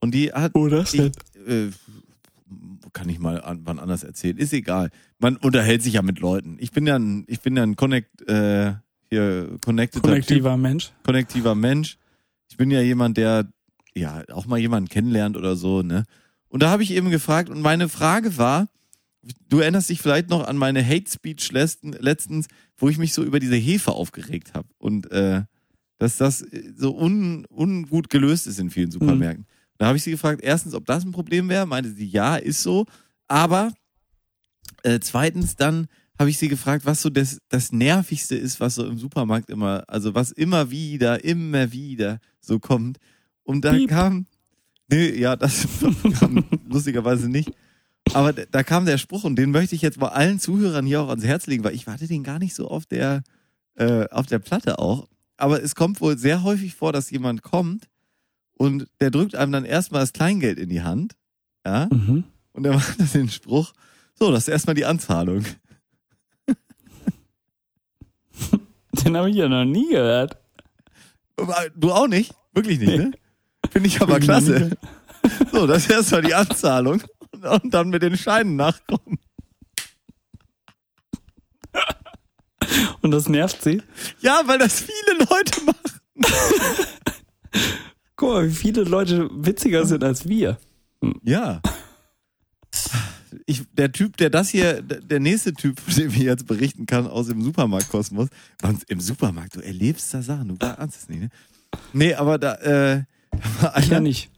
Und 0.00 0.12
die 0.14 0.32
hat, 0.32 0.52
Wo 0.54 0.68
das 0.68 0.94
ich, 0.94 1.00
äh, 1.46 1.70
kann 2.92 3.08
ich 3.08 3.18
mal 3.18 3.40
an, 3.40 3.62
wann 3.64 3.78
anders 3.78 4.02
erzählen, 4.04 4.36
ist 4.36 4.52
egal. 4.52 4.90
Man 5.18 5.36
unterhält 5.36 5.82
sich 5.82 5.94
ja 5.94 6.02
mit 6.02 6.20
Leuten. 6.20 6.56
Ich 6.60 6.72
bin 6.72 6.86
ja 6.86 6.96
ein, 6.96 7.24
ich 7.26 7.40
bin 7.40 7.56
ja 7.56 7.62
ein 7.62 7.76
Connect, 7.76 8.28
äh, 8.28 8.74
hier, 9.08 9.56
connected 9.64 10.02
Konnektiver 10.02 10.56
Mensch. 10.56 10.92
konnektiver 11.04 11.54
Mensch. 11.54 11.98
Ich 12.48 12.56
bin 12.56 12.70
ja 12.70 12.80
jemand, 12.80 13.16
der 13.16 13.46
ja 13.94 14.22
auch 14.32 14.46
mal 14.46 14.58
jemanden 14.58 14.88
kennenlernt 14.88 15.36
oder 15.36 15.56
so, 15.56 15.82
ne? 15.82 16.04
Und 16.48 16.62
da 16.62 16.70
habe 16.70 16.82
ich 16.82 16.92
eben 16.92 17.10
gefragt 17.10 17.48
und 17.48 17.60
meine 17.60 17.88
Frage 17.88 18.38
war, 18.38 18.68
du 19.48 19.60
erinnerst 19.60 19.90
dich 19.90 20.00
vielleicht 20.00 20.28
noch 20.28 20.46
an 20.46 20.56
meine 20.56 20.84
Hate 20.84 21.10
Speech 21.10 21.52
letzten, 21.52 21.92
letztens, 21.92 22.46
wo 22.76 22.88
ich 22.88 22.98
mich 22.98 23.12
so 23.12 23.22
über 23.22 23.40
diese 23.40 23.56
Hefe 23.56 23.92
aufgeregt 23.92 24.54
habe 24.54 24.68
und 24.78 25.10
äh, 25.10 25.42
dass 25.98 26.16
das 26.16 26.42
äh, 26.42 26.72
so 26.76 26.96
un, 26.96 27.46
ungut 27.48 28.10
gelöst 28.10 28.46
ist 28.46 28.58
in 28.58 28.70
vielen 28.70 28.90
Supermärkten. 28.90 29.46
Da 29.78 29.86
habe 29.86 29.96
ich 29.96 30.04
sie 30.04 30.10
gefragt, 30.10 30.40
erstens, 30.42 30.74
ob 30.74 30.86
das 30.86 31.04
ein 31.04 31.12
Problem 31.12 31.48
wäre, 31.48 31.66
meinte 31.66 31.92
sie, 31.92 32.06
ja, 32.06 32.36
ist 32.36 32.62
so, 32.62 32.86
aber 33.26 33.72
äh, 34.82 35.00
zweitens 35.00 35.56
dann 35.56 35.88
habe 36.18 36.30
ich 36.30 36.38
sie 36.38 36.48
gefragt, 36.48 36.86
was 36.86 37.02
so 37.02 37.10
das, 37.10 37.38
das 37.48 37.72
Nervigste 37.72 38.36
ist, 38.36 38.60
was 38.60 38.76
so 38.76 38.86
im 38.86 38.98
Supermarkt 38.98 39.50
immer, 39.50 39.82
also 39.88 40.14
was 40.14 40.30
immer 40.30 40.70
wieder, 40.70 41.24
immer 41.24 41.72
wieder 41.72 42.20
so 42.40 42.60
kommt. 42.60 42.98
Und 43.42 43.64
da 43.64 43.72
Piep. 43.72 43.90
kam, 43.90 44.26
nee, 44.88 45.18
ja, 45.18 45.34
das 45.34 45.66
kam 46.20 46.44
lustigerweise 46.68 47.28
nicht. 47.28 47.50
Aber 48.12 48.32
da 48.32 48.62
kam 48.62 48.84
der 48.86 48.98
Spruch 48.98 49.24
und 49.24 49.36
den 49.36 49.50
möchte 49.50 49.74
ich 49.74 49.82
jetzt 49.82 49.98
mal 49.98 50.08
allen 50.08 50.38
Zuhörern 50.38 50.86
hier 50.86 51.00
auch 51.00 51.08
ans 51.08 51.24
Herz 51.24 51.46
legen, 51.46 51.64
weil 51.64 51.74
ich 51.74 51.86
warte 51.86 52.06
den 52.06 52.22
gar 52.22 52.38
nicht 52.38 52.54
so 52.54 52.68
auf 52.68 52.86
der, 52.86 53.22
äh, 53.76 54.08
auf 54.10 54.26
der 54.26 54.38
Platte 54.38 54.78
auch. 54.78 55.08
Aber 55.36 55.62
es 55.62 55.74
kommt 55.74 56.00
wohl 56.00 56.18
sehr 56.18 56.42
häufig 56.42 56.74
vor, 56.74 56.92
dass 56.92 57.10
jemand 57.10 57.42
kommt 57.42 57.88
und 58.56 58.86
der 59.00 59.10
drückt 59.10 59.34
einem 59.34 59.52
dann 59.52 59.64
erstmal 59.64 60.02
das 60.02 60.12
Kleingeld 60.12 60.58
in 60.58 60.68
die 60.68 60.82
Hand. 60.82 61.16
Ja. 61.64 61.88
Mhm. 61.90 62.24
Und 62.52 62.66
er 62.66 62.72
macht 62.76 63.00
dann 63.00 63.10
den 63.12 63.30
Spruch, 63.30 63.72
so, 64.14 64.30
das 64.30 64.44
ist 64.44 64.48
erstmal 64.48 64.74
die 64.74 64.84
Anzahlung. 64.84 65.44
Den 68.92 69.16
habe 69.16 69.28
ich 69.30 69.36
ja 69.36 69.48
noch 69.48 69.64
nie 69.64 69.88
gehört. 69.90 70.36
Du 71.74 71.90
auch 71.90 72.06
nicht? 72.06 72.32
Wirklich 72.52 72.78
nicht, 72.78 72.96
ne? 72.96 73.10
Finde 73.72 73.88
ich 73.88 74.00
aber 74.00 74.20
klasse. 74.20 74.70
So, 75.50 75.66
das 75.66 75.78
ist 75.78 75.90
erstmal 75.90 76.22
die 76.22 76.34
Anzahlung. 76.34 77.02
Und, 77.62 77.74
dann 77.74 77.90
mit 77.90 78.02
den 78.02 78.16
Scheinen 78.16 78.56
nachkommen. 78.56 79.18
Und 83.02 83.10
das 83.10 83.28
nervt 83.28 83.62
sie. 83.62 83.82
Ja, 84.20 84.42
weil 84.46 84.58
das 84.58 84.80
viele 84.80 85.18
Leute 85.18 85.64
machen. 85.64 86.00
Guck 88.16 88.28
mal, 88.28 88.48
wie 88.48 88.54
viele 88.54 88.84
Leute 88.84 89.28
witziger 89.32 89.84
sind 89.84 90.02
als 90.04 90.28
wir. 90.28 90.58
Ja. 91.22 91.60
Ich, 93.46 93.62
der 93.72 93.92
Typ, 93.92 94.16
der 94.16 94.30
das 94.30 94.48
hier, 94.48 94.80
der 94.80 95.20
nächste 95.20 95.52
Typ, 95.52 95.80
von 95.80 95.94
dem 95.94 96.10
ich 96.10 96.18
jetzt 96.18 96.46
berichten 96.46 96.86
kann, 96.86 97.06
aus 97.06 97.26
dem 97.26 97.42
Supermarktkosmos, 97.42 98.28
im 98.88 99.00
Supermarkt, 99.00 99.56
du 99.56 99.60
erlebst 99.60 100.14
da 100.14 100.22
Sachen, 100.22 100.56
du 100.56 100.66
ahnst 100.66 101.02
es 101.02 101.08
nicht, 101.08 101.20
ne? 101.20 101.28
Nee, 101.92 102.14
aber 102.14 102.38
da, 102.38 102.54
äh, 102.54 103.02
da 103.30 103.38
war 103.62 103.78
Ich 103.78 103.86
ja 103.86 103.96
einer, 103.96 104.00
nicht. 104.00 104.30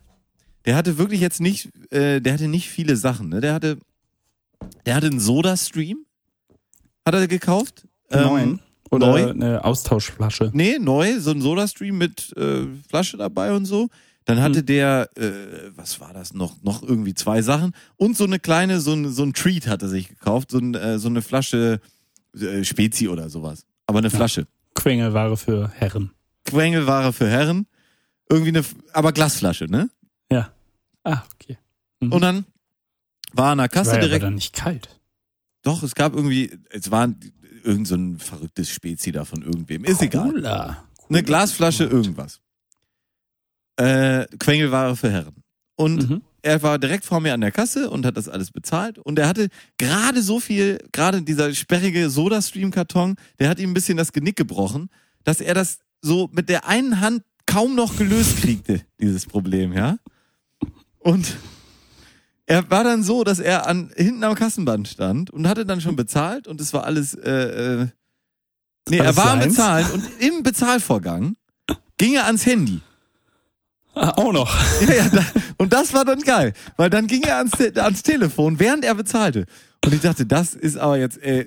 Der 0.66 0.76
hatte 0.76 0.98
wirklich 0.98 1.20
jetzt 1.20 1.40
nicht, 1.40 1.70
äh, 1.92 2.20
der 2.20 2.34
hatte 2.34 2.48
nicht 2.48 2.68
viele 2.68 2.96
Sachen, 2.96 3.28
ne? 3.28 3.40
Der 3.40 3.54
hatte, 3.54 3.78
der 4.84 4.96
hatte 4.96 5.06
einen 5.06 5.20
Soda-Stream, 5.20 5.98
hat 7.04 7.14
er 7.14 7.26
gekauft. 7.28 7.86
Ähm, 8.10 8.22
Neun. 8.22 8.60
Oder 8.90 9.06
neu? 9.08 9.30
eine 9.30 9.64
Austauschflasche. 9.64 10.50
Nee, 10.54 10.78
neu, 10.78 11.18
so 11.18 11.32
ein 11.32 11.40
Soda-Stream 11.40 11.98
mit 11.98 12.36
äh, 12.36 12.66
Flasche 12.88 13.16
dabei 13.16 13.52
und 13.52 13.64
so. 13.64 13.88
Dann 14.26 14.40
hatte 14.40 14.60
Hm. 14.60 14.66
der, 14.66 15.10
äh, 15.16 15.30
was 15.74 16.00
war 16.00 16.12
das 16.12 16.34
noch? 16.34 16.62
Noch 16.62 16.82
irgendwie 16.82 17.14
zwei 17.14 17.42
Sachen. 17.42 17.72
Und 17.96 18.16
so 18.16 18.24
eine 18.24 18.38
kleine, 18.38 18.80
so 18.80 18.92
ein, 18.92 19.10
so 19.10 19.22
ein 19.24 19.32
Treat 19.34 19.66
hat 19.66 19.82
er 19.82 19.88
sich 19.88 20.08
gekauft. 20.08 20.50
So, 20.50 20.58
ein, 20.58 20.74
äh, 20.74 20.98
so 20.98 21.08
eine 21.08 21.22
Flasche 21.22 21.80
äh, 22.38 22.62
Spezi 22.64 23.08
oder 23.08 23.28
sowas. 23.28 23.66
Aber 23.86 23.98
eine 23.98 24.10
Flasche. 24.10 24.46
Quengelware 24.74 25.36
für 25.36 25.68
Herren. 25.74 26.10
Quengelware 26.44 27.12
für 27.12 27.28
Herren. 27.28 27.66
Irgendwie 28.28 28.50
eine, 28.50 28.64
aber 28.92 29.12
Glasflasche, 29.12 29.66
ne? 29.66 29.88
Ah, 31.06 31.22
okay. 31.34 31.56
Mhm. 32.00 32.12
Und 32.12 32.20
dann 32.20 32.46
war 33.32 33.52
an 33.52 33.58
der 33.58 33.68
Kasse 33.68 33.90
war 33.92 33.96
ja 33.98 34.02
direkt. 34.04 34.24
dann 34.24 34.34
nicht 34.34 34.54
kalt. 34.54 34.88
Doch, 35.62 35.82
es 35.82 35.94
gab 35.94 36.14
irgendwie, 36.14 36.50
es 36.70 36.90
war 36.90 37.08
irgend 37.64 37.88
so 37.88 37.94
ein 37.96 38.18
verrücktes 38.18 38.70
Spezi 38.70 39.12
da 39.12 39.24
von 39.24 39.42
irgendwem. 39.42 39.84
Ist 39.84 40.02
egal. 40.02 40.30
Cola. 40.32 40.84
Eine 41.08 41.22
Glasflasche, 41.22 41.84
irgendwas. 41.84 42.40
Äh, 43.76 44.26
Quengelware 44.38 44.96
für 44.96 45.10
Herren. 45.10 45.34
Und 45.76 46.08
Mhm. 46.08 46.22
er 46.42 46.62
war 46.62 46.78
direkt 46.78 47.04
vor 47.04 47.20
mir 47.20 47.34
an 47.34 47.40
der 47.42 47.52
Kasse 47.52 47.90
und 47.90 48.06
hat 48.06 48.16
das 48.16 48.28
alles 48.28 48.50
bezahlt. 48.50 48.98
Und 48.98 49.18
er 49.18 49.28
hatte 49.28 49.48
gerade 49.78 50.22
so 50.22 50.40
viel, 50.40 50.78
gerade 50.92 51.22
dieser 51.22 51.52
sperrige 51.54 52.08
Soda-Stream-Karton, 52.08 53.16
der 53.38 53.48
hat 53.50 53.58
ihm 53.58 53.70
ein 53.70 53.74
bisschen 53.74 53.96
das 53.98 54.12
Genick 54.12 54.36
gebrochen, 54.36 54.88
dass 55.24 55.40
er 55.40 55.54
das 55.54 55.80
so 56.00 56.28
mit 56.32 56.48
der 56.48 56.66
einen 56.66 57.00
Hand 57.00 57.22
kaum 57.46 57.74
noch 57.74 57.96
gelöst 57.98 58.38
kriegte, 58.38 58.82
dieses 59.00 59.26
Problem, 59.26 59.72
ja. 59.72 59.98
Und 61.06 61.36
er 62.46 62.68
war 62.68 62.82
dann 62.82 63.04
so, 63.04 63.22
dass 63.22 63.38
er 63.38 63.68
an 63.68 63.92
hinten 63.94 64.24
am 64.24 64.34
Kassenband 64.34 64.88
stand 64.88 65.30
und 65.30 65.46
hatte 65.46 65.64
dann 65.64 65.80
schon 65.80 65.94
bezahlt 65.94 66.48
und 66.48 66.60
es 66.60 66.72
war 66.72 66.82
alles, 66.82 67.14
äh, 67.14 67.30
äh, 67.30 67.86
nee, 68.88 68.96
er 68.98 69.04
Alles 69.04 69.16
war 69.16 69.30
am? 69.30 69.38
Bezahlen 69.38 69.86
und 69.92 70.04
im 70.18 70.42
Bezahlvorgang 70.42 71.36
ging 71.96 72.14
er 72.14 72.26
ans 72.26 72.44
Handy. 72.44 72.80
Ah, 73.94 74.14
auch 74.16 74.32
noch. 74.32 74.52
Ja, 74.88 74.94
ja, 74.94 75.08
da, 75.08 75.24
und 75.58 75.72
das 75.72 75.94
war 75.94 76.04
dann 76.04 76.20
geil, 76.22 76.54
weil 76.76 76.90
dann 76.90 77.06
ging 77.06 77.22
er 77.22 77.36
ans, 77.36 77.52
ans 77.76 78.02
Telefon, 78.02 78.58
während 78.58 78.84
er 78.84 78.96
bezahlte. 78.96 79.46
Und 79.84 79.94
ich 79.94 80.00
dachte, 80.00 80.26
das 80.26 80.54
ist 80.54 80.76
aber 80.76 80.98
jetzt, 80.98 81.22
äh, 81.22 81.46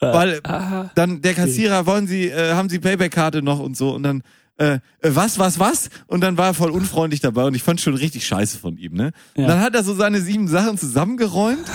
weil 0.00 0.40
Ah, 0.44 0.90
dann 0.94 1.22
der 1.22 1.32
Kassierer, 1.32 1.86
wollen 1.86 2.06
Sie, 2.06 2.28
äh, 2.28 2.52
haben 2.52 2.68
Sie 2.68 2.78
Payback-Karte 2.78 3.40
noch 3.40 3.58
und 3.58 3.74
so 3.74 3.94
und 3.94 4.02
dann, 4.02 4.22
äh, 4.58 4.74
äh, 4.74 4.80
was, 5.02 5.38
was, 5.38 5.58
was? 5.58 5.88
Und 6.06 6.20
dann 6.20 6.36
war 6.36 6.48
er 6.48 6.54
voll 6.54 6.70
unfreundlich 6.70 7.20
dabei 7.20 7.44
und 7.44 7.54
ich 7.54 7.62
fand 7.62 7.80
schon 7.80 7.94
richtig 7.94 8.26
scheiße 8.26 8.58
von 8.58 8.76
ihm, 8.76 8.94
ne? 8.94 9.12
Ja. 9.36 9.46
Dann 9.46 9.60
hat 9.60 9.74
er 9.74 9.84
so 9.84 9.94
seine 9.94 10.20
sieben 10.20 10.48
Sachen 10.48 10.76
zusammengeräumt. 10.76 11.66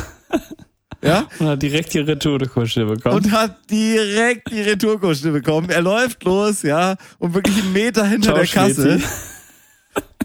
ja, 1.01 1.27
und 1.39 1.47
hat 1.47 1.61
direkt 1.61 1.93
die 1.93 1.99
Retourkutsche 1.99 2.85
bekommen. 2.85 3.15
und 3.15 3.31
hat 3.31 3.69
direkt 3.72 4.51
die 4.51 4.61
Retourkutsche 4.61 5.31
bekommen. 5.31 5.69
Er 5.69 5.81
läuft 5.81 6.23
los, 6.23 6.61
ja, 6.61 6.95
und 7.19 7.34
wirklich 7.34 7.61
einen 7.61 7.73
Meter 7.73 8.05
hinter 8.05 8.34
Ciao, 8.34 8.38
der 8.38 8.47
Kasse 8.47 9.01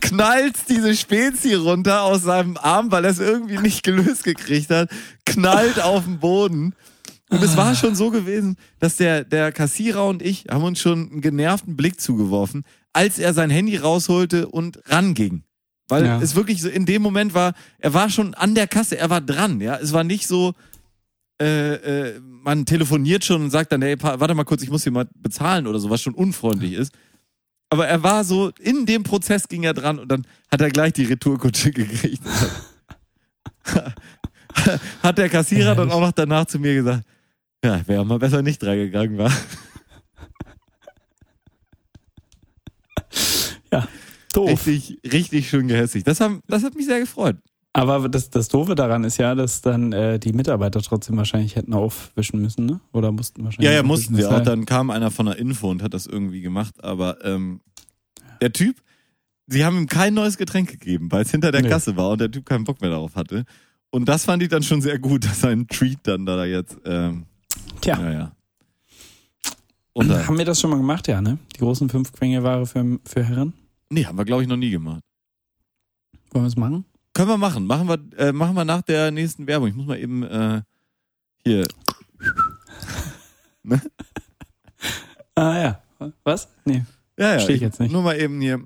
knallt 0.00 0.56
diese 0.68 0.96
Spezi 0.96 1.54
runter 1.54 2.02
aus 2.02 2.22
seinem 2.22 2.56
Arm, 2.56 2.90
weil 2.90 3.04
er 3.04 3.10
es 3.10 3.18
irgendwie 3.18 3.58
nicht 3.58 3.82
gelöst 3.82 4.24
gekriegt 4.24 4.70
hat, 4.70 4.90
knallt 5.24 5.80
auf 5.80 6.04
den 6.04 6.18
Boden. 6.18 6.74
Und 7.30 7.42
es 7.42 7.56
war 7.56 7.74
schon 7.74 7.94
so 7.94 8.10
gewesen, 8.10 8.56
dass 8.78 8.96
der, 8.96 9.24
der 9.24 9.52
Kassierer 9.52 10.06
und 10.06 10.22
ich 10.22 10.46
haben 10.50 10.64
uns 10.64 10.80
schon 10.80 11.10
einen 11.10 11.20
genervten 11.20 11.76
Blick 11.76 12.00
zugeworfen, 12.00 12.64
als 12.92 13.18
er 13.18 13.34
sein 13.34 13.50
Handy 13.50 13.76
rausholte 13.76 14.48
und 14.48 14.80
ranging. 14.86 15.42
Weil 15.88 16.04
Ja. 16.06 16.20
es 16.20 16.34
wirklich 16.34 16.60
so 16.62 16.68
in 16.68 16.86
dem 16.86 17.02
Moment 17.02 17.34
war, 17.34 17.52
er 17.78 17.92
war 17.94 18.08
schon 18.10 18.34
an 18.34 18.54
der 18.54 18.66
Kasse, 18.66 18.96
er 18.98 19.10
war 19.10 19.20
dran, 19.20 19.60
ja. 19.60 19.76
Es 19.76 19.92
war 19.92 20.04
nicht 20.04 20.26
so, 20.26 20.54
äh, 21.40 21.74
äh, 21.74 22.20
man 22.20 22.64
telefoniert 22.66 23.24
schon 23.24 23.42
und 23.42 23.50
sagt 23.50 23.72
dann, 23.72 23.82
hey, 23.82 23.96
warte 24.00 24.34
mal 24.34 24.44
kurz, 24.44 24.62
ich 24.62 24.70
muss 24.70 24.82
hier 24.82 24.92
mal 24.92 25.06
bezahlen 25.14 25.66
oder 25.66 25.78
so, 25.78 25.90
was 25.90 26.00
schon 26.02 26.14
unfreundlich 26.14 26.72
ist. 26.72 26.92
Aber 27.70 27.86
er 27.86 28.02
war 28.02 28.24
so, 28.24 28.50
in 28.58 28.86
dem 28.86 29.02
Prozess 29.02 29.48
ging 29.48 29.62
er 29.64 29.74
dran 29.74 29.98
und 29.98 30.08
dann 30.10 30.26
hat 30.50 30.60
er 30.62 30.70
gleich 30.70 30.94
die 30.94 31.04
Retourkutsche 31.04 31.70
gekriegt. 31.72 32.22
hat 35.02 35.18
der 35.18 35.28
Kassierer 35.28 35.74
dann 35.74 35.90
auch 35.90 36.00
noch 36.00 36.12
danach 36.12 36.46
zu 36.46 36.58
mir 36.58 36.74
gesagt, 36.74 37.04
ja, 37.64 37.86
wäre 37.86 38.04
mal 38.06 38.18
besser 38.18 38.42
nicht 38.42 38.62
dran 38.62 38.76
gegangen 38.76 39.18
war. 39.18 39.32
Doof. 44.34 44.66
Richtig, 44.66 44.98
richtig 45.10 45.48
schön 45.48 45.68
gehässig. 45.68 46.04
Das, 46.04 46.20
haben, 46.20 46.42
das 46.46 46.62
hat 46.62 46.74
mich 46.74 46.86
sehr 46.86 47.00
gefreut. 47.00 47.36
Aber 47.72 48.08
das, 48.08 48.30
das 48.30 48.48
Doofe 48.48 48.74
daran 48.74 49.04
ist 49.04 49.18
ja, 49.18 49.34
dass 49.34 49.62
dann 49.62 49.92
äh, 49.92 50.18
die 50.18 50.32
Mitarbeiter 50.32 50.80
trotzdem 50.82 51.16
wahrscheinlich 51.16 51.56
hätten 51.56 51.72
aufwischen 51.74 52.40
müssen, 52.40 52.66
ne? 52.66 52.80
Oder 52.92 53.12
mussten 53.12 53.44
wahrscheinlich. 53.44 53.70
Ja, 53.70 53.76
ja, 53.76 53.82
mussten 53.82 54.14
sie 54.16 54.24
auch. 54.26 54.40
Dann 54.42 54.66
kam 54.66 54.90
einer 54.90 55.10
von 55.10 55.26
der 55.26 55.36
Info 55.38 55.70
und 55.70 55.82
hat 55.82 55.94
das 55.94 56.06
irgendwie 56.06 56.40
gemacht. 56.40 56.74
Aber 56.82 57.24
ähm, 57.24 57.60
der 58.40 58.52
Typ, 58.52 58.76
sie 59.46 59.64
haben 59.64 59.78
ihm 59.78 59.86
kein 59.86 60.14
neues 60.14 60.38
Getränk 60.38 60.70
gegeben, 60.70 61.10
weil 61.10 61.22
es 61.22 61.30
hinter 61.30 61.52
der 61.52 61.62
Nee. 61.62 61.68
Kasse 61.68 61.96
war 61.96 62.10
und 62.10 62.20
der 62.20 62.30
Typ 62.30 62.46
keinen 62.46 62.64
Bock 62.64 62.80
mehr 62.80 62.90
darauf 62.90 63.16
hatte. 63.16 63.44
Und 63.90 64.08
das 64.08 64.24
fand 64.24 64.42
ich 64.42 64.48
dann 64.48 64.62
schon 64.62 64.80
sehr 64.82 64.98
gut, 64.98 65.24
dass 65.26 65.40
sein 65.40 65.66
Treat 65.68 65.98
dann 66.02 66.26
da 66.26 66.44
jetzt, 66.44 66.76
ähm, 66.84 67.24
Tja, 67.80 67.98
ja, 68.00 68.10
ja. 68.12 68.32
Und 69.92 70.08
da, 70.08 70.26
haben 70.26 70.38
wir 70.38 70.44
das 70.44 70.60
schon 70.60 70.70
mal 70.70 70.76
gemacht, 70.76 71.08
ja, 71.08 71.20
ne? 71.20 71.38
Die 71.56 71.58
großen 71.58 71.88
fünf 71.88 72.12
Quengelware 72.12 72.66
für, 72.66 72.98
für 73.04 73.24
Herren. 73.24 73.52
nee, 73.90 74.04
haben 74.04 74.16
wir 74.16 74.24
glaube 74.24 74.42
ich 74.42 74.48
noch 74.48 74.56
nie 74.56 74.70
gemacht. 74.70 75.02
Wollen 76.30 76.44
wir 76.44 76.48
es 76.48 76.56
machen? 76.56 76.84
Können 77.14 77.28
wir 77.30 77.36
machen. 77.38 77.66
Machen 77.66 77.88
wir, 77.88 77.98
äh, 78.18 78.32
machen 78.32 78.54
wir 78.54 78.64
nach 78.64 78.82
der 78.82 79.10
nächsten 79.10 79.46
Werbung. 79.48 79.68
Ich 79.68 79.74
muss 79.74 79.86
mal 79.86 79.98
eben 79.98 80.22
äh, 80.22 80.62
hier. 81.44 81.66
Ah 85.34 85.56
ja. 85.60 85.82
Was? 86.24 86.48
Nee. 86.64 86.84
Ja, 87.16 87.26
ja. 87.26 87.32
Versteh 87.34 87.52
ich 87.54 87.60
jetzt 87.60 87.78
nicht. 87.78 87.92
Nur 87.92 88.02
mal 88.02 88.18
eben 88.18 88.40
hier. 88.40 88.64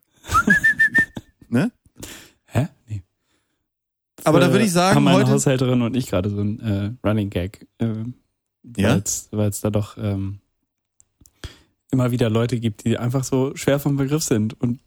Hä? 2.46 2.68
Nee. 2.88 3.02
Aber 4.24 4.40
da 4.40 4.50
würde 4.52 4.64
ich 4.64 4.72
sagen, 4.72 4.96
haben 4.96 5.04
meine 5.04 5.18
heute- 5.18 5.32
Haushälterin 5.32 5.82
und 5.82 5.94
ich 5.96 6.06
gerade 6.08 6.30
so 6.30 6.40
ein 6.40 6.60
äh, 6.60 6.92
Running 7.06 7.28
Gag. 7.30 7.66
Äh, 7.78 8.04
Ja? 8.76 9.00
Weil 9.30 9.48
es 9.50 9.60
da 9.60 9.70
doch 9.70 9.96
ähm, 9.98 10.38
immer 11.90 12.10
wieder 12.10 12.30
Leute 12.30 12.58
gibt, 12.60 12.84
die 12.84 12.98
einfach 12.98 13.24
so 13.24 13.54
schwer 13.56 13.78
vom 13.78 13.96
Begriff 13.96 14.22
sind 14.22 14.58
und 14.60 14.80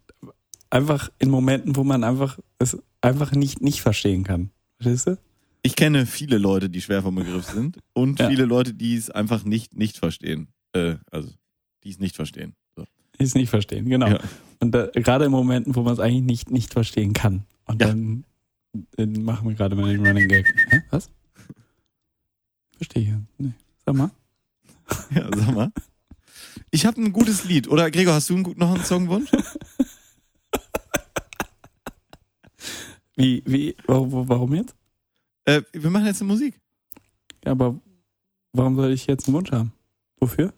einfach 0.69 1.11
in 1.19 1.29
Momenten, 1.29 1.75
wo 1.75 1.83
man 1.83 2.03
einfach 2.03 2.39
es 2.59 2.77
einfach 3.01 3.31
nicht 3.31 3.61
nicht 3.61 3.81
verstehen 3.81 4.23
kann. 4.23 4.49
Verstehst 4.77 5.07
du? 5.07 5.17
Ich 5.61 5.75
kenne 5.75 6.05
viele 6.05 6.37
Leute, 6.37 6.69
die 6.69 6.81
schwer 6.81 7.01
vom 7.01 7.15
Begriff 7.15 7.45
sind 7.45 7.79
und 7.93 8.19
Ja. 8.19 8.29
viele 8.29 8.45
Leute, 8.45 8.73
die 8.73 8.95
es 8.95 9.09
einfach 9.09 9.43
nicht 9.43 9.75
nicht 9.77 9.97
verstehen. 9.97 10.47
Äh, 10.73 10.95
also 11.11 11.29
die 11.83 11.89
es 11.91 11.99
nicht 11.99 12.15
verstehen. 12.15 12.55
So. 12.75 12.85
Die 13.19 13.23
es 13.23 13.35
nicht 13.35 13.49
verstehen, 13.49 13.87
genau. 13.89 14.07
Ja. 14.07 14.19
Und 14.59 14.71
da, 14.71 14.87
gerade 14.87 15.25
in 15.25 15.31
Momenten, 15.31 15.75
wo 15.75 15.81
man 15.83 15.93
es 15.93 15.99
eigentlich 15.99 16.23
nicht 16.23 16.49
nicht 16.51 16.73
verstehen 16.73 17.13
kann. 17.13 17.45
Und 17.65 17.81
Ja. 17.81 17.87
dann, 17.89 18.25
dann 18.97 19.23
machen 19.23 19.47
wir 19.47 19.55
gerade 19.55 19.75
mal 19.75 19.91
den 19.95 20.05
Running 20.05 20.27
Gag. 20.27 20.45
Hä? 20.69 20.81
Was? 20.89 21.09
Verstehe 22.77 23.03
ich. 23.03 23.09
Nee. 23.45 23.53
Sag 23.85 23.95
mal. 23.95 24.11
Ja, 25.11 25.29
sag 25.35 25.55
mal. 25.55 25.71
Ich 26.71 26.85
habe 26.85 27.01
ein 27.01 27.11
gutes 27.13 27.43
Lied. 27.45 27.67
Oder 27.67 27.89
Gregor, 27.91 28.13
hast 28.13 28.29
du 28.29 28.37
noch 28.37 28.73
einen 28.73 28.83
Songwunsch? 28.83 29.31
Wie, 33.17 33.41
wie, 33.45 33.75
warum, 33.87 34.27
warum 34.27 34.53
jetzt? 34.53 34.75
äh, 35.45 35.61
wir 35.71 35.89
machen 35.89 36.05
jetzt 36.05 36.21
eine 36.21 36.31
Musik. 36.31 36.59
Ja, 37.45 37.51
aber 37.51 37.79
warum 38.51 38.75
soll 38.75 38.91
ich 38.91 39.07
jetzt 39.07 39.27
einen 39.27 39.35
Wunsch 39.35 39.51
haben? 39.51 39.71
Wofür? 40.19 40.53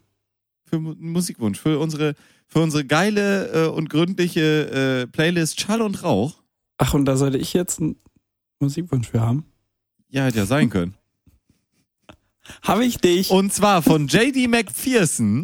Für 0.66 0.78
einen 0.78 1.12
Musikwunsch. 1.12 1.60
Für 1.60 1.80
unsere, 1.80 2.16
für 2.48 2.60
unsere 2.60 2.86
geile 2.86 3.66
äh, 3.66 3.68
und 3.68 3.90
gründliche 3.90 5.02
äh, 5.04 5.08
Playlist 5.08 5.62
Schall 5.62 5.82
und 5.82 6.04
Rauch. 6.04 6.42
Ach, 6.78 6.94
und 6.94 7.06
da 7.06 7.18
sollte 7.18 7.38
ich 7.38 7.54
jetzt 7.54 7.80
einen 7.80 7.98
Musikwunsch 8.60 9.10
für 9.10 9.22
haben? 9.22 9.46
Ja, 10.10 10.24
hätte 10.24 10.38
ja 10.40 10.46
sein 10.46 10.70
können. 10.70 10.96
Habe 12.64 12.86
ich 12.86 12.98
dich. 12.98 13.30
Und 13.32 13.54
zwar 13.54 13.82
von 13.82 14.08
JD 14.08 14.48
McPherson. 14.50 15.44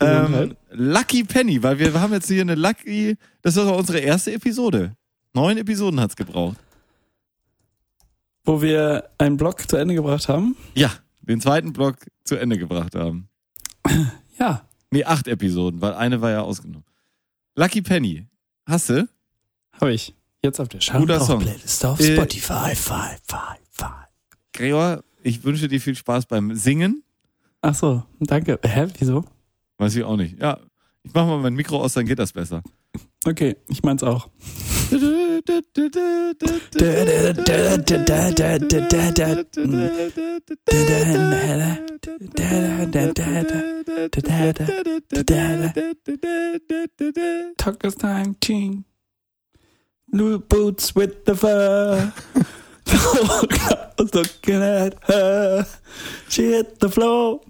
Ähm. 0.00 0.56
Lucky 0.70 1.22
Penny, 1.24 1.62
weil 1.62 1.78
wir 1.78 2.00
haben 2.00 2.12
jetzt 2.12 2.26
hier 2.28 2.40
eine 2.40 2.54
Lucky, 2.54 3.16
das 3.42 3.56
ist 3.56 3.62
auch 3.66 3.76
unsere 3.78 3.98
erste 3.98 4.32
Episode. 4.32 4.96
Neun 5.34 5.58
Episoden 5.58 6.00
hat's 6.00 6.16
gebraucht. 6.16 6.56
Wo 8.44 8.60
wir 8.62 9.10
einen 9.18 9.36
Blog 9.36 9.68
zu 9.68 9.76
Ende 9.76 9.94
gebracht 9.94 10.28
haben. 10.28 10.56
Ja, 10.74 10.90
den 11.20 11.40
zweiten 11.40 11.72
Block 11.72 11.96
zu 12.24 12.36
Ende 12.36 12.58
gebracht 12.58 12.94
haben. 12.94 13.28
Ja. 14.38 14.66
Nee, 14.90 15.04
acht 15.04 15.28
Episoden, 15.28 15.80
weil 15.80 15.94
eine 15.94 16.20
war 16.20 16.30
ja 16.30 16.40
ausgenommen. 16.40 16.84
Lucky 17.54 17.80
Penny. 17.82 18.26
Hast 18.66 18.88
du? 18.88 19.08
Habe 19.80 19.92
ich. 19.92 20.14
Jetzt 20.42 20.58
auf 20.58 20.68
der 20.68 20.80
Guter 20.80 21.20
Song. 21.20 21.40
Playlist 21.42 21.84
auf 21.84 22.00
Äh, 22.00 22.14
Spotify. 22.14 22.74
Fi, 22.74 23.16
fi, 23.24 23.36
fi. 23.70 23.84
Gregor, 24.52 25.04
ich 25.22 25.44
wünsche 25.44 25.68
dir 25.68 25.80
viel 25.80 25.94
Spaß 25.94 26.26
beim 26.26 26.54
Singen. 26.54 27.02
Ach 27.60 27.74
so, 27.74 28.02
danke. 28.20 28.58
Hä, 28.64 28.88
wieso? 28.98 29.24
Weiß 29.78 29.94
ich 29.96 30.04
auch 30.04 30.16
nicht. 30.16 30.40
Ja, 30.40 30.58
ich 31.02 31.12
mach 31.14 31.26
mal 31.26 31.38
mein 31.38 31.54
Mikro 31.54 31.80
aus, 31.80 31.94
dann 31.94 32.06
geht 32.06 32.18
das 32.18 32.32
besser. 32.32 32.62
Okay, 33.24 33.56
ich 33.68 33.82
meins 33.82 34.02
auch. 34.02 34.28
Talk 47.56 47.84
is 47.84 47.94
time, 47.94 48.34
ching. 48.40 48.84
New 50.12 50.38
boots 50.40 50.94
with 50.94 51.24
the 51.26 51.34
fur. 51.34 52.12
I 52.86 53.90
was 53.98 54.14
looking 54.14 54.62
at 54.62 54.94
her. 55.04 55.66
She 56.28 56.52
hit 56.52 56.80
the 56.80 56.88
floor. 56.88 57.40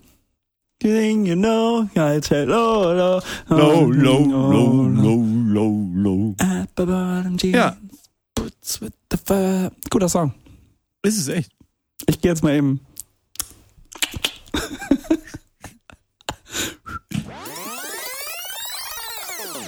You 0.82 0.96
think 0.96 1.28
you 1.28 1.36
know? 1.36 1.88
I 1.96 2.20
said, 2.20 2.48
low, 2.48 2.92
low, 2.92 3.20
Low, 3.48 3.84
low, 3.86 4.18
low, 4.18 4.88
low, 4.88 5.22
low, 5.54 5.86
low. 5.94 6.34
At 6.40 6.74
the 6.74 6.86
bottom 6.86 7.36
jeans. 7.36 7.54
Ja. 7.54 7.76
Dance 8.34 8.80
with 8.80 8.94
the 9.08 9.16
fire. 9.16 9.70
Guter 9.90 10.08
Song. 10.08 10.34
Ist 11.02 11.18
es 11.18 11.28
echt? 11.28 11.50
Ich 12.06 12.20
gehe 12.20 12.32
jetzt 12.32 12.42
mal 12.42 12.54
eben. 12.54 12.80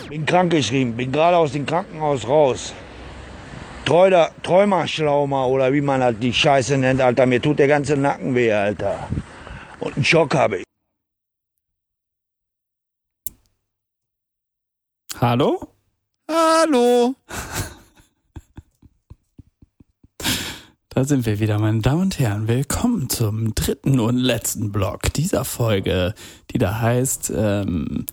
Bin 0.08 0.26
krankgeschrieben, 0.26 0.96
bin 0.96 1.10
gerade 1.10 1.36
aus 1.36 1.52
dem 1.52 1.66
Krankenhaus 1.66 2.26
raus. 2.26 2.72
Träuder, 3.84 4.30
Träumerschlaumer 4.42 5.46
oder 5.48 5.72
wie 5.74 5.82
man 5.82 6.02
halt 6.02 6.22
die 6.22 6.32
Scheiße 6.32 6.78
nennt, 6.78 7.02
Alter. 7.02 7.26
Mir 7.26 7.42
tut 7.42 7.58
der 7.58 7.68
ganze 7.68 7.96
Nacken 7.96 8.34
weh, 8.34 8.50
Alter. 8.50 9.08
Und 9.78 9.96
einen 9.96 10.04
Schock 10.04 10.34
habe 10.34 10.58
ich. 10.58 10.64
Hallo? 15.20 15.68
Hallo. 16.30 17.14
Da 20.88 21.04
sind 21.04 21.26
wir 21.26 21.38
wieder, 21.40 21.58
meine 21.58 21.80
Damen 21.80 22.02
und 22.02 22.18
Herren. 22.18 22.48
Willkommen 22.48 23.10
zum 23.10 23.54
dritten 23.54 24.00
und 24.00 24.16
letzten 24.16 24.72
Block 24.72 25.12
dieser 25.12 25.44
Folge, 25.44 26.14
die 26.50 26.58
da 26.58 26.80
heißt, 26.80 27.32
ähm, 27.36 28.06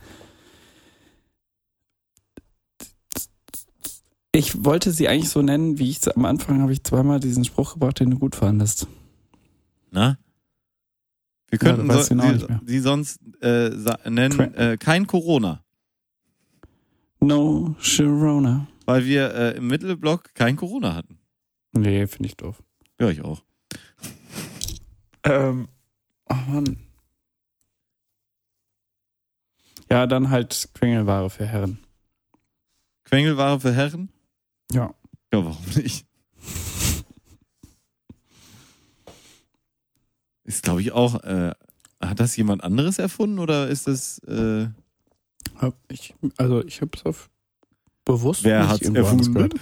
ich 4.31 4.63
wollte 4.63 4.91
sie 4.91 5.07
eigentlich 5.07 5.29
so 5.29 5.41
nennen, 5.41 5.77
wie 5.79 5.89
ich 5.89 5.99
am 6.15 6.25
Anfang 6.25 6.61
habe 6.61 6.71
ich 6.73 6.83
zweimal 6.83 7.19
diesen 7.19 7.43
Spruch 7.45 7.73
gebracht, 7.73 7.99
den 7.99 8.11
du 8.11 8.19
gut 8.19 8.35
fandest. 8.35 8.87
Na? 9.91 10.17
Wir 11.49 11.59
Ja, 11.61 11.65
könnten 11.75 11.87
weißt 11.89 12.07
so, 12.09 12.15
den 12.15 12.21
auch 12.21 12.59
sie, 12.63 12.73
sie 12.73 12.79
sonst 12.79 13.19
äh, 13.41 13.69
nennen 14.09 14.53
äh, 14.55 14.77
kein 14.77 15.05
Corona, 15.07 15.63
No 17.19 17.75
Sharona. 17.79 18.67
weil 18.85 19.05
wir 19.05 19.33
äh, 19.35 19.57
im 19.57 19.67
Mittelblock 19.67 20.33
kein 20.33 20.55
Corona 20.55 20.95
hatten. 20.95 21.19
Nee, 21.73 22.07
finde 22.07 22.27
ich 22.29 22.37
doof. 22.37 22.63
Ja, 22.99 23.09
ich 23.09 23.21
auch. 23.21 23.43
Ähm, 25.23 25.67
oh 26.29 26.35
Mann. 26.49 26.77
Ja, 29.89 30.07
dann 30.07 30.29
halt 30.29 30.69
Quengelware 30.73 31.29
für 31.29 31.45
Herren. 31.45 31.79
Quengelware 33.03 33.59
für 33.59 33.73
Herren? 33.73 34.09
Ja. 34.73 34.93
Ja, 35.33 35.45
warum 35.45 35.57
nicht? 35.75 36.05
Ist, 40.43 40.63
glaube 40.63 40.81
ich, 40.81 40.91
auch. 40.91 41.23
Äh, 41.23 41.51
hat 42.01 42.19
das 42.19 42.35
jemand 42.35 42.63
anderes 42.63 42.97
erfunden 42.99 43.39
oder 43.39 43.67
ist 43.67 43.87
das. 43.87 44.19
Äh, 44.27 44.69
Hab 45.57 45.75
ich, 45.89 46.15
also 46.37 46.63
ich 46.65 46.81
habe 46.81 46.91
es 46.95 47.05
auf 47.05 47.29
bewusst 48.05 48.43
wer 48.43 48.61
irgendwo 48.61 49.05
anders 49.05 49.27
erfunden? 49.27 49.33
gehört. 49.33 49.53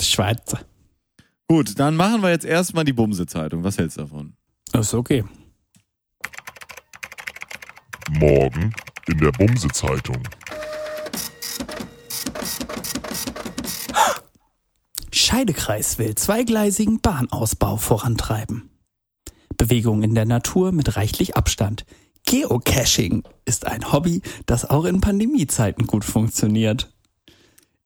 Die 0.00 0.04
Schweizer. 0.04 0.60
Gut, 1.48 1.78
dann 1.78 1.96
machen 1.96 2.22
wir 2.22 2.30
jetzt 2.30 2.44
erstmal 2.44 2.84
die 2.84 2.92
Bumse-Zeitung. 2.92 3.64
Was 3.64 3.78
hältst 3.78 3.96
du 3.96 4.02
davon? 4.02 4.34
Das 4.70 4.88
ist 4.88 4.94
okay. 4.94 5.24
Morgen 8.10 8.72
in 9.08 9.18
der 9.18 9.32
Bumse-Zeitung. 9.32 10.22
Scheidekreis 15.28 15.98
will 15.98 16.14
zweigleisigen 16.14 17.00
Bahnausbau 17.02 17.76
vorantreiben. 17.76 18.70
Bewegung 19.58 20.02
in 20.02 20.14
der 20.14 20.24
Natur 20.24 20.72
mit 20.72 20.96
reichlich 20.96 21.36
Abstand. 21.36 21.84
Geocaching 22.24 23.24
ist 23.44 23.66
ein 23.66 23.92
Hobby, 23.92 24.22
das 24.46 24.64
auch 24.64 24.86
in 24.86 25.02
Pandemiezeiten 25.02 25.86
gut 25.86 26.06
funktioniert. 26.06 26.90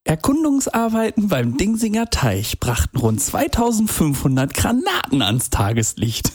Erkundungsarbeiten 0.04 1.26
beim 1.26 1.56
Dingsinger 1.56 2.10
Teich 2.10 2.60
brachten 2.60 2.98
rund 2.98 3.20
2500 3.20 4.54
Granaten 4.54 5.20
ans 5.20 5.50
Tageslicht. 5.50 6.30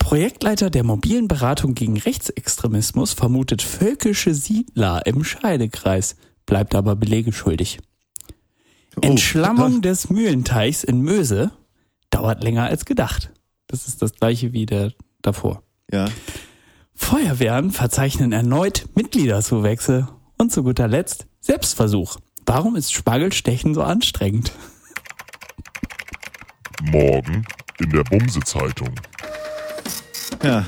Projektleiter 0.00 0.70
der 0.70 0.82
mobilen 0.82 1.28
Beratung 1.28 1.74
gegen 1.74 1.98
Rechtsextremismus 1.98 3.12
vermutet 3.12 3.62
völkische 3.62 4.34
Siedler 4.34 5.06
im 5.06 5.22
Scheidekreis, 5.22 6.16
bleibt 6.46 6.74
aber 6.74 6.96
Belege 6.96 7.32
schuldig. 7.32 7.78
Entschlammung 9.00 9.82
des 9.82 10.10
Mühlenteichs 10.10 10.84
in 10.84 11.00
Möse 11.00 11.52
dauert 12.10 12.42
länger 12.42 12.64
als 12.64 12.84
gedacht. 12.84 13.32
Das 13.66 13.86
ist 13.86 14.02
das 14.02 14.14
gleiche 14.14 14.52
wie 14.52 14.66
der 14.66 14.92
davor. 15.22 15.62
Ja. 15.92 16.08
Feuerwehren 16.94 17.70
verzeichnen 17.70 18.32
erneut 18.32 18.84
Mitgliederzuwächse 18.94 20.08
und 20.38 20.52
zu 20.52 20.62
guter 20.62 20.88
Letzt 20.88 21.26
Selbstversuch. 21.40 22.18
Warum 22.46 22.76
ist 22.76 22.92
Spargelstechen 22.92 23.74
so 23.74 23.82
anstrengend? 23.82 24.52
Morgen 26.82 27.44
in 27.78 27.90
der 27.90 28.04
Bumse-Zeitung. 28.04 28.94
Ja. 30.42 30.66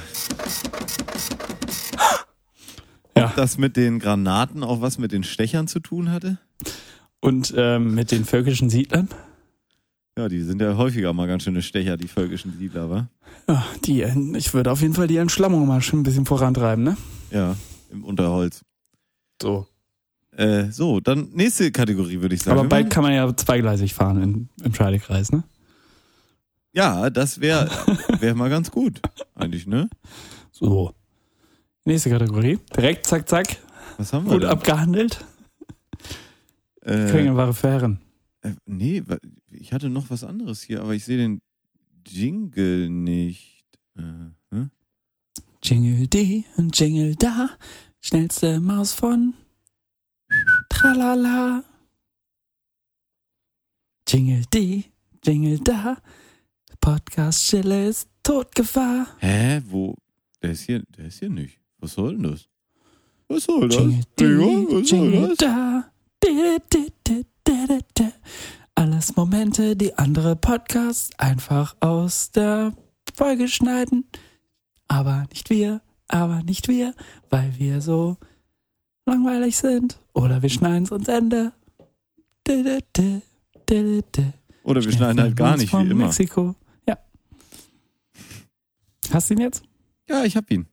Ja. 3.16 3.26
Ob 3.26 3.36
das 3.36 3.58
mit 3.58 3.76
den 3.76 3.98
Granaten 3.98 4.64
auch 4.64 4.80
was 4.80 4.98
mit 4.98 5.12
den 5.12 5.24
Stechern 5.24 5.68
zu 5.68 5.80
tun 5.80 6.10
hatte? 6.10 6.38
Und 7.22 7.54
ähm, 7.56 7.94
mit 7.94 8.10
den 8.10 8.24
völkischen 8.24 8.68
Siedlern? 8.68 9.08
Ja, 10.18 10.28
die 10.28 10.42
sind 10.42 10.60
ja 10.60 10.76
häufiger 10.76 11.12
mal 11.12 11.28
ganz 11.28 11.44
schöne 11.44 11.62
Stecher, 11.62 11.96
die 11.96 12.08
völkischen 12.08 12.52
Siedler, 12.58 12.90
wa? 12.90 13.08
Ja, 13.48 13.64
die, 13.84 14.02
ich 14.36 14.52
würde 14.52 14.70
auf 14.72 14.82
jeden 14.82 14.92
Fall 14.92 15.06
die 15.06 15.16
Entschlammung 15.16 15.66
mal 15.66 15.80
schon 15.80 16.00
ein 16.00 16.02
bisschen 16.02 16.26
vorantreiben, 16.26 16.84
ne? 16.84 16.96
Ja, 17.30 17.56
im 17.90 18.04
Unterholz. 18.04 18.62
So. 19.40 19.66
Äh, 20.36 20.70
so, 20.70 20.98
dann 20.98 21.28
nächste 21.32 21.70
Kategorie, 21.70 22.20
würde 22.20 22.34
ich 22.34 22.42
sagen. 22.42 22.58
Aber 22.58 22.68
bald 22.68 22.90
kann 22.90 23.04
man 23.04 23.12
ja 23.14 23.34
zweigleisig 23.36 23.94
fahren 23.94 24.22
in, 24.22 24.48
im 24.64 24.74
Scheidekreis, 24.74 25.30
ne? 25.30 25.44
Ja, 26.72 27.08
das 27.08 27.40
wäre 27.40 27.70
wär 28.18 28.34
mal 28.34 28.50
ganz 28.50 28.70
gut. 28.70 29.00
Eigentlich, 29.34 29.66
ne? 29.66 29.88
So. 30.50 30.92
Nächste 31.84 32.10
Kategorie. 32.10 32.58
Direkt, 32.76 33.06
zack, 33.06 33.28
zack. 33.28 33.56
Was 33.96 34.12
haben 34.12 34.26
wir 34.26 34.32
Gut 34.32 34.42
denn? 34.42 34.50
abgehandelt. 34.50 35.24
Äh, 36.82 37.06
für 37.52 37.68
Herren. 37.68 38.00
äh, 38.42 38.52
nee, 38.66 39.02
ich 39.50 39.72
hatte 39.72 39.88
noch 39.88 40.10
was 40.10 40.24
anderes 40.24 40.62
hier, 40.62 40.80
aber 40.82 40.94
ich 40.94 41.04
sehe 41.04 41.16
den 41.16 41.40
Jingle 42.06 42.90
nicht. 42.90 43.64
Äh, 43.96 44.02
hm? 44.50 44.70
Jingle 45.62 46.08
die 46.08 46.44
und 46.56 46.78
Jingle 46.78 47.14
da. 47.14 47.50
Schnellste 48.00 48.60
Maus 48.60 48.92
von 48.92 49.34
Tralala. 50.68 51.62
Jingle 54.08 54.42
die, 54.52 54.84
Jingle 55.24 55.58
da. 55.60 55.96
Podcast 56.80 57.44
Chille 57.48 57.88
ist 57.88 58.08
Todgefahr. 58.24 59.06
Hä, 59.20 59.62
wo? 59.68 59.94
Der 60.42 60.50
ist 60.50 60.62
hier, 60.62 60.82
der 60.96 61.06
ist 61.06 61.20
hier 61.20 61.30
nicht. 61.30 61.60
Was 61.78 61.92
soll 61.92 62.16
denn 62.16 62.24
das? 62.24 62.48
Was 63.28 63.44
soll 63.44 63.68
das? 63.68 63.78
Jingle 63.78 64.04
Digga, 64.18 64.28
die, 64.28 64.66
was 64.74 64.88
soll 64.88 65.12
Jingle 65.12 65.28
das? 65.28 65.38
da. 65.38 65.91
Alles 68.74 69.16
Momente, 69.16 69.76
die 69.76 69.96
andere 69.98 70.36
Podcasts 70.36 71.10
einfach 71.18 71.76
aus 71.80 72.30
der 72.30 72.72
Folge 73.14 73.48
schneiden. 73.48 74.04
Aber 74.88 75.26
nicht 75.32 75.50
wir, 75.50 75.82
aber 76.08 76.42
nicht 76.42 76.68
wir, 76.68 76.94
weil 77.30 77.58
wir 77.58 77.80
so 77.80 78.16
langweilig 79.06 79.56
sind. 79.56 79.98
Oder 80.14 80.42
wir 80.42 80.50
schneiden 80.50 80.84
es 80.84 80.90
uns 80.92 81.08
Ende. 81.08 81.52
Oder 84.64 84.84
wir 84.84 84.92
schneiden 84.92 85.20
halt 85.20 85.36
gar 85.36 85.56
nicht, 85.56 85.72
wie 85.72 85.90
immer. 85.90 86.06
Mexiko. 86.06 86.54
Ja. 86.86 86.98
Hast 89.12 89.30
du 89.30 89.34
ihn 89.34 89.40
jetzt? 89.40 89.62
Ja, 90.08 90.24
ich 90.24 90.36
hab 90.36 90.50
ihn. 90.50 90.66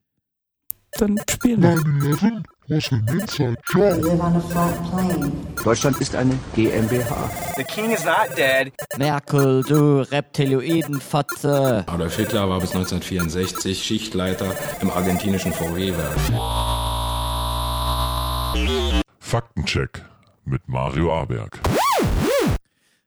Dann 0.93 1.19
spielen 1.30 1.61
wir. 1.61 2.43
9-11 2.70 2.76
was 2.76 2.91
an 2.91 3.06
inside 3.08 3.58
job. 3.68 4.04
live 4.04 4.22
on 4.22 4.36
a 4.36 4.41
flat 4.41 4.91
plane. 4.91 5.32
Deutschland 5.64 6.00
ist 6.00 6.16
eine 6.16 6.38
GmbH. 6.56 7.30
The 7.58 7.64
king 7.64 7.91
is 7.91 8.06
not 8.06 8.38
dead. 8.38 8.72
Merkel, 8.98 9.64
du 9.64 10.02
Reptiloidenfotze. 10.02 11.84
Adolf 11.88 12.16
Hitler 12.16 12.48
war 12.50 12.60
bis 12.60 12.72
1964 12.76 13.84
Schichtleiter 13.84 14.56
im 14.82 14.91
argentinischen 14.91 15.52
VW-Werk. 15.52 16.18
Faktencheck 19.20 20.06
mit 20.46 20.68
Mario 20.68 21.14
Aberg. 21.14 21.60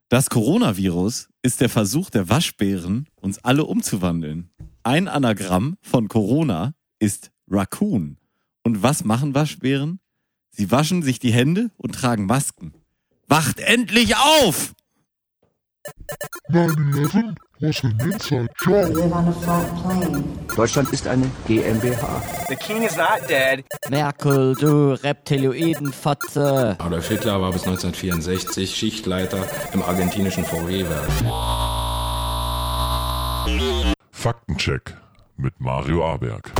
Das 0.09 0.29
Coronavirus 0.29 1.29
ist 1.43 1.61
der 1.61 1.69
Versuch 1.69 2.11
der 2.11 2.29
Waschbären, 2.29 3.07
uns 3.21 3.39
alle 3.45 3.65
umzuwandeln. 3.65 4.51
Ein 4.83 5.09
Anagramm 5.09 5.77
von 5.81 6.09
Corona 6.09 6.75
ist 6.99 7.31
Raccoon. 7.49 8.19
Und 8.65 8.83
was 8.83 9.05
machen 9.05 9.35
Waschbären? 9.35 10.01
Sie 10.51 10.71
waschen 10.71 11.03
sich 11.03 11.19
die 11.19 11.33
Hände 11.33 11.71
und 11.77 11.95
tragen 11.95 12.27
Masken. 12.27 12.75
Wacht 13.27 13.59
endlich 13.59 14.17
auf! 14.17 14.75
9-11 16.51 17.35
Deutschland 20.55 20.93
ist 20.93 21.07
eine 21.09 21.31
GmbH. 21.47 22.23
The 22.49 22.57
king 22.57 22.83
is 22.83 22.97
not 22.97 23.29
dead. 23.29 23.65
Merkel, 23.89 24.55
du 24.55 24.93
Reptiloidenfotze. 24.93 26.77
Adolf 26.79 27.09
Hitler 27.09 27.41
war 27.41 27.53
bis 27.53 27.63
1964 27.63 28.77
Schichtleiter 28.77 29.45
im 29.73 29.83
argentinischen 29.83 30.45
VW-Werk. 30.45 31.09
Faktencheck 34.11 34.97
mit 35.37 35.59
Mario 35.61 36.05
Aberg. 36.07 36.53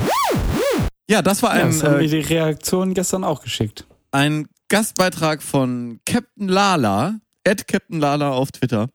Ja, 1.13 1.21
das 1.21 1.43
war 1.43 1.55
Ja, 1.59 1.65
ein, 1.65 1.71
das 1.73 1.83
haben 1.83 1.97
äh, 1.97 2.01
wir 2.01 2.09
die 2.09 2.21
Reaktion 2.21 2.95
gestern 2.95 3.23
auch 3.23 3.43
geschickt. 3.43 3.87
ein 4.13 4.49
Gastbeitrag 4.71 5.43
von 5.43 6.01
Captain 6.07 6.49
Lala, 6.49 7.21
at 7.47 7.69
Captain 7.69 8.01
Lala 8.01 8.31
auf 8.31 8.51
Twitter. 8.51 8.89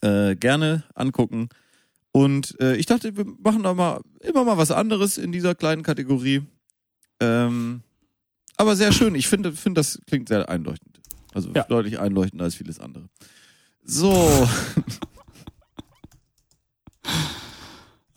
Äh, 0.00 0.34
gerne 0.36 0.84
angucken. 0.94 1.50
Und 2.10 2.58
äh, 2.58 2.74
ich 2.76 2.86
dachte, 2.86 3.14
wir 3.18 3.26
machen 3.26 3.64
da 3.64 3.74
mal 3.74 4.00
immer 4.20 4.44
mal 4.44 4.56
was 4.56 4.70
anderes 4.70 5.18
in 5.18 5.30
dieser 5.30 5.54
kleinen 5.54 5.82
Kategorie. 5.82 6.40
Ähm, 7.20 7.82
aber 8.56 8.74
sehr 8.74 8.92
schön. 8.92 9.14
Ich 9.14 9.28
finde, 9.28 9.52
finde, 9.52 9.80
das 9.80 10.00
klingt 10.06 10.28
sehr 10.30 10.48
einleuchtend. 10.48 11.00
Also 11.34 11.50
Ja. 11.54 11.64
deutlich 11.64 12.00
einleuchtender 12.00 12.46
als 12.46 12.54
vieles 12.54 12.80
andere. 12.80 13.10
So. 13.84 14.48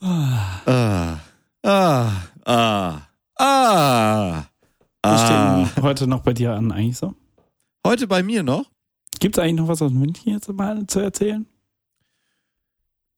ah. 0.00 1.18
Ah. 1.62 2.12
Ah. 2.44 3.02
Ah. 3.36 4.44
Was 5.02 5.20
Ah. 5.22 5.64
denn 5.74 5.82
heute 5.82 6.06
noch 6.06 6.22
bei 6.22 6.32
dir 6.32 6.54
an 6.54 6.70
eigentlich 6.72 6.96
so? 6.98 7.14
Heute 7.86 8.06
bei 8.06 8.22
mir 8.22 8.42
noch. 8.42 8.70
Gibt 9.20 9.36
es 9.36 9.42
eigentlich 9.42 9.56
noch 9.56 9.68
was 9.68 9.82
aus 9.82 9.92
München 9.92 10.32
jetzt 10.32 10.48
mal 10.52 10.86
zu 10.86 11.00
erzählen? 11.00 11.46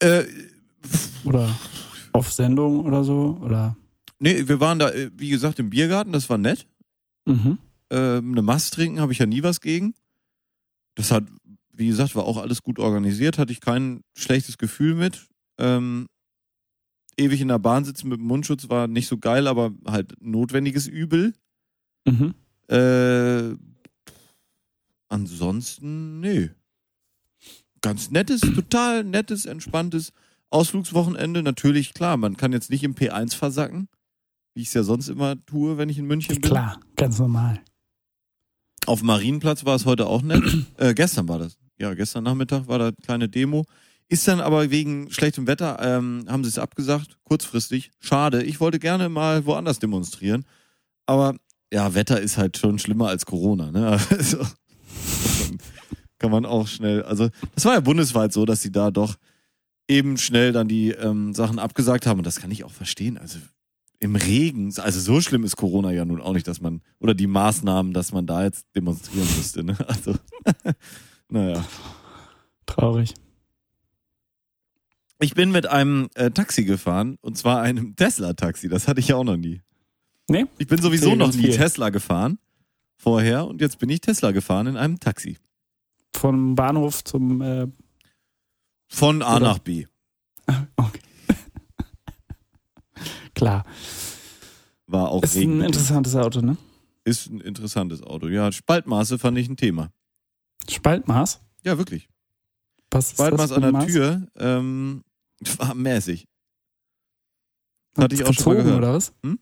Äh, 0.00 0.24
Oder 1.24 1.48
auf 2.12 2.32
Sendung 2.32 2.84
oder 2.84 3.04
so? 3.04 3.38
Oder? 3.42 3.76
nee, 4.18 4.46
wir 4.48 4.60
waren 4.60 4.78
da, 4.78 4.90
äh, 4.90 5.10
wie 5.14 5.28
gesagt, 5.30 5.58
im 5.58 5.70
Biergarten, 5.70 6.12
das 6.12 6.28
war 6.30 6.38
nett. 6.38 6.66
Mhm. 7.26 7.58
Ähm, 7.90 8.32
eine 8.32 8.42
Mast 8.42 8.74
trinken 8.74 9.00
habe 9.00 9.12
ich 9.12 9.18
ja 9.18 9.26
nie 9.26 9.42
was 9.42 9.60
gegen. 9.60 9.94
Das 10.94 11.10
hat, 11.10 11.24
wie 11.72 11.86
gesagt, 11.88 12.14
war 12.16 12.24
auch 12.24 12.36
alles 12.38 12.62
gut 12.62 12.78
organisiert, 12.78 13.38
hatte 13.38 13.52
ich 13.52 13.60
kein 13.60 14.02
schlechtes 14.16 14.58
Gefühl 14.58 14.94
mit. 14.94 15.26
Ähm, 15.58 16.06
ewig 17.16 17.40
in 17.40 17.48
der 17.48 17.58
Bahn 17.58 17.84
sitzen 17.84 18.08
mit 18.08 18.18
dem 18.18 18.26
Mundschutz 18.26 18.68
war 18.68 18.86
nicht 18.86 19.08
so 19.08 19.18
geil, 19.18 19.46
aber 19.46 19.72
halt 19.86 20.14
notwendiges 20.20 20.86
Übel. 20.86 21.34
Mhm. 22.06 22.34
Äh, 22.68 23.56
ansonsten, 25.08 26.20
nee. 26.20 26.50
Ganz 27.80 28.10
nettes, 28.10 28.40
total 28.40 29.04
nettes, 29.04 29.46
entspanntes 29.46 30.12
Ausflugswochenende. 30.50 31.42
Natürlich, 31.42 31.92
klar, 31.94 32.16
man 32.16 32.36
kann 32.36 32.52
jetzt 32.52 32.70
nicht 32.70 32.82
im 32.82 32.94
P1 32.94 33.34
versacken, 33.34 33.88
wie 34.54 34.62
ich 34.62 34.68
es 34.68 34.74
ja 34.74 34.82
sonst 34.82 35.08
immer 35.08 35.44
tue, 35.44 35.76
wenn 35.76 35.88
ich 35.88 35.98
in 35.98 36.06
München 36.06 36.40
bin. 36.40 36.42
Klar, 36.42 36.80
ganz 36.96 37.18
normal. 37.18 37.60
Auf 38.86 39.02
Marienplatz 39.02 39.64
war 39.64 39.76
es 39.76 39.86
heute 39.86 40.06
auch 40.06 40.22
nett. 40.22 40.42
äh, 40.78 40.94
gestern 40.94 41.28
war 41.28 41.38
das. 41.38 41.58
Ja, 41.78 41.92
gestern 41.94 42.24
Nachmittag 42.24 42.68
war 42.68 42.78
da 42.78 42.86
eine 42.86 42.96
kleine 43.02 43.28
Demo. 43.28 43.64
Ist 44.08 44.28
dann 44.28 44.40
aber 44.40 44.70
wegen 44.70 45.10
schlechtem 45.10 45.46
Wetter, 45.46 45.78
ähm, 45.80 46.26
haben 46.28 46.44
sie 46.44 46.50
es 46.50 46.58
abgesagt, 46.58 47.18
kurzfristig. 47.24 47.90
Schade. 48.00 48.42
Ich 48.42 48.60
wollte 48.60 48.78
gerne 48.78 49.08
mal 49.08 49.46
woanders 49.46 49.78
demonstrieren. 49.78 50.44
Aber 51.06 51.36
ja, 51.72 51.94
Wetter 51.94 52.20
ist 52.20 52.36
halt 52.38 52.58
schon 52.58 52.78
schlimmer 52.78 53.08
als 53.08 53.26
Corona, 53.26 53.70
ne? 53.70 53.98
Also, 54.10 54.38
kann 56.18 56.30
man 56.30 56.46
auch 56.46 56.68
schnell, 56.68 57.02
also 57.02 57.28
das 57.54 57.64
war 57.64 57.74
ja 57.74 57.80
bundesweit 57.80 58.32
so, 58.32 58.46
dass 58.46 58.62
sie 58.62 58.72
da 58.72 58.90
doch 58.90 59.16
eben 59.88 60.16
schnell 60.16 60.52
dann 60.52 60.68
die 60.68 60.90
ähm, 60.90 61.34
Sachen 61.34 61.58
abgesagt 61.58 62.06
haben. 62.06 62.18
Und 62.18 62.26
das 62.26 62.40
kann 62.40 62.50
ich 62.50 62.64
auch 62.64 62.70
verstehen. 62.70 63.18
Also 63.18 63.38
im 63.98 64.16
Regen, 64.16 64.72
also 64.78 65.00
so 65.00 65.20
schlimm 65.20 65.44
ist 65.44 65.56
Corona 65.56 65.92
ja 65.92 66.04
nun 66.04 66.20
auch 66.20 66.32
nicht, 66.32 66.46
dass 66.46 66.60
man, 66.60 66.82
oder 66.98 67.14
die 67.14 67.26
Maßnahmen, 67.26 67.92
dass 67.92 68.12
man 68.12 68.26
da 68.26 68.44
jetzt 68.44 68.66
demonstrieren 68.74 69.28
müsste, 69.36 69.64
ne? 69.64 69.76
Also, 69.86 70.14
naja. 71.28 71.64
Traurig. 72.66 73.14
Ich 75.20 75.34
bin 75.34 75.52
mit 75.52 75.66
einem 75.66 76.08
äh, 76.14 76.30
Taxi 76.30 76.64
gefahren, 76.64 77.16
und 77.20 77.38
zwar 77.38 77.60
einem 77.62 77.94
Tesla-Taxi. 77.96 78.68
Das 78.68 78.88
hatte 78.88 79.00
ich 79.00 79.08
ja 79.08 79.16
auch 79.16 79.24
noch 79.24 79.36
nie. 79.36 79.62
Nee? 80.28 80.46
Ich 80.58 80.66
bin 80.66 80.80
sowieso 80.80 81.08
Okay, 81.08 81.16
noch 81.16 81.32
nie 81.32 81.42
viel. 81.42 81.56
Tesla 81.56 81.90
gefahren 81.90 82.38
vorher 82.96 83.46
und 83.46 83.60
jetzt 83.60 83.78
bin 83.78 83.90
ich 83.90 84.00
Tesla 84.00 84.32
gefahren 84.32 84.66
in 84.66 84.76
einem 84.76 84.98
Taxi. 84.98 85.38
Vom 86.16 86.54
Bahnhof 86.54 87.04
zum. 87.04 87.40
Äh, 87.42 87.66
Von 88.88 89.22
A 89.22 89.36
Oder- 89.36 89.46
nach 89.46 89.58
B. 89.58 89.86
okay. 90.76 91.00
Klar. 93.34 93.64
War 94.86 95.08
auch 95.10 95.22
Ist 95.22 95.36
ein 95.36 95.60
interessantes 95.62 96.14
Auto, 96.14 96.40
ne? 96.40 96.56
Ist 97.04 97.28
ein 97.30 97.40
interessantes 97.40 98.02
Auto. 98.02 98.28
Ja, 98.28 98.52
Spaltmaße 98.52 99.18
fand 99.18 99.38
ich 99.38 99.48
ein 99.48 99.56
Thema. 99.56 99.90
Spaltmaß? 100.70 101.40
Ja, 101.64 101.76
wirklich. 101.78 102.08
Was 102.94 103.06
ist 103.06 103.12
Spaltmaß 103.14 103.48
das 103.48 103.52
an 103.52 103.62
der 103.62 103.72
Maß? 103.72 103.86
Tür 103.86 104.28
ähm, 104.36 105.04
war 105.58 105.74
mäßig. 105.74 106.26
Hat's 107.96 108.04
Hatte 108.04 108.14
ich 108.14 108.24
auch 108.24 108.32
schon 108.32 108.54
mal 108.54 108.56
gezogen 108.56 108.64
gehört. 108.64 108.78
oder 108.78 108.94
was? 108.94 109.12
Hm? 109.22 109.38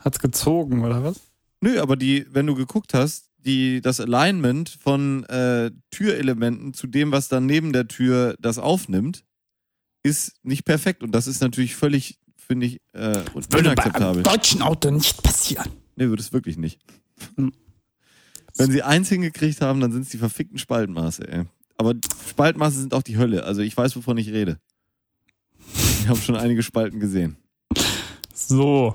Hat's 0.00 0.18
gezogen 0.18 0.84
oder 0.84 1.04
was? 1.04 1.20
Nö, 1.60 1.80
aber 1.80 1.96
die, 1.96 2.26
wenn 2.30 2.46
du 2.46 2.54
geguckt 2.54 2.94
hast, 2.94 3.30
die, 3.38 3.80
das 3.80 4.00
Alignment 4.00 4.68
von 4.68 5.24
äh, 5.24 5.70
Türelementen 5.90 6.74
zu 6.74 6.86
dem, 6.86 7.12
was 7.12 7.28
dann 7.28 7.46
neben 7.46 7.72
der 7.72 7.86
Tür 7.86 8.36
das 8.40 8.58
aufnimmt, 8.58 9.24
ist 10.02 10.34
nicht 10.42 10.64
perfekt. 10.64 11.02
Und 11.02 11.12
das 11.12 11.26
ist 11.26 11.40
natürlich 11.40 11.76
völlig, 11.76 12.18
finde 12.36 12.66
ich, 12.66 12.80
äh, 12.92 13.22
unakzeptabel. 13.34 14.22
deutschen 14.22 14.62
Auto 14.62 14.90
nicht 14.90 15.22
passieren. 15.22 15.70
Nee, 15.96 16.08
würde 16.08 16.22
es 16.22 16.32
wirklich 16.32 16.56
nicht. 16.56 16.80
Hm. 17.36 17.52
Wenn 18.56 18.70
sie 18.70 18.82
eins 18.82 19.08
hingekriegt 19.08 19.60
haben, 19.60 19.80
dann 19.80 19.92
sind 19.92 20.02
es 20.02 20.08
die 20.08 20.18
verfickten 20.18 20.58
Spaltmaße, 20.58 21.28
ey. 21.28 21.44
Aber 21.78 21.94
Spaltmaße 22.28 22.80
sind 22.80 22.94
auch 22.94 23.02
die 23.02 23.16
Hölle. 23.18 23.44
Also 23.44 23.60
ich 23.62 23.76
weiß, 23.76 23.96
wovon 23.96 24.16
ich 24.18 24.30
rede. 24.30 24.58
Ich 25.74 26.08
habe 26.08 26.18
schon 26.20 26.36
einige 26.36 26.62
Spalten 26.62 27.00
gesehen. 27.00 27.36
So. 28.34 28.94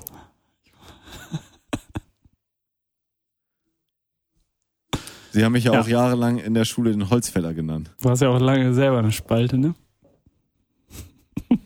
Sie 5.32 5.44
haben 5.44 5.52
mich 5.52 5.64
ja, 5.64 5.72
Ja. 5.72 5.80
auch 5.80 5.88
jahrelang 5.88 6.38
in 6.38 6.54
der 6.54 6.64
Schule 6.66 6.90
den 6.92 7.08
Holzfäller 7.08 7.54
genannt. 7.54 7.90
Du 8.02 8.10
hast 8.10 8.20
ja 8.20 8.28
auch 8.28 8.40
lange 8.40 8.74
selber 8.74 8.98
eine 8.98 9.12
Spalte, 9.12 9.56
ne? 9.56 9.74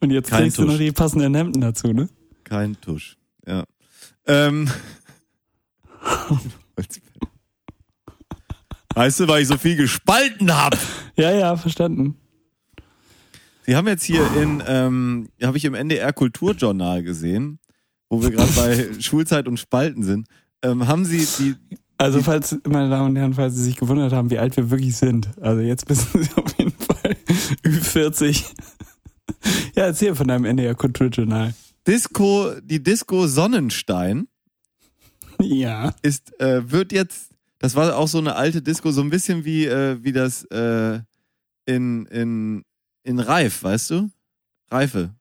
Und 0.00 0.10
jetzt 0.10 0.30
Kein 0.30 0.42
kriegst 0.44 0.58
du 0.58 0.62
noch 0.62 0.72
Tusch. 0.72 0.78
die 0.80 0.92
passenden 0.92 1.34
Hemden 1.34 1.60
dazu, 1.60 1.92
ne? 1.92 2.08
Kein 2.44 2.80
Tusch. 2.80 3.16
Ja. 3.46 3.64
Ähm. 4.26 4.70
Weißt 8.94 9.20
du, 9.20 9.28
weil 9.28 9.42
ich 9.42 9.48
so 9.48 9.56
viel 9.58 9.76
gespalten 9.76 10.54
habe? 10.54 10.76
Ja, 11.16 11.30
ja, 11.32 11.56
verstanden. 11.56 12.16
Sie 13.66 13.74
haben 13.76 13.88
jetzt 13.88 14.04
hier 14.04 14.30
in, 14.40 14.62
ähm, 14.66 15.28
habe 15.42 15.56
ich 15.56 15.64
im 15.64 15.74
NDR 15.74 16.12
Kulturjournal 16.12 17.02
gesehen, 17.02 17.58
wo 18.10 18.22
wir 18.22 18.30
gerade 18.30 18.52
bei 18.52 18.88
Schulzeit 19.00 19.48
und 19.48 19.58
Spalten 19.58 20.02
sind, 20.02 20.28
ähm, 20.62 20.86
haben 20.86 21.04
Sie 21.04 21.26
die, 21.38 21.54
Also, 21.98 22.22
falls, 22.22 22.56
meine 22.66 22.90
Damen 22.90 23.10
und 23.10 23.16
Herren, 23.16 23.34
falls 23.34 23.54
Sie 23.54 23.62
sich 23.64 23.76
gewundert 23.76 24.12
haben, 24.12 24.30
wie 24.30 24.38
alt 24.38 24.56
wir 24.56 24.70
wirklich 24.70 24.96
sind. 24.96 25.28
Also, 25.40 25.60
jetzt 25.62 25.88
wissen 25.88 26.22
Sie 26.22 26.30
auf 26.36 26.56
jeden 26.58 26.72
Fall 26.72 27.16
Ü40. 27.64 28.44
Ja, 29.74 29.84
erzähl 29.86 30.14
von 30.14 30.28
deinem 30.28 30.44
NDR 30.44 30.74
Kulturjournal. 30.74 31.54
Disco, 31.86 32.52
die 32.62 32.82
Disco 32.82 33.26
Sonnenstein 33.26 34.28
Ja. 35.40 35.94
ist, 36.02 36.38
äh, 36.40 36.70
wird 36.70 36.92
jetzt, 36.92 37.30
das 37.64 37.74
war 37.74 37.96
auch 37.96 38.08
so 38.08 38.18
eine 38.18 38.36
alte 38.36 38.60
Disco, 38.60 38.90
so 38.90 39.00
ein 39.00 39.08
bisschen 39.08 39.46
wie, 39.46 39.64
äh, 39.64 39.96
wie 40.04 40.12
das 40.12 40.44
äh, 40.50 41.00
in, 41.64 42.04
in, 42.06 42.62
in 43.04 43.18
Reif, 43.18 43.62
weißt 43.62 43.88
du? 43.88 44.10
Reife. 44.70 45.14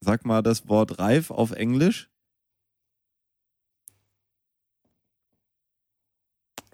Sag 0.00 0.26
mal 0.26 0.42
das 0.42 0.68
Wort 0.68 0.98
reif 0.98 1.30
auf 1.30 1.52
Englisch. 1.52 2.10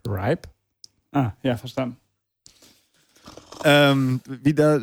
Ripe? 0.05 0.49
Ah, 1.12 1.31
ja, 1.45 1.57
verstanden. 1.57 1.97
Ähm, 3.62 4.20
wie, 4.27 4.55
da, 4.55 4.81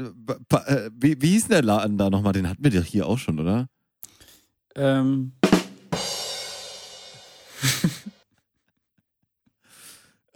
pa- 0.47 0.63
äh, 0.67 0.89
wie, 0.93 1.21
wie 1.21 1.31
hieß 1.31 1.49
denn 1.49 1.55
der 1.55 1.63
Laden 1.63 1.97
da 1.97 2.09
nochmal? 2.09 2.31
Den 2.31 2.47
hatten 2.47 2.63
wir 2.63 2.71
doch 2.71 2.85
hier 2.85 3.07
auch 3.07 3.17
schon, 3.17 3.41
oder? 3.41 3.67
Ähm, 4.77 5.33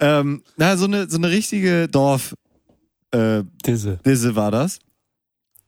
Ähm, 0.01 0.41
na, 0.57 0.76
so 0.77 0.85
eine, 0.85 1.07
so 1.07 1.18
eine 1.18 1.30
richtige 1.30 1.88
Dorf, 1.88 2.34
äh, 3.11 3.43
diese. 3.65 3.97
Disse 3.97 4.35
war 4.35 4.49
das. 4.49 4.80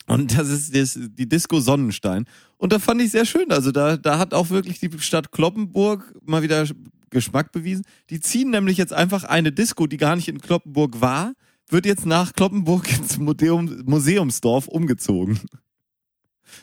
Und 0.07 0.37
das 0.37 0.49
ist 0.49 0.75
das, 0.75 0.99
die 0.99 1.29
Disco 1.29 1.59
Sonnenstein. 1.59 2.25
Und 2.57 2.73
da 2.73 2.79
fand 2.79 3.01
ich 3.01 3.11
sehr 3.11 3.25
schön. 3.25 3.51
Also 3.51 3.71
da, 3.71 3.95
da 3.95 4.17
hat 4.17 4.33
auch 4.33 4.49
wirklich 4.49 4.79
die 4.79 4.89
Stadt 4.99 5.31
Kloppenburg 5.31 6.15
mal 6.25 6.41
wieder 6.41 6.65
Geschmack 7.11 7.51
bewiesen. 7.51 7.85
Die 8.09 8.19
ziehen 8.19 8.49
nämlich 8.49 8.77
jetzt 8.77 8.91
einfach 8.91 9.23
eine 9.23 9.51
Disco, 9.51 9.85
die 9.85 9.97
gar 9.97 10.15
nicht 10.15 10.27
in 10.27 10.41
Kloppenburg 10.41 10.99
war, 10.99 11.33
wird 11.69 11.85
jetzt 11.85 12.07
nach 12.07 12.33
Kloppenburg 12.33 12.91
ins 12.97 13.19
Museum, 13.19 13.83
Museumsdorf 13.85 14.67
umgezogen. 14.67 15.39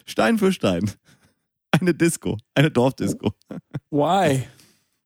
Stein 0.07 0.39
für 0.39 0.53
Stein. 0.53 0.91
Eine 1.81 1.95
Disco, 1.95 2.37
eine 2.55 2.71
Dorfdisco. 2.71 3.33
Why? 3.91 4.45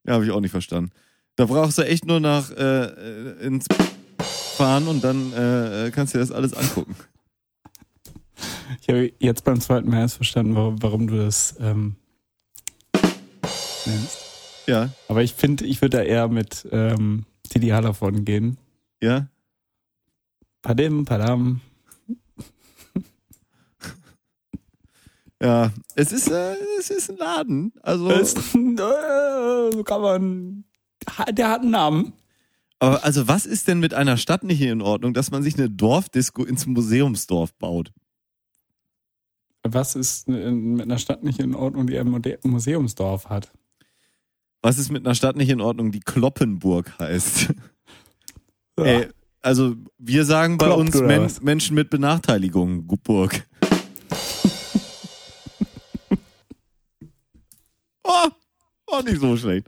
Ja, 0.07 0.15
habe 0.15 0.25
ich 0.25 0.31
auch 0.31 0.41
nicht 0.41 0.51
verstanden. 0.51 0.91
Da 1.37 1.47
brauchst 1.47 1.79
du 1.79 1.83
echt 1.83 2.05
nur 2.05 2.21
nach 2.21 2.51
äh, 2.51 2.85
äh, 2.85 3.47
ins 3.47 3.67
fahren 4.57 4.87
und 4.89 5.03
dann 5.03 5.33
äh, 5.33 5.91
kannst 5.93 6.15
du 6.15 6.19
dir 6.19 6.23
das 6.25 6.33
alles 6.33 6.53
angucken. 6.55 6.95
Ich 8.81 8.89
habe 8.89 9.13
jetzt 9.19 9.45
beim 9.45 9.61
zweiten 9.61 9.89
Mal 9.89 10.01
erst 10.01 10.17
verstanden, 10.17 10.55
warum, 10.55 10.83
warum 10.83 11.07
du 11.07 11.17
das 11.17 11.57
ähm, 11.61 11.97
nennst. 13.87 14.19
Ja, 14.67 14.91
Aber 15.09 15.23
ich 15.23 15.35
finde, 15.35 15.65
ich 15.67 15.81
würde 15.83 15.99
da 15.99 16.03
eher 16.03 16.29
mit 16.29 16.67
ähm, 16.73 17.25
Didi 17.55 17.69
Hallervorden 17.69 18.25
gehen. 18.25 18.59
ja. 19.01 19.29
Padim, 20.63 21.05
padam. 21.05 21.61
Ja, 25.45 25.71
es 25.95 26.11
ist, 26.11 26.29
äh, 26.31 26.55
es 26.79 26.89
ist 26.89 27.11
ein 27.11 27.19
Laden. 27.19 27.73
Also, 27.83 28.09
Das, 28.09 28.35
äh, 28.35 28.41
so 28.55 29.83
kann 29.85 30.01
man. 30.01 30.65
Der 31.33 31.51
hat 31.51 31.61
einen 31.61 31.71
Namen. 31.71 32.13
aber 32.79 33.05
also 33.05 33.29
was 33.29 33.45
ist 33.45 33.69
denn 33.69 33.79
mit 33.79 33.93
einer 33.93 34.17
Stadt 34.17 34.43
nicht 34.43 34.63
in 34.63 34.81
Ordnung, 34.81 35.13
dass 35.13 35.31
man 35.31 35.43
sich 35.43 35.59
eine 35.59 35.69
Dorfdisco 35.69 36.45
ins 36.45 36.65
Museumsdorf 36.67 37.53
baut? 37.59 37.93
Was 39.63 39.97
ist 39.97 40.29
in, 40.29 40.75
mit 40.77 40.83
einer 40.87 40.97
Stadt 40.99 41.23
nicht 41.23 41.41
in 41.41 41.55
Ordnung, 41.55 41.87
die 41.89 41.99
ein 41.99 42.09
Museumsdorf 42.43 43.29
hat? 43.29 43.53
Was 44.63 44.79
ist 44.79 44.91
mit 44.91 45.05
einer 45.05 45.15
Stadt 45.15 45.37
nicht 45.37 45.51
in 45.51 45.61
Ordnung, 45.61 45.93
die 45.93 46.01
Kloppenburg 46.01 46.99
heißt? 46.99 47.53
Ja. 48.79 48.85
Ey, 48.85 49.09
also 49.43 49.77
wir 49.99 50.25
sagen 50.25 50.57
bei 50.59 50.67
Kloppt, 50.67 50.81
uns 50.81 50.97
oder 50.97 51.07
Men 51.07 51.23
was? 51.25 51.43
Menschen 51.43 51.75
mit 51.75 51.91
Benachteiligung, 51.91 52.87
Burg. 52.87 53.47
Oh, 58.05 58.29
oh, 58.87 59.01
nicht 59.03 59.21
so 59.21 59.37
schlecht. 59.37 59.67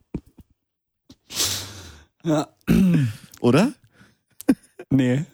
Ja. 2.25 2.49
Oder? 3.41 3.73
Nee, 4.91 5.25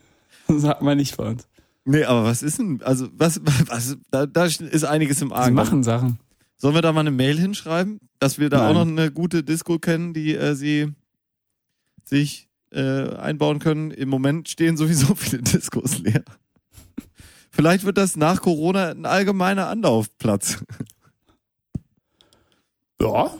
das 0.48 0.64
hat 0.64 0.82
man 0.82 0.96
nicht 0.96 1.16
bei 1.16 1.28
uns. 1.30 1.46
Nee, 1.84 2.04
aber 2.04 2.24
was 2.24 2.42
ist 2.42 2.58
denn, 2.58 2.80
also 2.82 3.08
was, 3.12 3.40
was 3.66 3.96
da, 4.10 4.26
da 4.26 4.44
ist 4.44 4.84
einiges 4.84 5.20
im 5.20 5.28
Sie 5.28 5.34
Argen. 5.34 5.54
machen 5.54 5.82
Sachen. 5.82 6.18
Sollen 6.56 6.74
wir 6.74 6.82
da 6.82 6.92
mal 6.92 7.00
eine 7.00 7.10
Mail 7.10 7.38
hinschreiben, 7.38 7.98
dass 8.20 8.38
wir 8.38 8.48
da 8.48 8.58
Nein. 8.58 8.68
auch 8.68 8.84
noch 8.84 8.90
eine 8.92 9.10
gute 9.10 9.42
Disco 9.42 9.78
kennen, 9.78 10.14
die 10.14 10.34
äh, 10.36 10.54
sie 10.54 10.92
sich 12.04 12.48
äh, 12.70 13.16
einbauen 13.16 13.58
können? 13.58 13.90
Im 13.90 14.08
Moment 14.08 14.48
stehen 14.48 14.76
sowieso 14.76 15.14
viele 15.16 15.42
Diskos 15.42 15.98
leer. 15.98 16.22
Vielleicht 17.50 17.84
wird 17.84 17.98
das 17.98 18.16
nach 18.16 18.40
Corona 18.40 18.90
ein 18.90 19.06
allgemeiner 19.06 19.66
Anlaufplatz. 19.68 20.64
Ja. 23.02 23.30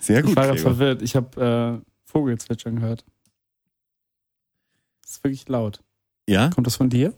Sehr 0.00 0.20
Ich 0.20 0.26
gut. 0.26 0.36
war 0.36 0.46
gerade 0.46 0.58
verwirrt. 0.58 1.02
Ich 1.02 1.14
habe 1.14 1.82
äh, 1.84 1.90
Vogelzwitschern 2.06 2.76
gehört. 2.76 3.04
Das 5.02 5.12
ist 5.12 5.24
wirklich 5.24 5.48
laut. 5.48 5.82
Ja? 6.28 6.50
Kommt 6.50 6.66
das 6.66 6.76
von 6.76 6.88
dir? 6.90 7.14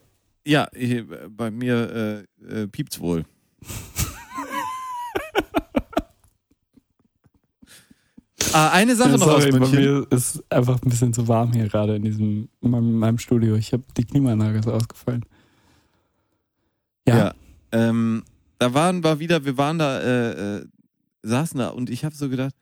Ja, 0.46 0.68
ich, 0.72 1.02
bei 1.30 1.50
mir 1.50 2.24
äh, 2.42 2.62
äh, 2.62 2.66
piept's 2.66 2.98
wohl. 3.00 3.24
ah, 8.52 8.70
eine 8.72 8.94
Sache 8.96 9.12
noch 9.12 9.22
aus 9.28 9.42
Sorry, 9.44 9.52
bei 9.52 9.58
München. 9.60 9.78
mir 9.78 10.06
ist 10.10 10.42
einfach 10.52 10.82
ein 10.82 10.90
bisschen 10.90 11.12
zu 11.14 11.28
warm 11.28 11.52
hier 11.52 11.68
gerade 11.68 11.94
in 11.96 12.02
diesem 12.02 12.48
in 12.60 12.70
meinem, 12.70 12.88
in 12.88 12.98
meinem 12.98 13.18
Studio. 13.18 13.54
Ich 13.54 13.72
habe 13.72 13.84
die 13.96 14.04
Klimaanlage 14.04 14.58
ist 14.58 14.66
ausgefallen. 14.68 15.24
Ja. 17.08 17.16
Ja. 17.18 17.34
Ähm, 17.72 18.22
da 18.58 18.74
waren 18.74 19.02
wir 19.02 19.18
wieder, 19.18 19.44
wir 19.44 19.56
waren 19.58 19.78
da, 19.78 20.00
äh, 20.00 20.56
äh, 20.58 20.66
saßen 21.22 21.58
da 21.58 21.68
und 21.68 21.90
ich 21.90 22.04
habe 22.04 22.14
so 22.14 22.28
gedacht, 22.28 22.54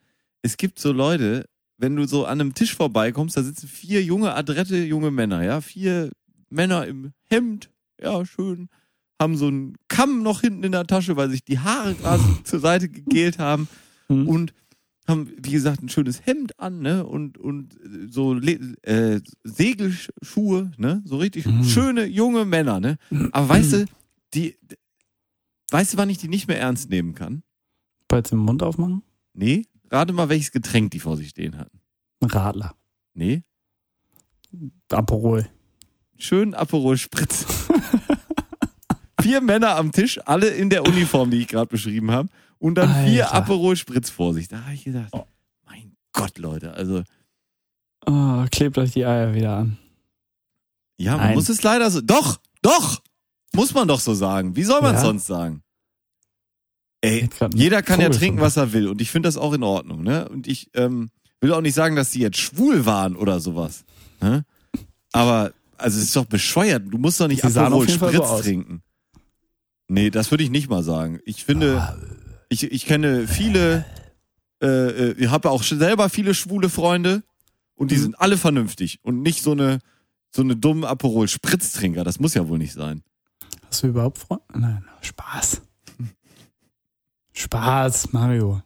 es 0.43 0.57
gibt 0.57 0.79
so 0.79 0.93
Leute, 0.93 1.47
wenn 1.79 1.97
du 1.97 2.07
so 2.07 2.25
an 2.27 2.41
einem 2.41 2.55
Tisch 2.55 2.75
vorbeikommst, 2.75 3.37
da 3.37 3.43
sitzen 3.43 3.69
vier 3.69 4.03
junge, 4.03 4.35
adrette 4.35 4.77
junge 4.85 5.11
Männer, 5.11 5.43
ja, 5.43 5.61
vier 5.61 6.11
Männer 6.51 6.87
im 6.87 7.13
Hemd, 7.25 7.71
ja, 8.01 8.25
schön, 8.25 8.69
haben 9.21 9.37
so 9.37 9.49
einen 9.49 9.77
Kamm 9.89 10.23
noch 10.23 10.41
hinten 10.41 10.65
in 10.65 10.73
der 10.73 10.87
Tasche, 10.87 11.17
weil 11.17 11.31
sich 11.31 11.45
die 11.45 11.59
Haare 11.59 11.95
gerade 11.95 12.23
zur 12.45 12.61
Seite 12.61 12.89
gegelt 12.89 13.39
haben 13.39 13.69
Hm. 14.09 14.27
und 14.27 14.53
haben, 15.07 15.31
wie 15.43 15.53
gesagt, 15.53 15.83
ein 15.83 15.89
schönes 15.89 16.25
Hemd 16.27 16.59
an, 16.59 16.81
ne, 16.81 17.05
und, 17.07 17.37
und 17.39 17.77
so 18.09 18.37
äh, 18.39 19.21
Segelschuhe, 19.45 20.71
ne, 20.77 21.03
so 21.05 21.17
richtig 21.19 21.47
Mhm. 21.47 21.65
schöne 21.65 22.07
junge 22.07 22.45
Männer, 22.45 22.81
ne. 22.81 22.97
Aber 23.33 23.49
weißt 23.49 23.73
du, 23.75 23.85
die, 24.35 24.57
weißt 25.71 25.95
du, 25.95 25.97
wann 25.99 26.11
ich 26.11 26.19
die 26.19 26.29
nicht 26.29 26.49
mehr 26.49 26.59
ernst 26.61 26.91
nehmen 26.91 27.15
kann? 27.15 27.43
Du 28.09 28.21
den 28.21 28.39
Mund 28.39 28.63
aufmachen? 28.63 29.03
Nee, 29.35 29.67
rate 29.91 30.13
mal, 30.13 30.29
welches 30.29 30.51
Getränk 30.53 30.91
die 30.91 31.01
vor 31.01 31.17
sich 31.17 31.31
stehen 31.31 31.57
hatten. 31.59 31.81
Radler. 32.23 32.75
Nee, 33.15 33.43
Aperol. 34.91 35.49
schön 36.19 36.55
Aperol 36.55 36.99
Spritz. 36.99 37.47
vier 39.21 39.41
Männer 39.41 39.77
am 39.77 39.93
Tisch, 39.93 40.19
alle 40.27 40.49
in 40.49 40.71
der 40.71 40.85
Uniform, 40.87 41.31
die 41.31 41.39
ich 41.39 41.49
gerade 41.49 41.67
beschrieben 41.69 42.11
habe, 42.11 42.29
und 42.59 42.75
dann 42.77 43.07
vier 43.07 43.27
Alter. 43.27 43.37
Aperol 43.37 43.77
Spritz 43.77 44.11
vor 44.11 44.35
sich. 44.35 44.49
Da 44.49 44.63
habe 44.65 44.75
ich 44.75 44.85
gedacht, 44.85 45.13
mein 45.65 45.97
Gott, 46.13 46.39
Leute, 46.39 46.73
also 46.75 47.03
Oh, 48.07 48.47
klebt 48.51 48.79
euch 48.79 48.93
die 48.93 49.05
Eier 49.05 49.35
wieder 49.35 49.57
an. 49.59 49.79
ja, 50.99 51.17
man 51.19 51.27
Nein. 51.27 51.35
muss 51.35 51.49
es 51.51 51.63
leider 51.63 51.91
so. 51.91 52.01
Doch, 52.01 52.41
doch, 52.63 53.03
muss 53.55 53.75
man 53.75 53.89
doch 53.89 54.01
so 54.01 54.15
sagen. 54.15 54.57
Wie 54.57 54.65
soll 54.65 54.81
man 54.81 54.95
es 54.95 55.01
Ja. 55.03 55.07
sonst 55.07 55.27
sagen? 55.27 55.63
Ey, 57.03 57.29
Jeder 57.55 57.83
kann 57.83 57.99
ja 58.01 58.07
Vogel 58.07 58.19
trinken, 58.19 58.39
von 58.39 58.47
was 58.47 58.57
er 58.57 58.73
will. 58.73 58.89
Und 58.89 59.01
ich 59.01 59.11
finde 59.11 59.27
das 59.29 59.37
auch 59.37 59.53
in 59.55 59.63
Ordnung. 59.63 60.03
Ne? 60.03 60.29
Und 60.29 60.47
ich 60.47 60.69
ähm, 60.75 61.11
will 61.41 61.53
auch 61.55 61.63
nicht 61.63 61.75
sagen, 61.75 61.97
dass 61.97 62.11
die 62.11 62.21
jetzt 62.21 62.39
schwul 62.39 62.85
waren 62.85 63.17
oder 63.17 63.41
sowas. 63.41 63.85
Ne? 64.21 64.45
Aber, 65.13 65.53
also 65.79 65.97
es 65.99 66.05
ist 66.05 66.17
doch 66.17 66.27
bescheuert. 66.27 66.85
Du 66.91 66.99
musst 66.99 67.19
doch 67.21 67.29
nicht 67.29 67.43
Aperol 67.45 67.89
so 67.89 67.95
Spritz 67.95 68.19
aus. 68.21 68.43
trinken. 68.43 68.83
Nee, 69.89 70.11
das 70.11 70.31
würde 70.31 70.45
ich 70.45 70.51
nicht 70.51 70.69
mal 70.69 70.83
sagen. 70.83 71.21
Ich 71.25 71.45
finde, 71.45 71.97
ich, 72.51 72.65
ich 72.65 72.85
kenne 72.87 73.27
viele, 73.27 73.85
äh, 74.63 74.67
äh, 74.67 75.13
ich 75.19 75.31
habe 75.31 75.51
auch 75.51 75.63
selber 75.63 76.11
viele 76.11 76.35
schwule 76.35 76.69
Freunde 76.69 77.23
und 77.77 77.91
die 77.91 77.97
Mhm. 77.97 78.01
sind 78.03 78.21
alle 78.21 78.37
vernünftig 78.37 79.01
und 79.03 79.23
nicht 79.23 79.43
so 79.43 79.53
eine 79.53 79.79
so 80.33 80.43
eine 80.43 80.55
dumme 80.55 80.87
Aperol 80.87 81.27
Spritztrinker. 81.27 82.05
Das 82.05 82.21
muss 82.21 82.35
ja 82.35 82.47
wohl 82.47 82.59
nicht 82.59 82.73
sein. 82.75 83.03
Hast 83.71 83.83
du 83.85 83.87
überhaupt 83.89 84.19
Freunde? 84.19 84.45
Nein, 84.55 84.85
Spaß. 85.01 85.63
Spaß, 87.33 88.13
Mario. 88.13 88.63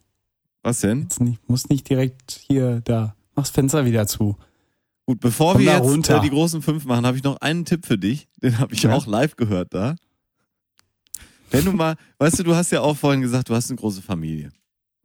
Was 0.62 0.80
denn? 0.80 1.02
Jetzt 1.02 1.20
nicht, 1.20 1.46
muss 1.48 1.68
nicht 1.68 1.88
direkt 1.88 2.40
hier, 2.48 2.80
da. 2.80 3.14
Mach's 3.34 3.50
Fenster 3.50 3.84
wieder 3.84 4.06
zu. 4.06 4.36
Gut, 5.06 5.20
bevor 5.20 5.52
Komm 5.52 5.62
wir 5.62 5.72
jetzt 5.72 5.82
runter. 5.84 6.16
äh, 6.18 6.20
die 6.22 6.30
großen 6.30 6.62
fünf 6.62 6.86
machen, 6.86 7.04
habe 7.04 7.16
ich 7.18 7.22
noch 7.22 7.36
einen 7.42 7.66
Tipp 7.66 7.84
für 7.84 7.98
dich. 7.98 8.28
Den 8.42 8.58
habe 8.58 8.72
ich 8.72 8.82
Ja. 8.84 8.94
auch 8.94 9.06
live 9.06 9.36
gehört 9.36 9.74
da. 9.74 9.96
Wenn 11.50 11.66
du 11.66 11.72
mal, 11.72 11.96
weißt 12.18 12.38
du, 12.38 12.42
du 12.42 12.54
hast 12.54 12.70
ja 12.72 12.80
auch 12.80 12.96
vorhin 12.96 13.20
gesagt, 13.20 13.50
du 13.50 13.54
hast 13.54 13.68
eine 13.70 13.76
große 13.78 14.00
Familie. 14.00 14.50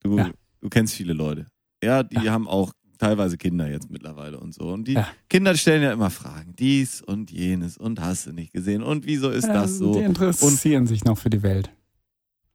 Du, 0.02 0.18
Ja. 0.18 0.30
du 0.62 0.70
kennst 0.70 0.94
viele 0.96 1.12
Leute. 1.14 1.46
Ja, 1.84 2.04
die 2.04 2.30
haben 2.30 2.48
auch 2.48 2.72
teilweise 3.00 3.38
Kinder 3.38 3.68
jetzt 3.68 3.90
mittlerweile 3.90 4.40
und 4.40 4.54
so. 4.54 4.66
Und 4.70 4.88
die 4.88 4.94
Ja. 4.94 5.08
Kinder 5.30 5.56
stellen 5.56 5.82
ja 5.82 5.92
immer 5.92 6.12
Fragen. 6.12 6.56
Dies 6.56 7.02
und 7.02 7.32
jenes 7.32 7.78
und 7.78 8.00
hast 8.00 8.28
du 8.28 8.34
nicht 8.34 8.54
gesehen 8.54 8.84
und 8.84 9.06
wieso 9.08 9.30
ist 9.32 9.48
das 9.48 9.78
so? 9.80 9.94
Die 9.94 10.00
interessieren 10.02 10.86
sich 10.86 11.04
noch 11.06 11.18
für 11.18 11.32
die 11.32 11.42
Welt. 11.42 11.72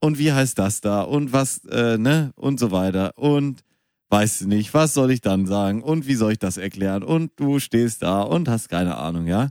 und 0.01 0.19
wie 0.19 0.33
heißt 0.33 0.59
das 0.59 0.81
da 0.83 1.01
und 1.01 1.33
was, 1.33 1.65
äh, 1.65 1.97
ne, 1.99 2.31
und 2.37 2.61
so 2.61 2.71
weiter. 2.71 3.12
Und 3.16 3.62
weißt 4.11 4.43
du 4.43 4.49
nicht, 4.49 4.75
was 4.75 4.93
soll 4.93 5.11
ich 5.11 5.23
dann 5.23 5.47
sagen 5.47 5.83
und 5.83 6.07
wie 6.07 6.15
soll 6.15 6.33
ich 6.33 6.39
das 6.39 6.59
erklären? 6.59 7.03
Und 7.03 7.33
du 7.37 7.59
stehst 7.59 8.03
da 8.03 8.21
und 8.21 8.47
hast 8.49 8.69
keine 8.69 8.99
Ahnung, 8.99 9.27
ja? 9.27 9.49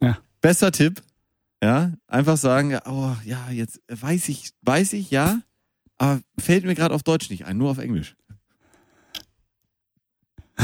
Ja. 0.00 0.18
Bester 0.40 0.70
Tipp, 0.70 1.02
ja, 1.62 1.92
einfach 2.06 2.36
sagen, 2.36 2.70
ja, 2.70 2.82
oh, 2.86 3.16
ja, 3.24 3.50
jetzt 3.50 3.80
weiß 3.88 4.28
ich, 4.28 4.50
weiß 4.62 4.92
ich, 4.92 5.10
ja, 5.10 5.40
aber 5.98 6.20
fällt 6.38 6.64
mir 6.64 6.76
gerade 6.76 6.94
auf 6.94 7.02
Deutsch 7.02 7.28
nicht 7.28 7.44
ein, 7.46 7.58
nur 7.58 7.70
auf 7.72 7.78
Englisch. 7.78 8.14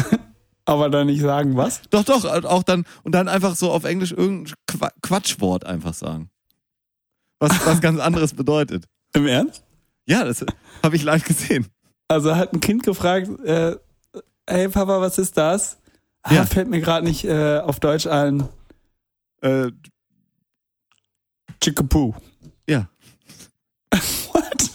Aber 0.65 0.91
dann 0.91 1.07
nicht 1.07 1.21
sagen, 1.21 1.57
was? 1.57 1.81
Doch, 1.91 2.03
doch, 2.05 2.25
auch 2.25 2.63
dann, 2.65 2.85
und 3.05 3.15
dann 3.15 3.29
einfach 3.29 3.55
so 3.55 3.71
auf 3.71 3.85
Englisch 3.85 4.11
irgendein 4.13 4.55
Qua 4.67 4.91
Quatschwort 5.01 5.65
einfach 5.65 5.95
sagen. 5.95 6.29
Was, 7.39 7.53
was 7.67 7.81
ganz 7.81 8.01
anderes 8.01 8.35
bedeutet. 8.35 8.85
Im 9.13 9.27
Ernst? 9.27 9.63
Ja, 10.07 10.25
das 10.25 10.45
habe 10.83 10.97
ich 10.97 11.03
live 11.05 11.25
gesehen. 11.25 11.67
Also 12.09 12.35
hat 12.35 12.53
ein 12.53 12.61
Kind 12.61 12.83
gefragt, 12.83 13.29
äh, 13.45 13.77
hey 14.49 14.69
Papa, 14.69 15.01
was 15.01 15.19
ist 15.19 15.37
das? 15.37 15.79
Ah, 16.23 16.35
Ja. 16.35 16.47
Fällt 16.47 16.69
mir 16.69 16.81
gerade 16.81 17.07
nicht 17.07 17.25
äh, 17.25 17.59
auf 17.59 17.79
Deutsch 17.79 18.07
ein. 18.07 18.49
Äh, 19.43 19.71
Chickapoo. 21.63 22.15
ja. 22.69 22.89
What? 24.33 24.71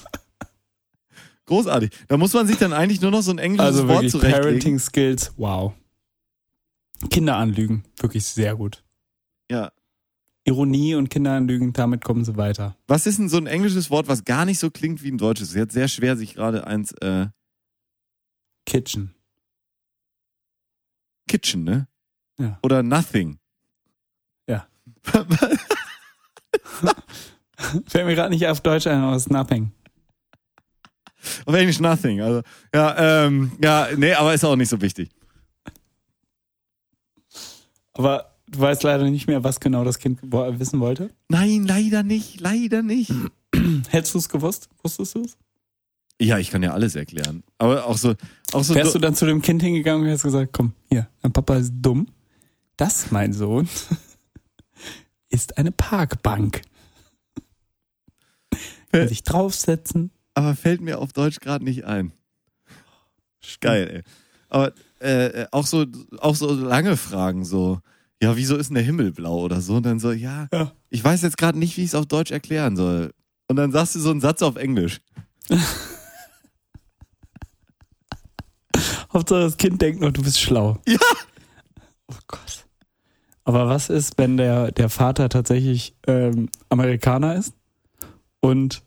Großartig. 1.52 1.92
Da 2.08 2.16
muss 2.16 2.32
man 2.32 2.48
sich 2.48 2.56
dann 2.56 2.72
eigentlich 2.72 3.02
nur 3.02 3.12
noch 3.12 3.22
so 3.22 3.32
ein 3.32 3.38
englisches 3.38 3.66
Also 3.66 3.90
Wort 3.90 4.10
zurechtlegen. 4.10 4.42
Parenting 4.42 4.80
Skills, 4.80 5.34
wow. 5.36 5.74
Kinderanlügen, 7.10 7.84
wirklich 7.98 8.26
sehr 8.26 8.56
gut. 8.56 8.86
Ja. 9.52 9.74
Ironie 10.46 10.96
und 10.96 11.10
Kinderanlügen, 11.10 11.74
damit 11.74 12.06
kommen 12.06 12.24
sie 12.24 12.38
weiter. 12.38 12.78
Was 12.88 13.06
ist 13.06 13.20
denn 13.20 13.28
so 13.28 13.36
ein 13.36 13.48
englisches 13.48 13.90
Wort, 13.90 14.08
was 14.08 14.24
gar 14.24 14.46
nicht 14.46 14.60
so 14.60 14.72
klingt 14.72 15.04
wie 15.04 15.12
ein 15.12 15.18
deutsches? 15.18 15.50
Es 15.50 15.56
ist 15.56 15.60
jetzt 15.60 15.74
sehr 15.74 15.90
schwer, 15.90 16.16
sich 16.16 16.36
gerade 16.36 16.66
eins 16.66 16.94
äh, 17.02 17.28
Kitchen. 18.66 19.14
Kitchen, 21.28 21.66
ne? 21.66 21.90
Ja. 22.40 22.60
Oder 22.64 22.82
Nothing. 22.82 23.40
Ja. 24.48 24.70
Fällt 27.88 28.06
mir 28.06 28.16
gerade 28.16 28.30
nicht 28.30 28.48
auf 28.48 28.62
Deutsch 28.62 28.88
ein, 28.88 29.02
aber 29.02 29.18
es 29.18 29.24
ist 29.24 29.32
nothing. 29.32 29.74
Auf 31.46 31.56
Englisch 31.56 31.80
Nothing. 31.80 32.22
Also, 32.22 32.42
ja, 32.74 33.26
ähm, 33.26 33.52
ja, 33.64 33.88
nee, 33.96 34.14
aber 34.14 34.34
ist 34.34 34.44
auch 34.44 34.56
nicht 34.56 34.70
so 34.70 34.82
wichtig. 34.82 35.10
Aber 37.94 38.36
du 38.48 38.60
weißt 38.60 38.84
leider 38.84 39.10
nicht 39.10 39.28
mehr, 39.28 39.44
was 39.44 39.60
genau 39.60 39.84
das 39.84 40.00
Kind 40.00 40.20
wissen 40.22 40.80
wollte. 40.80 41.12
Nein, 41.30 41.66
leider 41.66 42.04
nicht, 42.04 42.40
leider 42.40 42.82
nicht. 42.82 43.12
Hättest 43.90 44.14
du 44.14 44.20
es 44.20 44.30
gewusst? 44.30 44.70
Wusstest 44.82 45.16
du 45.16 45.24
es? 45.24 45.38
Ja, 46.20 46.38
ich 46.38 46.52
kann 46.52 46.62
ja 46.62 46.72
alles 46.72 46.96
erklären. 46.96 47.44
Aber 47.58 47.86
auch 47.86 47.98
so, 47.98 48.14
auch 48.54 48.64
so. 48.64 48.76
Wärst 48.76 48.94
du 48.94 49.00
dann 49.00 49.16
zu 49.16 49.26
dem 49.26 49.42
Kind 49.42 49.64
hingegangen 49.64 50.04
und 50.04 50.08
hättest 50.08 50.24
gesagt, 50.24 50.54
komm, 50.54 50.74
hier, 50.90 51.08
dein 51.22 51.34
Papa 51.34 51.56
ist 51.56 51.74
dumm. 51.82 52.08
Das, 52.78 53.12
mein 53.12 53.34
Sohn, 53.34 53.68
ist 55.30 55.58
eine 55.58 55.72
Parkbank. 55.72 56.62
Kann 58.92 59.08
sich 59.08 59.24
draufsetzen. 59.24 60.12
Aber 60.42 60.56
fällt 60.56 60.82
mir 60.82 61.00
auf 61.00 61.14
Deutsch 61.14 61.40
gerade 61.40 61.64
nicht 61.64 61.86
ein. 61.86 62.12
Geil, 63.60 63.90
ey. 63.94 64.04
Aber 64.50 64.74
äh, 65.00 65.46
auch 65.52 65.66
so, 65.66 65.86
auch 66.20 66.36
so 66.36 66.54
lange 66.54 66.98
Fragen, 66.98 67.46
so, 67.46 67.80
ja, 68.22 68.36
wieso 68.36 68.56
ist 68.58 68.68
denn 68.68 68.76
der 68.76 68.84
Himmel 68.84 69.12
blau 69.12 69.40
oder 69.42 69.62
so? 69.62 69.76
Und 69.76 69.86
dann 69.86 70.00
so, 70.00 70.12
ja, 70.12 70.48
Ja. 70.54 70.74
ich 70.90 71.04
weiß 71.04 71.22
jetzt 71.24 71.38
gerade 71.38 71.58
nicht, 71.58 71.76
wie 71.78 71.82
ich 71.82 71.88
es 71.88 71.96
auf 71.96 72.06
Deutsch 72.06 72.32
erklären 72.32 72.76
soll. 72.76 73.14
Und 73.48 73.56
dann 73.56 73.72
sagst 73.72 73.96
du 73.96 74.00
so 74.00 74.12
einen 74.12 74.22
Satz 74.22 74.42
auf 74.42 74.58
Englisch. 74.58 75.00
Hauptsache 79.14 79.42
das 79.42 79.58
Kind 79.58 79.82
denkt 79.82 80.02
nur, 80.02 80.12
du 80.12 80.22
bist 80.22 80.40
schlau. 80.40 80.78
Ja. 80.88 80.98
Oh 82.08 82.16
Gott. 82.28 82.66
Aber 83.44 83.68
was 83.68 83.90
ist, 83.90 84.18
wenn 84.18 84.38
der, 84.38 84.72
der 84.72 84.90
Vater 84.90 85.28
tatsächlich 85.30 85.96
ähm, 86.08 86.50
Amerikaner 86.70 87.36
ist 87.36 87.54
und 88.40 88.84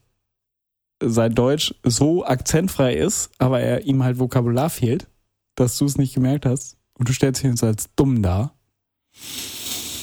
sein 1.11 1.35
Deutsch 1.35 1.75
so 1.83 2.25
akzentfrei 2.25 2.95
ist, 2.95 3.31
aber 3.39 3.61
er 3.61 3.85
ihm 3.85 4.03
halt 4.03 4.19
Vokabular 4.19 4.71
fehlt, 4.71 5.09
dass 5.55 5.79
du 5.79 5.85
es 5.85 5.99
nicht 5.99 6.15
gemerkt 6.15 6.47
hast 6.47 6.77
und 6.95 7.09
du 7.09 7.13
stellst 7.13 7.45
ihn 7.45 7.51
jetzt 7.51 7.65
als 7.65 7.89
dumm 7.97 8.23
dar? 8.23 8.55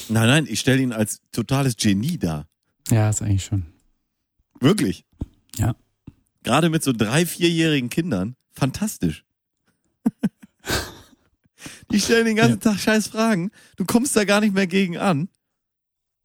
Nein, 0.08 0.26
nein, 0.26 0.46
ich 0.48 0.60
stelle 0.60 0.82
ihn 0.82 0.92
als 0.92 1.20
totales 1.32 1.76
Genie 1.76 2.18
dar. 2.18 2.46
Ja, 2.90 3.08
ist 3.08 3.22
eigentlich 3.22 3.44
schon. 3.44 3.64
Wirklich. 4.60 5.04
Ja. 5.56 5.74
Gerade 6.42 6.70
mit 6.70 6.82
so 6.82 6.92
drei, 6.92 7.24
vierjährigen 7.26 7.88
Kindern. 7.88 8.36
Fantastisch. 8.52 9.24
Die 11.90 12.00
stellen 12.00 12.26
den 12.26 12.36
ganzen 12.36 12.60
Tag 12.60 12.78
scheiß 12.78 13.08
Fragen. 13.08 13.50
Du 13.76 13.84
kommst 13.84 14.16
da 14.16 14.24
gar 14.24 14.40
nicht 14.40 14.54
mehr 14.54 14.66
gegen 14.66 14.98
an. 14.98 15.28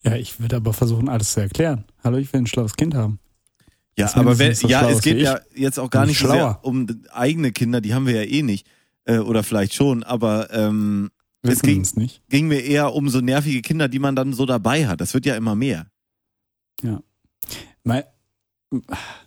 Ja, 0.03 0.15
ich 0.15 0.39
würde 0.39 0.55
aber 0.55 0.73
versuchen, 0.73 1.09
alles 1.09 1.33
zu 1.33 1.41
erklären. 1.41 1.85
Hallo, 2.03 2.17
ich 2.17 2.31
will 2.31 2.41
ein 2.41 2.47
schlaues 2.47 2.75
Kind 2.75 2.95
haben. 2.95 3.19
Ja, 3.97 4.15
aber 4.15 4.37
wenn, 4.37 4.53
so 4.53 4.67
ja, 4.67 4.87
es 4.89 5.01
geht 5.01 5.17
ja 5.17 5.39
jetzt 5.55 5.79
auch 5.79 5.89
gar 5.89 6.05
nicht 6.05 6.19
so 6.19 6.29
sehr 6.29 6.59
um 6.61 6.87
eigene 7.11 7.51
Kinder, 7.51 7.81
die 7.81 7.93
haben 7.93 8.05
wir 8.05 8.23
ja 8.23 8.29
eh 8.29 8.43
nicht. 8.43 8.67
Äh, 9.05 9.19
oder 9.19 9.41
vielleicht 9.41 9.73
schon, 9.73 10.03
aber 10.03 10.53
ähm, 10.53 11.09
es 11.41 11.61
ging, 11.61 11.81
es 11.81 11.95
nicht. 11.95 12.21
ging 12.29 12.47
mir 12.47 12.59
eher 12.59 12.93
um 12.93 13.09
so 13.09 13.21
nervige 13.21 13.61
Kinder, 13.61 13.87
die 13.87 13.99
man 13.99 14.15
dann 14.15 14.33
so 14.33 14.45
dabei 14.45 14.87
hat. 14.87 15.01
Das 15.01 15.13
wird 15.13 15.25
ja 15.25 15.35
immer 15.35 15.55
mehr. 15.55 15.87
Mein, 17.83 18.03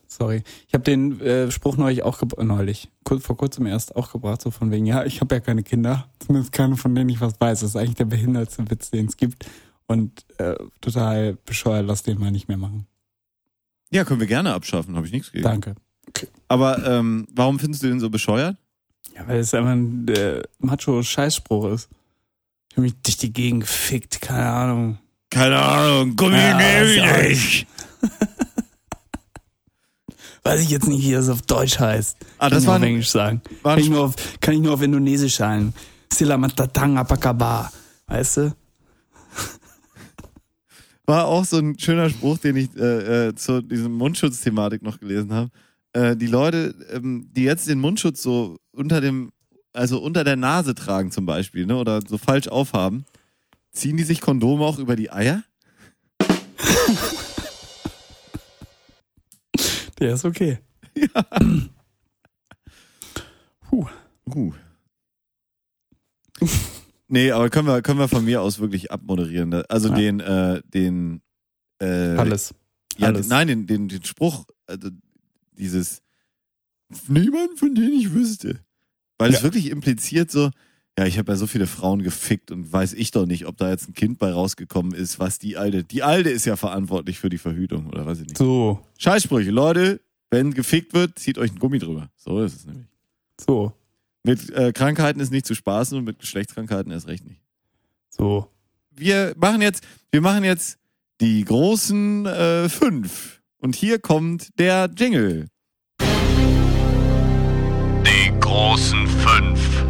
sorry, 0.07 0.43
ich 0.69 0.75
habe 0.75 0.85
den 0.85 1.21
äh, 1.21 1.51
Spruch 1.51 1.77
neulich 1.77 2.03
auch 2.03 2.21
neulich, 2.39 2.91
kurz, 3.05 3.25
vor 3.25 3.37
kurzem 3.37 3.67
erst 3.67 3.97
auch 3.97 4.13
gebracht, 4.13 4.43
so 4.43 4.51
von 4.51 4.71
wegen, 4.71 4.87
ja, 4.87 5.05
ich 5.05 5.21
habe 5.21 5.35
ja 5.35 5.41
keine 5.41 5.63
Kinder, 5.63 6.09
zumindest 6.19 6.53
keine, 6.53 6.77
von 6.77 6.95
denen 6.95 7.09
ich 7.09 7.21
was 7.21 7.41
weiß. 7.41 7.61
Das 7.61 7.71
ist 7.71 7.77
eigentlich 7.77 7.97
der 7.97 8.05
behindertste 8.05 8.71
Witz, 8.71 8.91
den 8.91 9.07
es 9.07 9.17
gibt. 9.17 9.47
Und 9.87 10.25
äh, 10.39 10.55
total 10.81 11.39
bescheuert, 11.45 11.87
lass 11.87 12.03
den 12.03 12.21
mal 12.21 12.31
nicht 12.31 12.49
mehr 12.49 12.59
machen. 12.59 12.87
Ja, 13.93 14.05
können 14.05 14.21
wir 14.21 14.27
gerne 14.27 14.53
abschaffen, 14.55 14.97
habe 14.97 15.07
ich 15.07 15.13
nichts 15.13 15.33
gegen. 15.33 15.43
Danke. 15.45 15.75
Aber 16.49 16.85
ähm, 16.87 17.27
warum 17.33 17.59
findest 17.59 17.83
du 17.83 17.89
den 17.89 18.01
so 18.01 18.11
bescheuert? 18.11 18.57
Ja, 19.17 19.27
weil 19.27 19.39
es 19.41 19.53
einfach 19.55 19.71
ein 19.71 20.07
äh, 20.09 20.43
Macho-Scheißspruch 20.59 21.73
ist. 21.73 21.89
Ich 22.71 22.77
habe 22.77 22.83
mich 22.83 22.95
durch 23.03 23.17
die 23.17 23.33
Gegend 23.33 23.63
gefickt, 23.63 24.21
keine 24.21 24.49
Ahnung. 24.51 24.99
Keine 25.31 25.61
Ahnung, 25.61 26.17
Ja, 26.21 26.83
ich 26.83 26.97
ist 26.97 27.03
auch 27.03 27.23
nicht. 27.23 27.67
Weiß 30.43 30.61
ich 30.61 30.71
jetzt 30.71 30.89
nicht, 30.89 31.05
wie 31.07 31.13
das 31.13 31.29
auf 31.29 31.43
Deutsch 31.43 31.79
heißt. 31.79 32.17
Ah, 32.39 32.45
Kann 32.49 32.51
das 32.53 32.63
ich 32.63 32.69
war 32.69 32.79
nur 32.79 32.79
auf 32.79 32.83
ein- 32.83 32.89
Englisch 32.89 33.11
sagen. 33.11 33.43
Kann 33.63 33.79
ich, 33.79 33.91
nur 33.91 34.05
auf, 34.05 34.15
kann 34.41 34.55
ich 34.55 34.61
nur 34.61 34.73
auf 34.73 34.83
Indonesisch 34.83 35.37
sagen. 35.37 35.75
Sila 36.13 36.37
matatang 36.39 36.97
apakaba. 36.97 37.71
Weißt 38.07 38.37
du? 38.39 38.55
War 41.11 41.27
auch 41.27 41.45
so 41.45 41.59
ein 41.59 41.77
schöner 41.77 42.09
Spruch, 42.09 42.39
den 42.39 42.55
ich 42.55 42.69
äh, 42.77 43.31
äh, 43.31 43.35
zu 43.35 43.63
diesem 43.63 43.95
Mundschutzthematik 43.95 44.83
noch 44.83 45.01
gelesen 45.01 45.33
habe. 45.33 45.51
Äh, 45.93 46.15
die 46.15 46.29
Leute, 46.29 46.73
ähm, 46.93 47.29
die 47.33 47.43
jetzt 47.43 47.67
den 47.67 47.81
Mundschutz 47.81 48.23
so 48.23 48.59
unter 48.71 49.01
dem, 49.01 49.33
also 49.73 50.01
unter 50.01 50.23
der 50.23 50.37
Nase 50.37 50.73
tragen 50.77 51.11
zum 51.11 51.27
Beispiel, 51.27 51.67
ne, 51.67 51.77
oder 51.77 52.01
so 52.07 52.17
falsch 52.17 52.47
aufhaben, 52.47 53.07
ziehen 53.73 53.97
die 53.97 54.05
sich 54.05 54.21
Kondome 54.21 54.65
auch 54.65 54.79
über 54.79 54.95
die 54.95 55.11
Eier? 55.11 55.43
Der 59.99 60.15
ist 60.15 60.25
okay. 60.25 60.61
Uh. 63.73 63.89
Nee, 67.11 67.31
aber 67.33 67.51
können 67.51 67.67
wir, 67.69 67.83
können 67.83 67.99
wir 67.99 68.09
von 68.09 68.25
mir 68.25 68.41
aus 68.43 68.59
wirklich 68.61 68.91
abmoderieren. 68.91 69.49
ne? 69.51 69.65
Also 69.69 69.89
Ja. 69.89 69.95
den, 69.97 70.21
äh, 70.21 70.63
den, 70.73 71.21
äh, 71.81 71.87
Alles. 72.17 72.55
Ja, 72.99 73.09
Alles. 73.09 73.29
nein, 73.29 73.49
den, 73.49 73.67
den, 73.67 73.89
den 73.89 74.05
Spruch, 74.05 74.47
also 74.67 74.89
dieses 75.53 76.03
Niemand, 77.09 77.59
von 77.59 77.75
dem 77.75 77.93
ich 77.93 78.13
wüsste. 78.13 78.61
Weil 79.19 79.31
es 79.31 79.39
Ja. 79.39 79.43
wirklich 79.45 79.71
impliziert 79.71 80.31
so, 80.31 80.51
ja, 80.99 81.07
ich 81.07 81.19
habe 81.19 81.31
ja 81.33 81.37
so 81.37 81.47
viele 81.47 81.67
Frauen 81.67 82.03
gefickt 82.03 82.51
und 82.51 82.73
weiß 82.73 82.95
ich 82.95 83.11
doch 83.13 83.27
nicht, 83.27 83.47
ob 83.47 83.57
da 83.57 83.71
jetzt 83.71 83.89
ein 83.89 83.95
Kind 83.95 84.19
bei 84.19 84.33
rausgekommen 84.33 84.93
ist, 84.93 85.19
was 85.21 85.39
die 85.39 85.57
Alte, 85.57 85.85
die 85.85 86.03
Alte 86.03 86.31
ist 86.31 86.47
ja 86.47 86.57
verantwortlich 86.57 87.19
für 87.19 87.29
die 87.31 87.39
Verhütung 87.39 87.87
oder 87.87 88.05
weiß 88.07 88.19
ich 88.21 88.27
nicht. 88.27 88.39
So. 88.39 88.81
Scheißsprüche, 88.99 89.51
Leute, 89.51 90.01
wenn 90.31 90.53
gefickt 90.53 90.93
wird, 90.93 91.19
zieht 91.19 91.39
euch 91.39 91.53
ein 91.53 91.59
Gummi 91.59 91.79
drüber. 91.79 92.11
So 92.17 92.43
ist 92.43 92.57
es 92.57 92.67
nämlich. 92.67 92.87
So. 93.41 93.73
Mit 94.23 94.51
äh, 94.51 94.73
Krankheiten 94.73 95.19
ist 95.21 95.33
nicht 95.33 95.47
zu 95.47 95.55
spaßen 95.55 95.97
und 95.97 96.05
mit 96.05 96.19
Geschlechtskrankheiten 96.19 96.93
erst 96.93 97.09
recht 97.09 97.25
nicht. 97.25 97.41
So. 98.11 98.51
Wir 98.91 99.33
machen 99.37 99.63
jetzt, 99.63 99.83
wir 100.11 100.21
machen 100.21 100.45
jetzt 100.45 100.79
die 101.23 101.43
großen 101.43 102.27
äh, 102.27 102.69
fünf. 102.69 103.41
Und 103.59 103.75
hier 103.75 103.99
kommt 103.99 104.59
der 104.59 104.91
Jingle. 104.95 105.47
Die 108.03 108.41
großen 108.41 109.07
fünf, 109.07 109.85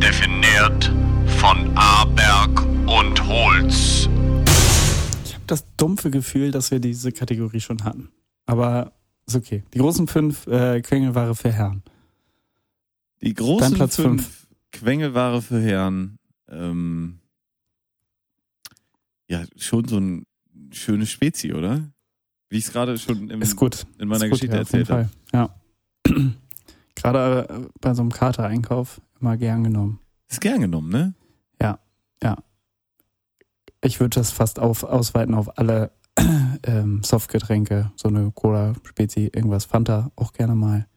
definiert 0.00 0.92
von 1.38 1.70
Aberg 1.76 2.62
und 2.88 3.24
Holz. 3.28 4.08
Ich 5.24 5.34
habe 5.34 5.44
das 5.46 5.64
dumpfe 5.76 6.10
Gefühl, 6.10 6.50
dass 6.50 6.72
wir 6.72 6.80
diese 6.80 7.12
Kategorie 7.12 7.60
schon 7.60 7.84
hatten. 7.84 8.10
Aber 8.46 8.92
ist 9.26 9.36
okay. 9.36 9.62
Die 9.74 9.78
großen 9.78 10.08
fünf 10.08 10.48
äh, 10.48 10.80
Quengelware 10.80 11.36
für 11.36 11.52
Herren. 11.52 11.84
Die 13.22 13.34
großen 13.34 13.70
Dein 13.70 13.74
Platz 13.74 13.96
fünf 13.96 14.46
Quengelware 14.72 15.42
für 15.42 15.60
Herren. 15.60 16.18
Ähm, 16.48 17.20
ja, 19.28 19.44
schon 19.56 19.88
so 19.88 19.98
ein 19.98 20.26
schönes 20.70 21.10
Spezi, 21.10 21.52
oder? 21.52 21.90
Wie 22.48 22.58
ich 22.58 22.66
es 22.66 22.72
gerade 22.72 22.96
schon 22.98 23.30
im, 23.30 23.42
Ist 23.42 23.56
gut. 23.56 23.86
in 23.98 24.08
meiner 24.08 24.26
ist 24.26 24.30
gut, 24.30 24.40
Geschichte 24.40 24.56
ja, 24.56 24.62
auf 24.62 24.72
jeden 24.72 24.86
erzählt 24.86 24.90
habe. 24.90 25.08
Fall. 25.30 25.50
Ja. 26.06 26.32
Gerade 26.94 27.48
äh, 27.48 27.68
bei 27.80 27.94
so 27.94 28.02
einem 28.02 28.12
Kater-Einkauf 28.12 29.00
immer 29.20 29.36
gern 29.36 29.64
genommen. 29.64 29.98
Ist 30.28 30.40
gern 30.40 30.60
genommen, 30.60 30.90
ne? 30.90 31.14
Ich 33.86 34.00
würde 34.00 34.16
das 34.16 34.32
fast 34.32 34.58
auf, 34.58 34.82
ausweiten 34.82 35.34
auf 35.34 35.58
alle 35.58 35.92
ähm, 36.64 37.04
Softgetränke, 37.04 37.92
so 37.94 38.08
eine 38.08 38.32
Cola, 38.32 38.74
Spezi, 38.82 39.30
irgendwas, 39.32 39.64
Fanta 39.64 40.10
auch 40.16 40.32
gerne 40.32 40.56
mal. 40.56 40.88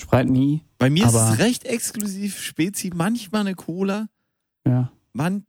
Sprite 0.00 0.30
nie, 0.30 0.64
Bei 0.78 0.90
mir 0.90 1.06
ist 1.06 1.14
es 1.14 1.38
recht 1.38 1.64
exklusiv 1.64 2.40
Spezi, 2.40 2.90
manchmal 2.94 3.42
eine 3.42 3.54
Cola, 3.54 4.08
ja. 4.66 4.90
man. 5.12 5.44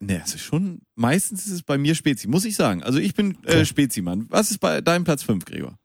Ne, 0.00 0.20
es 0.24 0.34
ist 0.34 0.40
schon, 0.40 0.80
meistens 0.96 1.46
ist 1.46 1.52
es 1.52 1.62
bei 1.62 1.78
mir 1.78 1.94
Spezi, 1.94 2.26
muss 2.26 2.44
ich 2.44 2.56
sagen. 2.56 2.82
Also 2.82 2.98
ich 2.98 3.14
bin 3.14 3.42
äh, 3.44 3.64
Spezi-Mann. 3.64 4.26
Was 4.30 4.50
ist 4.50 4.58
bei 4.58 4.80
deinem 4.80 5.04
Platz 5.04 5.22
5, 5.22 5.44
Gregor? 5.44 5.78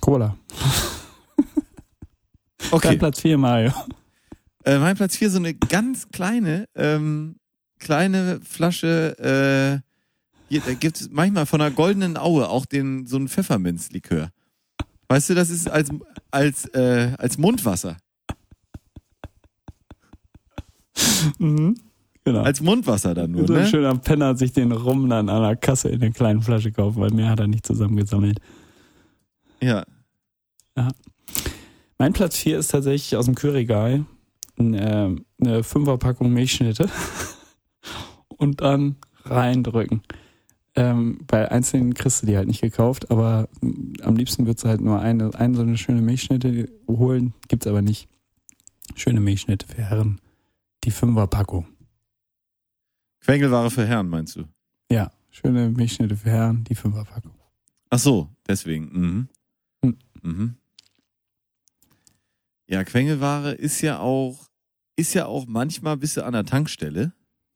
Cola. 0.00 0.36
Okay. 2.70 2.88
Dein 2.88 2.98
Platz 2.98 3.20
4, 3.20 3.38
Mario. 3.38 3.72
Äh, 4.64 4.78
mein 4.78 4.96
Platz 4.96 5.16
4 5.16 5.30
so 5.30 5.38
eine 5.38 5.54
ganz 5.54 6.08
kleine, 6.08 6.68
ähm, 6.74 7.36
kleine 7.78 8.40
Flasche, 8.40 9.82
äh, 9.82 9.86
hier, 10.48 10.62
da 10.64 10.74
gibt 10.74 11.00
es 11.00 11.10
manchmal 11.10 11.46
von 11.46 11.60
der 11.60 11.70
goldenen 11.70 12.16
Aue 12.16 12.48
auch 12.48 12.66
den, 12.66 13.06
so 13.06 13.16
einen 13.16 13.28
Pfefferminzlikör. 13.28 14.30
Weißt 15.08 15.30
du, 15.30 15.34
das 15.34 15.50
ist 15.50 15.68
als, 15.68 15.90
als, 16.30 16.66
äh, 16.66 17.12
als 17.18 17.38
Mundwasser. 17.38 17.96
Mhm. 21.38 21.76
Genau. 22.24 22.42
Als 22.42 22.60
Mundwasser 22.60 23.14
dann 23.14 23.30
nur, 23.30 23.46
so 23.46 23.54
ein 23.54 23.60
ne? 23.60 23.66
schöner 23.68 23.96
Penner 23.98 24.36
sich 24.36 24.52
den 24.52 24.72
Rum 24.72 25.08
dann 25.08 25.28
an 25.28 25.42
der 25.42 25.54
Kasse 25.54 25.90
in 25.90 26.00
der 26.00 26.10
kleinen 26.10 26.42
Flasche 26.42 26.72
kaufen, 26.72 27.00
weil 27.00 27.12
mehr 27.12 27.30
hat 27.30 27.38
er 27.38 27.46
nicht 27.46 27.64
zusammengesammelt. 27.64 28.40
Ja. 29.62 29.84
Mein 31.98 32.12
Platz 32.12 32.36
4 32.38 32.58
ist 32.58 32.72
tatsächlich 32.72 33.16
aus 33.16 33.26
dem 33.26 33.36
Kühlregal 33.36 34.04
ein, 34.58 34.74
äh, 34.74 35.16
eine 35.40 35.62
Fünferpackung 35.62 36.32
Milchschnitte 36.32 36.88
und 38.28 38.60
dann 38.60 38.96
reindrücken. 39.24 40.02
Ähm, 40.78 41.20
bei 41.26 41.50
einzelnen 41.50 41.94
kriegst 41.94 42.22
du 42.22 42.26
die 42.26 42.36
halt 42.36 42.48
nicht 42.48 42.60
gekauft, 42.60 43.10
aber 43.10 43.48
am 44.02 44.14
liebsten 44.14 44.46
würdest 44.46 44.64
du 44.64 44.68
halt 44.68 44.82
nur 44.82 45.00
eine, 45.00 45.34
eine 45.34 45.56
so 45.56 45.62
eine 45.62 45.78
schöne 45.78 46.02
Milchschnitte 46.02 46.68
holen, 46.86 47.32
gibt's 47.48 47.66
aber 47.66 47.80
nicht. 47.80 48.08
Schöne 48.94 49.20
Milchschnitte 49.20 49.66
für 49.66 49.82
Herren. 49.82 50.20
Die 50.84 50.90
Fünferpackung. 50.90 51.66
Quengelware 53.20 53.70
für 53.70 53.86
Herren, 53.86 54.08
meinst 54.08 54.36
du? 54.36 54.44
Ja, 54.90 55.10
schöne 55.30 55.70
Milchschnitte 55.70 56.16
für 56.16 56.30
Herren, 56.30 56.62
die 56.64 56.74
Fünferpackung. 56.74 57.32
Ach 57.90 57.98
so, 57.98 58.28
deswegen. 58.46 58.90
Mhm. 58.92 59.28
Hm. 59.82 59.98
Mhm. 60.22 60.56
Ja, 62.68 62.84
Quengelware 62.84 63.52
ist 63.52 63.80
ja 63.80 63.98
auch, 64.00 64.48
ist 64.96 65.14
ja 65.14 65.26
auch 65.26 65.46
manchmal 65.46 65.96
bist 65.96 66.16
du 66.16 66.24
an 66.24 66.34
der 66.34 66.44
Tankstelle, 66.44 67.12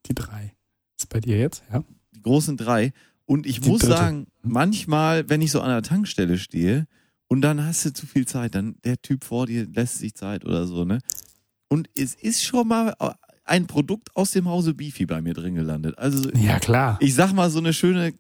Die 0.07 0.15
drei. 0.15 0.55
Ist 0.99 1.09
bei 1.09 1.21
dir 1.21 1.39
jetzt, 1.39 1.63
ja? 1.71 1.85
die 2.13 2.23
großen 2.23 2.57
drei. 2.57 2.93
Und 3.31 3.47
ich 3.47 3.61
Die 3.61 3.69
muss 3.71 3.83
dritte. 3.83 3.97
sagen, 3.97 4.27
manchmal, 4.43 5.29
wenn 5.31 5.41
ich 5.41 5.53
so 5.53 5.61
an 5.61 5.69
der 5.71 5.83
Tankstelle 5.83 6.37
stehe 6.37 6.87
und 7.29 7.43
dann 7.43 7.65
hast 7.65 7.85
du 7.85 7.93
zu 7.93 8.05
viel 8.07 8.27
Zeit, 8.27 8.57
dann 8.57 8.75
der 8.85 9.01
Typ 9.01 9.23
vor 9.23 9.47
dir 9.47 9.67
lässt 9.73 9.99
sich 9.99 10.15
Zeit 10.17 10.45
oder 10.45 10.67
so, 10.67 10.85
ne? 10.85 10.99
Und 11.69 11.89
es 11.97 12.15
ist 12.17 12.43
schon 12.45 12.67
mal 12.67 12.93
ein 13.45 13.69
Produkt 13.69 14.09
aus 14.17 14.33
dem 14.33 14.49
Hause 14.49 14.75
Beefy 14.75 15.07
bei 15.07 15.23
mir 15.23 15.35
drin 15.35 15.55
gelandet. 15.55 15.97
Also 15.97 16.29
Ja, 16.31 16.59
klar. 16.59 16.97
ich 17.01 17.15
sag 17.15 17.33
mal 17.33 17.51
so 17.51 17.61
eine 17.61 17.73
schöne, 17.73 18.15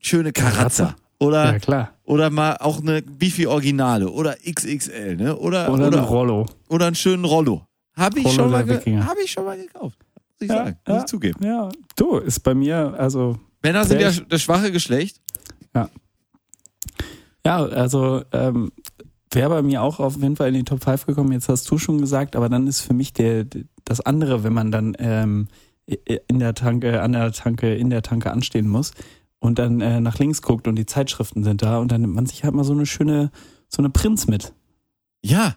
schöne. 0.00 0.32
Karazza? 0.32 0.96
Oder 1.20 1.52
Ja, 1.52 1.58
klar. 1.60 1.92
Oder 2.02 2.30
mal 2.30 2.56
auch 2.56 2.80
eine 2.80 3.02
Beefy 3.02 3.46
Originale 3.46 4.10
oder 4.10 4.34
XXL, 4.44 5.14
ne? 5.16 5.36
Oder, 5.36 5.72
Oder, 5.72 5.86
oder, 5.86 5.98
ein 5.98 6.04
Rollo. 6.04 6.46
oder 6.68 6.86
einen 6.86 6.96
schönen 6.96 7.24
Rollo. 7.24 7.64
Habe 7.96 8.18
ich, 8.18 8.26
Rollo 8.26 8.34
schon 8.36 8.50
mal 8.50 8.66
hab 9.06 9.16
ich 9.24 9.30
schon 9.30 9.44
mal 9.44 9.56
gekauft. 9.56 9.98
Muss 10.00 10.40
ich 10.40 10.48
Ja, 10.48 10.56
sagen. 10.64 10.76
Muss 10.86 10.94
ja. 10.96 11.00
ich 11.00 11.06
zugeben. 11.06 11.44
Ja, 11.44 11.68
du, 11.94 12.16
ist 12.18 12.40
bei 12.40 12.52
mir, 12.54 12.94
also 12.98 13.38
Männer 13.62 13.84
sind 13.84 14.00
ja 14.00 14.10
das 14.10 14.42
schwache 14.42 14.70
Geschlecht. 14.72 15.20
Ja, 17.44 17.58
also 17.64 18.22
ähm, 18.32 18.72
wäre 19.30 19.50
bei 19.50 19.62
mir 19.62 19.82
auch 19.82 20.00
auf 20.00 20.16
jeden 20.16 20.34
Fall 20.36 20.48
in 20.48 20.54
die 20.54 20.64
Top 20.64 20.82
5 20.82 21.06
gekommen, 21.06 21.30
jetzt 21.32 21.48
hast 21.48 21.70
du 21.70 21.78
schon 21.78 22.00
gesagt, 22.00 22.34
aber 22.34 22.48
dann 22.48 22.66
ist 22.66 22.80
für 22.80 22.92
mich 22.94 23.12
der, 23.12 23.46
das 23.84 24.00
andere, 24.00 24.42
wenn 24.42 24.52
man 24.52 24.72
dann 24.72 24.96
ähm, 24.98 25.46
in 25.86 26.40
der 26.40 26.54
Tanke, 26.54 27.00
an 27.02 27.12
der 27.12 27.30
Tanke, 27.30 27.72
in 27.76 27.90
der 27.90 28.02
Tanke 28.02 28.32
anstehen 28.32 28.68
muss 28.68 28.90
und 29.38 29.60
dann 29.60 29.80
äh, 29.80 30.00
nach 30.00 30.18
links 30.18 30.42
guckt 30.42 30.66
und 30.66 30.74
die 30.74 30.86
Zeitschriften 30.86 31.44
sind 31.44 31.62
da 31.62 31.78
und 31.78 31.92
dann 31.92 32.00
nimmt 32.00 32.14
man 32.14 32.26
sich 32.26 32.42
halt 32.42 32.54
mal 32.54 32.64
so 32.64 32.72
eine 32.72 32.86
schöne, 32.86 33.30
so 33.68 33.78
eine 33.80 33.90
Prinz 33.90 34.26
mit. 34.26 34.52
Ja, 35.24 35.56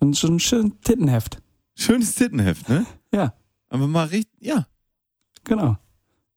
So 0.00 0.06
ein, 0.06 0.12
so 0.14 0.28
ein 0.28 0.40
schönes 0.40 0.72
Tittenheft. 0.82 1.42
schönes 1.76 2.14
Tittenheft, 2.14 2.70
ne? 2.70 2.86
Ja, 3.12 3.34
Aber 3.68 3.86
mal 3.86 4.06
richtig, 4.06 4.40
ja, 4.40 4.66
genau. 5.44 5.76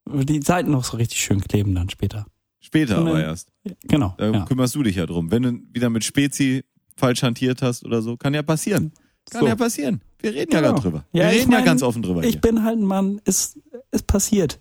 Die 0.07 0.41
Seiten 0.41 0.71
noch 0.71 0.83
so 0.83 0.97
richtig 0.97 1.19
schön 1.21 1.39
kleben 1.41 1.73
dann 1.75 1.89
später. 1.89 2.25
später 2.59 2.95
dann- 2.95 3.07
aber 3.07 3.21
erst. 3.23 3.51
Genau. 3.83 4.15
Da 4.17 4.31
ja. 4.31 4.45
kümmerst 4.45 4.75
du 4.75 4.83
dich 4.83 4.95
ja 4.95 5.05
drum. 5.05 5.31
Wenn 5.31 5.43
du 5.43 5.59
wieder 5.71 5.89
mit 5.89 6.03
Spezi 6.03 6.63
falsch 6.97 7.23
hantiert 7.23 7.61
hast 7.61 7.85
oder 7.85 8.01
so, 8.01 8.17
kann 8.17 8.33
ja 8.33 8.41
passieren. 8.43 8.91
Kann 9.29 9.41
So. 9.41 9.47
ja 9.47 9.55
passieren. 9.55 10.01
Wir 10.19 10.33
reden 10.33 10.51
ja 10.51 10.59
Genau. 10.59 10.71
gerade 10.73 10.81
drüber. 10.83 11.05
Wir 11.11 11.23
Ja, 11.23 11.29
reden 11.29 11.51
ja 11.51 11.57
mein, 11.59 11.65
ganz 11.65 11.81
offen 11.83 12.01
drüber. 12.01 12.23
Ich 12.23 12.31
hier. 12.33 12.41
bin 12.41 12.63
halt 12.63 12.77
ein 12.79 12.85
Mann, 12.85 13.21
es, 13.25 13.57
es 13.91 14.01
passiert. 14.03 14.59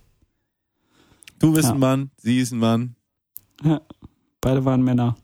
Du 1.38 1.52
bist 1.52 1.64
Ja. 1.68 1.72
ein 1.74 1.78
Mann, 1.80 2.10
sie 2.18 2.38
ist 2.38 2.52
ein 2.52 2.58
Mann. 2.58 2.94
Ja, 3.64 3.80
beide 4.40 4.64
waren 4.64 4.82
Männer. 4.82 5.16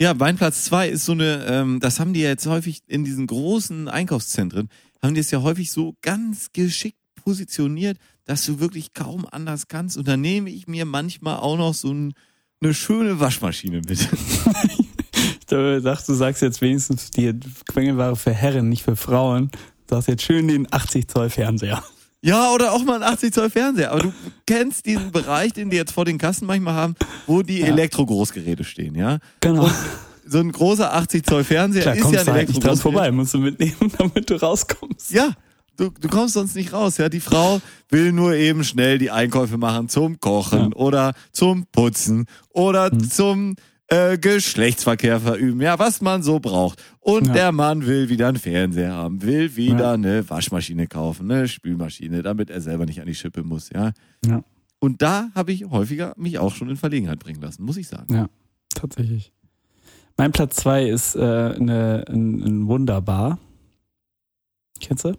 Ja, 0.00 0.14
mein 0.14 0.36
Platz 0.36 0.64
zwei 0.64 0.88
ist 0.88 1.04
so 1.04 1.12
eine, 1.12 1.44
ähm, 1.46 1.80
das 1.80 2.00
haben 2.00 2.12
die 2.12 2.20
ja 2.20 2.28
jetzt 2.30 2.46
häufig 2.46 2.82
in 2.86 3.04
diesen 3.04 3.26
großen 3.26 3.88
Einkaufszentren, 3.88 4.68
haben 5.02 5.14
die 5.14 5.20
es 5.20 5.30
ja 5.30 5.42
häufig 5.42 5.70
so 5.70 5.94
ganz 6.02 6.50
geschickt 6.52 6.98
positioniert, 7.24 7.98
dass 8.24 8.44
du 8.46 8.60
wirklich 8.60 8.94
kaum 8.94 9.26
anders 9.30 9.68
kannst. 9.68 9.96
Und 9.96 10.06
dann 10.08 10.20
nehme 10.20 10.50
ich 10.50 10.66
mir 10.68 10.84
manchmal 10.84 11.36
auch 11.38 11.56
noch 11.56 11.74
so 11.74 11.92
ein, 11.92 12.14
eine 12.62 12.74
schöne 12.74 13.18
Waschmaschine 13.20 13.80
mit. 13.86 14.08
Du 15.48 15.80
sagst, 15.82 16.08
du 16.08 16.14
sagst 16.14 16.40
jetzt 16.40 16.62
wenigstens 16.62 17.10
die 17.10 17.34
Quengelware 17.70 18.16
für 18.16 18.32
Herren, 18.32 18.70
nicht 18.70 18.84
für 18.84 18.96
Frauen. 18.96 19.50
Du 19.86 19.94
sagst 19.96 20.08
jetzt 20.08 20.22
schön 20.22 20.48
den 20.48 20.66
80 20.72 21.08
Zoll 21.08 21.28
Fernseher. 21.28 21.82
Ja, 22.22 22.52
oder 22.52 22.72
auch 22.72 22.82
mal 22.84 23.02
ein 23.02 23.12
80 23.12 23.34
Zoll 23.34 23.50
Fernseher. 23.50 23.90
Aber 23.92 24.00
du 24.04 24.12
kennst 24.46 24.86
diesen 24.86 25.12
Bereich, 25.12 25.52
den 25.52 25.68
die 25.68 25.76
jetzt 25.76 25.92
vor 25.92 26.06
den 26.06 26.16
Kassen 26.16 26.46
manchmal 26.46 26.72
haben, 26.74 26.94
wo 27.26 27.42
die 27.42 27.58
Ja. 27.60 27.66
Elektro-Großgeräte 27.66 28.64
stehen, 28.64 28.94
ja? 28.94 29.18
Genau. 29.40 29.64
Und 29.64 29.74
so 30.26 30.38
ein 30.38 30.52
großer 30.52 30.92
80 30.94 31.24
Zoll 31.24 31.44
Fernseher 31.44 31.82
Klar, 31.82 31.94
ist 31.96 32.02
kommst 32.02 32.14
ja 32.14 32.20
ein 32.20 32.26
du 32.26 32.32
halt 32.32 32.48
nicht 32.48 32.64
dran 32.64 32.76
vorbei, 32.76 33.10
musst 33.10 33.34
du 33.34 33.38
mitnehmen, 33.38 33.92
damit 33.98 34.28
du 34.30 34.40
rauskommst. 34.40 35.12
Ja, 35.12 35.32
du, 35.76 35.90
du 35.90 36.08
kommst 36.08 36.34
sonst 36.34 36.54
nicht 36.56 36.72
raus. 36.72 36.98
Ja, 36.98 37.08
die 37.08 37.20
Frau 37.20 37.60
will 37.90 38.12
nur 38.12 38.34
eben 38.34 38.64
schnell 38.64 38.98
die 38.98 39.10
Einkäufe 39.10 39.58
machen 39.58 39.88
zum 39.88 40.20
Kochen 40.20 40.70
Ja. 40.70 40.76
oder 40.76 41.14
zum 41.32 41.66
Putzen 41.72 42.26
oder 42.50 42.90
zum 42.98 43.56
äh, 43.88 44.16
Geschlechtsverkehr 44.16 45.20
verüben. 45.20 45.60
Ja, 45.60 45.78
was 45.78 46.00
man 46.00 46.22
so 46.22 46.40
braucht. 46.40 46.82
Und 47.00 47.26
Ja. 47.26 47.32
der 47.34 47.52
Mann 47.52 47.86
will 47.86 48.08
wieder 48.08 48.28
einen 48.28 48.38
Fernseher 48.38 48.92
haben, 48.94 49.20
will 49.22 49.54
wieder 49.56 49.78
Ja. 49.80 49.92
eine 49.92 50.28
Waschmaschine 50.30 50.86
kaufen, 50.86 51.30
eine 51.30 51.46
Spülmaschine, 51.48 52.22
damit 52.22 52.48
er 52.48 52.60
selber 52.62 52.86
nicht 52.86 53.00
an 53.00 53.06
die 53.06 53.14
Schippe 53.14 53.42
muss. 53.42 53.68
Ja. 53.74 53.92
Ja. 54.24 54.42
Und 54.78 55.02
da 55.02 55.28
habe 55.34 55.52
ich 55.52 55.64
häufiger 55.66 56.14
mich 56.16 56.38
auch 56.38 56.54
schon 56.54 56.70
in 56.70 56.76
Verlegenheit 56.76 57.18
bringen 57.18 57.40
lassen, 57.42 57.64
muss 57.64 57.76
ich 57.76 57.86
sagen. 57.88 58.14
Ja, 58.14 58.28
tatsächlich. 58.74 59.32
Mein 60.16 60.32
Platz 60.32 60.56
zwei 60.56 60.86
ist 60.88 61.14
äh, 61.16 61.20
eine, 61.20 62.04
ein, 62.08 62.42
ein 62.42 62.66
Wunderbar. 62.66 63.38
Kennst 64.80 65.04
du? 65.04 65.16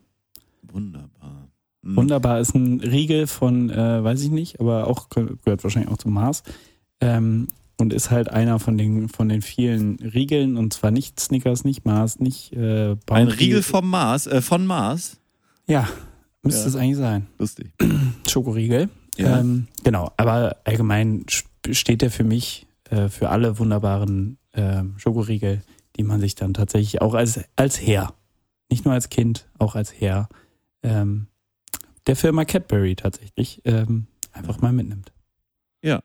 Wunderbar. 0.64 1.50
Hm. 1.84 1.96
Wunderbar 1.96 2.40
ist 2.40 2.56
ein 2.56 2.80
Riegel 2.82 3.28
von, 3.28 3.70
äh, 3.70 4.04
weiß 4.04 4.22
ich 4.24 4.30
nicht, 4.32 4.60
aber 4.60 4.88
auch 4.88 5.10
gehört 5.10 5.64
wahrscheinlich 5.64 5.92
auch 5.92 5.98
zum 5.98 6.14
Mars. 6.14 6.44
Ähm, 7.02 7.48
und 7.80 7.92
ist 7.92 8.12
halt 8.12 8.30
einer 8.30 8.60
von 8.60 8.78
den 8.78 9.10
von 9.10 9.28
den 9.30 9.42
vielen 9.42 9.96
Riegeln 10.00 10.58
und 10.58 10.74
zwar 10.74 10.92
nicht 10.92 11.20
Snickers, 11.20 11.64
nicht 11.66 11.86
Mars, 11.86 12.20
nicht 12.20 12.54
äh, 12.54 12.96
Ein. 13.10 13.28
Riegel 13.28 13.64
vom 13.64 13.90
Mars, 13.90 14.28
äh, 14.28 14.42
von 14.42 14.66
Mars. 14.66 15.20
Ja, 15.68 15.90
müsste 16.44 16.62
Ja. 16.62 16.68
es 16.68 16.76
eigentlich 16.76 16.98
sein. 16.98 17.28
Lustig. 17.40 17.74
Schokoriegel. 18.30 18.90
Ja. 19.18 19.40
Ähm, 19.40 19.68
genau, 19.84 20.12
aber 20.18 20.58
allgemein 20.66 21.26
steht 21.72 22.02
der 22.04 22.12
für 22.12 22.24
mich 22.24 22.68
äh, 22.90 23.10
für 23.10 23.30
alle 23.30 23.58
wunderbaren 23.60 24.38
ähm, 24.54 24.96
Schokoriegel, 24.98 25.62
die 25.96 26.04
man 26.04 26.20
sich 26.20 26.36
dann 26.36 26.54
tatsächlich 26.54 27.02
auch 27.02 27.14
als, 27.14 27.40
als 27.56 27.82
Herr, 27.82 28.14
nicht 28.70 28.86
nur 28.86 28.94
als 28.94 29.10
Kind, 29.10 29.48
auch 29.60 29.76
als 29.76 29.94
Herr, 30.00 30.30
ähm, 30.82 31.28
der 32.08 32.16
Firma 32.16 32.46
Cadbury 32.46 32.96
tatsächlich 32.96 33.62
ähm, 33.66 34.08
einfach 34.32 34.60
mal 34.62 34.74
mitnimmt. 34.74 35.12
Ja. 35.82 36.02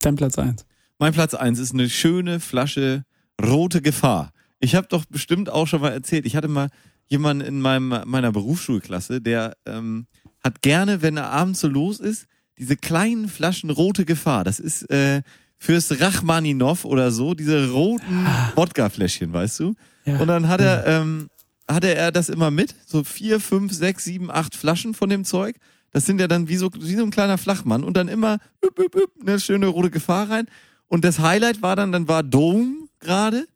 Dein 0.00 0.16
Platz 0.16 0.38
eins. 0.38 0.66
Mein 0.98 1.12
Platz 1.12 1.34
eins 1.34 1.58
ist 1.58 1.72
eine 1.72 1.88
schöne 1.88 2.40
Flasche 2.40 3.04
rote 3.40 3.82
Gefahr. 3.82 4.32
Ich 4.58 4.74
habe 4.74 4.86
doch 4.88 5.04
bestimmt 5.06 5.48
auch 5.48 5.66
schon 5.66 5.80
mal 5.80 5.92
erzählt, 5.92 6.26
ich 6.26 6.36
hatte 6.36 6.48
mal 6.48 6.68
jemanden 7.06 7.46
in 7.46 7.60
meinem, 7.60 8.02
meiner 8.06 8.32
Berufsschulklasse, 8.32 9.20
der 9.20 9.56
ähm, 9.66 10.06
hat 10.44 10.62
gerne, 10.62 11.02
wenn 11.02 11.16
er 11.16 11.30
abends 11.30 11.60
so 11.60 11.68
los 11.68 12.00
ist, 12.00 12.26
diese 12.60 12.76
kleinen 12.76 13.28
Flaschen 13.28 13.70
rote 13.70 14.04
Gefahr. 14.04 14.44
Das 14.44 14.60
ist 14.60 14.88
äh, 14.90 15.22
fürs 15.58 16.00
Rachmaninov 16.00 16.84
oder 16.84 17.10
so, 17.10 17.34
diese 17.34 17.70
roten 17.70 18.26
Wodka-Fläschchen, 18.54 19.32
weißt 19.32 19.60
du? 19.60 19.74
Ja. 20.04 20.18
Und 20.18 20.28
dann 20.28 20.48
hat 20.48 20.60
er, 20.60 20.86
ähm, 20.86 21.28
hatte 21.68 21.94
er 21.94 22.12
das 22.12 22.28
immer 22.28 22.50
mit, 22.50 22.74
so 22.86 23.02
vier, 23.02 23.40
fünf, 23.40 23.72
sechs, 23.72 24.04
sieben, 24.04 24.30
acht 24.30 24.54
Flaschen 24.54 24.94
von 24.94 25.08
dem 25.08 25.24
Zeug. 25.24 25.56
Das 25.90 26.06
sind 26.06 26.20
ja 26.20 26.28
dann 26.28 26.48
wie 26.48 26.56
so, 26.56 26.70
wie 26.78 26.94
so 26.94 27.02
ein 27.02 27.10
kleiner 27.10 27.38
Flachmann 27.38 27.82
und 27.82 27.96
dann 27.96 28.08
immer 28.08 28.38
üp, 28.64 28.78
üp, 28.78 28.94
üp, 28.94 29.10
eine 29.20 29.40
schöne 29.40 29.66
rote 29.66 29.90
Gefahr 29.90 30.30
rein. 30.30 30.46
Und 30.86 31.04
das 31.04 31.18
Highlight 31.18 31.62
war 31.62 31.76
dann, 31.76 31.92
dann 31.92 32.08
war 32.08 32.22
Dome 32.22 32.88
gerade 33.00 33.46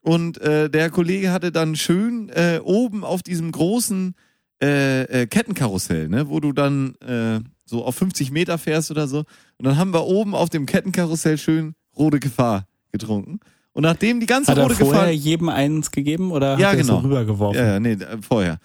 und 0.00 0.38
äh, 0.40 0.70
der 0.70 0.90
Kollege 0.90 1.30
hatte 1.30 1.52
dann 1.52 1.76
schön 1.76 2.30
äh, 2.30 2.60
oben 2.62 3.04
auf 3.04 3.22
diesem 3.22 3.52
großen 3.52 4.14
äh, 4.62 5.02
äh, 5.04 5.26
Kettenkarussell, 5.26 6.08
ne, 6.08 6.28
wo 6.28 6.40
du 6.40 6.52
dann 6.52 6.94
äh, 6.96 7.40
so 7.70 7.84
auf 7.84 7.94
50 7.96 8.30
Meter 8.32 8.58
fährst 8.58 8.90
oder 8.90 9.08
so. 9.08 9.20
Und 9.56 9.64
dann 9.64 9.76
haben 9.78 9.94
wir 9.94 10.04
oben 10.04 10.34
auf 10.34 10.50
dem 10.50 10.66
Kettenkarussell 10.66 11.38
schön 11.38 11.74
rote 11.96 12.20
Gefahr 12.20 12.66
getrunken. 12.92 13.40
Und 13.72 13.84
nachdem 13.84 14.20
die 14.20 14.26
ganze 14.26 14.50
Hat 14.50 14.58
er 14.58 14.64
rote 14.64 14.74
vorher 14.74 15.02
Gefahr. 15.02 15.10
jedem 15.12 15.48
eins 15.48 15.90
gegeben 15.92 16.32
oder 16.32 16.58
Ja, 16.58 16.68
hat 16.68 16.74
er 16.74 16.82
genau. 16.82 17.00
so 17.00 17.06
rübergeworfen? 17.06 17.58
Ja, 17.58 17.66
ja, 17.74 17.80
nee, 17.80 17.96
vorher. 18.20 18.58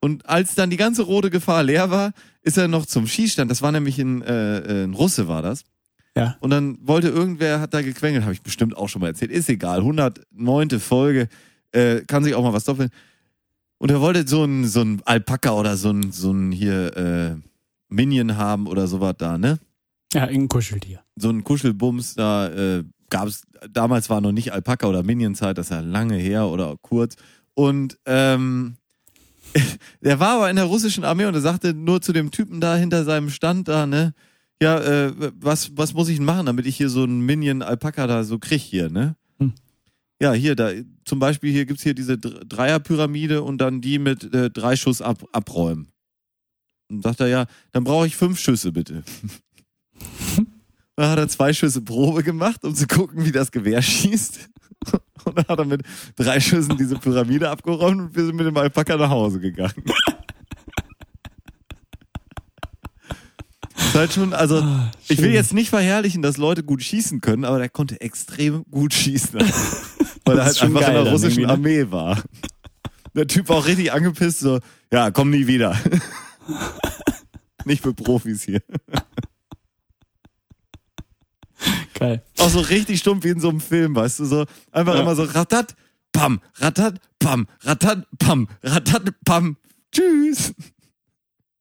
Und 0.00 0.28
als 0.28 0.54
dann 0.54 0.70
die 0.70 0.76
ganze 0.76 1.02
rote 1.02 1.30
Gefahr 1.30 1.62
leer 1.62 1.90
war, 1.90 2.12
ist 2.42 2.56
er 2.56 2.68
noch 2.68 2.86
zum 2.86 3.06
Schießstand. 3.06 3.50
Das 3.50 3.60
war 3.62 3.72
nämlich 3.72 3.98
ein, 3.98 4.22
äh, 4.22 4.58
äh, 4.58 4.84
ein 4.84 4.94
Russe, 4.94 5.28
war 5.28 5.42
das. 5.42 5.64
Ja. 6.16 6.36
Und 6.40 6.50
dann 6.50 6.78
wollte 6.82 7.08
irgendwer, 7.08 7.60
hat 7.60 7.72
da 7.74 7.82
gequengelt, 7.82 8.22
habe 8.24 8.34
ich 8.34 8.42
bestimmt 8.42 8.76
auch 8.76 8.88
schon 8.88 9.00
mal 9.00 9.08
erzählt. 9.08 9.30
Ist 9.30 9.48
egal, 9.48 9.78
109. 9.78 10.78
Folge, 10.80 11.28
äh, 11.72 12.00
kann 12.06 12.22
sich 12.24 12.34
auch 12.34 12.42
mal 12.42 12.52
was 12.52 12.64
doppeln. 12.64 12.90
Und 13.78 13.90
er 13.90 14.00
wollte 14.00 14.26
so 14.28 14.44
ein, 14.44 14.64
so 14.66 14.82
ein 14.82 15.02
Alpaka 15.04 15.52
oder 15.52 15.76
so 15.76 15.90
ein, 15.90 16.12
so 16.12 16.30
ein 16.30 16.52
hier 16.52 16.96
äh, 16.96 17.36
Minion 17.92 18.36
haben 18.36 18.66
oder 18.66 18.86
sowas 18.86 19.14
da, 19.18 19.38
ne? 19.38 19.58
Ja, 20.12 20.24
ein 20.24 20.48
Kuscheltier. 20.48 21.00
so 21.16 21.30
ein 21.30 21.42
Kuschelbums, 21.44 22.14
da 22.14 22.48
äh, 22.48 22.84
gab 23.10 23.28
es, 23.28 23.42
damals 23.70 24.10
war 24.10 24.20
noch 24.20 24.32
nicht 24.32 24.52
Alpaka 24.52 24.86
oder 24.86 25.02
Minion-Zeit, 25.02 25.56
das 25.58 25.66
ist 25.66 25.70
ja 25.70 25.80
lange 25.80 26.16
her 26.16 26.48
oder 26.48 26.76
kurz. 26.82 27.16
Und 27.54 27.98
ähm, 28.06 28.76
der 30.00 30.20
war 30.20 30.36
aber 30.36 30.50
in 30.50 30.56
der 30.56 30.64
russischen 30.66 31.04
Armee 31.04 31.26
und 31.26 31.34
er 31.34 31.40
sagte 31.40 31.74
nur 31.74 32.00
zu 32.02 32.12
dem 32.12 32.30
Typen 32.30 32.60
da 32.60 32.76
hinter 32.76 33.04
seinem 33.04 33.30
Stand 33.30 33.68
da, 33.68 33.86
ne, 33.86 34.14
ja, 34.62 34.78
äh, 34.78 35.12
was, 35.40 35.76
was 35.76 35.92
muss 35.94 36.08
ich 36.08 36.16
denn 36.16 36.24
machen, 36.24 36.46
damit 36.46 36.66
ich 36.66 36.76
hier 36.76 36.88
so 36.88 37.02
einen 37.02 37.20
Minion-Alpaka 37.26 38.06
da 38.06 38.22
so 38.24 38.38
krieg 38.38 38.60
hier, 38.62 38.90
ne? 38.90 39.16
Hm. 39.40 39.52
Ja, 40.20 40.32
hier, 40.34 40.54
da, 40.54 40.70
zum 41.04 41.18
Beispiel 41.18 41.50
hier 41.52 41.66
gibt's 41.66 41.82
hier 41.82 41.94
diese 41.94 42.16
Dr- 42.16 42.44
Dreierpyramide 42.44 43.42
und 43.42 43.58
dann 43.58 43.80
die 43.80 43.98
mit 43.98 44.32
äh, 44.32 44.50
drei 44.50 44.76
Schuss 44.76 45.02
ab, 45.02 45.24
abräumen. 45.32 45.88
Und 46.92 47.02
sagt 47.02 47.20
er, 47.20 47.28
ja, 47.28 47.46
dann 47.72 47.84
brauche 47.84 48.06
ich 48.06 48.16
fünf 48.16 48.38
Schüsse 48.38 48.72
bitte. 48.72 49.02
Dann 50.96 51.08
hat 51.08 51.18
er 51.18 51.28
zwei 51.28 51.52
Schüsse 51.52 51.80
Probe 51.80 52.22
gemacht, 52.22 52.64
um 52.64 52.74
zu 52.74 52.86
gucken, 52.86 53.24
wie 53.24 53.32
das 53.32 53.50
Gewehr 53.50 53.80
schießt. 53.80 54.50
Und 55.24 55.38
dann 55.38 55.46
hat 55.48 55.58
er 55.58 55.64
mit 55.64 55.82
drei 56.16 56.38
Schüssen 56.40 56.76
diese 56.76 56.96
Pyramide 56.96 57.48
abgeräumt 57.48 58.00
und 58.00 58.16
wir 58.16 58.26
sind 58.26 58.36
mit 58.36 58.46
dem 58.46 58.56
Alpaka 58.56 58.96
nach 58.96 59.10
Hause 59.10 59.40
gegangen. 59.40 59.84
Ist 63.76 63.94
halt 63.94 64.12
schon, 64.12 64.32
also, 64.34 64.56
Ah, 64.56 64.90
ich 65.08 65.18
will 65.18 65.32
jetzt 65.32 65.52
nicht 65.52 65.70
verherrlichen, 65.70 66.22
dass 66.22 66.36
Leute 66.36 66.62
gut 66.62 66.82
schießen 66.82 67.20
können, 67.20 67.44
aber 67.44 67.58
der 67.58 67.68
konnte 67.68 68.00
extrem 68.00 68.64
gut 68.70 68.92
schießen. 68.94 69.40
Weil 70.24 70.38
er 70.38 70.44
halt 70.44 70.56
schon 70.56 70.68
einfach 70.68 70.80
in 70.80 70.86
geil 70.86 70.94
der 70.94 71.04
dann 71.04 71.12
russischen 71.12 71.42
ne? 71.42 71.48
Armee 71.48 71.90
war. 71.90 72.22
Der 73.14 73.26
Typ 73.26 73.48
war 73.48 73.56
auch 73.56 73.66
richtig 73.66 73.92
angepisst, 73.92 74.40
so, 74.40 74.60
ja, 74.92 75.10
komm 75.10 75.30
nie 75.30 75.46
wieder. 75.46 75.78
nicht 77.66 77.82
für 77.82 77.94
Profis 77.94 78.42
hier. 78.42 78.62
Geil. 81.94 82.22
Auch 82.38 82.48
so 82.48 82.60
richtig 82.60 82.98
stumpf 83.00 83.24
wie 83.24 83.28
in 83.30 83.40
so 83.40 83.48
einem 83.50 83.60
Film, 83.60 83.94
weißt 83.94 84.18
du, 84.20 84.24
so 84.24 84.44
einfach 84.72 84.94
Ja. 84.94 85.02
immer 85.02 85.14
so 85.14 85.22
ratat, 85.24 85.76
pam, 86.12 86.40
ratat, 86.56 87.00
pam, 87.18 87.46
ratat, 87.60 88.06
pam, 88.18 88.48
ratat, 88.62 89.14
pam, 89.24 89.56
tschüss. 89.92 90.54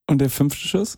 Und 0.07 0.19
der 0.19 0.29
fünfte 0.29 0.67
Schuss? 0.67 0.97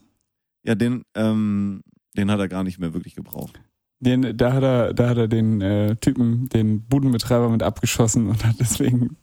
Ja, 0.63 0.75
den, 0.75 1.03
ähm, 1.15 1.84
den 2.15 2.31
hat 2.31 2.39
er 2.39 2.47
gar 2.47 2.63
nicht 2.63 2.80
mehr 2.80 2.93
wirklich 2.93 3.15
gebraucht. 3.15 3.59
Den, 3.99 4.38
da 4.38 4.53
hat 4.53 4.63
er, 4.63 4.93
da 4.93 5.09
hat 5.09 5.17
er 5.17 5.27
den 5.27 5.61
äh, 5.61 5.95
Typen, 5.97 6.47
den 6.49 6.84
Budenbetreiber 6.85 7.49
mit 7.49 7.63
abgeschossen 7.63 8.27
und 8.27 8.45
hat 8.45 8.55
deswegen 8.59 9.17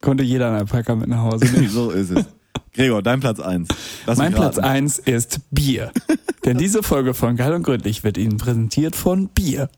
konnte 0.00 0.24
jeder 0.24 0.48
einen 0.48 0.56
Alpaka 0.56 0.96
mit 0.96 1.08
nach 1.08 1.22
Hause 1.22 1.44
nehmen. 1.46 1.68
so 1.70 1.90
ist 1.90 2.10
es. 2.10 2.26
Gregor, 2.74 3.02
dein 3.02 3.20
Platz 3.20 3.38
eins. 3.40 3.68
Lass 4.06 4.18
mein 4.18 4.32
Platz 4.32 4.58
eins 4.58 4.98
ist 4.98 5.40
Bier. 5.50 5.92
Denn 6.44 6.58
diese 6.58 6.82
Folge 6.82 7.14
von 7.14 7.36
Geil 7.36 7.52
und 7.52 7.62
Gründlich 7.62 8.02
wird 8.02 8.16
Ihnen 8.16 8.38
präsentiert 8.38 8.96
von 8.96 9.28
Bier. 9.28 9.68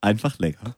Einfach 0.00 0.38
lecker. 0.38 0.76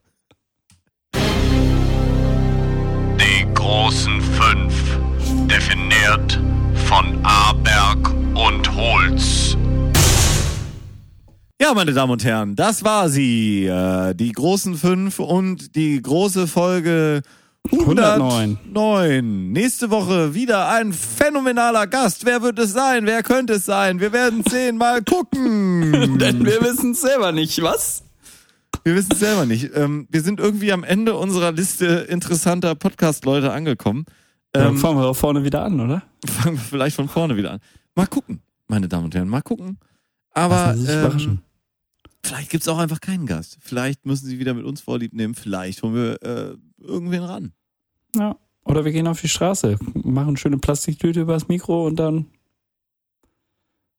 Die 3.17 3.55
großen 3.55 4.21
fünf, 4.21 4.99
definiert 5.47 6.41
von 6.87 7.19
Aberg 7.25 8.11
und 8.35 8.75
Holz. 8.75 9.57
Ja, 11.61 11.75
meine 11.75 11.93
Damen 11.93 12.13
und 12.13 12.25
Herren, 12.25 12.57
das 12.57 12.85
war 12.85 13.11
sie. 13.11 13.67
Äh, 13.67 14.15
die 14.15 14.33
großen 14.33 14.77
fünf 14.77 15.19
und 15.19 15.77
die 15.77 16.01
große 16.01 16.47
Folge 16.47 17.21
109. 17.69 18.59
109. 18.75 19.53
Nächste 19.53 19.91
Woche 19.91 20.35
wieder 20.35 20.69
ein 20.71 20.93
phänomenaler 20.93 21.87
Gast. 21.87 22.25
Wer 22.25 22.43
wird 22.43 22.59
es 22.59 22.73
sein? 22.73 23.07
Wer 23.07 23.23
könnte 23.23 23.55
es 23.55 23.65
sein? 23.67 24.01
Wir 24.01 24.13
werden 24.13 24.43
sehen. 24.49 24.77
Mal 24.77 25.03
gucken. 25.03 25.93
Denn 26.19 26.45
wir 26.45 26.61
wissen 26.63 26.93
es 26.93 27.01
selber 27.03 27.33
nicht, 27.33 27.63
was? 27.63 28.03
Wir 28.83 28.95
wissen 28.95 29.13
es 29.13 29.21
selber 29.21 29.47
nicht. 29.47 29.71
Ähm, 29.75 30.09
wir 30.11 30.23
sind 30.23 30.41
irgendwie 30.41 30.73
am 30.73 30.85
Ende 30.85 31.15
unserer 31.17 31.53
Liste 31.53 31.87
interessanter 32.09 32.75
Podcast-Leute 32.75 33.53
angekommen. 33.53 34.05
Dann 34.53 34.69
Ähm, 34.71 34.79
fangen 34.79 34.97
wir 34.99 35.05
doch 35.05 35.17
vorne 35.17 35.45
wieder 35.45 35.63
an, 35.63 35.81
oder? 35.81 36.03
fangen 36.27 36.57
wir 36.57 36.63
vielleicht 36.65 36.97
von 36.97 37.09
vorne 37.09 37.37
wieder 37.37 37.53
an. 37.53 37.61
Mal 37.95 38.07
gucken, 38.07 38.41
meine 38.67 38.89
Damen 38.89 39.05
und 39.05 39.15
Herren, 39.15 39.29
mal 39.29 39.43
gucken. 39.43 39.79
Aber 40.33 40.75
ähm, 40.89 41.39
vielleicht 42.25 42.51
gibt's 42.51 42.67
auch 42.69 42.79
einfach 42.79 43.01
keinen 43.01 43.27
Gast. 43.27 43.59
Vielleicht 43.61 44.07
müssen 44.07 44.27
Sie 44.27 44.39
wieder 44.39 44.55
mit 44.55 44.65
uns 44.65 44.81
Vorlieb 44.81 45.13
nehmen. 45.13 45.35
Vielleicht 45.35 45.83
holen 45.83 45.95
wir 45.95 46.23
äh, 46.23 46.57
irgendwen 46.81 47.23
ran. 47.23 47.53
Ja. 48.17 48.37
Oder 48.65 48.85
wir 48.85 48.93
gehen 48.93 49.07
auf 49.09 49.21
die 49.21 49.29
Straße, 49.29 49.79
machen 49.95 50.37
schöne 50.37 50.59
Plastiktüte 50.59 51.21
übers 51.21 51.49
Mikro 51.49 51.87
und 51.87 51.97
dann 51.97 52.17
ein 52.17 52.27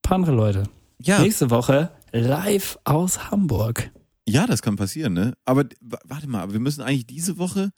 paar 0.01 0.15
andere 0.15 0.35
Leute. 0.35 0.63
Ja, 1.01 1.19
Nächste 1.21 1.49
Woche 1.49 1.91
live 2.11 2.77
aus 2.83 3.31
Hamburg. 3.31 3.91
ja, 4.27 4.45
das 4.45 4.61
kann 4.61 4.75
passieren, 4.75 5.13
ne? 5.13 5.33
Aber 5.45 5.65
warte 6.05 6.27
mal, 6.27 6.41
aber 6.41 6.53
wir 6.53 6.59
müssen 6.59 6.81
eigentlich 6.81 7.07
diese 7.07 7.37
Woche. 7.37 7.71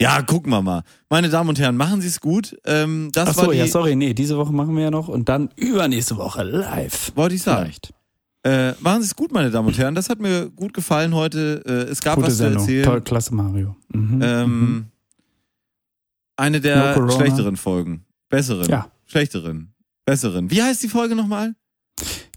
Ja, 0.00 0.22
gucken 0.22 0.52
wir 0.52 0.62
mal. 0.62 0.82
Meine 1.10 1.28
Damen 1.28 1.48
und 1.48 1.58
Herren, 1.58 1.76
machen 1.76 2.00
Sie 2.00 2.06
es 2.06 2.20
gut. 2.20 2.56
Ähm, 2.64 3.10
das 3.12 3.30
Ach 3.30 3.34
so, 3.34 3.42
war 3.42 3.52
die, 3.52 3.58
ja, 3.58 3.66
sorry, 3.66 3.96
nee, 3.96 4.14
diese 4.14 4.36
Woche 4.38 4.52
machen 4.52 4.76
wir 4.76 4.84
ja 4.84 4.90
noch 4.92 5.08
und 5.08 5.28
dann 5.28 5.50
übernächste 5.56 6.16
Woche 6.16 6.44
live. 6.44 7.10
wollte 7.16 7.34
ich 7.34 7.42
sagen. 7.42 7.64
Vielleicht. 7.64 7.92
Äh, 8.48 8.74
machen 8.80 9.02
Sie 9.02 9.06
es 9.08 9.14
gut, 9.14 9.30
meine 9.30 9.50
Damen 9.50 9.68
und 9.68 9.76
Herren. 9.76 9.94
Das 9.94 10.08
hat 10.08 10.20
mir 10.20 10.48
gut 10.48 10.72
gefallen 10.72 11.14
heute. 11.14 11.62
Äh, 11.66 11.90
es 11.90 12.00
gab 12.00 12.14
Gute 12.14 12.28
was 12.28 12.38
Sendung. 12.38 12.64
zu 12.64 12.70
erzählen. 12.70 12.84
Toll, 12.84 13.00
klasse 13.02 13.34
Mario. 13.34 13.76
Mhm. 13.92 14.22
Ähm, 14.22 14.60
mhm. 14.60 14.86
Eine 16.36 16.60
der 16.60 16.98
No 16.98 17.10
schlechteren 17.10 17.56
Folgen. 17.58 18.06
Besseren. 18.30 18.68
Ja. 18.70 18.90
Schlechteren. 19.04 19.74
Besseren. 20.06 20.50
Wie 20.50 20.62
heißt 20.62 20.82
die 20.82 20.88
Folge 20.88 21.14
nochmal? 21.14 21.54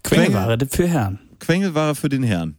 Quengelware 0.02 0.58
für 0.70 0.86
Herren. 0.86 1.18
Quengelware 1.38 1.94
für 1.94 2.10
den 2.10 2.22
Herrn. 2.24 2.58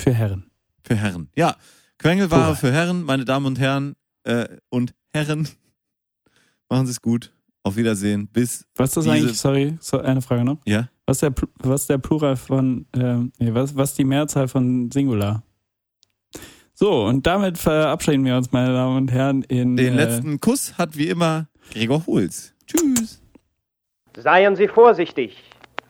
Für 0.00 0.14
Herren. 0.14 0.50
Für 0.82 0.94
Herren. 0.96 1.28
Ja. 1.36 1.56
Quengelware 1.98 2.46
Hurra. 2.46 2.54
für 2.54 2.72
Herren, 2.72 3.02
meine 3.02 3.24
Damen 3.26 3.46
und 3.46 3.58
Herren 3.58 3.96
äh, 4.24 4.48
und 4.70 4.94
Herren. 5.12 5.46
Machen 6.70 6.86
Sie 6.86 6.92
es 6.92 7.02
gut. 7.02 7.32
Auf 7.64 7.76
Wiedersehen. 7.76 8.28
Bis. 8.28 8.64
Was 8.76 8.90
ist 8.90 8.96
das 8.96 9.08
eigentlich? 9.08 9.38
Sorry, 9.38 9.76
so 9.80 10.00
eine 10.00 10.22
Frage 10.22 10.44
noch. 10.44 10.58
Ja. 10.64 10.88
Was 11.06 11.16
ist 11.16 11.22
der, 11.22 11.34
was 11.58 11.86
der 11.86 11.98
Plural 11.98 12.36
von, 12.36 12.86
ähm, 12.94 13.32
nee, 13.38 13.52
was, 13.52 13.76
was 13.76 13.90
ist 13.90 13.98
die 13.98 14.04
Mehrzahl 14.04 14.48
von 14.48 14.90
Singular? 14.90 15.42
So, 16.74 17.04
und 17.04 17.26
damit 17.26 17.58
verabschieden 17.58 18.24
wir 18.24 18.36
uns, 18.36 18.50
meine 18.52 18.72
Damen 18.72 18.96
und 18.96 19.12
Herren, 19.12 19.42
in 19.42 19.76
Den 19.76 19.98
äh, 19.98 20.04
letzten 20.04 20.40
Kuss 20.40 20.78
hat 20.78 20.96
wie 20.96 21.08
immer 21.08 21.48
Gregor 21.70 22.06
Holz. 22.06 22.54
Tschüss. 22.66 23.22
Seien 24.16 24.56
Sie 24.56 24.68
vorsichtig. 24.68 25.42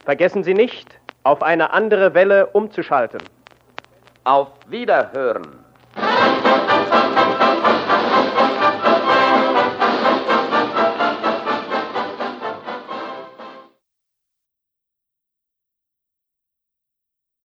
Vergessen 0.05 0.44
Sie 0.44 0.55
nicht, 0.55 0.89
auf 1.22 1.43
eine 1.43 1.72
andere 1.72 2.14
Welle 2.14 2.47
umzuschalten. 2.48 3.22
Auf 4.24 4.48
Wiederhören. 4.68 5.59